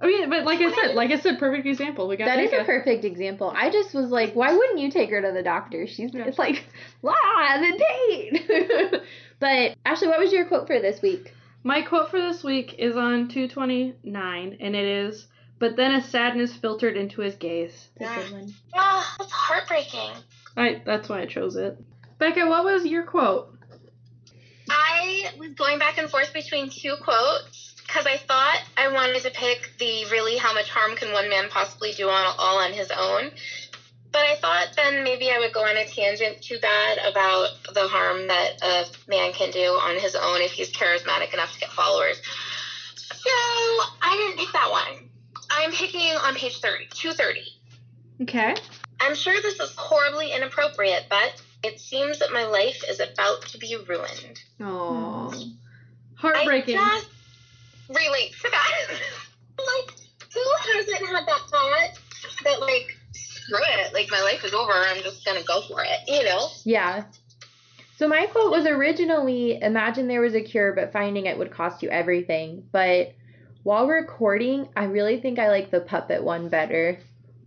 I 0.00 0.06
mean, 0.06 0.30
but 0.30 0.44
like 0.44 0.60
I 0.60 0.72
said, 0.72 0.94
like 0.94 1.10
I 1.10 1.18
said, 1.18 1.38
perfect 1.40 1.66
example. 1.66 2.06
We 2.06 2.16
got 2.16 2.26
That 2.26 2.38
is 2.38 2.50
Becca. 2.50 2.62
a 2.62 2.66
perfect 2.66 3.04
example. 3.04 3.52
I 3.54 3.68
just 3.68 3.92
was 3.94 4.10
like, 4.10 4.34
why 4.34 4.52
wouldn't 4.56 4.78
you 4.78 4.90
take 4.90 5.10
her 5.10 5.20
to 5.20 5.32
the 5.32 5.42
doctor? 5.42 5.86
She's 5.88 6.14
Yeah. 6.14 6.24
it's 6.24 6.38
like, 6.38 6.64
ah, 7.04 7.58
the 7.60 7.84
date. 8.08 9.02
but 9.40 9.76
Ashleigh, 9.84 10.08
what 10.08 10.20
was 10.20 10.32
your 10.32 10.46
quote 10.46 10.68
for 10.68 10.78
this 10.80 11.02
week? 11.02 11.34
My 11.64 11.82
quote 11.82 12.10
for 12.10 12.20
this 12.20 12.44
week 12.44 12.76
is 12.78 12.96
on 12.96 13.28
229, 13.28 14.56
and 14.60 14.76
it 14.76 14.84
is, 14.84 15.26
but 15.58 15.74
then 15.74 15.92
a 15.94 16.00
sadness 16.00 16.54
filtered 16.54 16.96
into 16.96 17.20
his 17.20 17.34
gaze. 17.34 17.88
It's 17.96 18.08
a 18.08 18.32
good. 18.32 18.54
Ah, 18.74 19.16
that's 19.18 19.32
heartbreaking. 19.32 20.12
I, 20.56 20.80
that's 20.86 21.08
why 21.08 21.22
I 21.22 21.26
chose 21.26 21.56
it. 21.56 21.76
Becca, 22.18 22.46
what 22.46 22.64
was 22.64 22.86
your 22.86 23.02
quote? 23.02 23.57
Was 25.38 25.54
going 25.54 25.78
back 25.78 25.98
and 25.98 26.08
forth 26.08 26.32
between 26.32 26.70
two 26.70 26.96
quotes 27.02 27.74
because 27.86 28.06
I 28.06 28.18
thought 28.18 28.60
I 28.76 28.92
wanted 28.92 29.22
to 29.22 29.30
pick 29.30 29.72
the 29.78 30.04
really 30.10 30.36
how 30.36 30.52
much 30.54 30.70
harm 30.70 30.94
can 30.96 31.12
one 31.12 31.28
man 31.28 31.48
possibly 31.48 31.92
do 31.92 32.08
on 32.08 32.34
all 32.38 32.58
on 32.58 32.72
his 32.72 32.90
own. 32.90 33.30
But 34.10 34.22
I 34.22 34.36
thought 34.36 34.68
then 34.76 35.04
maybe 35.04 35.30
I 35.30 35.38
would 35.38 35.52
go 35.52 35.64
on 35.64 35.76
a 35.76 35.86
tangent 35.86 36.40
too 36.42 36.58
bad 36.60 36.98
about 36.98 37.50
the 37.74 37.88
harm 37.88 38.28
that 38.28 38.62
a 38.62 38.86
man 39.08 39.32
can 39.32 39.50
do 39.50 39.60
on 39.60 39.98
his 39.98 40.14
own 40.14 40.40
if 40.40 40.52
he's 40.52 40.72
charismatic 40.72 41.34
enough 41.34 41.52
to 41.54 41.60
get 41.60 41.70
followers. 41.70 42.20
So 42.94 43.30
I 43.30 44.16
didn't 44.16 44.38
pick 44.38 44.52
that 44.52 44.70
one. 44.70 45.10
I'm 45.50 45.72
picking 45.72 46.12
on 46.24 46.34
page 46.34 46.60
30, 46.60 46.88
230. 46.90 47.40
Okay. 48.22 48.54
I'm 49.00 49.14
sure 49.14 49.34
this 49.40 49.60
is 49.60 49.74
horribly 49.76 50.32
inappropriate, 50.32 51.06
but 51.08 51.40
it 51.62 51.80
seems 51.80 52.18
that 52.20 52.32
my 52.32 52.44
life 52.44 52.82
is 52.88 53.00
about 53.00 53.42
to 53.48 53.58
be 53.58 53.76
ruined. 53.88 54.40
Oh. 54.60 55.32
Heartbreaking. 56.16 56.78
I 56.78 57.00
just 57.00 57.08
relate 57.88 58.32
to 58.42 58.50
that. 58.50 59.00
like, 59.58 59.94
who 60.32 60.74
hasn't 60.74 61.06
had 61.06 61.26
that 61.26 61.40
thought 61.50 61.98
that 62.44 62.60
like 62.60 62.96
screw 63.12 63.58
it, 63.60 63.92
like 63.92 64.10
my 64.10 64.20
life 64.20 64.44
is 64.44 64.54
over, 64.54 64.72
I'm 64.72 65.02
just 65.02 65.24
gonna 65.24 65.42
go 65.42 65.62
for 65.62 65.82
it, 65.82 66.00
you 66.06 66.24
know? 66.24 66.48
Yeah. 66.64 67.04
So 67.96 68.06
my 68.06 68.26
quote 68.26 68.50
was 68.50 68.66
originally 68.66 69.60
imagine 69.60 70.06
there 70.06 70.20
was 70.20 70.34
a 70.34 70.40
cure, 70.40 70.72
but 70.72 70.92
finding 70.92 71.26
it 71.26 71.38
would 71.38 71.50
cost 71.50 71.82
you 71.82 71.88
everything. 71.88 72.64
But 72.70 73.14
while 73.64 73.88
recording, 73.88 74.68
I 74.76 74.84
really 74.84 75.20
think 75.20 75.38
I 75.38 75.48
like 75.48 75.70
the 75.70 75.80
puppet 75.80 76.22
one 76.22 76.48
better. 76.48 77.00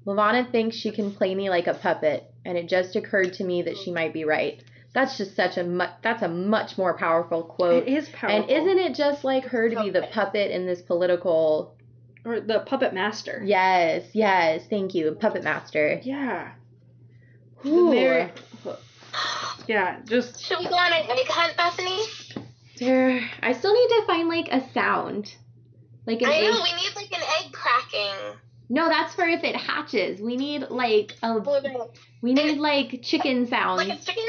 Levana 0.06 0.48
thinks 0.52 0.76
she 0.76 0.92
can 0.92 1.14
play 1.14 1.34
me 1.36 1.50
like 1.50 1.68
a 1.68 1.74
puppet, 1.74 2.31
and 2.46 2.58
it 2.58 2.68
just 2.68 2.96
occurred 2.96 3.34
to 3.34 3.44
me 3.44 3.62
that 3.64 3.78
she 3.78 3.92
might 3.92 4.14
be 4.14 4.26
right. 4.26 4.64
That's 4.94 5.18
just 5.18 5.36
such 5.36 5.58
a 5.58 5.64
mu- 5.64 5.86
that's 6.02 6.22
a 6.22 6.28
much 6.28 6.78
more 6.78 6.98
powerful 6.98 7.44
quote. 7.44 7.88
It 7.88 7.94
is 7.94 8.10
powerful. 8.10 8.42
And 8.42 8.50
isn't 8.50 8.78
it 8.78 8.96
just 8.96 9.24
like 9.24 9.46
her 9.46 9.70
to 9.70 9.82
be 9.82 9.90
the 9.90 10.08
puppet 10.12 10.52
in 10.52 10.66
this 10.66 10.82
political? 10.82 11.76
or 12.24 12.40
the 12.40 12.60
puppet 12.60 12.94
master? 12.94 13.42
Yes, 13.44 14.04
yes. 14.14 14.64
Thank 14.70 14.94
you, 14.94 15.12
puppet 15.14 15.44
master. 15.44 16.00
Yeah. 16.04 16.52
The 17.64 17.70
Ooh. 17.70 17.90
Mary- 17.90 18.32
yeah, 19.68 20.00
just 20.06 20.44
Should 20.44 20.60
we 20.60 20.68
go 20.68 20.76
on 20.76 20.92
an 20.94 21.10
egg 21.10 21.28
hunt, 21.28 21.56
Bethanie? 21.58 22.46
There, 22.78 23.22
I 23.42 23.54
still 23.54 23.74
need 23.74 23.88
to 23.90 24.04
find 24.08 24.28
like 24.28 24.48
a 24.52 24.68
sound, 24.74 25.36
like 26.08 26.22
an 26.22 26.30
I 26.30 26.34
egg. 26.34 26.44
know, 26.46 26.62
we 26.64 26.74
need 26.76 26.96
like 26.96 27.12
an 27.12 27.24
egg 27.44 27.52
cracking. 27.52 28.40
No, 28.74 28.88
that's 28.88 29.14
for 29.14 29.28
if 29.28 29.44
it 29.44 29.54
hatches. 29.58 30.22
We 30.22 30.38
need 30.38 30.70
like 30.70 31.18
a 31.22 31.40
we 32.22 32.34
need 32.34 32.58
like 32.58 33.02
chicken 33.04 33.46
sounds. 33.48 33.86
Like 33.86 34.00
a 34.00 34.02
chicken? 34.02 34.24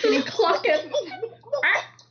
Can 0.00 0.14
you 0.14 0.22
cluck 0.22 0.62
it? 0.64 0.90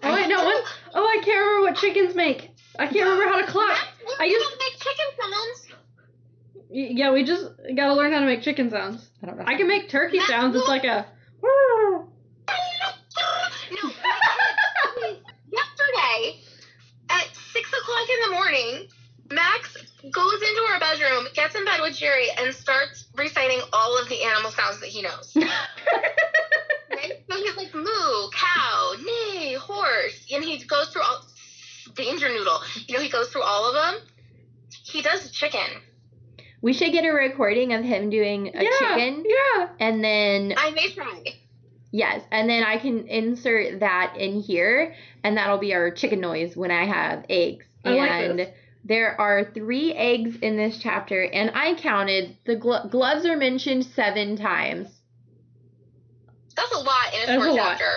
Oh 0.04 0.14
wait, 0.14 0.28
no 0.30 0.44
one. 0.46 0.54
Oh, 0.94 1.04
I 1.04 1.16
can't 1.24 1.40
remember 1.40 1.62
what 1.72 1.76
chickens 1.78 2.14
make. 2.14 2.52
I 2.78 2.86
can't 2.86 3.10
remember 3.10 3.24
how 3.26 3.42
to 3.42 3.48
cluck. 3.48 3.76
I 4.20 4.24
I 4.24 4.26
used- 4.26 4.36
used 4.40 4.52
to 4.52 4.60
make 4.60 4.74
chicken 4.80 5.06
sounds. 5.20 5.74
Yeah, 6.70 7.12
we 7.12 7.24
just 7.24 7.46
gotta 7.76 7.94
learn 7.96 8.12
how 8.14 8.20
to 8.20 8.26
make 8.28 8.44
chicken 8.44 8.70
sounds. 8.70 9.10
I 9.24 9.26
don't 9.26 9.38
know. 9.38 9.44
I 9.48 9.56
can 9.56 9.68
make 9.68 9.90
turkey 9.90 10.20
sounds. 10.20 10.56
It's 10.56 10.68
like 10.68 10.84
a. 10.84 11.08
no, 11.42 12.06
yesterday 15.52 16.40
at 17.10 17.28
six 17.52 17.70
o'clock 17.74 18.08
in 18.10 18.30
the 18.30 18.36
morning, 18.36 18.88
Max 19.32 19.76
goes 20.12 20.34
into 20.42 20.66
her 20.72 20.80
bedroom, 20.80 21.28
gets 21.34 21.56
in 21.56 21.66
bed 21.66 21.80
with 21.82 21.96
Jerry, 21.96 22.28
and 22.38 22.54
starts 22.54 23.06
reciting 23.16 23.60
all 23.74 23.98
of 24.02 24.10
the 24.10 24.24
animal 24.24 24.52
sounds 24.52 24.80
that 24.82 24.90
he 24.90 25.02
knows. 25.02 25.36
Right? 26.90 27.24
So 27.30 27.38
he's 27.38 27.56
like 27.56 27.76
moo, 27.76 28.30
cow, 28.34 28.94
neigh, 29.04 29.54
horse, 29.54 30.26
and 30.34 30.44
he 30.44 30.58
goes 30.66 30.90
through 30.90 31.04
all 31.04 31.26
danger 31.96 32.28
noodle. 32.30 32.60
You 32.88 32.96
know, 32.96 33.04
he 33.04 33.10
goes 33.10 33.30
through 33.30 33.44
all 33.44 33.68
of 33.68 33.74
them. 33.76 34.08
He 34.84 35.02
does 35.04 35.30
chicken. 35.32 35.60
We 36.62 36.74
should 36.74 36.92
get 36.92 37.06
a 37.06 37.10
recording 37.12 37.74
of 37.74 37.84
him 37.84 38.10
doing 38.10 38.48
a 38.56 38.64
yeah, 38.64 38.70
chicken, 38.80 39.26
Yeah. 39.28 39.70
and 39.80 40.04
then 40.04 40.54
I 40.58 40.72
may 40.72 40.90
try. 40.92 41.24
yes, 41.92 42.24
and 42.32 42.50
then 42.50 42.64
I 42.64 42.78
can 42.78 43.08
insert 43.08 43.82
that 43.82 44.16
in 44.18 44.40
here, 44.42 44.96
and 45.24 45.38
that'll 45.38 45.60
be 45.60 45.76
our 45.76 45.92
chicken 45.92 46.20
noise 46.20 46.58
when 46.58 46.72
I 46.72 46.86
have 46.86 47.26
eggs. 47.30 47.66
I 47.86 47.92
like 47.92 48.10
and 48.12 48.40
this. 48.40 48.50
There 48.88 49.20
are 49.20 49.44
three 49.54 49.94
eggs 49.94 50.38
in 50.42 50.56
this 50.56 50.80
chapter, 50.82 51.22
and 51.24 51.52
I 51.54 51.76
counted 51.76 52.38
the 52.46 52.56
glo- 52.56 52.88
gloves 52.90 53.26
are 53.26 53.36
mentioned 53.36 53.86
seven 53.86 54.38
times. 54.38 54.88
That's 56.56 56.72
a 56.74 56.80
lot 56.80 57.14
in 57.14 57.24
a 57.24 57.26
That's 57.28 57.44
short 57.44 57.54
a 57.54 57.56
chapter. 57.58 57.92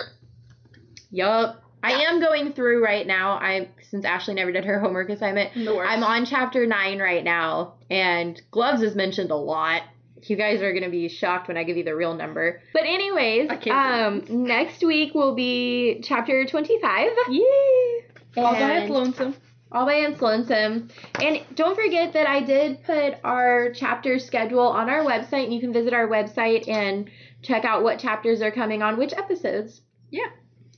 Yup. 1.11 1.63
I 1.83 1.93
am 2.03 2.19
going 2.19 2.53
through 2.53 2.83
right 2.83 3.07
now. 3.07 3.31
I 3.31 3.69
since 3.89 4.05
Ashleigh 4.05 4.35
never 4.35 4.51
did 4.51 4.65
her 4.65 4.79
homework 4.79 5.09
assignment. 5.09 5.53
The 5.55 5.73
worst. 5.75 5.89
I'm 5.91 6.03
on 6.03 6.25
chapter 6.25 6.67
nine 6.67 6.99
right 6.99 7.23
now, 7.23 7.75
and 7.89 8.39
gloves 8.51 8.81
is 8.83 8.93
mentioned 8.95 9.31
a 9.31 9.35
lot. 9.35 9.81
You 10.23 10.35
guys 10.35 10.61
are 10.61 10.73
gonna 10.73 10.89
be 10.91 11.09
shocked 11.09 11.47
when 11.47 11.57
I 11.57 11.63
give 11.63 11.77
you 11.77 11.83
the 11.83 11.95
real 11.95 12.13
number. 12.13 12.61
But 12.73 12.83
anyways, 12.83 13.49
um, 13.71 14.23
next 14.29 14.83
week 14.83 15.15
will 15.15 15.33
be 15.33 16.01
chapter 16.03 16.45
twenty-five. 16.45 17.11
Yay! 17.29 18.05
All 18.37 18.53
by 18.53 18.59
And- 18.59 18.83
its 18.83 18.91
lonesome. 18.91 19.35
All 19.71 19.85
by 19.85 20.05
Lonesome. 20.19 20.89
And 21.21 21.41
don't 21.55 21.75
forget 21.75 22.13
that 22.13 22.27
I 22.27 22.41
did 22.41 22.83
put 22.83 23.15
our 23.23 23.71
chapter 23.71 24.19
schedule 24.19 24.67
on 24.67 24.89
our 24.89 25.03
website, 25.03 25.51
you 25.51 25.59
can 25.59 25.73
visit 25.73 25.93
our 25.93 26.07
website 26.07 26.67
and 26.67 27.09
check 27.41 27.65
out 27.65 27.83
what 27.83 27.99
chapters 27.99 28.41
are 28.41 28.51
coming 28.51 28.81
on 28.81 28.97
which 28.97 29.13
episodes. 29.13 29.81
Yeah. 30.09 30.27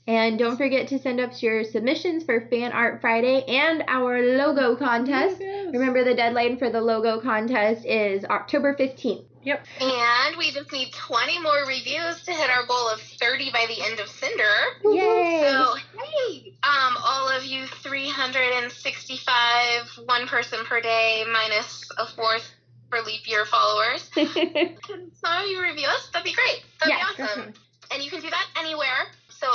And 0.05 0.37
don't 0.37 0.57
forget 0.57 0.89
to 0.89 0.99
send 0.99 1.21
us 1.21 1.41
your 1.41 1.63
submissions 1.63 2.25
for 2.25 2.47
Fan 2.49 2.73
Art 2.73 2.99
Friday 2.99 3.43
and 3.47 3.83
our 3.87 4.21
logo 4.21 4.75
contest. 4.75 5.39
Remember, 5.39 6.03
the 6.03 6.13
deadline 6.13 6.57
for 6.57 6.69
the 6.69 6.81
logo 6.81 7.21
contest 7.21 7.85
is 7.85 8.25
October 8.25 8.75
15th. 8.75 9.25
And 9.45 10.37
we 10.37 10.51
just 10.51 10.71
need 10.71 10.93
20 10.93 11.39
more 11.41 11.65
reviews 11.67 12.23
to 12.23 12.31
hit 12.31 12.49
our 12.49 12.65
goal 12.65 12.87
of 12.89 13.01
30 13.01 13.51
by 13.51 13.65
the 13.67 13.81
end 13.83 13.99
of 13.99 14.07
Cinder. 14.07 14.43
Yay! 14.85 15.41
So, 15.49 15.75
hey, 16.01 16.53
um, 16.63 16.95
all 17.03 17.27
of 17.29 17.43
you 17.43 17.65
365, 17.67 20.05
one 20.05 20.27
person 20.27 20.63
per 20.65 20.79
day, 20.81 21.25
minus 21.31 21.89
a 21.97 22.05
fourth 22.07 22.49
for 22.89 23.01
leap 23.01 23.27
year 23.27 23.45
followers. 23.45 24.09
Can 24.13 25.11
some 25.13 25.43
of 25.43 25.47
you 25.49 25.61
review 25.61 25.87
us? 25.87 26.07
That'd 26.13 26.23
be 26.25 26.33
great. 26.33 26.63
That'd 26.79 26.95
Yeah, 26.97 27.05
be 27.17 27.23
awesome. 27.23 27.53
And 27.91 28.01
you 28.03 28.09
can 28.09 28.21
do 28.21 28.29
that 28.29 28.47
anywhere. 28.59 29.07
So, 29.29 29.47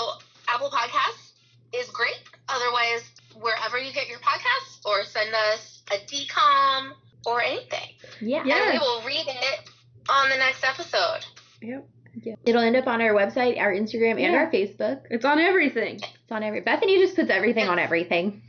Apple 0.49 0.71
Podcasts 0.71 1.33
is 1.73 1.89
great. 1.89 2.21
Otherwise, 2.49 3.11
wherever 3.41 3.79
you 3.79 3.93
get 3.93 4.09
your 4.09 4.19
podcasts, 4.21 4.85
or 4.85 5.03
send 5.05 5.35
us 5.35 5.83
a 5.91 5.97
decom 6.07 6.93
or 7.27 7.41
anything. 7.43 7.95
yeah. 8.21 8.43
Yeah. 8.45 8.63
And 8.71 8.75
we 8.75 8.79
will 8.79 9.03
read 9.03 9.27
it 9.27 9.69
on 10.09 10.29
the 10.31 10.37
next 10.37 10.65
episode. 10.65 11.25
Yep. 11.63 11.87
Yeah. 12.23 12.35
It'll 12.45 12.63
end 12.63 12.77
up 12.77 12.87
on 12.87 13.01
our 13.01 13.13
website, 13.13 13.59
our 13.61 13.73
Instagram, 13.73 14.13
and 14.13 14.33
Yeah. 14.33 14.39
our 14.39 14.51
Facebook. 14.51 15.03
It's 15.11 15.25
on 15.25 15.39
everything. 15.39 15.97
It's 15.97 16.33
on 16.33 16.43
every. 16.43 16.63
Bethanie 16.63 16.99
just 16.99 17.15
puts 17.17 17.31
everything 17.31 17.69
on 17.69 17.79
everything. 17.79 18.43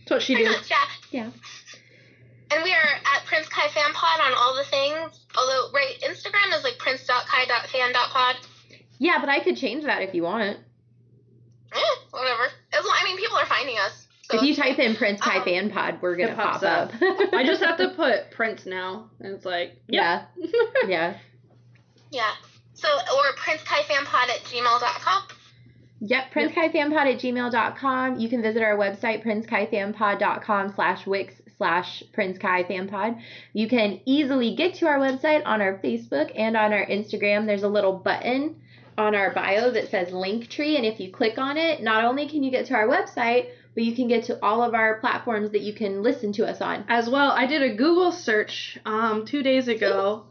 That's 0.00 0.10
what 0.10 0.22
she 0.22 0.34
does. 0.42 0.68
yeah. 0.70 0.76
Yeah. 1.10 1.30
And 2.52 2.62
we 2.62 2.72
are 2.72 2.76
at 3.16 3.24
Prince 3.26 3.48
Kai 3.48 3.68
Fan 3.68 3.92
Pod 3.94 4.20
on 4.20 4.32
all 4.36 4.54
the 4.54 4.64
things. 4.64 5.18
Although, 5.36 5.70
right, 5.72 5.94
Instagram 6.04 6.56
is 6.56 6.62
like 6.62 6.78
prince.kai.fan.pod. 6.78 8.36
Yeah, 8.98 9.18
but 9.20 9.28
I 9.28 9.40
could 9.40 9.56
change 9.56 9.84
that 9.84 10.02
if 10.02 10.14
you 10.14 10.22
want. 10.22 10.58
Eh, 11.72 11.78
whatever. 12.10 12.44
As 12.72 12.84
long, 12.84 12.94
I 13.00 13.04
mean, 13.04 13.16
people 13.18 13.36
are 13.36 13.46
finding 13.46 13.76
us. 13.78 14.05
So 14.30 14.38
if 14.38 14.42
you 14.42 14.54
type 14.56 14.78
in 14.78 14.96
Prince 14.96 15.20
Kai 15.20 15.38
Um, 15.38 15.44
Fan 15.44 15.70
Pod, 15.70 15.98
we're 16.02 16.16
gonna 16.16 16.34
pop 16.34 16.62
up. 16.62 16.92
up. 16.94 17.32
I 17.32 17.44
just 17.46 17.62
have 17.62 17.76
to 17.78 17.90
put 17.96 18.30
Prince 18.32 18.66
now, 18.66 19.10
and 19.20 19.34
it's 19.34 19.44
like, 19.44 19.76
yeah, 19.88 20.24
yep. 20.36 20.50
yeah, 20.88 21.16
Yeah. 22.10 22.30
So, 22.74 22.88
or 22.88 23.24
Prince 23.36 23.62
Kai 23.62 23.82
Fan 23.84 24.04
Pod 24.04 24.28
at 24.28 24.40
gmail.com. 24.44 25.22
yep. 26.00 26.30
PrinceKaiFanPod 26.30 27.14
at 27.14 27.20
gmail.com. 27.20 28.18
You 28.20 28.28
can 28.28 28.42
visit 28.42 28.62
our 28.62 28.76
website, 28.76 29.24
princekaifanpod.com 29.24 30.74
slash 30.74 31.06
wix 31.06 31.34
slash 31.56 32.02
princekaifanpod. 32.14 33.18
You 33.54 33.68
can 33.68 34.00
easily 34.04 34.54
get 34.54 34.74
to 34.74 34.86
our 34.86 34.98
website 34.98 35.42
on 35.46 35.62
our 35.62 35.78
Facebook 35.78 36.30
and 36.36 36.54
on 36.56 36.72
our 36.74 36.84
Instagram. 36.84 37.46
There's 37.46 37.62
a 37.62 37.68
little 37.68 37.94
button 37.94 38.56
on 38.98 39.14
our 39.14 39.32
bio 39.32 39.70
that 39.70 39.90
says 39.90 40.08
Linktree, 40.08 40.76
and 40.76 40.84
if 40.84 41.00
you 41.00 41.10
click 41.10 41.38
on 41.38 41.56
it, 41.56 41.82
not 41.82 42.04
only 42.04 42.28
can 42.28 42.42
you 42.42 42.50
get 42.50 42.66
to 42.66 42.74
our 42.74 42.86
website, 42.88 43.46
but 43.76 43.84
you 43.84 43.94
can 43.94 44.08
get 44.08 44.24
to 44.24 44.42
all 44.44 44.62
of 44.62 44.74
our 44.74 44.98
platforms 44.98 45.52
that 45.52 45.60
you 45.60 45.72
can 45.74 46.02
listen 46.02 46.32
to 46.32 46.46
us 46.46 46.60
on. 46.60 46.84
As 46.88 47.08
well, 47.08 47.30
I 47.30 47.46
did 47.46 47.62
a 47.62 47.74
Google 47.76 48.10
search 48.10 48.78
um, 48.84 49.24
two 49.26 49.42
days 49.44 49.68
ago, 49.68 50.24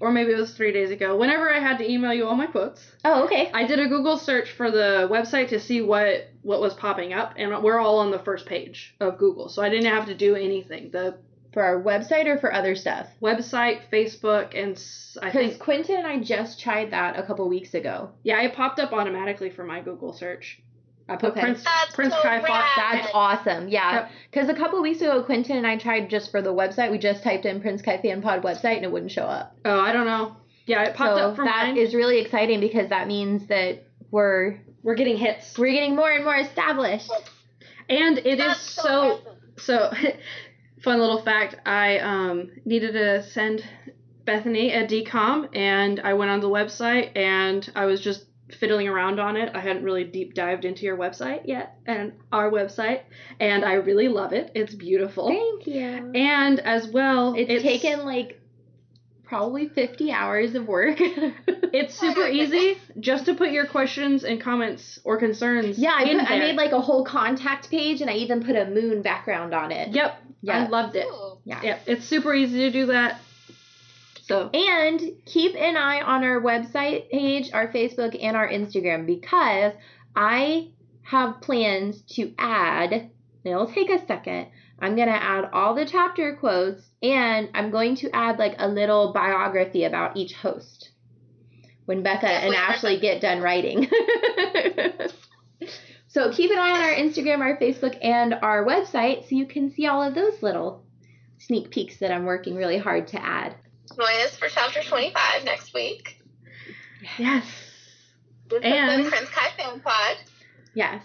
or 0.00 0.12
maybe 0.12 0.30
it 0.32 0.36
was 0.36 0.52
three 0.54 0.72
days 0.72 0.90
ago. 0.90 1.16
Whenever 1.16 1.50
I 1.52 1.58
had 1.58 1.78
to 1.78 1.90
email 1.90 2.12
you 2.12 2.26
all 2.28 2.36
my 2.36 2.46
quotes, 2.46 2.80
Oh, 3.04 3.24
okay. 3.24 3.50
I 3.52 3.66
did 3.66 3.80
a 3.80 3.88
Google 3.88 4.18
search 4.18 4.52
for 4.52 4.70
the 4.70 5.08
website 5.10 5.48
to 5.48 5.58
see 5.58 5.80
what 5.82 6.28
what 6.42 6.60
was 6.60 6.74
popping 6.74 7.12
up, 7.14 7.32
and 7.36 7.62
we're 7.64 7.80
all 7.80 7.98
on 8.00 8.10
the 8.12 8.18
first 8.20 8.46
page 8.46 8.94
of 9.00 9.18
Google, 9.18 9.48
so 9.48 9.62
I 9.62 9.70
didn't 9.70 9.86
have 9.92 10.06
to 10.06 10.14
do 10.14 10.36
anything. 10.36 10.90
The 10.92 11.16
For 11.54 11.62
our 11.62 11.82
website 11.82 12.26
or 12.26 12.36
for 12.38 12.52
other 12.52 12.76
stuff? 12.76 13.06
website, 13.22 13.80
Facebook, 13.90 14.54
and 14.54 14.74
Because 15.14 15.32
think 15.32 15.58
Quentin 15.58 15.96
and 15.96 16.06
I 16.06 16.20
just 16.20 16.60
tried 16.60 16.90
that 16.90 17.18
a 17.18 17.22
couple 17.22 17.48
weeks 17.48 17.72
ago. 17.72 18.10
yeah, 18.22 18.42
it 18.42 18.52
popped 18.54 18.78
up 18.78 18.92
automatically 18.92 19.48
for 19.50 19.64
my 19.64 19.80
Google 19.80 20.12
search. 20.12 20.60
I 21.08 21.16
put 21.16 21.30
Okay. 21.32 21.40
Prince 21.40 21.62
That's 21.64 21.94
Prince 21.94 22.14
so 22.14 22.20
Kai 22.22 22.40
Fa- 22.40 22.46
rad. 22.48 22.64
That's 22.76 23.10
awesome. 23.14 23.68
Yeah. 23.68 23.92
Yep. 23.94 24.10
Because 24.30 24.48
a 24.48 24.54
couple 24.54 24.82
weeks 24.82 25.00
ago, 25.00 25.22
Quentin 25.22 25.56
and 25.56 25.66
I 25.66 25.76
tried 25.76 26.10
just 26.10 26.30
for 26.32 26.42
the 26.42 26.52
website. 26.52 26.90
We 26.90 26.98
just 26.98 27.22
typed 27.22 27.44
in 27.46 27.60
Prince 27.60 27.80
Kai 27.82 27.98
Fan 27.98 28.22
Pod 28.22 28.42
website 28.42 28.76
and 28.76 28.84
it 28.84 28.90
wouldn't 28.90 29.12
show 29.12 29.22
up. 29.24 29.56
Oh, 29.64 29.78
I 29.80 29.92
don't 29.92 30.06
know. 30.06 30.36
Yeah, 30.66 30.82
it 30.82 30.96
popped 30.96 31.16
so 31.18 31.28
up 31.28 31.36
for 31.36 31.44
that 31.44 31.66
mine. 31.68 31.76
is 31.76 31.94
really 31.94 32.18
exciting 32.20 32.58
because 32.60 32.88
that 32.88 33.06
means 33.06 33.46
that 33.46 33.84
we're 34.10 34.58
We're 34.82 34.96
getting 34.96 35.16
hits, 35.16 35.56
we're 35.56 35.72
getting 35.72 35.94
more 35.94 36.10
and 36.10 36.24
more 36.24 36.36
established. 36.36 37.10
and 37.88 38.18
it 38.18 38.26
is 38.26 38.38
That's 38.38 38.60
so 38.60 38.90
awesome. 39.12 39.32
So, 39.58 39.92
fun 40.82 40.98
little 40.98 41.22
fact 41.22 41.54
I 41.64 41.98
um, 41.98 42.50
needed 42.64 42.92
to 42.94 43.22
send 43.30 43.64
Bethanie 44.26 44.74
a 44.76 44.86
decom, 44.86 45.54
and 45.56 46.00
I 46.00 46.14
went 46.14 46.30
on 46.32 46.40
the 46.40 46.48
website 46.50 47.16
and 47.16 47.68
I 47.76 47.84
was 47.86 48.00
just 48.00 48.24
fiddling 48.50 48.88
around 48.88 49.18
on 49.18 49.36
it. 49.36 49.50
I 49.54 49.60
hadn't 49.60 49.84
really 49.84 50.04
deep 50.04 50.34
dived 50.34 50.64
into 50.64 50.84
your 50.84 50.96
website 50.96 51.42
yet 51.46 51.76
and 51.86 52.12
our 52.32 52.50
website, 52.50 53.02
and 53.40 53.64
I 53.64 53.74
really 53.74 54.08
love 54.08 54.32
it. 54.32 54.52
It's 54.54 54.74
beautiful. 54.74 55.28
Thank 55.28 55.66
you. 55.66 56.12
And 56.14 56.60
as 56.60 56.86
well, 56.88 57.34
It's, 57.36 57.62
taken 57.62 58.04
like 58.04 58.40
probably 59.24 59.68
50 59.68 60.12
hours 60.12 60.54
of 60.54 60.68
work. 60.68 60.96
it's 60.98 61.98
super 61.98 62.26
easy 62.26 62.78
just 63.00 63.26
to 63.26 63.34
put 63.34 63.50
your 63.50 63.66
questions 63.66 64.24
and 64.24 64.40
comments 64.40 65.00
or 65.04 65.18
concerns. 65.18 65.78
yeah, 65.78 65.94
I, 65.96 66.04
in 66.04 66.20
put, 66.20 66.30
I 66.30 66.38
made 66.38 66.56
like 66.56 66.72
a 66.72 66.80
whole 66.80 67.04
contact 67.04 67.70
page 67.70 68.00
and 68.00 68.08
I 68.08 68.14
even 68.14 68.44
put 68.44 68.56
a 68.56 68.66
moon 68.66 69.02
background 69.02 69.52
on 69.54 69.72
it. 69.72 69.92
Yep. 69.92 70.22
Yeah. 70.42 70.64
I 70.64 70.68
loved 70.68 70.94
it. 70.96 71.06
Ooh. 71.06 71.38
Yeah. 71.44 71.60
Yep. 71.62 71.82
It's 71.86 72.04
super 72.04 72.32
easy 72.34 72.58
to 72.60 72.70
do 72.70 72.86
that. 72.86 73.20
So 74.26 74.50
And 74.52 75.00
keep 75.24 75.54
an 75.54 75.76
eye 75.76 76.00
on 76.00 76.24
our 76.24 76.40
website 76.40 77.10
page, 77.10 77.50
our 77.52 77.68
Facebook, 77.68 78.18
and 78.20 78.36
our 78.36 78.48
Instagram 78.48 79.06
because 79.06 79.72
I 80.16 80.70
have 81.02 81.40
plans 81.40 82.02
to 82.16 82.34
add, 82.36 83.10
it'll 83.44 83.72
take 83.72 83.88
a 83.88 84.04
second. 84.04 84.48
I'm 84.80 84.96
going 84.96 85.08
to 85.08 85.14
add 85.14 85.50
all 85.52 85.74
the 85.74 85.86
chapter 85.86 86.34
quotes 86.34 86.82
and 87.02 87.50
I'm 87.54 87.70
going 87.70 87.94
to 87.96 88.10
add 88.14 88.38
like 88.38 88.56
a 88.58 88.68
little 88.68 89.12
biography 89.12 89.84
about 89.84 90.16
each 90.16 90.34
host 90.34 90.90
when 91.84 92.02
Becca 92.02 92.26
and 92.26 92.52
Ashleigh 92.52 93.00
get 93.00 93.20
done 93.20 93.40
writing. 93.40 93.88
so 96.08 96.32
keep 96.32 96.50
an 96.50 96.58
eye 96.58 96.72
on 96.72 96.82
our 96.82 96.94
Instagram, 96.94 97.38
our 97.38 97.56
Facebook, 97.58 97.96
and 98.02 98.34
our 98.34 98.66
website 98.66 99.28
so 99.28 99.36
you 99.36 99.46
can 99.46 99.70
see 99.70 99.86
all 99.86 100.02
of 100.02 100.16
those 100.16 100.42
little 100.42 100.84
sneak 101.38 101.70
peeks 101.70 101.98
that 101.98 102.10
I'm 102.10 102.24
working 102.24 102.56
really 102.56 102.78
hard 102.78 103.06
to 103.08 103.24
add. 103.24 103.54
Join 103.94 104.20
us 104.24 104.36
for 104.36 104.48
chapter 104.48 104.82
25 104.82 105.44
next 105.44 105.72
week. 105.74 106.22
yes, 107.18 107.44
With 108.50 108.62
the 108.62 108.68
And- 108.68 109.08
Prince 109.08 109.28
Kai 109.30 109.50
Fan 109.56 109.80
Pod. 109.80 110.16
Yes. 110.74 111.02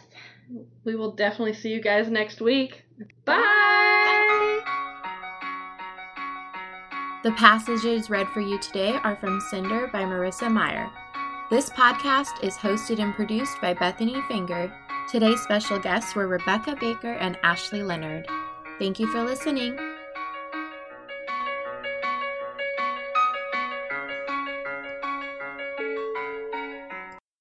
we 0.83 0.95
will 0.95 1.11
definitely 1.11 1.53
see 1.53 1.69
you 1.69 1.81
guys 1.81 2.09
next 2.09 2.41
week. 2.41 2.83
Bye. 3.25 4.59
The 7.23 7.31
passages 7.33 8.09
read 8.09 8.27
for 8.29 8.41
you 8.41 8.57
today 8.59 8.95
are 9.03 9.15
from 9.15 9.39
Cinder 9.49 9.87
by 9.93 10.01
Marissa 10.03 10.51
Meyer. 10.51 10.89
This 11.49 11.69
podcast 11.69 12.43
is 12.43 12.55
hosted 12.57 12.99
and 12.99 13.13
produced 13.13 13.61
by 13.61 13.73
Bethanie 13.75 14.25
Finger. 14.27 14.73
Today's 15.09 15.41
special 15.41 15.77
guests 15.79 16.15
were 16.15 16.27
Rebecca 16.27 16.75
Baker 16.79 17.13
and 17.13 17.37
Ashleigh 17.43 17.85
Leonard. 17.85 18.27
Thank 18.79 18.99
you 18.99 19.07
for 19.07 19.23
listening. 19.23 19.77